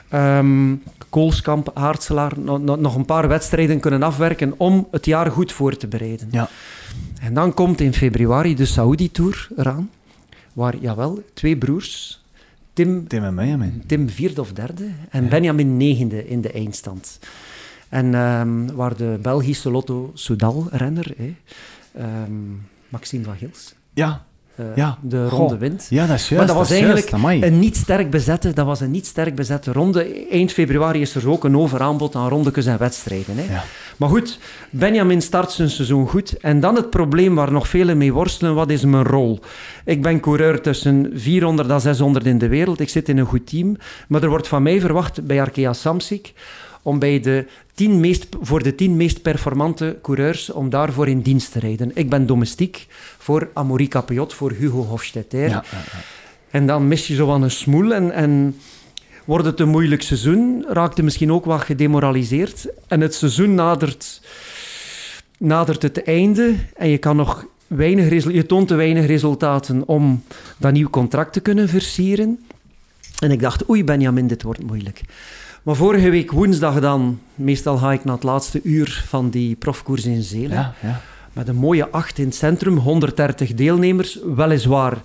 ehm, 0.09 0.75
Koolskamp, 1.09 1.71
Aartselaar, 1.75 2.33
no- 2.39 2.59
no- 2.59 2.77
nog 2.77 2.95
een 2.95 3.05
paar 3.05 3.29
wedstrijden 3.29 3.81
kunnen 3.81 4.03
afwerken 4.03 4.55
om 4.57 4.89
het 4.91 5.07
jaar 5.07 5.31
goed 5.31 5.53
voor 5.53 5.77
te 5.77 5.87
bereiden. 5.87 6.29
Ja. 6.31 6.49
En 7.21 7.35
dan 7.35 7.55
komt 7.55 7.81
in 7.81 7.93
februari 7.95 8.55
de 8.55 8.65
Saudi-tour 8.67 9.49
eraan, 9.57 9.91
waar, 10.53 10.77
jawel, 10.77 11.23
twee 11.35 11.57
broers, 11.57 12.21
Tim, 12.73 13.09
Tim 13.09 13.25
en 13.25 13.35
Benjamin. 13.35 13.83
Tim 13.87 14.09
vierde 14.09 14.41
of 14.41 14.53
derde 14.53 14.89
en 15.11 15.29
Benjamin 15.29 15.77
negende 15.77 16.29
in 16.29 16.41
de 16.41 16.51
eindstand. 16.53 17.19
En 17.89 18.15
ehm, 18.15 18.67
waar 18.75 18.97
de 18.97 19.19
Belgische 19.23 19.71
Lotto 19.71 20.11
Soudal-renner, 20.15 21.15
ehm, 21.97 22.31
Maxime 22.89 23.25
van 23.25 23.37
Gils, 23.37 23.75
Ja. 23.95 24.25
eh, 24.55 24.67
Ja. 24.77 24.99
de 25.03 25.27
Goh. 25.29 25.39
ronde 25.39 25.57
wint. 25.59 25.87
Ja, 25.91 26.07
dat 26.07 26.17
is 26.17 26.29
juist. 26.29 26.31
Maar 26.31 26.47
dat 26.47 26.57
was 26.57 26.71
eigenlijk 26.71 27.09
juist. 27.11 27.43
Een 27.43 27.59
niet 27.59 27.77
sterk 27.77 28.11
bezette, 28.11 28.53
dat 28.53 28.67
was 28.67 28.81
een 28.81 28.91
niet 28.91 29.07
sterk 29.07 29.35
bezette 29.35 29.73
ronde. 29.73 30.27
Eind 30.31 30.53
februari 30.53 31.01
is 31.01 31.15
er 31.15 31.29
ook 31.31 31.45
een 31.45 31.57
overaanbod 31.57 32.15
aan 32.15 32.29
rondekes 32.29 32.67
en 32.67 32.79
wedstrijden. 32.79 33.37
Hè. 33.37 33.53
Ja. 33.53 33.65
Maar 34.03 34.11
goed, 34.11 34.39
Benjamin 34.71 35.23
start 35.23 35.51
zijn 35.51 35.71
seizoen 35.71 36.09
goed. 36.09 36.37
En 36.37 36.61
dan 36.61 36.77
het 36.77 36.91
probleem 36.91 37.35
waar 37.35 37.53
nog 37.53 37.69
velen 37.69 37.99
mee 37.99 38.13
worstelen, 38.13 38.55
wat 38.55 38.71
is 38.71 38.85
mijn 38.85 39.05
rol? 39.05 39.41
Ik 39.85 40.03
ben 40.03 40.21
coureur 40.21 40.61
tussen 40.61 41.11
400 41.15 41.69
en 41.69 41.81
600 41.81 42.27
in 42.27 42.39
de 42.39 42.49
wereld. 42.49 42.81
Ik 42.81 42.89
zit 42.89 43.09
in 43.09 43.19
een 43.19 43.27
goed 43.27 43.47
team. 43.47 43.77
Maar 44.09 44.23
er 44.23 44.29
wordt 44.29 44.49
van 44.49 44.63
mij 44.63 44.81
verwacht 44.81 45.27
bij 45.27 45.41
Arkea 45.41 45.73
Samsic 45.73 46.33
om 46.83 46.99
bij 46.99 47.21
de 47.21 47.47
tien 47.75 48.01
meest, 48.01 48.27
voor 48.41 48.63
de 48.63 48.75
tien 48.75 48.97
meest 48.97 49.23
performante 49.23 49.99
coureurs 50.03 50.51
om 50.51 50.71
daarvoor 50.71 51.09
in 51.09 51.21
dienst 51.21 51.53
te 51.53 51.59
rijden. 51.59 51.91
Ik 51.95 52.11
ben 52.11 52.27
domestiek 52.27 52.87
voor 53.19 53.51
Amaury 53.53 53.87
Capiot, 53.87 54.35
voor 54.35 54.51
Hugo 54.51 54.83
Hofstetter. 54.85 55.41
Ja, 55.41 55.49
ja, 55.49 55.63
ja. 55.71 55.99
En 56.51 56.67
dan 56.67 56.89
mis 56.89 57.07
je 57.07 57.15
zo 57.15 57.33
aan 57.33 57.43
een 57.43 57.51
smoel 57.51 57.93
en, 57.93 58.13
en 58.13 58.57
wordt 59.25 59.47
het 59.47 59.61
een 59.61 59.69
moeilijk 59.69 60.03
seizoen. 60.03 60.65
Raakt 60.69 60.97
je 60.97 61.03
misschien 61.03 61.33
ook 61.33 61.45
wat 61.45 61.61
gedemoraliseerd. 61.61 62.67
En 62.89 63.01
het 63.01 63.15
seizoen 63.15 63.55
nadert, 63.55 64.23
nadert 65.39 65.83
het 65.83 66.03
einde 66.03 66.55
en 66.77 66.89
je 66.89 66.99
kan 66.99 67.17
nog 67.17 67.47
weinig 67.67 68.33
je 68.33 68.47
toont 68.47 68.69
te 68.69 68.75
weinig 68.75 69.07
resultaten 69.07 69.89
om 69.89 70.23
dat 70.57 70.73
nieuw 70.73 70.91
contract 70.91 71.33
te 71.33 71.41
kunnen 71.41 71.69
versieren. 71.69 72.39
En 73.19 73.31
ik 73.31 73.41
dacht, 73.41 73.69
oei 73.69 73.85
Benjamin, 73.85 74.27
dit 74.27 74.43
wordt 74.43 74.63
moeilijk. 74.63 75.01
Maar 75.63 75.75
vorige 75.75 76.11
week 76.11 76.31
woensdag 76.31 76.81
dan, 76.81 77.21
meestal 77.35 77.77
ga 77.77 77.93
ik 77.93 78.05
naar 78.05 78.15
het 78.15 78.23
laatste 78.23 78.61
uur 78.63 79.05
van 79.07 79.31
die 79.31 79.57
profkoers 79.57 80.05
in 80.05 80.23
Zelen. 80.23 80.51
Ja, 80.51 80.75
ja. 80.83 81.01
Met 81.33 81.49
een 81.49 81.57
mooie 81.57 81.89
acht 81.89 82.19
in 82.19 82.25
het 82.25 82.35
centrum, 82.35 82.77
130 82.77 83.55
deelnemers. 83.55 84.19
Weliswaar 84.35 84.99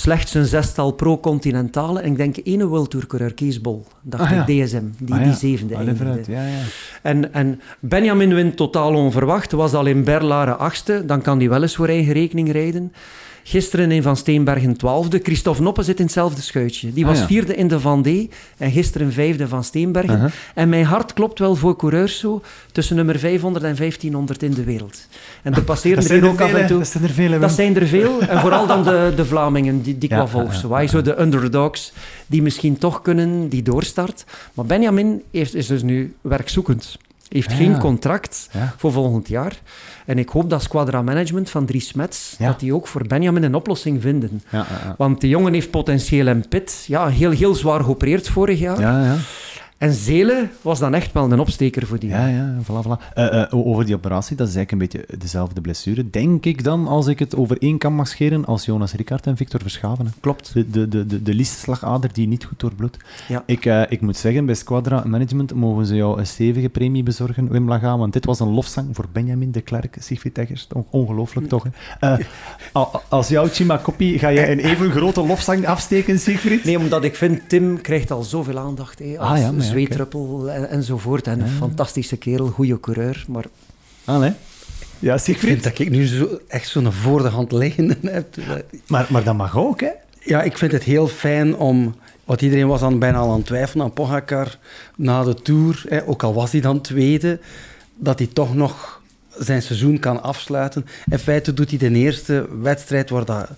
slechts 0.00 0.34
een 0.34 0.44
zestal 0.46 0.90
pro-continentale. 0.92 2.00
En 2.00 2.10
ik 2.10 2.16
denk 2.16 2.36
één 2.36 2.66
World 2.66 2.90
Tour 2.90 3.06
coureur, 3.06 3.34
Kees 3.34 3.60
Bol. 3.60 3.86
Dacht 4.02 4.22
Ah, 4.24 4.30
ja. 4.30 4.46
ik, 4.46 4.64
DSM, 4.66 4.82
die, 4.98 5.14
Ah, 5.14 5.20
ja. 5.20 5.26
die 5.26 5.34
zevende 5.34 5.76
Allee, 5.76 5.94
ja. 6.28 6.44
En, 7.02 7.32
en 7.34 7.60
Benjamin 7.80 8.34
wint 8.34 8.56
totaal 8.56 8.94
onverwacht. 8.94 9.52
Was 9.52 9.74
al 9.74 9.86
in 9.86 10.04
Berlare 10.04 10.54
achtste. 10.54 11.04
Dan 11.06 11.22
kan 11.22 11.38
hij 11.38 11.48
wel 11.48 11.62
eens 11.62 11.76
voor 11.76 11.88
eigen 11.88 12.12
rekening 12.12 12.52
rijden. 12.52 12.92
Gisteren 13.46 13.90
in 13.90 14.02
Van 14.02 14.16
Steenbergen 14.16 14.76
twaalfde. 14.76 15.20
Christophe 15.22 15.62
Noppe 15.62 15.82
zit 15.82 15.98
in 15.98 16.04
hetzelfde 16.04 16.42
schuitje. 16.42 16.92
Die 16.92 17.04
Ah, 17.04 17.10
was 17.10 17.18
ja. 17.18 17.26
vierde 17.26 17.54
in 17.54 17.68
de 17.68 17.80
Vendée 17.80 18.30
en 18.56 18.70
gisteren 18.70 19.12
vijfde 19.12 19.48
van 19.48 19.64
Steenbergen. 19.64 20.30
En 20.54 20.68
mijn 20.68 20.84
hart 20.84 21.12
klopt 21.12 21.38
wel 21.38 21.54
voor 21.56 21.76
coureurs 21.76 22.18
zo 22.18 22.42
tussen 22.72 22.96
nummer 22.96 23.18
500 23.18 23.64
en 23.64 23.76
1500 23.76 24.42
in 24.42 24.54
de 24.54 24.64
wereld. 24.64 25.06
En 25.42 25.54
er 25.54 25.62
passeren 25.62 26.04
er 26.04 26.22
er 26.22 26.28
ook 26.28 26.40
af 26.40 26.52
en 26.52 26.66
toe. 26.66 26.78
Dat 26.78 26.88
zijn 26.88 27.04
er 27.04 27.10
veel, 27.10 27.40
Dat 27.40 27.52
zijn 27.52 27.76
er 27.76 27.86
veel. 27.86 28.20
En 28.20 28.40
vooral 28.40 28.66
dan 28.66 28.82
de, 28.84 29.12
de 29.16 29.24
Vlamingen, 29.24 29.82
die, 29.82 29.98
die 29.98 30.08
qua 30.08 30.28
ja. 30.80 30.86
Zo 30.86 31.02
de 31.02 31.20
underdogs, 31.20 31.92
die 32.26 32.42
misschien 32.42 32.78
toch 32.78 33.02
kunnen, 33.02 33.48
die 33.48 33.62
doorstart. 33.62 34.24
Maar 34.54 34.64
Benjamin 34.64 35.22
heeft, 35.30 35.54
is 35.54 35.66
dus 35.66 35.82
nu 35.82 36.14
werkzoekend. 36.20 36.98
Heeft 37.34 37.52
geen 37.52 37.78
contract 37.78 38.48
Ja. 38.52 38.74
voor 38.76 38.92
volgend 38.92 39.28
jaar. 39.28 39.52
En 40.06 40.18
ik 40.18 40.28
hoop 40.28 40.50
dat 40.50 40.62
Squadra 40.62 41.02
Management 41.02 41.50
van 41.50 41.66
Dries 41.66 41.88
Smets, 41.88 42.36
dat 42.38 42.60
die 42.60 42.74
ook 42.74 42.86
voor 42.86 43.06
Benjamin 43.06 43.42
een 43.42 43.54
oplossing 43.54 44.02
vinden. 44.02 44.42
Want 44.96 45.20
die 45.20 45.30
jongen 45.30 45.52
heeft 45.52 45.70
potentieel 45.70 46.26
en 46.26 46.48
pit. 46.48 46.84
Ja, 46.86 47.06
heel, 47.08 47.30
heel 47.30 47.54
zwaar 47.54 47.80
geopereerd 47.84 48.28
vorig 48.28 48.58
jaar. 48.58 48.80
En 49.78 49.92
Zelen 49.92 50.50
was 50.62 50.78
dan 50.78 50.94
echt 50.94 51.12
wel 51.12 51.32
een 51.32 51.40
opsteker 51.40 51.86
voor 51.86 51.98
die. 51.98 52.08
Ja, 52.10 52.26
ja, 52.26 52.54
voilà, 52.62 52.86
voilà. 52.86 53.12
Eh, 53.14 53.42
eh, 53.42 53.48
over 53.50 53.84
die 53.86 53.94
operatie, 53.94 54.36
dat 54.36 54.48
is 54.48 54.54
eigenlijk 54.56 54.92
een 54.92 55.00
beetje 55.00 55.16
dezelfde 55.18 55.60
blessure. 55.60 56.10
Denk 56.10 56.44
ik 56.44 56.64
dan, 56.64 56.86
als 56.88 57.06
ik 57.06 57.18
het 57.18 57.36
over 57.36 57.58
één 57.62 57.78
kan 57.78 57.94
mag 57.94 58.08
scheren, 58.08 58.44
als 58.44 58.64
Jonas 58.64 58.92
Ricard 58.92 59.26
en 59.26 59.36
Victor 59.36 59.60
Verschaven. 59.60 60.04
hè. 60.06 60.10
Klopt. 60.20 60.50
De, 60.54 60.70
de, 60.70 60.88
de, 60.88 61.06
de, 61.06 61.22
de 61.22 61.34
liesslagader 61.34 62.10
die 62.12 62.28
niet 62.28 62.44
goed 62.44 62.60
doorbloedt. 62.60 62.96
Ja. 63.28 63.42
Ik, 63.46 63.64
eh, 63.66 63.82
ik 63.88 64.00
moet 64.00 64.16
zeggen, 64.16 64.46
bij 64.46 64.54
Squadra 64.54 65.02
Management 65.06 65.54
mogen 65.54 65.86
ze 65.86 65.94
jou 65.94 66.18
een 66.18 66.26
stevige 66.26 66.68
premie 66.68 67.02
bezorgen, 67.02 67.48
Wim 67.48 67.68
Laga, 67.68 67.98
want 67.98 68.12
dit 68.12 68.24
was 68.24 68.40
een 68.40 68.50
lofzang 68.54 68.88
voor 68.92 69.06
Benjamin 69.12 69.50
de 69.52 69.60
Klerk, 69.60 69.96
Siegfried 70.00 70.38
Eggers. 70.38 70.66
On- 70.72 70.86
Ongelooflijk 70.90 71.48
toch, 71.48 71.66
hè? 72.00 72.16
Als 73.08 73.28
jouw 73.28 73.46
Chima 73.48 73.76
Koppie, 73.76 74.18
ga 74.18 74.32
jij 74.32 74.52
een 74.52 74.58
even 74.58 74.90
grote 74.90 75.26
lofzang 75.26 75.66
afsteken, 75.66 76.18
Siegfried? 76.18 76.64
Nee, 76.64 76.78
omdat 76.78 77.04
ik 77.04 77.16
vind, 77.16 77.48
Tim 77.48 77.80
krijgt 77.80 78.10
al 78.10 78.22
zoveel 78.22 78.58
aandacht. 78.58 78.98
Hè, 78.98 79.18
als 79.18 79.28
Ah, 79.30 79.38
ja, 79.38 79.50
zweetruppel 79.64 80.50
en, 80.50 80.68
enzovoort. 80.68 81.26
En 81.26 81.40
een 81.40 81.48
fantastische 81.48 82.16
kerel, 82.16 82.46
goede 82.46 82.80
coureur. 82.80 83.24
Maar 83.28 83.44
Ah, 84.04 84.18
nee? 84.18 84.32
Ja, 84.98 85.14
Ik 85.24 85.38
vind 85.38 85.62
dat 85.62 85.78
ik 85.78 85.90
nu 85.90 86.06
zo, 86.06 86.38
echt 86.48 86.68
zo'n 86.68 86.92
voor 86.92 87.22
de 87.22 87.28
hand 87.28 87.52
liggende 87.52 87.96
heb. 88.02 88.36
Maar, 88.86 89.06
maar 89.10 89.24
dat 89.24 89.36
mag 89.36 89.58
ook, 89.58 89.80
hè? 89.80 89.90
Ja, 90.20 90.42
ik 90.42 90.58
vind 90.58 90.72
het 90.72 90.82
heel 90.82 91.08
fijn 91.08 91.56
om... 91.56 91.94
Want 92.24 92.42
iedereen 92.42 92.66
was 92.66 92.80
dan 92.80 92.98
bijna 92.98 93.18
al 93.18 93.30
aan 93.30 93.36
het 93.36 93.46
twijfelen 93.46 93.84
aan 93.84 93.92
Pogacar 93.92 94.58
na 94.96 95.22
de 95.24 95.34
Tour. 95.34 95.82
Hè, 95.88 96.06
ook 96.08 96.22
al 96.22 96.34
was 96.34 96.52
hij 96.52 96.60
dan 96.60 96.80
tweede, 96.80 97.38
dat 97.96 98.18
hij 98.18 98.28
toch 98.32 98.54
nog 98.54 99.02
zijn 99.38 99.62
seizoen 99.62 99.98
kan 99.98 100.22
afsluiten. 100.22 100.86
In 101.10 101.18
feite 101.18 101.54
doet 101.54 101.70
hij 101.70 101.78
de 101.78 101.90
eerste 101.90 102.46
wedstrijd 102.60 103.10
waar 103.10 103.24
dat 103.24 103.50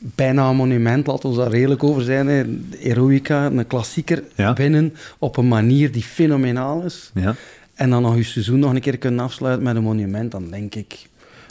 bijna 0.00 0.48
een 0.48 0.56
monument, 0.56 1.06
laten 1.06 1.30
we 1.30 1.36
daar 1.36 1.50
redelijk 1.50 1.84
over 1.84 2.02
zijn, 2.02 2.26
hè, 2.26 2.44
Heroica, 2.78 3.46
een 3.46 3.66
klassieker, 3.66 4.22
Ja. 4.34 4.52
winnen 4.54 4.94
op 5.18 5.36
een 5.36 5.48
manier 5.48 5.92
die 5.92 6.02
fenomenaal 6.02 6.82
is. 6.82 7.10
Ja. 7.14 7.34
En 7.74 7.90
dan 7.90 8.02
nog 8.02 8.16
je 8.16 8.22
seizoen 8.22 8.58
nog 8.58 8.74
een 8.74 8.80
keer 8.80 8.98
kunnen 8.98 9.24
afsluiten 9.24 9.64
met 9.64 9.76
een 9.76 9.82
monument, 9.82 10.30
dan 10.30 10.50
denk 10.50 10.74
ik 10.74 11.08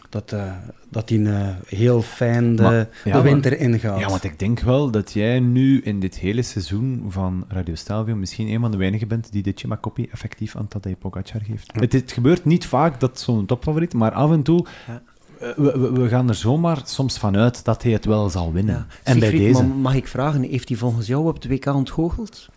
dat, 0.09 0.31
eh, 0.31 0.51
dat 0.89 1.09
hij 1.09 1.23
eh, 1.25 1.47
heel 1.67 2.01
fijn 2.01 2.55
de, 2.55 2.61
Maar- 2.61 2.73
ja, 2.73 2.87
de 3.03 3.09
maar- 3.09 3.23
winter 3.23 3.59
ingaat. 3.59 3.99
Ja, 3.99 4.07
want 4.07 4.23
ik 4.23 4.39
denk 4.39 4.59
wel 4.59 4.91
dat 4.91 5.13
jij 5.13 5.39
nu 5.39 5.81
in 5.81 5.99
dit 5.99 6.17
hele 6.17 6.41
seizoen 6.41 7.05
van 7.09 7.45
Radio 7.47 7.75
Stelvio 7.75 8.15
misschien 8.15 8.47
een 8.47 8.59
van 8.59 8.71
de 8.71 8.77
weinigen 8.77 9.07
bent 9.07 9.31
die 9.31 9.43
de 9.43 9.51
Chima 9.55 9.75
Koppie 9.75 10.09
effectief 10.11 10.55
aan 10.55 10.67
Tadej 10.67 10.95
Pogacar 10.95 11.41
geeft. 11.47 11.71
Het, 11.73 11.93
het 11.93 12.11
gebeurt 12.11 12.45
niet 12.45 12.65
vaak 12.65 12.99
dat 12.99 13.19
zo'n 13.19 13.45
topfavoriet, 13.45 13.93
maar 13.93 14.11
af 14.11 14.31
en 14.31 14.41
toe... 14.43 14.65
Eh, 15.39 15.47
We, 15.55 15.79
we, 15.79 15.91
we 15.91 16.07
gaan 16.07 16.29
er 16.29 16.35
zomaar 16.35 16.81
soms 16.85 17.17
vanuit 17.17 17.65
dat 17.65 17.83
hij 17.83 17.91
het 17.91 18.05
wel 18.05 18.29
zal 18.29 18.53
winnen. 18.53 18.75
ja. 18.75 18.85
En 19.03 19.19
bij 19.19 19.31
deze... 19.31 19.63
maar 19.63 19.75
mag 19.75 19.95
ik 19.95 20.07
vragen, 20.07 20.41
heeft 20.43 20.69
hij 20.69 20.77
volgens 20.77 21.07
jou 21.07 21.27
op 21.27 21.33
het 21.35 21.47
WK 21.47 21.65
ontgoocheld? 21.65 22.47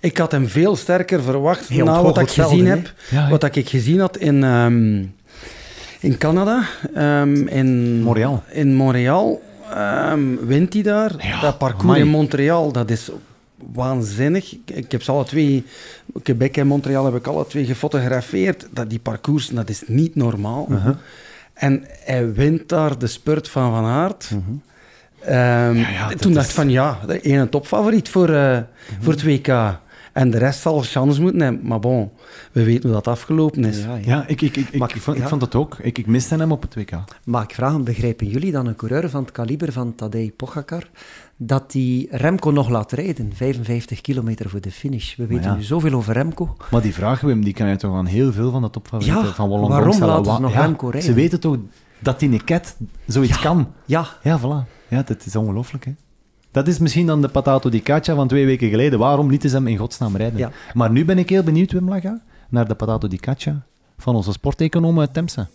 Ik 0.00 0.18
had 0.18 0.32
hem 0.32 0.48
veel 0.48 0.76
sterker 0.76 1.22
verwacht 1.22 1.70
na 1.70 2.02
wat 2.02 2.18
ik 2.18 2.28
gezien 2.30 2.66
heb. 2.66 2.92
Ja, 3.10 3.28
Wat 3.28 3.44
ik 3.56 3.68
gezien 3.68 4.00
had 4.00 4.16
in, 4.16 4.44
ehm, 4.44 5.04
in 6.00 6.18
Canada, 6.18 6.62
ehm, 6.94 7.34
in 7.46 8.00
Montreal. 8.02 8.42
In 8.50 8.74
Montreal 8.74 9.42
ehm, 9.70 10.34
wint 10.46 10.72
hij 10.72 10.82
daar. 10.82 11.26
Ja, 11.26 11.40
dat 11.40 11.58
parcours 11.58 11.84
amai. 11.84 12.00
in 12.00 12.08
Montreal, 12.08 12.72
dat 12.72 12.90
is 12.90 13.10
waanzinnig. 13.72 14.52
Ik, 14.52 14.76
ik 14.76 14.92
heb 14.92 15.02
ze 15.02 15.10
alle 15.12 15.24
twee, 15.24 15.64
Quebec 16.22 16.56
en 16.56 16.66
Montreal 16.66 17.04
heb 17.04 17.14
ik 17.14 17.26
alle 17.26 17.46
twee 17.46 17.64
gefotografeerd. 17.64 18.66
Dat, 18.70 18.90
die 18.90 18.98
parcours, 18.98 19.48
dat 19.48 19.68
is 19.68 19.82
niet 19.86 20.14
normaal. 20.14 20.66
Uh-huh. 20.70 20.94
En 21.58 21.84
hij 22.04 22.32
wint 22.32 22.68
daar 22.68 22.98
de 22.98 23.06
spurt 23.06 23.48
van 23.48 23.70
Van 23.70 23.84
Aert. 23.84 24.30
Ehm, 25.20 25.34
Ja, 25.76 25.88
ja, 25.90 26.08
dat 26.08 26.20
toen 26.20 26.32
dacht 26.32 26.44
is- 26.44 26.50
ik 26.52 26.56
van 26.58 26.70
ja, 26.70 26.98
de 27.06 27.20
ene 27.20 27.48
topfavoriet 27.48 28.08
voor, 28.08 28.28
eh, 28.28 28.58
voor 29.00 29.12
het 29.12 29.22
WK. 29.24 29.78
En 30.12 30.30
de 30.30 30.38
rest 30.38 30.60
zal 30.60 30.82
chance 30.82 31.20
moeten 31.20 31.40
hebben. 31.40 31.66
Maar 31.66 31.80
bon, 31.80 32.10
we 32.52 32.64
weten 32.64 32.82
hoe 32.82 32.92
dat 32.92 33.06
afgelopen 33.06 33.64
is. 33.64 33.78
Ja, 34.02 34.24
ik, 34.26 34.40
ik, 34.42 34.56
ik, 34.56 34.68
ik, 34.70 34.78
Maar 34.78 34.88
ik- 34.88 34.94
ik 34.94 35.02
vond, 35.02 35.16
ik 35.16 35.28
vond 35.28 35.42
het 35.42 35.54
ook. 35.54 35.76
Ik, 35.80 35.98
ik 35.98 36.06
miste 36.06 36.34
hem 36.34 36.52
op 36.52 36.62
het 36.62 36.74
WK. 36.74 36.90
Mag 37.24 37.42
ik 37.42 37.54
vragen, 37.54 37.84
begrijpen 37.84 38.26
jullie 38.26 38.52
dan 38.52 38.66
een 38.66 38.76
coureur 38.76 39.10
van 39.10 39.22
het 39.22 39.32
kaliber 39.32 39.72
van 39.72 39.94
Tadej 39.94 40.32
Pogacar, 40.36 40.82
dat 41.40 41.70
die 41.70 42.08
Remco 42.10 42.50
nog 42.50 42.68
laat 42.68 42.92
rijden, 42.92 43.32
55 43.34 44.00
kilometer 44.00 44.50
voor 44.50 44.60
de 44.60 44.70
finish? 44.70 45.16
We 45.16 45.26
weten 45.26 45.50
ja. 45.50 45.54
nu 45.54 45.62
zoveel 45.62 45.92
over 45.92 46.12
Remco. 46.12 46.56
Maar 46.70 46.82
die 46.82 46.94
vraag, 46.94 47.20
Wim, 47.20 47.44
die 47.44 47.52
kan 47.52 47.68
je 47.68 47.76
toch 47.76 47.94
aan 47.96 48.06
heel 48.06 48.32
veel 48.32 48.50
van 48.50 48.62
de 48.62 48.70
topfavorieten 48.70 49.24
Ja, 49.24 49.32
van 49.34 49.48
Wollongong 49.48 49.72
waarom 49.72 50.00
laten 50.00 50.24
ze 50.24 50.30
Wa- 50.30 50.38
nog 50.38 50.52
ja, 50.52 50.60
Remco 50.60 50.88
rijden? 50.88 51.02
Ze 51.10 51.12
weten 51.14 51.40
toch 51.40 51.56
dat 51.98 52.20
die 52.20 52.30
een 52.32 52.44
ket 52.44 52.76
zoiets 53.06 53.40
kan. 53.40 53.68
Ja, 53.84 54.06
Ja, 54.22 54.40
voilà. 54.40 54.86
Ja, 54.88 55.02
dat 55.02 55.26
is 55.26 55.36
ongelooflijk, 55.36 55.84
hè. 55.84 55.92
Dat 56.50 56.68
is 56.68 56.78
misschien 56.78 57.06
dan 57.06 57.20
de 57.20 57.28
patato 57.28 57.68
di 57.70 57.82
caccia 57.82 58.14
van 58.14 58.28
twee 58.28 58.46
weken 58.46 58.68
geleden. 58.68 58.98
Waarom 58.98 59.30
lieten 59.30 59.50
ze 59.50 59.56
hem 59.56 59.66
in 59.66 59.76
godsnaam 59.76 60.16
rijden? 60.16 60.38
Ja. 60.38 60.50
Maar 60.74 60.90
nu 60.90 61.04
ben 61.04 61.18
ik 61.18 61.28
heel 61.28 61.42
benieuwd, 61.42 61.72
Wim 61.72 61.88
Laga, 61.88 62.20
naar 62.48 62.68
de 62.68 62.74
patato 62.74 63.08
di 63.08 63.16
caccia 63.16 63.62
van 63.98 64.14
onze 64.14 64.32
sporteconoom 64.32 65.00
uit 65.00 65.12
Temse. 65.12 65.46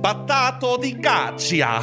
Patato 0.00 0.78
di 0.78 0.96
caccia. 1.00 1.80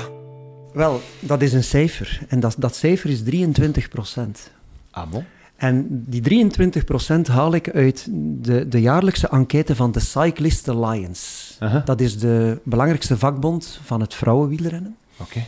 Wel, 0.75 1.01
dat 1.19 1.41
is 1.41 1.53
een 1.53 1.63
cijfer. 1.63 2.21
En 2.27 2.39
dat, 2.39 2.55
dat 2.57 2.75
cijfer 2.75 3.09
is 3.09 3.23
23 3.23 3.89
procent. 3.89 4.51
Ah, 4.91 5.09
bon? 5.09 5.25
En 5.55 5.87
die 5.89 6.51
23% 6.51 7.21
haal 7.31 7.53
ik 7.53 7.69
uit 7.69 8.07
de, 8.41 8.67
de 8.67 8.81
jaarlijkse 8.81 9.27
enquête 9.27 9.75
van 9.75 9.91
de 9.91 9.99
Cyclist 9.99 10.69
Alliance. 10.69 11.53
Dat 11.85 12.01
is 12.01 12.19
de 12.19 12.59
belangrijkste 12.63 13.17
vakbond 13.17 13.79
van 13.83 14.01
het 14.01 14.13
vrouwenwielrennen. 14.13 14.95
Oké. 15.17 15.43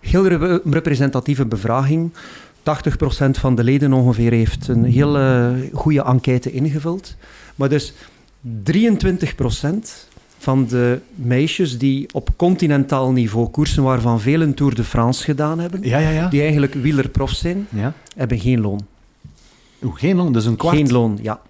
Heel 0.00 0.26
re- 0.26 0.60
representatieve 0.64 1.46
bevraging. 1.46 2.12
80% 2.12 2.14
van 3.30 3.54
de 3.54 3.64
leden 3.64 3.92
ongeveer 3.92 4.32
heeft 4.32 4.68
een 4.68 4.84
hele 4.84 5.54
goede 5.72 6.02
enquête 6.02 6.52
ingevuld. 6.52 7.16
Maar 7.54 7.68
dus 7.68 7.92
23% 8.72 8.74
van 10.44 10.66
de 10.66 11.00
meisjes 11.14 11.78
die 11.78 12.08
op 12.12 12.28
continentaal 12.36 13.12
niveau 13.12 13.48
koersen, 13.48 13.82
waarvan 13.82 14.20
velen 14.20 14.54
Tour 14.54 14.74
de 14.74 14.84
France 14.84 15.24
gedaan 15.24 15.58
hebben, 15.58 15.80
Ja, 15.82 15.98
ja, 15.98 16.10
ja. 16.10 16.28
die 16.28 16.40
eigenlijk 16.40 16.74
wielerprof 16.74 17.30
zijn, 17.30 17.66
hebben 18.16 18.38
geen 18.38 18.60
loon. 18.60 18.80
Oeh, 19.82 19.98
geen 19.98 20.16
loon, 20.16 20.32
dus 20.32 20.44
een 20.44 20.56
kwart. 20.56 20.76
Geen 20.76 20.92
loon, 20.92 21.18
ja. 21.22 21.40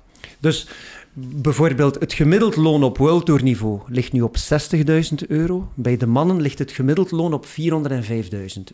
Dus 0.40 0.68
bijvoorbeeld 1.12 2.01
het 2.01 2.12
gemiddeld 2.12 2.57
loon 2.57 2.82
op 2.82 2.99
World 2.99 3.26
Tour 3.26 3.42
niveau 3.42 3.80
ligt 3.86 4.12
nu 4.12 4.20
op 4.20 4.36
60.000 4.36 5.26
euro. 5.28 5.68
Bij 5.74 5.97
de 5.97 6.07
mannen 6.07 6.40
ligt 6.40 6.59
het 6.59 6.72
gemiddeld 6.72 7.11
loon 7.11 7.32
op 7.32 7.47
405.000 7.47 7.57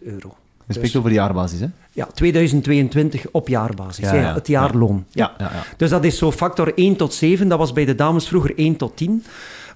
euro. 0.02 0.34
Je 0.66 0.76
spreekt 0.76 0.96
over 0.96 1.12
jaarbasis, 1.12 1.60
hè? 1.60 1.66
Ja, 1.92 2.06
2022 2.14 3.24
op 3.30 3.48
jaarbasis. 3.48 4.04
Ja, 4.04 4.14
Ja, 4.14 4.20
ja. 4.20 4.34
het 4.34 4.46
jaarloon. 4.46 5.04
Ja, 5.10 5.32
ja, 5.38 5.50
ja. 5.52 5.62
Dus 5.76 5.90
dat 5.90 6.04
is 6.04 6.18
zo 6.18 6.32
factor 6.32 6.72
1 6.74 6.96
tot 6.96 7.14
7. 7.14 7.48
Dat 7.48 7.58
was 7.58 7.72
bij 7.72 7.84
de 7.84 7.94
dames 7.94 8.28
vroeger 8.28 8.58
1 8.58 8.76
tot 8.76 8.96
10. 8.96 9.24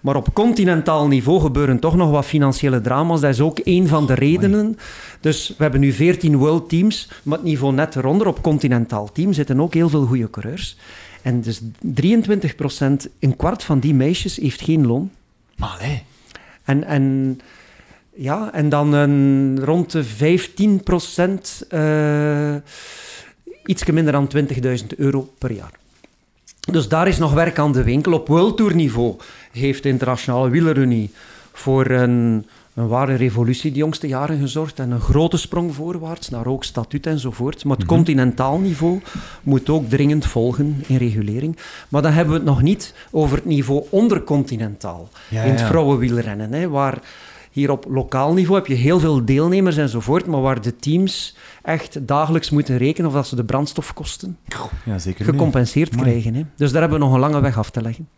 Maar 0.05 0.17
op 0.17 0.35
continentaal 0.35 1.07
niveau 1.07 1.41
gebeuren 1.41 1.79
toch 1.79 1.97
nog 1.97 2.11
wat 2.11 2.25
financiële 2.25 2.81
drama's. 2.81 3.21
Dat 3.21 3.31
is 3.31 3.41
ook 3.41 3.61
een 3.63 3.89
van 3.89 4.07
de 4.07 4.15
redenen. 4.15 4.79
Dus 5.21 5.49
we 5.49 5.63
hebben 5.63 5.81
nu 5.81 5.93
14 5.93 6.37
world 6.37 6.69
teams, 6.69 7.11
maar 7.23 7.39
het 7.39 7.47
niveau 7.47 7.75
net 7.75 7.97
eronder. 7.97 8.27
Op 8.27 8.43
continentaal 8.43 9.13
team 9.13 9.33
zitten 9.33 9.61
ook 9.61 9.75
heel 9.75 9.89
veel 9.89 10.07
goede 10.07 10.31
coureurs. 10.31 10.77
En 11.23 11.41
dus 11.41 11.61
23% 11.61 11.65
een 13.19 13.37
kwart 13.37 13.63
van 13.63 13.79
die 13.79 13.95
meisjes 13.95 14.37
heeft 14.37 14.61
geen 14.61 14.87
loon. 14.87 15.11
Maar. 15.57 16.03
En, 16.65 16.85
en, 16.85 17.39
ja, 18.15 18.53
en 18.53 18.69
dan 18.69 18.93
een, 18.93 19.61
rond 19.65 19.91
de 19.93 20.05
15 20.05 20.83
procent, 20.83 21.67
iets 23.65 23.85
minder 23.85 24.13
dan 24.13 24.31
20.000 24.37 24.87
euro 24.97 25.33
per 25.39 25.53
jaar. 25.53 25.73
Dus 26.71 26.89
daar 26.89 27.09
is 27.09 27.19
nog 27.19 27.33
werk 27.33 27.59
aan 27.59 27.73
de 27.73 27.83
winkel. 27.83 28.13
Op 28.13 28.29
World 28.29 28.57
Tour 28.57 28.75
niveau 28.75 29.17
heeft 29.61 29.83
de 29.83 29.89
Internationale 29.89 30.51
Wielerunie 30.51 31.11
voor 31.53 31.87
een, 31.87 32.47
een 32.75 32.89
ware 32.89 33.15
revolutie 33.15 33.73
de 33.73 33.79
jongste 33.79 34.07
jaren 34.07 34.39
gezorgd 34.39 34.79
en 34.79 34.91
een 34.91 35.01
grote 35.01 35.37
sprong 35.37 35.75
voorwaarts 35.75 36.29
naar 36.29 36.47
ook 36.47 36.65
statuut 36.65 37.07
enzovoort. 37.07 37.65
Maar 37.65 37.77
het 37.77 37.87
continentaal 37.87 38.59
niveau 38.59 39.01
moet 39.43 39.69
ook 39.69 39.89
dringend 39.89 40.27
volgen 40.27 40.83
in 40.87 40.97
regulering. 40.97 41.57
Maar 41.89 42.03
dan 42.03 42.13
hebben 42.13 42.33
we 42.33 42.39
het 42.41 42.49
nog 42.49 42.63
niet 42.63 42.95
over 43.11 43.37
het 43.37 43.47
niveau 43.47 43.85
ondercontinentaal 43.91 45.09
Ja, 45.29 45.43
in 45.43 45.51
het 45.51 45.61
ja. 45.61 45.67
vrouwenwielrennen, 45.67 46.53
hè, 46.53 46.69
waar 46.69 46.99
Hier 47.51 47.71
op 47.71 47.87
lokaal 47.89 48.33
niveau 48.33 48.57
heb 48.57 48.67
je 48.67 48.75
heel 48.75 49.01
veel 49.01 49.25
deelnemers 49.25 49.77
enzovoort, 49.77 50.27
maar 50.27 50.41
waar 50.41 50.61
de 50.61 50.77
teams 50.77 51.37
echt 51.63 52.07
dagelijks 52.07 52.51
moeten 52.51 52.77
rekenen 52.77 53.09
of 53.09 53.15
dat 53.17 53.27
ze 53.27 53.37
de 53.37 53.45
brandstofkosten 53.45 54.39
Ja, 54.85 54.99
zeker. 54.99 55.25
gecompenseerd 55.25 55.97
krijgen. 55.97 56.35
Hè. 56.35 56.45
Dus 56.57 56.73
daar 56.73 56.81
hebben 56.81 56.99
we 56.99 57.05
nog 57.05 57.15
een 57.15 57.21
lange 57.21 57.41
weg 57.41 57.59
af 57.59 57.71
te 57.71 57.83
leggen. 57.83 58.09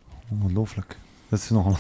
Ongelooflijk. 0.42 0.96
Dat 1.28 1.38
is 1.38 1.50
nogal... 1.50 1.76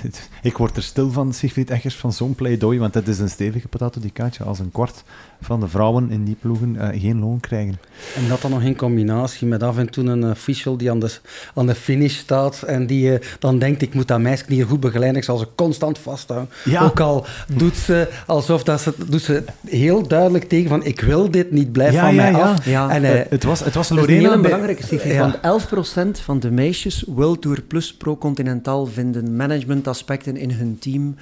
ik 0.42 0.56
word 0.56 0.76
er 0.76 0.82
stil 0.82 1.10
van, 1.10 1.32
Sigfried 1.32 1.70
Eggers, 1.70 1.96
van 1.96 2.12
zo'n 2.12 2.34
pleidooi, 2.34 2.78
want 2.78 2.94
het 2.94 3.08
is 3.08 3.18
een 3.18 3.30
stevige 3.30 3.68
patato 3.68 4.00
di 4.00 4.12
caccia 4.12 4.44
als 4.44 4.58
een 4.58 4.72
kwart 4.72 5.02
van 5.40 5.60
de 5.60 5.68
vrouwen 5.68 6.10
in 6.10 6.24
die 6.24 6.36
ploegen 6.40 6.76
eh, 6.76 7.00
geen 7.00 7.18
loon 7.20 7.40
krijgen. 7.40 7.78
En 8.16 8.28
dat 8.28 8.40
dan 8.40 8.50
nog 8.50 8.62
in 8.62 8.76
combinatie 8.76 9.46
met 9.46 9.62
af 9.62 9.78
en 9.78 9.90
toe 9.90 10.04
een 10.06 10.30
official 10.30 10.76
die 10.76 10.90
aan 10.90 10.98
de, 11.00 11.10
aan 11.54 11.66
de 11.66 11.74
finish 11.74 12.16
staat 12.16 12.62
en 12.62 12.86
die 12.86 13.12
eh, 13.18 13.26
dan 13.38 13.58
denkt, 13.58 13.82
ik 13.82 13.94
moet 13.94 14.08
dat 14.08 14.18
meisje 14.20 14.44
hier 14.48 14.66
goed 14.66 14.80
begeleiden, 14.80 15.18
ik 15.18 15.24
zal 15.24 15.38
ze 15.38 15.46
constant 15.54 15.98
vasthouden. 15.98 16.48
Ja. 16.64 16.82
Ook 16.82 17.00
al 17.00 17.26
doet 17.56 17.76
ze 17.76 18.08
alsof 18.26 18.62
dat 18.64 18.80
ze, 18.80 18.92
doet 19.08 19.22
ze 19.22 19.42
heel 19.68 20.06
duidelijk 20.08 20.44
tegen 20.48 20.68
van, 20.68 20.84
ik 20.84 21.00
wil 21.00 21.30
dit 21.30 21.50
niet, 21.50 21.72
blijf 21.72 21.92
Ja, 21.92 22.00
van 22.04 22.14
ja, 22.14 22.22
mij 22.22 22.30
ja. 22.30 22.38
af. 22.38 22.64
Ja. 22.64 22.90
En, 22.90 23.04
eh, 23.04 23.26
het, 23.30 23.44
was, 23.44 23.60
het 23.64 23.74
was 23.74 23.90
een 23.90 23.96
Lorena... 23.96 24.18
hele 24.20 24.30
bij- 24.30 24.40
belangrijke 24.40 24.86
cijfer, 24.86 25.12
Ja. 25.12 25.38
want 25.42 25.64
11% 26.18 26.22
van 26.22 26.40
de 26.40 26.50
meisjes 26.50 27.04
World 27.06 27.42
Tour 27.42 27.62
Plus 27.62 27.94
Pro 27.94 28.16
Continental 28.16 28.86
vinden 28.86 29.36
managementaspecten 29.36 30.36
in 30.36 30.50
hun 30.50 30.76
team 30.80 31.14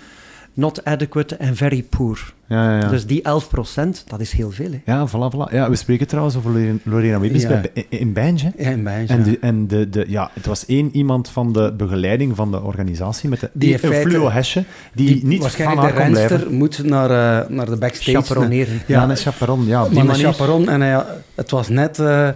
not 0.58 0.84
adequate 0.84 1.36
en 1.36 1.56
very 1.56 1.82
poor. 1.82 2.32
Ja, 2.46 2.70
ja, 2.72 2.78
ja. 2.78 2.88
Dus 2.88 3.06
die 3.06 3.22
11%, 3.22 4.04
dat 4.06 4.20
is 4.20 4.32
heel 4.32 4.50
veel. 4.50 4.70
Hè? 4.70 4.92
Ja, 4.92 5.08
voilà, 5.08 5.34
voilà. 5.34 5.52
Ja, 5.54 5.70
we 5.70 5.76
spreken 5.76 6.06
trouwens 6.06 6.36
over 6.36 6.78
Lorena- 6.82 7.20
Wiebes 7.20 7.42
Ja. 7.42 7.48
bij- 7.48 7.86
in, 7.88 8.12
Bijntje. 8.12 8.52
ja, 8.56 8.70
in 8.70 8.82
Bijntje, 8.82 9.14
En, 9.14 9.24
ja. 9.24 9.30
de, 9.30 9.38
en 9.40 9.66
de, 9.66 9.88
de, 9.90 10.04
ja, 10.08 10.30
het 10.32 10.46
was 10.46 10.66
één 10.66 10.90
iemand 10.96 11.28
van 11.28 11.52
de 11.52 11.72
begeleiding 11.76 12.36
van 12.36 12.50
de 12.50 12.62
organisatie 12.62 13.28
met 13.28 13.40
de, 13.40 13.50
Die 13.52 13.78
feite- 13.78 14.08
fluo 14.10 14.30
hesje, 14.30 14.64
die, 14.94 15.26
niet 15.26 15.46
van 15.46 15.66
haar 15.78 15.86
de 15.94 16.00
kon 16.02 16.10
blijven. 16.10 16.54
moet 16.54 16.84
naar, 16.84 17.10
eh, 17.42 17.48
naar 17.48 17.66
de 17.66 17.76
backstage. 17.76 18.16
Chaperoneren. 18.22 18.80
Ja, 18.86 19.08
een 19.08 19.16
chaperon. 19.16 19.66
Ja, 19.66 19.84
op 19.84 19.90
die 19.90 20.00
een 20.00 20.14
chaperon. 20.14 20.68
En 20.68 20.80
hij, 20.80 21.04
het 21.34 21.50
was 21.50 21.68
net... 21.68 21.98
eh, 21.98 22.28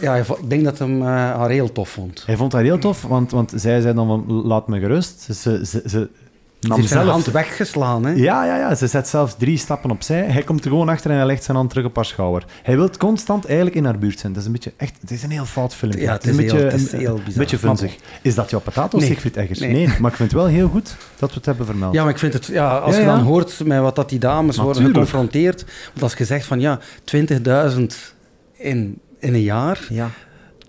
ja, 0.00 0.14
ik 0.16 0.26
denk 0.48 0.64
dat 0.64 0.78
hem 0.78 1.00
eh, 1.00 1.06
haar 1.08 1.50
heel 1.50 1.72
tof 1.72 1.88
vond. 1.88 2.22
Hij 2.26 2.36
vond 2.36 2.52
haar 2.52 2.62
heel 2.62 2.78
tof, 2.78 3.02
want, 3.02 3.30
want 3.30 3.52
zij 3.56 3.80
zei 3.80 3.94
dan 3.94 4.06
van, 4.06 4.32
laat 4.46 4.68
me 4.68 4.78
gerust. 4.80 5.20
Ze, 5.20 5.60
ze, 5.66 5.82
ze, 5.86 6.08
ze 6.64 6.70
Ze 6.70 6.72
nam 6.72 6.78
heeft 6.78 6.88
zijn 6.92 7.04
zelf... 7.04 7.14
hand 7.14 7.26
weggeslaan, 7.34 8.04
hè? 8.04 8.12
Ja, 8.12 8.44
ja, 8.44 8.56
ja, 8.56 8.74
ze 8.74 8.86
zet 8.86 9.08
zelfs 9.08 9.34
drie 9.38 9.58
stappen 9.58 9.90
opzij. 9.90 10.20
Hij 10.22 10.42
komt 10.42 10.64
er 10.64 10.70
gewoon 10.70 10.88
achter 10.88 11.10
en 11.10 11.16
hij 11.16 11.26
legt 11.26 11.44
zijn 11.44 11.56
hand 11.56 11.70
terug 11.70 11.84
op 11.84 11.96
haar 11.96 12.04
schouder. 12.04 12.44
Hij 12.62 12.76
wil 12.76 12.90
constant 12.98 13.44
eigenlijk 13.46 13.76
in 13.76 13.84
haar 13.84 13.98
buurt 13.98 14.18
zijn. 14.18 14.32
Dat 14.32 14.40
is 14.40 14.46
een 14.46 14.52
beetje 14.54 14.72
echt... 14.76 14.96
Het 15.00 15.10
is 15.10 15.22
een 15.22 15.30
heel 15.30 15.44
fout 15.44 15.74
filmpje. 15.74 16.00
Ja, 16.00 16.12
het 16.12 16.24
een 16.24 16.30
is 16.30 16.36
beetje, 16.36 16.56
heel- 16.56 16.64
het 16.64 16.74
is 16.74 16.92
een, 16.92 16.98
heel 16.98 17.16
een 17.16 17.22
bizar. 17.24 17.38
beetje 17.38 17.58
vunzig. 17.58 17.96
Is 18.22 18.34
dat 18.34 18.50
jouw 18.50 18.60
patato, 18.60 18.98
Nee. 18.98 19.06
Sigfried 19.08 19.36
Eggers? 19.36 19.58
Nee. 19.58 19.72
Nee. 19.72 19.86
maar 20.00 20.10
ik 20.10 20.16
vind 20.16 20.30
het 20.30 20.40
wel 20.40 20.48
heel 20.50 20.68
goed 20.68 20.96
dat 21.18 21.28
we 21.30 21.34
het 21.36 21.46
hebben 21.46 21.66
vermeld. 21.66 21.94
Ja, 21.94 22.02
maar 22.02 22.12
ik 22.12 22.18
vind 22.18 22.32
het, 22.32 22.46
ja, 22.46 22.76
als 22.78 22.94
Ja, 22.94 23.00
je 23.00 23.06
dan 23.06 23.20
hoort 23.20 23.64
met 23.64 23.80
wat 23.80 23.96
dat 23.96 24.08
die 24.08 24.18
dames 24.18 24.56
worden 24.56 24.84
geconfronteerd, 24.84 25.64
want 25.90 26.02
als 26.02 26.14
je 26.14 26.24
zegt 26.24 26.46
van 26.46 26.60
ja, 26.60 26.78
20.000 27.16 27.82
in, 28.52 28.98
in 29.18 29.34
een 29.34 29.42
jaar, 29.42 29.80
Ja, 29.88 30.10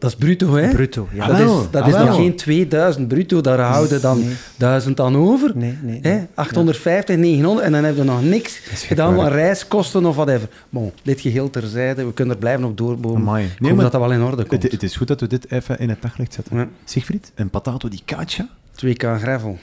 dat 0.06 0.20
is 0.20 0.26
bruto, 0.26 0.56
hè? 0.56 0.70
bruto. 0.70 1.08
Ja. 1.12 1.28
Dat 1.28 1.36
Ah, 1.36 1.42
is, 1.42 1.68
dat 1.72 1.82
Ah, 1.82 1.88
is 1.88 1.94
nog 1.96 2.16
geen 2.16 2.36
2000 2.36 3.08
bruto, 3.08 3.42
daar 3.42 3.60
houden 3.60 4.02
dan 4.02 4.20
Nee. 4.20 4.36
1000 4.58 5.00
aan 5.00 5.16
over. 5.18 5.52
Nee, 5.56 5.78
nee. 5.82 6.00
Hè? 6.02 6.24
850, 6.34 7.16
900 7.18 7.66
en 7.66 7.72
dan 7.72 7.84
hebben 7.84 8.06
we 8.06 8.12
nog 8.12 8.24
niks 8.24 8.58
gedaan 8.58 9.08
gekwaardig. 9.10 9.36
reiskosten 9.38 10.06
of 10.06 10.16
whatever. 10.16 10.48
Bon, 10.70 10.92
dit 11.04 11.22
geheel 11.22 11.50
terzijde, 11.50 12.06
we 12.06 12.14
kunnen 12.14 12.34
er 12.34 12.40
blijven 12.40 12.66
op 12.66 12.78
doorbomen. 12.78 13.22
Amai. 13.22 13.50
Nee, 13.60 13.74
maar 13.74 13.84
dat 13.84 13.92
dat 13.92 14.02
wel 14.02 14.12
in 14.12 14.22
orde 14.22 14.44
komt. 14.46 14.64
Het, 14.64 14.72
het 14.72 14.84
is 14.84 14.96
goed 14.96 15.08
dat 15.08 15.20
we 15.20 15.28
dit 15.28 15.52
even 15.52 15.80
in 15.80 15.90
het 15.90 16.02
daglicht 16.02 16.34
zetten. 16.34 16.58
Ja. 16.58 16.68
Sigfried, 16.86 17.32
een 17.36 17.50
patato 17.50 17.88
di 17.88 18.00
caccia? 18.06 18.48
2K 18.86 19.06
gravel. 19.22 19.58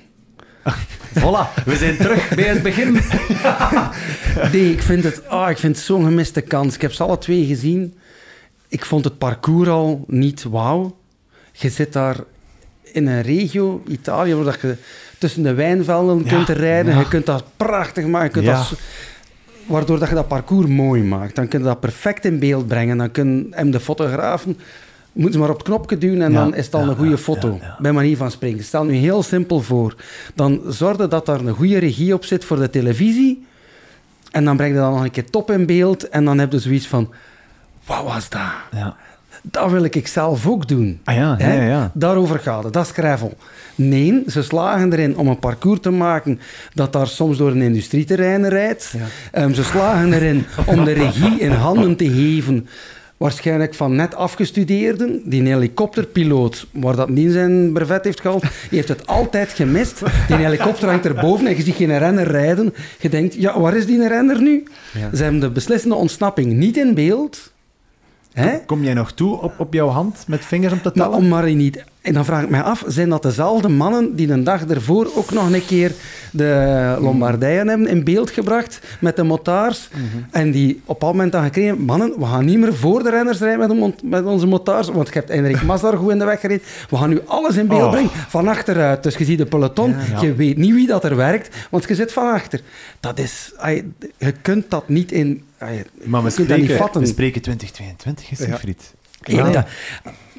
Voilà, 1.21 1.65
we 1.65 1.77
zijn 1.77 1.97
terug 1.97 2.35
bij 2.35 2.45
het 2.45 2.63
begin. 2.63 2.97
Nee, 4.53 4.73
ik 4.73 4.83
vind 4.83 5.05
het, 5.05 5.29
ah, 5.29 5.51
ik 5.51 5.59
vind 5.59 5.77
het 5.77 5.85
zo'n 5.85 6.05
gemiste 6.05 6.41
kans. 6.41 6.75
Ik 6.75 6.81
heb 6.81 6.93
ze 6.93 7.03
alle 7.03 7.19
twee 7.19 7.47
gezien. 7.47 7.95
Ik 8.73 8.85
vond 8.85 9.05
het 9.05 9.19
parcours 9.19 9.69
al 9.69 10.05
niet 10.07 10.43
wauw. 10.43 10.97
Je 11.53 11.69
zit 11.69 11.93
daar 11.93 12.17
in 12.83 13.07
een 13.07 13.23
regio, 13.23 13.83
Italië, 13.89 14.35
waar 14.35 14.45
dat 14.45 14.61
je 14.61 14.77
tussen 15.19 15.43
de 15.43 15.55
wijnvelden 15.55 16.23
Ja, 16.25 16.31
kunt 16.31 16.49
rijden. 16.49 16.93
ja. 16.93 16.99
Je 16.99 17.09
kunt 17.09 17.27
dat 17.27 17.45
prachtig 17.57 18.07
maken. 18.07 18.27
Je 18.27 18.33
kunt 18.33 18.45
Ja. 18.47 18.69
dat, 18.71 18.79
waardoor 19.67 19.99
dat 19.99 20.09
je 20.09 20.15
dat 20.15 20.29
parcours 20.29 20.67
mooi 20.67 21.03
maakt. 21.03 21.35
Dan 21.35 21.49
kun 21.49 21.59
je 21.59 21.65
dat 21.65 21.81
perfect 21.81 22.25
in 22.25 22.39
beeld 22.39 22.67
brengen. 22.67 22.97
Dan 22.99 23.11
kunnen 23.11 23.47
hem 23.51 23.71
de 23.71 23.81
fotografen... 23.81 24.59
Moeten 25.13 25.33
ze 25.33 25.39
maar 25.39 25.49
op 25.51 25.57
het 25.57 25.65
knopje 25.67 25.99
duwen 25.99 26.23
en 26.23 26.33
dan 26.33 26.55
is 26.55 26.65
het 26.65 26.75
al 26.75 26.89
een 26.89 26.97
goede 26.97 27.19
foto. 27.19 27.59
Bij 27.79 27.93
manier 27.93 28.17
van 28.17 28.31
spreken. 28.31 28.65
Stel 28.65 28.85
nu 28.85 28.93
heel 28.95 29.23
simpel 29.23 29.61
voor. 29.61 29.95
Dan 30.35 30.61
zorg 30.69 30.97
je 30.99 31.09
dat 31.09 31.27
daar 31.27 31.41
een 31.41 31.55
goede 31.55 31.79
regie 31.79 32.15
op 32.15 32.25
zit 32.25 32.45
voor 32.45 32.57
de 32.59 32.71
televisie. 32.71 33.47
En 34.31 34.45
dan 34.45 34.57
breng 34.57 34.75
je 34.75 34.79
dat 34.81 34.91
nog 34.93 35.03
een 35.05 35.11
keer 35.11 35.31
top 35.31 35.51
in 35.51 35.67
beeld. 35.67 36.09
En 36.09 36.25
dan 36.25 36.39
heb 36.39 36.53
je 36.53 36.59
zoiets 36.59 36.87
van... 36.87 37.11
Wat 37.87 38.05
was 38.05 38.29
dat? 38.29 38.41
Ja. 38.73 38.97
Dat 39.43 39.71
wil 39.71 39.85
ik 39.85 40.07
zelf 40.07 40.47
ook 40.47 40.69
doen. 40.69 41.01
Ah 41.05 41.15
ja, 41.15 41.37
ja, 41.39 41.53
ja, 41.53 41.63
ja. 41.63 41.91
Daarover 41.95 42.39
gaat 42.39 42.65
het. 42.65 42.73
Dat 42.73 42.85
is 42.85 42.91
gravel. 42.91 43.37
Nee, 43.75 44.23
ze 44.27 44.43
slagen 44.43 44.93
erin 44.93 45.17
om 45.17 45.29
een 45.29 45.39
parcours 45.39 45.81
te 45.81 45.91
maken 45.91 46.41
dat 46.75 46.93
daar 46.93 47.07
soms 47.07 47.37
door 47.37 47.51
een 47.51 47.63
industrieterrein 47.63 48.49
rijdt. 48.49 48.95
Ehm, 49.33 49.53
ze 49.53 49.65
slagen 49.65 50.13
erin 50.13 50.45
om 50.67 50.85
de 50.85 50.93
regie 50.93 51.39
in 51.39 51.53
handen 51.53 51.97
te 51.97 52.11
geven. 52.11 52.69
Waarschijnlijk 53.17 53.75
van 53.75 53.97
net 53.97 54.15
afgestudeerden. 54.15 55.23
Die 55.25 55.43
helikopterpiloot, 55.43 56.67
waar 56.71 56.97
dat 56.97 57.09
niet 57.09 57.33
zijn 57.33 57.73
brevet 57.73 58.05
heeft 58.05 58.21
gehaald, 58.21 58.43
die 58.43 58.51
heeft 58.79 58.89
het 58.89 59.07
altijd 59.07 59.53
gemist. 59.53 60.03
Die 60.27 60.37
helikopter 60.37 60.89
hangt 60.89 61.07
erboven 61.07 61.47
en 61.47 61.57
je 61.57 61.63
ziet 61.63 61.75
geen 61.75 61.99
renner 61.99 62.27
rijden. 62.27 62.75
Je 63.01 63.09
denkt, 63.09 63.35
ja, 63.35 63.61
waar 63.61 63.77
is 63.77 63.87
die 63.87 64.09
renner 64.09 64.43
nu? 64.43 64.65
Ze 65.15 65.23
hebben 65.23 65.41
de 65.41 65.51
beslissende 65.51 65.95
ontsnapping 65.95 66.53
niet 66.53 66.77
in 66.77 66.95
beeld. 66.95 67.52
Hè? 68.33 68.59
Kom 68.67 68.83
jij 68.85 68.95
nog 68.95 69.13
toe 69.13 69.41
op, 69.41 69.53
op 69.59 69.73
jouw 69.75 69.89
hand 69.89 70.25
met 70.27 70.45
vingers 70.45 70.73
om 70.73 70.81
te 70.83 70.91
Maar 70.95 71.05
tellen? 71.05 71.19
om 71.19 71.29
maar 71.29 71.55
niet... 71.55 71.85
En 72.01 72.13
dan 72.13 72.25
vraag 72.25 72.43
ik 72.43 72.49
mij 72.51 72.63
af, 72.63 72.85
zijn 72.87 73.09
dat 73.09 73.23
dezelfde 73.23 73.69
mannen 73.69 74.17
die 74.17 74.31
een 74.31 74.45
dag 74.45 74.65
ervoor 74.67 75.11
ook 75.15 75.31
nog 75.33 75.53
een 75.53 75.65
keer 75.67 75.93
de 76.31 76.97
Lombardijen 77.01 77.69
hebben 77.69 77.87
in 77.87 78.05
beeld 78.05 78.31
gebracht 78.31 78.81
met 79.01 79.17
de 79.17 79.23
motards 79.23 79.89
en 80.31 80.51
die 80.51 80.81
op 80.85 81.01
dat 81.01 81.09
moment 81.13 81.33
dan 81.33 81.43
gekregen 81.43 81.81
mannen, 81.81 82.13
we 82.19 82.25
gaan 82.27 82.45
niet 82.45 82.59
meer 82.59 82.75
voor 82.75 83.03
de 83.03 83.11
renners 83.11 83.39
rijden 83.39 83.79
met, 83.79 84.03
met 84.03 84.25
onze 84.25 84.47
motards, 84.47 84.89
want 84.89 85.07
je 85.09 85.15
hebt 85.15 85.31
Enrik 85.31 85.63
Masdar 85.73 85.97
goed 85.97 86.11
in 86.11 86.19
de 86.19 86.25
weg 86.25 86.41
gereden. 86.41 86.67
We 86.91 86.97
gaan 86.97 87.09
nu 87.09 87.21
alles 87.27 87.57
in 87.57 87.67
beeld 87.67 87.81
Oh. 87.83 87.91
brengen, 87.91 88.11
van 88.29 88.49
achteruit. 88.49 89.03
Dus 89.03 89.17
je 89.17 89.25
ziet 89.25 89.39
de 89.39 89.47
peloton, 89.47 89.95
Ja. 90.11 90.21
je 90.21 90.35
weet 90.35 90.57
niet 90.57 90.75
wie 90.75 90.87
dat 90.87 91.05
er 91.05 91.17
werkt, 91.17 91.57
want 91.71 91.89
je 91.89 91.95
zit 91.95 92.13
van 92.13 92.33
achter. 92.33 92.61
Dat 93.01 93.19
is... 93.19 93.53
Je 94.19 94.33
kunt 94.43 94.71
dat 94.71 94.89
niet 94.89 95.13
in... 95.13 95.43
maar 96.05 96.23
we 96.23 96.29
dat 96.29 96.39
niet 96.39 96.49
spreken, 96.49 96.77
vatten. 96.77 97.01
we 97.01 97.07
spreken 97.07 97.43
2022, 97.43 98.29
hè, 98.29 98.37
Sigfried. 98.37 98.95
Ja, 99.25 99.47
ja. 99.49 99.67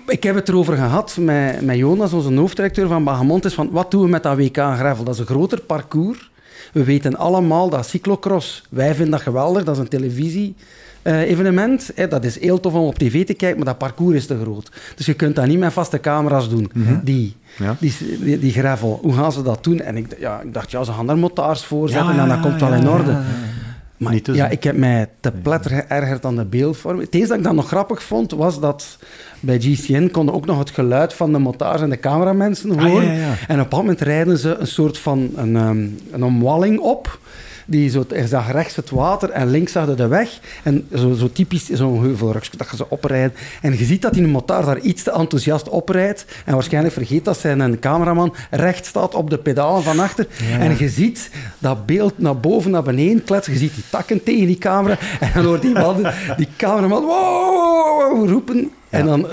Ik 0.07 0.23
heb 0.23 0.35
het 0.35 0.49
erover 0.49 0.75
gehad 0.75 1.17
met, 1.19 1.61
met 1.61 1.77
Jonas, 1.77 2.13
onze 2.13 2.33
hoofddirecteur 2.33 2.87
van 2.87 3.03
Bahamont, 3.03 3.45
is 3.45 3.53
van 3.53 3.69
wat 3.71 3.91
doen 3.91 4.01
we 4.03 4.07
met 4.09 4.23
dat 4.23 4.37
WK 4.37 4.57
Gravel? 4.57 5.03
Dat 5.03 5.13
is 5.13 5.19
een 5.19 5.25
groter 5.25 5.61
parcours. 5.61 6.31
We 6.73 6.83
weten 6.83 7.15
allemaal 7.17 7.69
dat 7.69 7.85
cyclocross, 7.87 8.63
wij 8.69 8.87
vinden 8.95 9.11
dat 9.11 9.21
geweldig, 9.21 9.63
dat 9.63 9.75
is 9.75 9.81
een 9.81 9.87
televisie. 9.87 10.55
eh, 11.01 11.19
evenement, 11.21 11.91
hè, 11.95 12.07
dat 12.07 12.23
is 12.25 12.39
heel 12.39 12.59
tof 12.59 12.73
om 12.73 12.85
op 12.85 12.97
tv 12.97 13.25
te 13.25 13.33
kijken, 13.33 13.57
maar 13.57 13.65
dat 13.65 13.77
parcours 13.77 14.15
is 14.15 14.25
te 14.25 14.39
groot. 14.41 14.71
Dus 14.95 15.05
je 15.05 15.13
kunt 15.13 15.35
dat 15.35 15.45
niet 15.47 15.59
met 15.59 15.73
vaste 15.73 15.99
camera's 15.99 16.49
doen, 16.49 16.71
die, 17.03 17.35
Ja. 17.57 17.75
die, 17.79 17.93
die, 18.19 18.39
die 18.39 18.51
gravel. 18.51 18.99
Hoe 19.01 19.13
gaan 19.13 19.31
ze 19.31 19.41
dat 19.41 19.63
doen? 19.63 19.79
En 19.81 19.97
ik, 19.97 20.19
ja, 20.19 20.41
ik 20.41 20.53
dacht, 20.53 20.71
ja, 20.71 20.83
ze 20.83 20.91
gaan 20.91 21.07
daar 21.07 21.17
motards 21.17 21.65
voor 21.65 21.87
Ja, 21.87 21.93
zetten 21.93 22.11
en 22.19 22.27
dat 22.27 22.35
ja, 22.37 22.41
komt 22.41 22.59
ja, 22.59 22.69
wel 22.69 22.77
in 22.77 22.83
ja, 22.83 22.89
orde. 22.89 23.17
Ja, 24.03 24.09
ja. 24.09 24.09
Maar 24.09 24.13
Niet 24.13 24.23
te 24.23 24.33
ja, 24.33 24.43
zien. 24.43 24.51
ik 24.51 24.63
heb 24.63 24.77
mij 24.77 25.07
te 25.19 25.31
pletter 25.41 25.71
geërgerd 25.71 26.25
aan 26.25 26.35
de 26.35 26.45
beeldvorming. 26.45 27.05
Het 27.05 27.13
eerste 27.13 27.29
dat 27.29 27.37
ik 27.37 27.43
dan 27.43 27.55
nog 27.55 27.67
grappig 27.67 28.03
vond, 28.03 28.31
was 28.31 28.59
dat 28.59 28.97
bij 29.39 29.59
GCN 29.59 30.09
konden 30.11 30.35
ook 30.35 30.45
nog 30.45 30.59
het 30.59 30.69
geluid 30.71 31.13
van 31.13 31.31
de 31.31 31.39
montage 31.39 31.83
en 31.83 31.89
de 31.89 31.99
cameramensen 31.99 32.71
Ah, 32.79 32.85
horen. 32.85 33.05
ja, 33.05 33.13
ja. 33.13 33.33
En 33.47 33.59
op 33.61 33.69
dat 33.71 33.79
moment 33.79 34.01
rijden 34.01 34.37
ze 34.37 34.55
een 34.55 34.67
soort 34.67 34.97
van 34.97 35.29
een, 35.35 35.55
ehm, 35.55 35.85
een 36.11 36.23
omwalling 36.23 36.79
op. 36.79 37.19
Die 37.65 37.89
zo, 37.89 38.05
je 38.09 38.27
zag 38.27 38.51
rechts 38.51 38.75
het 38.75 38.89
water 38.89 39.29
en 39.29 39.49
links 39.49 39.71
zag 39.71 39.95
de 39.95 40.07
weg. 40.07 40.39
En 40.63 40.87
zo, 40.95 41.13
zo 41.13 41.31
typisch 41.31 41.69
zo'n 41.69 42.01
heuvelrukje 42.01 42.57
dat 42.57 42.69
je 42.69 42.75
ze 42.75 42.89
oprijdt. 42.89 43.39
En 43.61 43.77
je 43.77 43.85
ziet 43.85 44.01
dat 44.01 44.13
die 44.13 44.27
motaar 44.27 44.65
daar 44.65 44.79
iets 44.79 45.03
te 45.03 45.11
enthousiast 45.11 45.69
oprijdt. 45.69 46.25
En 46.45 46.53
waarschijnlijk 46.53 46.93
vergeet 46.93 47.25
dat 47.25 47.37
zijn 47.37 47.59
een 47.59 47.79
cameraman 47.79 48.35
recht 48.51 48.85
staat 48.85 49.15
op 49.15 49.29
de 49.29 49.37
pedalen 49.37 49.83
van 49.83 49.99
achter. 49.99 50.27
En 50.59 50.77
je 50.77 50.89
ziet 50.89 51.29
dat 51.59 51.85
beeld 51.85 52.17
naar 52.17 52.37
boven, 52.37 52.71
naar 52.71 52.83
beneden 52.83 53.23
kletsen. 53.23 53.53
Je 53.53 53.59
ziet 53.59 53.75
die 53.75 53.83
takken 53.89 54.23
tegen 54.23 54.47
die 54.47 54.57
camera. 54.57 54.97
En 55.19 55.31
dan 55.33 55.45
hoort 55.45 55.61
die 55.61 55.73
man, 55.73 56.07
die 56.37 56.47
cameraman, 56.57 57.03
wow, 57.03 58.29
roepen. 58.29 58.71
En 58.89 59.05
dan... 59.05 59.27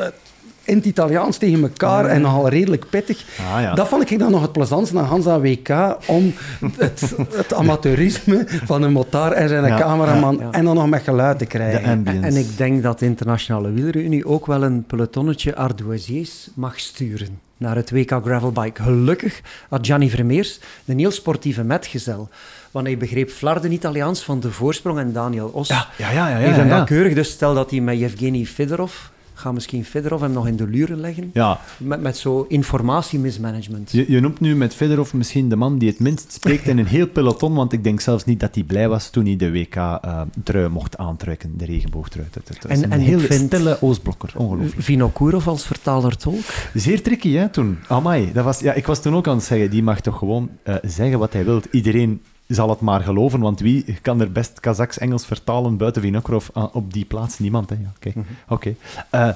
in 0.70 0.76
het 0.76 0.86
Italiaans 0.86 1.36
tegen 1.36 1.62
elkaar 1.62 2.06
en 2.06 2.20
nogal 2.20 2.48
redelijk 2.48 2.88
pittig. 2.90 3.24
Ah, 3.38 3.62
ja. 3.62 3.74
Dat 3.74 3.88
vond 3.88 4.10
ik 4.10 4.18
dan 4.18 4.30
nog 4.30 4.42
het 4.42 4.52
plezantste 4.52 4.98
aan 4.98 5.04
Hansa 5.04 5.40
WK, 5.40 5.96
om 6.06 6.34
het, 6.76 7.14
het 7.32 7.54
amateurisme 7.54 8.44
van 8.64 8.82
een 8.82 8.92
motar 8.92 9.32
en 9.32 9.48
zijn 9.48 9.64
Ja, 9.64 9.78
cameraman 9.78 10.36
ja, 10.36 10.42
ja. 10.42 10.50
en 10.50 10.64
dan 10.64 10.74
nog 10.74 10.88
met 10.88 11.02
geluid 11.02 11.38
te 11.38 11.46
krijgen. 11.46 12.06
En 12.06 12.36
ik 12.36 12.56
denk 12.56 12.82
dat 12.82 12.98
de 12.98 13.06
Internationale 13.06 13.72
Wielerunie 13.72 14.26
ook 14.26 14.46
wel 14.46 14.62
een 14.62 14.84
pelotonnetje 14.84 15.56
Ardoisiers 15.56 16.48
mag 16.54 16.80
sturen 16.80 17.38
naar 17.60 17.76
het 17.76 17.90
WK 17.90 18.20
Gravelbike. 18.24 18.82
Gelukkig 18.82 19.40
had 19.68 19.86
Gianni 19.86 20.10
Vermeers 20.10 20.60
een 20.84 20.98
heel 20.98 21.10
sportieve 21.10 21.64
metgezel. 21.64 22.28
Want 22.70 22.86
hij 22.86 22.96
begreep 22.96 23.30
flarden 23.30 23.72
Italiaans 23.72 24.22
van 24.22 24.40
de 24.40 24.50
voorsprong 24.50 24.98
en 24.98 25.12
Daniel 25.12 25.48
Os. 25.48 25.68
Ja, 25.68 25.88
ja, 25.96 26.10
ja. 26.10 26.28
ja, 26.28 26.38
ja. 26.38 26.64
dat 26.64 26.86
keurig. 26.86 27.14
Dus 27.14 27.30
stel 27.30 27.54
dat 27.54 27.70
hij 27.70 27.80
met 27.80 27.98
Yevgeny 27.98 28.44
Fedorov, 28.44 28.94
gaat 29.41 29.53
misschien 29.53 29.84
Fedorov 29.84 30.20
hem 30.20 30.32
nog 30.32 30.47
in 30.47 30.57
de 30.57 30.66
luren 30.66 31.01
leggen, 31.01 31.30
Ja, 31.34 31.61
met, 31.76 32.01
met 32.01 32.16
zo 32.16 32.45
informatiemismanagement. 32.49 33.91
je, 33.91 34.05
je 34.12 34.20
noemt 34.20 34.41
nu 34.41 34.57
met 34.57 34.74
Fedorov 34.74 35.12
misschien 35.12 35.49
de 35.49 35.57
man 35.57 35.78
die 35.78 35.88
het 35.88 35.99
minst 35.99 36.32
spreekt 36.32 36.66
in 36.68 36.78
een 36.78 36.86
heel 36.86 37.07
peloton, 37.09 37.55
want 37.55 37.72
ik 37.72 37.84
denk 37.84 38.01
zelfs 38.01 38.24
niet 38.24 38.41
dat 38.41 38.55
hij 38.55 38.64
blij 38.64 38.88
was 38.88 39.11
toen 39.11 39.24
hij 39.26 39.36
de 39.36 39.51
WK-trui 39.53 40.68
mocht 40.68 40.97
aantrekken, 40.99 41.53
de 41.59 41.64
regenboogtrui. 41.64 42.26
Is 42.49 42.57
En- 42.68 42.82
een 42.84 42.91
en 42.93 43.01
heel 43.01 43.20
stille 43.20 43.82
Oostblokker, 43.82 44.32
ongelooflijk. 44.36 44.82
Vinokourov 44.82 45.47
als 45.49 45.66
vertaler-tolk. 45.66 46.41
Zeer 46.74 47.03
tricky, 47.03 47.32
hè, 47.32 47.49
toen. 47.49 47.78
Amai, 47.88 48.30
dat 48.32 48.45
was, 48.45 48.61
ja, 48.61 48.72
ik 48.72 48.86
was 48.86 49.03
toen 49.03 49.14
ook 49.14 49.28
aan 49.28 49.36
het 49.36 49.45
zeggen, 49.45 49.70
die 49.70 49.82
mag 49.82 50.01
toch 50.01 50.18
gewoon 50.18 50.51
eh, 50.62 50.74
zeggen 50.82 51.18
wat 51.18 51.32
hij 51.32 51.45
wil. 51.45 51.62
Iedereen 51.70 52.20
zal 52.51 52.68
het 52.68 52.80
maar 52.80 53.01
geloven, 53.01 53.40
want 53.40 53.61
wie 53.61 53.98
kan 54.03 54.20
er 54.20 54.32
best 54.32 54.61
Kazaks-Engels 54.61 55.26
vertalen 55.26 55.76
buiten 55.76 56.03
Vinokourov 56.03 56.48
ah, 56.53 56.74
op 56.74 56.92
die 56.92 57.05
plaats? 57.05 57.38
Niemand, 57.38 57.70
hè. 57.70 57.76
Oké, 57.96 58.12
oké. 58.48 58.74
Eh, 59.11 59.28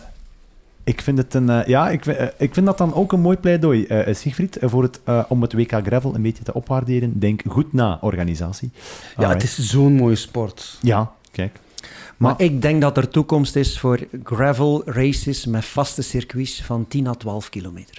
ik 0.84 1.00
vind 1.00 1.18
het 1.18 1.34
een... 1.34 1.50
eh, 1.50 1.66
ja, 1.66 1.90
ik, 1.90 2.06
eh, 2.06 2.26
ik 2.38 2.54
vind 2.54 2.66
dat 2.66 2.78
dan 2.78 2.94
ook 2.94 3.12
een 3.12 3.20
mooi 3.20 3.36
pleidooi, 3.36 3.84
eh 3.86 4.14
Siegfried, 4.14 4.58
voor 4.60 4.82
het, 4.82 5.00
om 5.28 5.42
het 5.42 5.52
WK 5.52 5.72
Gravel 5.84 6.14
een 6.14 6.22
beetje 6.22 6.44
te 6.44 6.54
opwaarderen. 6.54 7.18
Denk 7.18 7.42
goed 7.48 7.72
na, 7.72 7.98
organisatie. 8.00 8.70
Ja, 9.16 9.28
het 9.28 9.42
is 9.42 9.58
zo'n 9.58 9.92
mooie 9.92 10.16
sport. 10.16 10.78
Ja, 10.80 11.12
kijk. 11.30 11.60
Maar 12.16 12.34
ik 12.40 12.62
denk 12.62 12.80
dat 12.80 12.96
er 12.96 13.08
toekomst 13.08 13.56
is 13.56 13.78
voor 13.78 14.06
gravel 14.22 14.82
races 14.84 15.46
met 15.46 15.64
vaste 15.64 16.02
circuits 16.02 16.62
van 16.62 16.86
10 16.88 17.06
à 17.06 17.14
12 17.14 17.48
kilometer. 17.48 17.98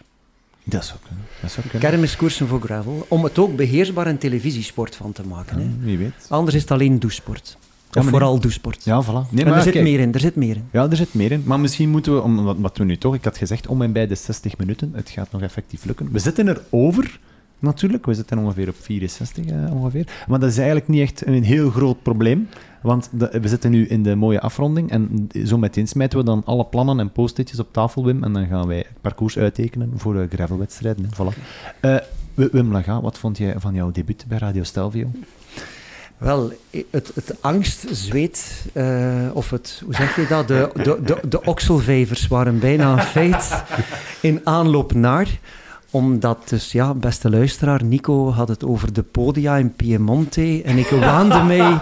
Dat 0.66 0.86
zou 0.86 1.00
kunnen. 1.08 1.26
Dat 1.42 1.52
zou 1.52 1.68
kunnen. 1.68 1.90
Kermiskoersen 1.90 2.48
voor 2.48 2.62
gravel, 2.62 3.06
om 3.08 3.24
het 3.24 3.40
ook 3.40 3.56
beheersbaar 3.56 4.08
een 4.08 4.18
televisiesport 4.18 4.96
van 4.96 5.12
te 5.12 5.24
maken. 5.28 5.60
Hè. 5.60 5.68
Wie 5.80 5.98
weet. 5.98 6.26
Anders 6.30 6.56
is 6.56 6.62
het 6.62 6.72
alleen 6.72 7.00
douchesport. 7.00 7.58
Of 7.98 8.04
maar 8.04 8.12
vooral 8.12 8.40
douchesport. 8.40 8.84
Ja, 8.84 9.04
voilà. 9.04 9.08
Nee, 9.08 9.24
en 9.32 9.38
er 9.38 9.54
maar 9.54 9.62
zit 9.62 9.72
kijk, 9.72 9.84
meer 9.84 10.00
in, 10.00 10.14
er 10.14 10.20
zit 10.20 10.36
meer 10.36 10.56
in. 10.56 10.68
Ja, 10.72 10.90
er 10.90 10.96
zit 10.96 11.14
meer 11.14 11.32
in. 11.32 11.44
Maar 11.46 11.60
misschien 11.60 11.90
moeten 11.90 12.14
we, 12.16 12.22
om, 12.22 12.44
wat, 12.44 12.58
wat 12.60 12.78
we 12.78 12.84
nu 12.84 12.98
toch, 12.98 13.16
ik 13.16 13.24
had 13.24 13.38
gezegd, 13.38 13.68
om 13.68 13.82
en 13.82 13.92
bij 13.92 14.08
de 14.08 14.16
60 14.16 14.58
minuten. 14.58 14.92
Het 14.96 15.10
gaat 15.10 15.32
nog 15.32 15.42
effectief 15.42 15.86
lukken. 15.86 16.12
We 16.12 16.20
zitten 16.20 16.48
er 16.48 16.62
over, 16.70 17.20
natuurlijk. 17.60 18.06
We 18.06 18.14
zitten 18.14 18.38
ongeveer 18.38 18.70
op 18.70 18.76
64 18.82 19.46
eh, 19.46 19.74
ongeveer. 19.74 20.08
Maar 20.28 20.40
dat 20.40 20.50
is 20.50 20.58
eigenlijk 20.58 20.88
niet 20.88 21.02
echt 21.02 21.26
een 21.26 21.44
heel 21.44 21.70
groot 21.70 22.02
probleem. 22.02 22.48
Want 22.86 23.10
de- 23.12 23.40
we 23.42 23.48
zitten 23.48 23.72
nu 23.72 23.88
in 23.88 24.04
de 24.04 24.16
mooie 24.16 24.40
afronding. 24.40 24.92
En 24.92 25.30
zo 25.46 25.58
meteen 25.58 25.88
smijten 25.88 26.20
we 26.20 26.26
dan 26.26 26.42
alle 26.46 26.66
plannen 26.66 27.00
en 27.00 27.12
post-itjes 27.12 27.60
op 27.60 27.68
tafel, 27.74 28.06
Wim. 28.06 28.24
En 28.24 28.34
dan 28.34 28.48
gaan 28.48 28.68
wij 28.68 28.78
het 28.78 29.02
parcours 29.02 29.38
uittekenen 29.38 29.92
voor 29.96 30.16
uh, 30.16 30.24
gravelwedstrijden. 30.30 31.10
hè. 31.10 31.24
Voilà. 31.26 31.38
Eh, 31.80 31.96
Wi- 32.34 32.50
Wim 32.52 32.72
Laga, 32.72 33.02
wat 33.02 33.18
vond 33.18 33.38
jij 33.38 33.54
van 33.58 33.74
jouw 33.74 33.92
debuut 33.92 34.26
bij 34.28 34.38
Radio 34.38 34.64
Stelvio? 34.64 35.10
Wel, 36.18 36.52
het, 36.90 37.12
het 37.16 37.36
angst, 37.42 37.86
zweet, 37.92 38.66
eh, 38.74 39.30
of 39.34 39.50
het, 39.50 39.82
hoe 39.86 39.94
zeg 39.96 40.16
je 40.16 40.26
dat? 40.30 40.48
De, 40.48 40.70
de, 40.74 41.00
de, 41.04 41.18
de 41.30 41.42
okselvijvers 41.44 42.28
waren 42.28 42.60
bijna 42.60 42.92
een 42.92 43.00
feit 43.04 43.64
in 44.22 44.42
aanloop 44.44 44.94
naar. 44.94 45.40
Omdat, 45.96 46.38
dus 46.50 46.72
ja, 46.72 46.94
beste 46.94 47.30
luisteraar, 47.30 47.84
Nico 47.84 48.32
had 48.32 48.48
het 48.48 48.66
over 48.66 48.94
de 48.94 49.04
podia 49.04 49.56
in 49.58 49.74
Piemonte. 49.74 50.62
En 50.66 50.78
ik 50.78 50.88
waande 50.88 51.44
mij 51.54 51.80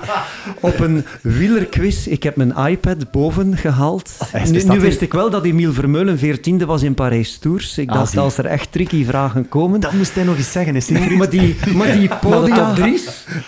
op 0.60 0.80
een 0.80 1.06
wielerquiz. 1.22 2.08
Ik 2.08 2.24
heb 2.24 2.36
mijn 2.36 2.54
iPad 2.68 3.12
boven 3.12 3.58
gehaald. 3.58 4.18
Is- 4.52 4.64
Nu, 4.66 4.80
wist 4.80 5.02
ik 5.02 5.14
wel 5.14 5.30
dat 5.30 5.44
Emile 5.46 5.72
Vermeulen 5.72 6.18
veertiende 6.18 6.66
was 6.66 6.84
in 6.84 6.94
Parijs 6.94 7.38
Tours. 7.38 7.78
Ik 7.78 7.90
Ah, 7.90 7.96
dacht, 7.96 8.18
als 8.18 8.38
er 8.38 8.46
echt 8.46 8.72
tricky 8.72 9.06
vragen 9.06 9.50
komen... 9.50 9.80
Dat 9.80 9.92
moest 9.94 10.16
hij 10.16 10.24
nog 10.24 10.38
eens 10.38 10.52
zeggen, 10.52 10.76
is 10.76 10.90
maar 10.90 11.30
die, 11.30 11.56
maar 11.76 11.92
die 11.92 12.10
podia... 12.22 12.74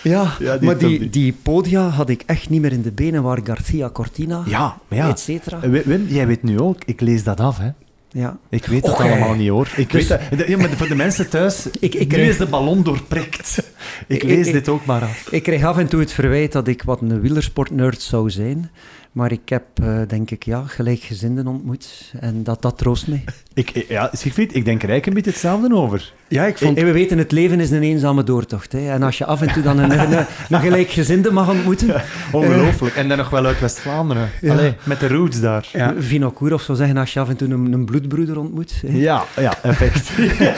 Ja, 0.02 0.32
Ja, 0.38 0.56
die 0.56 0.66
maar 0.66 0.78
die, 0.78 1.10
die 1.10 1.34
podia 1.42 1.88
had 1.88 2.08
ik 2.08 2.22
echt 2.26 2.48
niet 2.50 2.60
meer 2.60 2.72
in 2.72 2.82
de 2.82 2.92
benen, 2.92 3.22
waar 3.22 3.38
Garcia 3.44 3.90
Cortina, 3.90 4.42
Ja, 4.46 4.76
maar 4.88 4.98
ja. 4.98 5.08
et 5.08 5.20
cetera. 5.20 5.58
Eh, 5.62 5.70
Wi- 5.70 5.82
Wim, 5.84 6.06
jij 6.08 6.26
weet 6.26 6.42
nu 6.42 6.60
ook, 6.60 6.76
ik 6.86 7.00
lees 7.00 7.24
dat 7.24 7.40
af, 7.40 7.58
hè. 7.58 7.68
Ja. 8.16 8.38
Ik 8.48 8.66
weet 8.66 8.82
het 8.86 8.90
Och, 8.94 9.00
allemaal 9.00 9.34
niet 9.34 9.48
hoor. 9.48 9.68
Ik 9.76 9.90
Dus- 9.90 10.08
weet 10.08 10.38
dat, 10.38 10.48
ja, 10.48 10.56
maar 10.56 10.68
voor 10.70 10.88
de 10.88 10.94
mensen 10.94 11.28
thuis, 11.28 11.66
Ik- 11.80 11.94
ik 11.94 12.16
nu 12.16 12.22
is 12.22 12.36
de 12.36 12.46
ballon 12.46 12.82
doorprikt. 12.82 13.62
Ik 14.06 14.16
Ik- 14.16 14.22
lees 14.22 14.46
ik- 14.46 14.52
dit 14.52 14.68
ook 14.68 14.84
maar 14.84 15.02
af. 15.02 15.28
Ik 15.30 15.42
kreeg 15.42 15.64
af 15.64 15.78
en 15.78 15.86
toe 15.88 16.00
het 16.00 16.12
verwijt 16.12 16.52
dat 16.52 16.68
ik 16.68 16.82
wat 16.82 17.00
een 17.00 17.20
wielersportnerd 17.20 18.02
zou 18.02 18.30
zijn. 18.30 18.70
Maar 19.16 19.32
ik 19.32 19.48
heb, 19.48 19.62
eh, 19.74 19.98
denk 20.08 20.30
ik, 20.30 20.44
ja, 20.44 20.62
gelijkgezinden 20.66 21.46
ontmoet. 21.46 22.12
En 22.20 22.42
dat, 22.42 22.62
dat 22.62 22.78
troost 22.78 23.06
mij. 23.08 23.24
Ik, 23.54 23.70
ik- 23.74 23.88
ja, 23.88 24.10
Siegfried, 24.12 24.54
ik 24.54 24.64
denk 24.64 24.82
er 24.82 24.88
eigenlijk 24.88 25.06
een 25.06 25.14
beetje 25.14 25.30
hetzelfde 25.30 25.74
over. 25.74 26.12
Ja, 26.28 26.44
ik 26.46 26.58
vond... 26.58 26.78
En 26.78 26.84
we 26.84 26.92
weten, 26.92 27.18
het 27.18 27.32
leven 27.32 27.60
is 27.60 27.70
een 27.70 27.82
eenzame 27.82 28.24
doortocht. 28.24 28.72
Hè. 28.72 28.90
En 28.90 29.02
als 29.02 29.18
je 29.18 29.24
af 29.24 29.42
en 29.42 29.52
toe 29.52 29.62
dan 29.62 29.78
een, 29.78 29.90
een, 30.00 30.12
een, 30.18 30.26
een 30.50 30.60
gelijkgezinde 30.60 31.32
mag 31.32 31.50
ontmoeten... 31.50 32.02
Ongelooflijk. 32.32 32.94
En 32.96 33.08
dan 33.08 33.16
nog 33.18 33.30
wel 33.30 33.46
uit 33.46 33.60
West-Vlaanderen. 33.60 34.30
Ja. 34.40 34.52
Allee, 34.52 34.74
met 34.84 35.00
de 35.00 35.08
roots 35.08 35.40
daar. 35.40 35.68
Ja. 35.72 35.94
Vino 35.98 36.30
Kourov 36.30 36.62
zou 36.62 36.78
zeggen, 36.78 36.96
als 36.96 37.12
je 37.12 37.20
af 37.20 37.28
en 37.28 37.36
toe 37.36 37.48
een, 37.48 37.72
een 37.72 37.84
bloedbroeder 37.84 38.38
ontmoet... 38.38 38.82
Hè. 38.86 38.98
Ja, 38.98 39.24
ja, 39.36 39.62
effectief. 39.62 40.40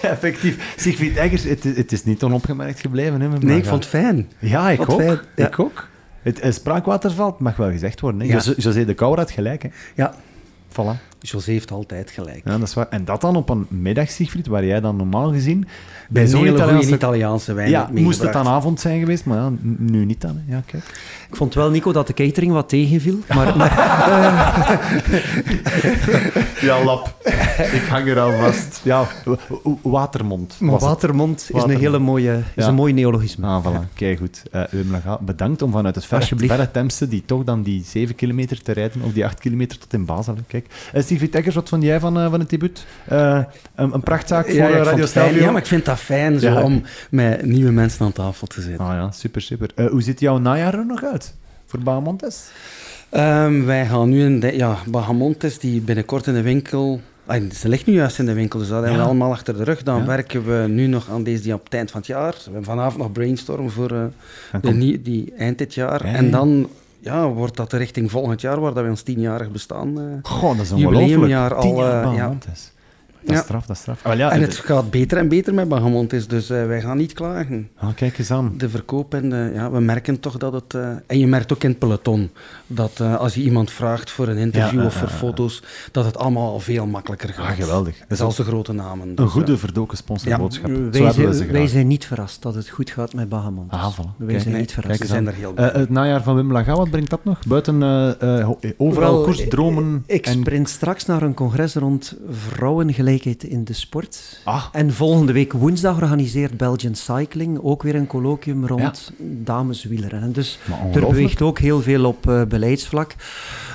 effectief. 0.00 0.74
Siegfried 0.76 1.16
Eggers, 1.16 1.42
het, 1.42 1.64
het 1.64 1.92
is 1.92 2.04
niet 2.04 2.22
onopgemerkt 2.22 2.80
gebleven. 2.80 3.20
Hè, 3.20 3.28
Nee, 3.28 3.56
ik 3.58 3.64
vond 3.66 3.84
het 3.84 3.92
fijn. 3.92 4.28
Ja, 4.38 4.70
ik 4.70 4.90
ook. 4.90 5.00
fijn, 5.02 5.18
ja. 5.36 5.46
Ik 5.46 5.58
ook. 5.58 5.88
Het 6.22 6.54
spraakwaterveld 6.54 7.38
mag 7.38 7.56
wel 7.56 7.70
gezegd 7.70 8.00
worden. 8.00 8.20
Hè. 8.20 8.26
Ja. 8.26 8.40
José 8.56 8.84
de 8.84 8.94
Kouwer 8.94 9.18
had 9.18 9.30
gelijk. 9.30 9.62
Hè. 9.62 9.68
Ja, 9.94 10.14
Voilà. 10.70 11.09
José 11.20 11.50
heeft 11.50 11.70
altijd 11.70 12.10
gelijk. 12.10 12.40
Ja, 12.44 12.58
dat 12.58 12.68
is 12.68 12.74
waar. 12.74 12.86
En 12.90 13.04
dat 13.04 13.20
dan 13.20 13.36
op 13.36 13.48
een 13.48 13.66
middag, 13.68 14.10
Siegfried, 14.10 14.46
waar 14.46 14.64
jij 14.64 14.80
dan 14.80 14.96
normaal 14.96 15.32
gezien... 15.32 15.68
Bij 16.08 16.26
zo'n 16.26 16.46
Italiaanse- 16.46 16.94
Italiaanse 16.94 17.52
wijn 17.52 17.70
Ja, 17.70 17.90
moest 17.94 18.22
het 18.22 18.32
dan 18.32 18.46
avond 18.46 18.80
zijn 18.80 19.00
geweest, 19.00 19.24
maar 19.24 19.36
ja, 19.38 19.50
nu 19.78 20.04
niet 20.04 20.20
dan. 20.20 20.42
hè. 20.46 20.54
Ja, 20.54 20.62
kijk. 20.66 20.84
Ik 21.30 21.36
vond 21.36 21.54
wel, 21.54 21.70
Nico, 21.70 21.92
dat 21.92 22.06
de 22.06 22.14
catering 22.14 22.52
wat 22.52 22.68
tegenviel. 22.68 23.18
Maar, 23.34 23.56
maar 23.58 23.70
Ja, 26.60 26.84
lap. 26.84 27.14
Ik 27.72 27.82
hang 27.88 28.06
er 28.08 28.20
al 28.20 28.32
vast. 28.32 28.80
Ja, 28.84 29.06
watermond. 29.82 30.56
Maar 30.60 30.78
watermond 30.78 31.40
is 31.40 31.48
Watermond. 31.48 31.74
een 31.78 31.84
hele 31.84 31.98
mooie, 31.98 32.36
is 32.54 32.62
Ja. 32.64 32.68
een 32.68 32.74
mooi 32.74 32.92
neologisme. 32.92 33.46
Ah, 33.46 33.64
voilà. 33.66 33.94
Kijk 33.94 34.18
goed. 34.18 34.42
Eh 34.50 34.62
Wim 34.70 34.90
Laga, 34.90 35.18
bedankt 35.20 35.62
om 35.62 35.72
vanuit 35.72 35.94
het 35.94 36.04
verre, 36.04 36.36
verre 36.36 36.70
Temse, 36.70 37.08
die 37.08 37.22
toch 37.26 37.44
dan 37.44 37.62
die 37.62 37.84
7 37.86 38.14
kilometer 38.14 38.62
te 38.62 38.72
rijden, 38.72 39.02
of 39.02 39.12
die 39.12 39.24
8 39.24 39.40
kilometer 39.40 39.78
tot 39.78 39.92
in 39.92 40.04
Basel. 40.04 40.36
Kijk. 40.46 40.66
Uh, 40.94 41.02
Wat 41.54 41.68
vond 41.68 41.82
jij 41.82 42.00
van, 42.00 42.18
eh, 42.18 42.30
van 42.30 42.40
het 42.40 42.50
debuut? 42.50 42.86
Eh, 43.04 43.40
een, 43.74 43.94
een 43.94 44.00
prachtzaak 44.00 44.46
voor 44.46 44.54
ja, 44.54 44.68
eh, 44.68 44.82
Radio. 44.82 45.06
Stelvio? 45.06 45.40
ja, 45.40 45.50
maar 45.50 45.60
ik 45.60 45.66
vind 45.66 45.84
dat 45.84 45.98
fijn 45.98 46.40
zo, 46.40 46.60
om 46.60 46.82
met 47.10 47.44
nieuwe 47.44 47.70
mensen 47.70 48.04
aan 48.04 48.12
tafel 48.12 48.46
te 48.46 48.60
zitten. 48.60 48.86
Ah 48.86 48.92
ja, 48.92 49.10
super, 49.10 49.42
super. 49.42 49.70
Hoe 49.90 50.02
ziet 50.02 50.20
jouw 50.20 50.38
najaar 50.38 50.74
er 50.74 50.86
nog 50.86 51.04
uit? 51.04 51.34
Voor 51.66 51.80
Bahamontes? 51.80 52.50
Ehm, 53.08 53.64
wij 53.64 53.86
gaan 53.86 54.08
nu 54.08 54.22
een... 54.22 54.56
Ja, 54.56 54.76
Bahamontes, 54.86 55.58
die 55.58 55.80
binnenkort 55.80 56.26
in 56.26 56.34
de 56.34 56.42
winkel... 56.42 57.00
Ah, 57.26 57.50
ze 57.50 57.68
ligt 57.68 57.86
nu 57.86 57.92
juist 57.92 58.18
in 58.18 58.26
de 58.26 58.32
winkel, 58.32 58.58
dus 58.58 58.68
dat 58.68 58.82
hebben 58.82 59.00
we 59.00 59.06
allemaal 59.06 59.30
achter 59.30 59.56
de 59.56 59.64
rug. 59.64 59.82
Dan 59.82 60.06
werken 60.06 60.44
we 60.44 60.68
nu 60.68 60.86
nog 60.86 61.10
aan 61.10 61.22
deze 61.22 61.42
die 61.42 61.54
op 61.54 61.64
het 61.64 61.74
eind 61.74 61.90
van 61.90 62.00
het 62.00 62.08
jaar. 62.08 62.32
We 62.32 62.42
hebben 62.42 62.64
vanavond 62.64 62.96
nog 62.96 63.12
brainstorm 63.12 63.70
voor 63.70 63.88
de 64.62 65.00
die 65.02 65.32
eind 65.38 65.58
dit 65.58 65.74
jaar. 65.74 66.06
Ja, 66.06 66.10
ja. 66.10 66.16
En 66.16 66.30
dan 66.30 66.68
ja, 67.00 67.28
wordt 67.28 67.56
dat 67.56 67.72
richting 67.72 68.10
volgend 68.10 68.40
jaar, 68.40 68.60
waar 68.60 68.74
dat 68.74 68.84
we 68.84 68.90
ons 68.90 69.02
tienjarig 69.02 69.50
bestaan... 69.50 70.00
eh, 70.00 70.04
Goh, 70.22 70.56
dat 70.56 70.64
is 70.64 70.72
ongelooflijk. 70.72 71.06
jubileumjaar 71.08 71.54
al, 71.54 71.62
Tien 71.62 71.76
jaar 71.76 72.02
eh, 72.04 72.04
ja. 72.04 72.10
Bahamontes. 72.16 72.72
Dat 73.22 73.30
is 73.30 73.36
Ja. 73.36 73.42
straf, 73.42 73.66
dat 73.66 73.76
is 73.76 73.82
straf. 73.82 74.16
Ja, 74.16 74.30
en 74.30 74.40
het- 74.40 74.56
het 74.56 74.64
gaat 74.64 74.90
beter 74.90 75.18
en 75.18 75.28
beter 75.28 75.54
met 75.54 75.68
Bahamontes, 75.68 76.26
dus 76.28 76.50
eh, 76.50 76.66
wij 76.66 76.80
gaan 76.80 76.96
niet 76.96 77.12
klagen. 77.12 77.68
Ah, 77.78 77.88
kijk 77.94 78.18
eens 78.18 78.30
aan. 78.30 78.54
De 78.56 78.68
verkoop 78.68 79.14
en 79.14 79.30
de, 79.30 79.50
ja, 79.54 79.70
we 79.70 79.80
merken 79.80 80.20
toch 80.20 80.36
dat 80.36 80.52
het... 80.52 80.74
eh, 80.74 80.88
en 81.06 81.18
je 81.18 81.26
merkt 81.26 81.52
ook 81.52 81.62
in 81.62 81.70
het 81.70 81.78
peloton 81.78 82.30
dat 82.66 83.00
eh, 83.00 83.16
als 83.16 83.34
je 83.34 83.42
iemand 83.42 83.70
vraagt 83.70 84.10
voor 84.10 84.28
een 84.28 84.36
interview 84.36 84.80
Ja, 84.80 84.86
of 84.86 84.94
voor 84.94 85.08
eh, 85.08 85.12
eh, 85.14 85.18
foto's, 85.18 85.62
dat 85.92 86.04
het 86.04 86.16
allemaal 86.18 86.52
al 86.52 86.60
veel 86.60 86.86
makkelijker 86.86 87.28
gaat. 87.28 87.46
Ah, 87.46 87.50
geweldig. 87.56 87.98
Dat 87.98 88.06
is 88.10 88.18
Zelfs 88.18 88.36
de 88.36 88.44
grote 88.44 88.72
namen. 88.72 89.08
Een 89.08 89.14
Dus, 89.14 89.30
goede 89.30 89.52
eh, 89.52 89.58
verdoken 89.58 89.96
sponsorboodschap. 89.96 90.66
Wij, 90.70 90.76
hebben 90.76 91.02
we 91.26 91.32
ze 91.32 91.32
zijn, 91.38 91.52
wij 91.52 91.66
zijn 91.66 91.86
niet 91.86 92.06
verrast 92.06 92.42
dat 92.42 92.54
het 92.54 92.68
goed 92.68 92.90
gaat 92.90 93.14
met 93.14 93.28
Bahamond. 93.28 93.70
Ah, 93.72 93.92
voilà. 93.94 94.16
Wij 94.16 94.26
Kijk, 94.26 94.40
zijn 94.40 94.52
nee, 94.52 94.60
niet 94.60 94.70
kijk 94.72 94.80
verrast. 94.80 95.00
we 95.00 95.06
zijn 95.06 95.26
er 95.26 95.34
heel 95.34 95.52
blij 95.52 95.68
Eh, 95.72 95.74
het 95.80 95.90
najaar 95.90 96.22
van 96.22 96.34
Wim 96.34 96.52
Laga, 96.52 96.74
wat 96.76 96.90
brengt 96.90 97.10
dat 97.10 97.24
nog? 97.24 97.38
Buiten 97.46 97.82
eh, 97.82 98.40
eh, 98.40 98.48
overal 98.76 99.12
Wel, 99.14 99.22
koers, 99.24 99.48
dromen 99.48 100.02
Ik 100.06 100.26
en... 100.26 100.32
sprint 100.32 100.68
straks 100.68 101.06
naar 101.06 101.22
een 101.22 101.34
congres 101.34 101.74
rond 101.74 102.16
vrouwengelijkheid 102.30 103.08
in 103.18 103.64
de 103.64 103.72
sport. 103.72 104.40
Ah. 104.44 104.64
En 104.72 104.92
volgende 104.92 105.32
week 105.32 105.52
woensdag 105.52 105.94
organiseert 105.94 106.56
Belgian 106.56 106.94
Cycling 106.94 107.58
ook 107.62 107.82
weer 107.82 107.94
een 107.94 108.06
colloquium 108.06 108.66
rond 108.66 109.12
dameswielrennen. 109.18 110.32
Dus 110.32 110.58
er 110.92 111.00
beweegt 111.00 111.42
ook 111.42 111.58
heel 111.58 111.82
veel 111.82 112.04
op 112.04 112.28
eh, 112.28 112.42
beleidsvlak. 112.42 113.14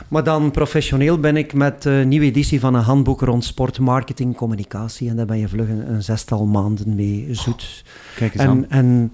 Maar 0.08 0.24
dan 0.24 0.52
professioneel 0.52 1.20
ben 1.20 1.38
ik 1.38 1.54
met 1.54 1.86
een 1.86 2.08
nieuwe 2.08 2.26
editie 2.26 2.60
van 2.60 2.74
een 2.74 2.84
handboek 2.84 3.22
rond 3.22 3.44
sport, 3.44 3.80
marketing, 3.80 4.36
communicatie. 4.36 5.10
En 5.10 5.16
daar 5.16 5.26
ben 5.26 5.38
je 5.38 5.48
vlug 5.48 5.70
een, 5.70 5.92
een 5.92 6.04
zestal 6.04 6.46
maanden 6.46 6.96
mee 6.96 7.28
zoet. 7.32 7.84
Kijk 8.16 8.34
eens 8.34 8.44
aan. 8.44 8.66
En, 8.70 8.70
en 8.70 9.14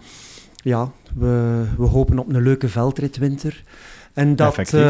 ja, 0.63 0.91
we, 1.15 1.63
we 1.77 1.85
hopen 1.85 2.19
op 2.19 2.33
een 2.33 2.41
leuke 2.41 2.69
veldritwinter. 2.69 3.63
En 4.13 4.35
dat 4.35 4.57
eh, 4.57 4.81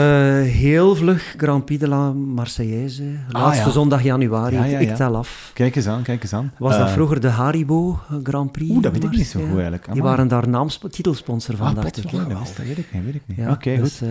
heel 0.42 0.96
vlug 0.96 1.34
Grand 1.38 1.66
Prix 1.66 1.82
de 1.82 1.88
la 1.88 2.12
Marseillaise, 2.12 3.04
laatste 3.30 3.60
Ah, 3.62 3.66
ja. 3.68 3.72
zondag 3.72 4.04
januari, 4.04 4.56
Ja, 4.56 4.64
ja, 4.64 4.80
ik 4.80 4.96
tel 4.96 5.16
af. 5.16 5.52
Kijk 5.54 5.76
eens 5.76 5.88
aan, 5.88 6.02
kijk 6.02 6.22
eens 6.24 6.34
aan. 6.34 6.52
Was 6.58 6.78
dat 6.78 6.88
Eh, 6.88 6.94
vroeger 6.94 7.20
de 7.22 7.28
Haribo 7.28 8.00
Grand 8.24 8.52
Prix? 8.52 8.72
Oeh, 8.72 8.82
dat 8.84 8.92
weet 8.92 9.04
ik 9.04 9.12
niet 9.12 9.28
zo 9.28 9.40
goed 9.40 9.50
eigenlijk. 9.54 9.94
Die 9.94 10.02
waren 10.02 10.28
daar 10.28 10.48
naamsp- 10.50 10.88
titelsponsor 10.92 11.56
van, 11.56 11.68
Ah, 11.68 11.76
dacht 11.76 11.98
ik. 11.98 12.04
dat 12.04 12.12
weet 12.12 12.78
ik 12.78 12.94
niet, 12.94 13.04
weet 13.04 13.16
ik 13.16 13.22
niet. 13.26 13.48
Oké, 13.48 13.76
dus, 13.76 13.98
goed. 13.98 14.08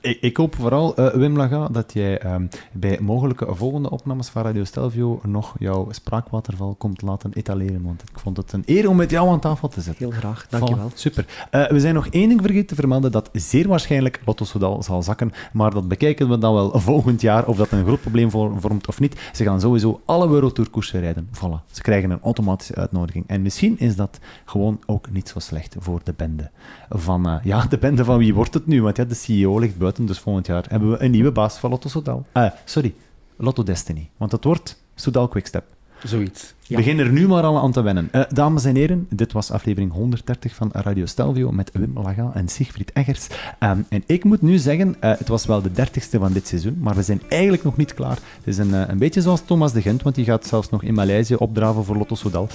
eh, 0.00 0.10
Ik, 0.10 0.20
ik 0.20 0.36
hoop 0.36 0.54
vooral, 0.56 0.96
eh, 0.96 1.14
Wim 1.14 1.36
Laga, 1.36 1.68
dat 1.68 1.92
jij 1.92 2.18
ehm, 2.18 2.46
bij 2.72 2.98
mogelijke 3.00 3.46
volgende 3.54 3.90
opnames 3.90 4.28
van 4.28 4.42
Radio 4.42 4.64
Stelvio 4.64 5.20
nog 5.22 5.54
jouw 5.58 5.88
spraakwaterval 5.90 6.74
komt 6.78 7.02
laten 7.02 7.30
etaleren. 7.34 7.82
Want 7.82 8.02
ik 8.02 8.18
vond 8.18 8.36
het 8.36 8.52
een 8.52 8.62
eer 8.66 8.88
om 8.88 8.96
met 8.96 9.10
jou 9.10 9.28
aan 9.28 9.40
tafel 9.40 9.68
te 9.68 9.80
zitten. 9.80 10.08
heel 10.08 10.18
graag, 10.18 10.46
dankjewel. 10.48 10.90
Voilà, 10.90 10.94
super. 10.94 11.26
Eh, 11.50 11.68
we 11.68 11.80
zijn 11.80 11.94
nog 11.94 12.06
één 12.06 12.28
ding 12.28 12.40
vergeten 12.42 12.66
te 12.66 12.74
vermelden, 12.74 13.12
dat 13.12 13.28
zeer 13.32 13.68
waarschijnlijk 13.68 14.20
Lotto 14.24 14.44
Soudal 14.46 14.82
zal 14.82 15.02
zakken, 15.02 15.32
maar 15.52 15.70
dat 15.70 15.88
bekijken 15.88 16.28
we 16.28 16.38
dan 16.38 16.54
wel 16.54 16.78
volgend 16.80 17.20
jaar, 17.20 17.46
of 17.46 17.56
dat 17.56 17.70
een 17.70 17.84
groot 17.84 18.00
probleem 18.00 18.30
vor- 18.30 18.60
vormt 18.60 18.86
of 18.88 19.00
niet. 19.00 19.30
Ze 19.32 19.44
gaan 19.44 19.60
sowieso 19.60 20.00
alle 20.04 20.28
Eurotour-koersen 20.28 21.00
rijden. 21.00 21.28
Voilà. 21.34 21.64
Ze 21.72 21.82
krijgen 21.82 22.10
een 22.10 22.20
automatische 22.22 22.74
uitnodiging. 22.74 23.24
En 23.26 23.42
misschien 23.42 23.78
is 23.78 23.96
dat 23.96 24.18
gewoon 24.44 24.80
ook 24.86 25.10
niet 25.10 25.28
zo 25.28 25.38
slecht 25.38 25.76
voor 25.78 26.00
de 26.04 26.14
bende. 26.16 26.50
Van, 26.88 27.28
eh, 27.28 27.34
ja, 27.42 27.64
de 27.68 27.78
bende 27.78 28.04
van 28.04 28.18
wie 28.18 28.34
wordt 28.34 28.54
het 28.54 28.66
nu? 28.66 28.82
Want 28.82 28.96
ja, 28.96 29.04
de 29.04 29.14
CEO 29.14 29.58
ligt 29.58 29.78
buiten, 29.78 30.06
dus 30.06 30.18
volgend 30.18 30.46
jaar 30.46 30.64
hebben 30.68 30.90
we 30.90 31.02
een 31.02 31.10
nieuwe 31.10 31.32
baas 31.32 31.58
van 31.58 31.70
Lotto 31.70 31.88
Soudal. 31.88 32.26
Eh, 32.32 32.50
sorry, 32.64 32.94
Lotto 33.36 33.62
Destiny. 33.62 34.08
Want 34.16 34.32
het 34.32 34.44
wordt 34.44 34.82
Soudal 34.94 35.28
Quickstep. 35.28 35.64
Zoiets. 36.04 36.54
Ja. 36.68 36.76
Begin 36.76 36.98
er 36.98 37.12
nu 37.12 37.28
maar 37.28 37.42
al 37.42 37.58
aan 37.58 37.72
te 37.72 37.82
wennen. 37.82 38.08
Eh, 38.12 38.22
dames 38.28 38.64
en 38.64 38.76
heren, 38.76 39.06
dit 39.10 39.32
was 39.32 39.50
aflevering 39.50 39.92
130 39.92 40.54
van 40.54 40.70
Radio 40.72 41.06
Stelvio 41.06 41.52
met 41.52 41.70
Wim 41.72 41.92
Laga 41.94 42.30
en 42.34 42.48
Siegfried 42.48 42.90
Eggers. 42.92 43.26
Ehm, 43.58 43.78
en 43.88 44.02
ik 44.06 44.24
moet 44.24 44.42
nu 44.42 44.58
zeggen, 44.58 44.96
eh, 45.00 45.10
het 45.18 45.28
was 45.28 45.46
wel 45.46 45.62
de 45.62 45.72
dertigste 45.72 46.18
van 46.18 46.32
dit 46.32 46.46
seizoen, 46.46 46.76
maar 46.80 46.94
we 46.94 47.02
zijn 47.02 47.20
eigenlijk 47.28 47.62
nog 47.62 47.76
niet 47.76 47.94
klaar. 47.94 48.18
Het 48.36 48.46
is 48.46 48.58
een, 48.58 48.74
eh, 48.74 48.82
een 48.88 48.98
beetje 48.98 49.20
zoals 49.20 49.42
Thomas 49.44 49.72
de 49.72 49.82
Gent, 49.82 50.02
want 50.02 50.14
die 50.14 50.24
gaat 50.24 50.46
zelfs 50.46 50.70
nog 50.70 50.82
in 50.82 50.94
Maleisië 50.94 51.34
opdraven 51.34 51.84
voor 51.84 51.96
Lotto 51.96 52.14
Soudal. 52.14 52.48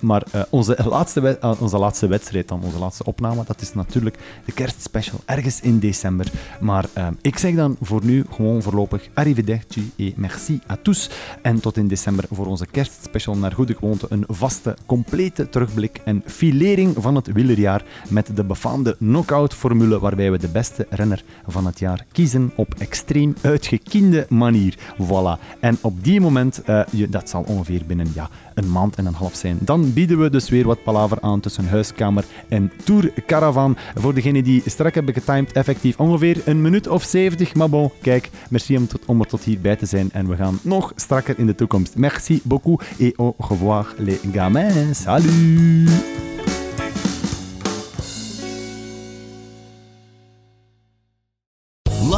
Maar 0.00 0.22
onze, 0.50 0.76
laatste 0.88 1.38
onze 1.58 1.78
laatste 1.78 2.06
wedstrijd 2.06 2.48
dan, 2.48 2.62
onze 2.62 2.78
laatste 2.78 3.04
opname, 3.04 3.42
dat 3.46 3.60
is 3.60 3.74
natuurlijk 3.74 4.18
de 4.44 4.52
kerstspecial 4.52 5.20
ergens 5.24 5.60
in 5.60 5.78
december. 5.78 6.26
Maar 6.60 6.84
ik 7.20 7.38
zeg 7.38 7.54
dan 7.54 7.76
voor 7.80 8.04
nu 8.04 8.24
gewoon 8.30 8.62
voorlopig 8.62 9.08
arrivederci 9.14 9.92
et 9.96 10.16
merci 10.16 10.60
à 10.70 10.76
tous. 10.82 11.10
En 11.42 11.60
tot 11.60 11.76
in 11.76 11.88
december 11.88 12.24
voor 12.30 12.46
onze 12.46 12.66
kerstspecial 12.66 13.36
naar 13.36 13.49
goede 13.54 13.74
gewoonte 13.74 14.06
een 14.08 14.24
vaste, 14.28 14.76
complete 14.86 15.48
terugblik 15.48 16.00
en 16.04 16.22
filering 16.26 16.94
van 16.98 17.14
het 17.14 17.32
wielerjaar 17.32 17.82
met 18.08 18.36
de 18.36 18.44
befaamde 18.44 18.96
knockout-formule 18.98 19.98
waarbij 19.98 20.30
we 20.30 20.38
de 20.38 20.48
beste 20.48 20.86
renner 20.90 21.24
van 21.46 21.66
het 21.66 21.78
jaar 21.78 22.04
kiezen 22.12 22.52
op 22.54 22.74
extreem 22.78 23.34
uitgekiende 23.40 24.26
manier. 24.28 24.78
Voilà. 25.02 25.58
En 25.60 25.78
op 25.80 26.04
die 26.04 26.20
moment, 26.20 26.62
eh, 26.62 26.80
je, 26.90 27.08
dat 27.08 27.28
zal 27.28 27.42
ongeveer 27.42 27.82
binnen 27.86 28.10
ja, 28.14 28.30
een 28.60 28.72
maand 28.72 28.96
en 28.96 29.06
een 29.06 29.14
half 29.14 29.34
zijn, 29.34 29.58
dan 29.60 29.92
bieden 29.92 30.20
we 30.20 30.30
dus 30.30 30.48
weer 30.48 30.66
wat 30.66 30.82
palaver 30.82 31.18
aan 31.20 31.40
tussen 31.40 31.68
huiskamer 31.68 32.24
en 32.48 32.72
tourcaravan. 32.84 33.76
Voor 33.94 34.14
degenen 34.14 34.44
die 34.44 34.62
strak 34.66 34.94
hebben 34.94 35.14
getimed, 35.14 35.52
effectief 35.52 35.98
ongeveer 35.98 36.42
een 36.44 36.62
minuut 36.62 36.88
of 36.88 37.02
70. 37.02 37.54
Maar 37.54 37.68
bon, 37.68 37.90
kijk, 38.00 38.30
merci 38.50 38.76
om, 38.76 38.86
tot, 38.86 39.04
om 39.06 39.20
er 39.20 39.26
tot 39.26 39.42
hierbij 39.42 39.76
te 39.76 39.86
zijn 39.86 40.08
en 40.12 40.28
we 40.28 40.36
gaan 40.36 40.58
nog 40.62 40.92
strakker 40.96 41.38
in 41.38 41.46
de 41.46 41.54
toekomst. 41.54 41.96
Merci 41.96 42.40
beaucoup 42.44 42.82
et 42.98 43.16
au 43.16 43.34
revoir 43.38 43.94
les 43.96 44.18
gamins. 44.32 45.02
Salut! 45.02 46.39